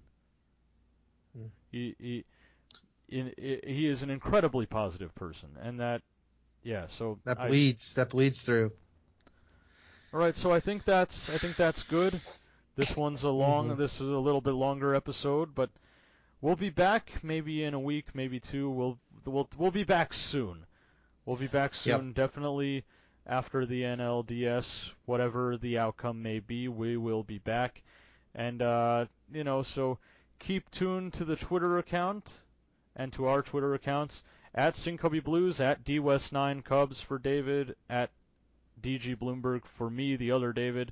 Hmm. 1.36 1.46
He 1.70 1.94
he 1.98 2.24
in, 3.08 3.32
i 3.38 3.60
he 3.66 3.86
is 3.88 4.02
an 4.02 4.10
incredibly 4.10 4.66
positive 4.66 5.14
person, 5.14 5.48
and 5.60 5.80
that 5.80 6.02
yeah. 6.62 6.86
So 6.88 7.18
that 7.24 7.40
I- 7.40 7.48
bleeds. 7.48 7.94
that 7.94 8.10
bleeds 8.10 8.42
through. 8.42 8.72
all 10.12 10.20
right, 10.20 10.34
so 10.34 10.52
I 10.52 10.60
think 10.60 10.84
that's 10.84 11.28
I 11.30 11.38
think 11.38 11.56
that's 11.56 11.82
good. 11.82 12.18
This 12.76 12.96
one's 12.96 13.24
a 13.24 13.30
long 13.30 13.70
Mhm. 13.70 13.76
this 13.78 13.94
is 13.94 14.08
a 14.08 14.18
little 14.18 14.40
bit 14.40 14.52
longer 14.54 14.94
episode, 14.94 15.54
but 15.54 15.70
we'll 16.40 16.56
be 16.56 16.70
back 16.70 17.10
maybe 17.22 17.64
in 17.64 17.74
a 17.74 17.80
week, 17.80 18.14
maybe 18.14 18.40
two. 18.40 18.70
We'll 18.70 18.98
we'll 19.24 19.48
we'll 19.58 19.70
be 19.70 19.84
back 19.84 20.14
soon. 20.14 20.64
We'll 21.26 21.36
be 21.36 21.46
back 21.48 21.72
Yep. 21.84 21.98
soon, 22.00 22.12
definitely 22.12 22.84
after 23.31 23.65
the 23.65 23.82
NLDS, 23.82 24.90
whatever 25.07 25.57
the 25.57 25.78
outcome 25.78 26.20
may 26.20 26.40
be, 26.40 26.66
we 26.66 26.97
will 26.97 27.23
be 27.23 27.39
back. 27.39 27.81
And 28.35 28.61
uh, 28.61 29.07
you 29.32 29.44
know, 29.44 29.62
so 29.62 29.98
keep 30.40 30.69
tuned 30.73 31.12
to 31.12 31.24
the 31.24 31.36
Twitter 31.36 31.78
account 31.78 32.32
and 32.97 33.12
to 33.12 33.27
our 33.27 33.40
Twitter 33.40 33.73
accounts 33.73 34.24
at 34.52 34.74
Sing 34.74 34.97
Cubby 34.97 35.20
Blues, 35.20 35.61
at 35.61 35.85
DWest9 35.85 36.65
Cubs 36.65 37.01
for 37.01 37.20
David, 37.20 37.77
at 37.89 38.11
DG 38.82 39.16
Bloomberg 39.16 39.65
for 39.65 39.89
me, 39.89 40.16
the 40.16 40.32
other 40.32 40.52
David. 40.52 40.90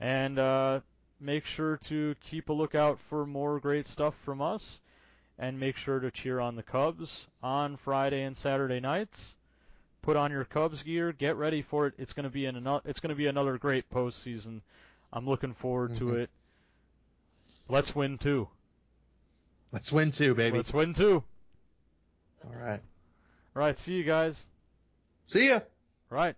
And 0.00 0.40
uh, 0.40 0.80
make 1.20 1.46
sure 1.46 1.76
to 1.84 2.16
keep 2.20 2.48
a 2.48 2.52
lookout 2.52 2.98
for 2.98 3.24
more 3.24 3.60
great 3.60 3.86
stuff 3.86 4.16
from 4.24 4.42
us. 4.42 4.80
And 5.38 5.60
make 5.60 5.76
sure 5.76 6.00
to 6.00 6.10
cheer 6.10 6.40
on 6.40 6.56
the 6.56 6.62
Cubs 6.64 7.28
on 7.40 7.76
Friday 7.76 8.24
and 8.24 8.36
Saturday 8.36 8.80
nights. 8.80 9.36
Put 10.02 10.16
on 10.16 10.32
your 10.32 10.44
Cubs 10.44 10.82
gear. 10.82 11.12
Get 11.12 11.36
ready 11.36 11.62
for 11.62 11.86
it. 11.86 11.94
It's 11.96 12.12
going 12.12 12.24
to 12.24 12.30
be 12.30 12.46
an 12.46 12.56
it's 12.84 13.00
going 13.00 13.10
to 13.10 13.14
be 13.16 13.26
another 13.28 13.56
great 13.56 13.88
postseason. 13.90 14.60
I'm 15.12 15.26
looking 15.26 15.54
forward 15.54 15.94
to 15.96 16.04
Mhm. 16.06 16.18
it. 16.22 16.30
Let's 17.68 17.94
win 17.94 18.18
two. 18.18 18.48
Let's 19.70 19.92
win 19.92 20.10
two, 20.10 20.34
baby. 20.34 20.56
Let's 20.56 20.72
win 20.72 20.92
two. 20.92 21.22
All 22.44 22.52
right. 22.54 22.80
All 23.54 23.62
right. 23.62 23.78
See 23.78 23.94
you 23.94 24.04
guys. 24.04 24.46
See 25.24 25.48
ya. 25.48 25.54
All 26.10 26.18
right. 26.18 26.36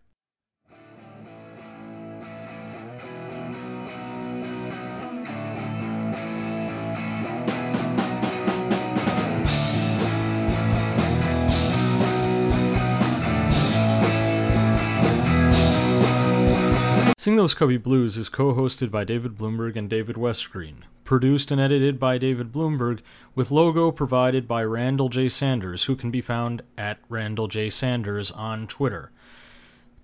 Sing 17.25 17.37
Those 17.37 17.55
Cubby 17.55 17.79
Blues 17.79 18.19
is 18.19 18.29
co 18.29 18.53
hosted 18.53 18.91
by 18.91 19.05
David 19.05 19.39
Bloomberg 19.39 19.77
and 19.77 19.89
David 19.89 20.17
Westgreen. 20.17 20.83
Produced 21.05 21.53
and 21.53 21.59
edited 21.59 21.99
by 21.99 22.19
David 22.19 22.53
Bloomberg, 22.53 23.01
with 23.35 23.51
logo 23.51 23.91
provided 23.91 24.47
by 24.47 24.63
Randall 24.63 25.09
J. 25.09 25.31
Sanders, 25.31 25.83
who 25.85 25.97
can 25.97 26.11
be 26.11 26.21
found 26.21 26.61
at 26.77 26.99
Randall 27.09 27.49
J. 27.49 27.71
Sanders 27.71 28.31
on 28.31 28.67
Twitter. 28.67 29.11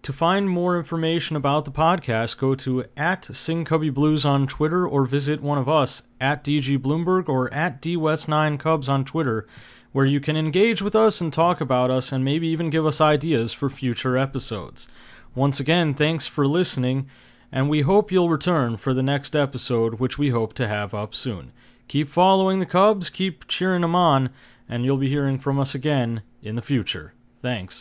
To 0.05 0.15
find 0.15 0.49
more 0.49 0.79
information 0.79 1.37
about 1.37 1.67
the 1.67 1.73
podcast, 1.73 2.39
go 2.39 2.55
to 2.55 2.87
at 2.97 3.27
Sing 3.27 3.67
Cubby 3.67 3.91
Blues 3.91 4.25
on 4.25 4.47
Twitter 4.47 4.89
or 4.89 5.05
visit 5.05 5.43
one 5.43 5.59
of 5.59 5.69
us 5.69 6.03
at 6.23 6.43
DG 6.43 6.79
Bloomberg 6.79 7.29
or 7.29 7.53
at 7.53 7.83
DWest9Cubs 7.83 8.89
on 8.89 9.05
Twitter, 9.05 9.47
where 9.93 10.07
you 10.07 10.21
can 10.21 10.39
engage 10.39 10.81
with 10.81 10.97
us 10.97 11.21
and 11.21 11.35
talk 11.35 11.61
about 11.61 11.91
us 11.91 12.13
and 12.13 12.25
maybe 12.25 12.49
even 12.49 12.71
give 12.71 12.87
us 12.87 13.03
ideas 13.03 13.53
for 13.53 13.69
future 13.69 14.17
episodes. 14.17 14.89
Once 15.35 15.61
again, 15.61 15.94
thanks 15.94 16.27
for 16.27 16.47
listening, 16.47 17.07
and 17.52 17.70
we 17.70 17.81
hope 17.82 18.11
you'll 18.11 18.28
return 18.28 18.77
for 18.77 18.93
the 18.93 19.02
next 19.02 19.36
episode, 19.36 19.94
which 20.01 20.19
we 20.19 20.28
hope 20.28 20.55
to 20.55 20.66
have 20.66 20.93
up 20.93 21.15
soon. 21.15 21.52
Keep 21.86 22.09
following 22.09 22.59
the 22.59 22.66
Cubs, 22.66 23.11
keep 23.11 23.47
cheering 23.47 23.82
them 23.82 23.94
on, 23.94 24.31
and 24.69 24.85
you'll 24.85 24.97
be 24.97 25.09
hearing 25.09 25.39
from 25.39 25.61
us 25.61 25.74
again 25.74 26.23
in 26.43 26.57
the 26.57 26.62
future. 26.62 27.12
Thanks. 27.43 27.78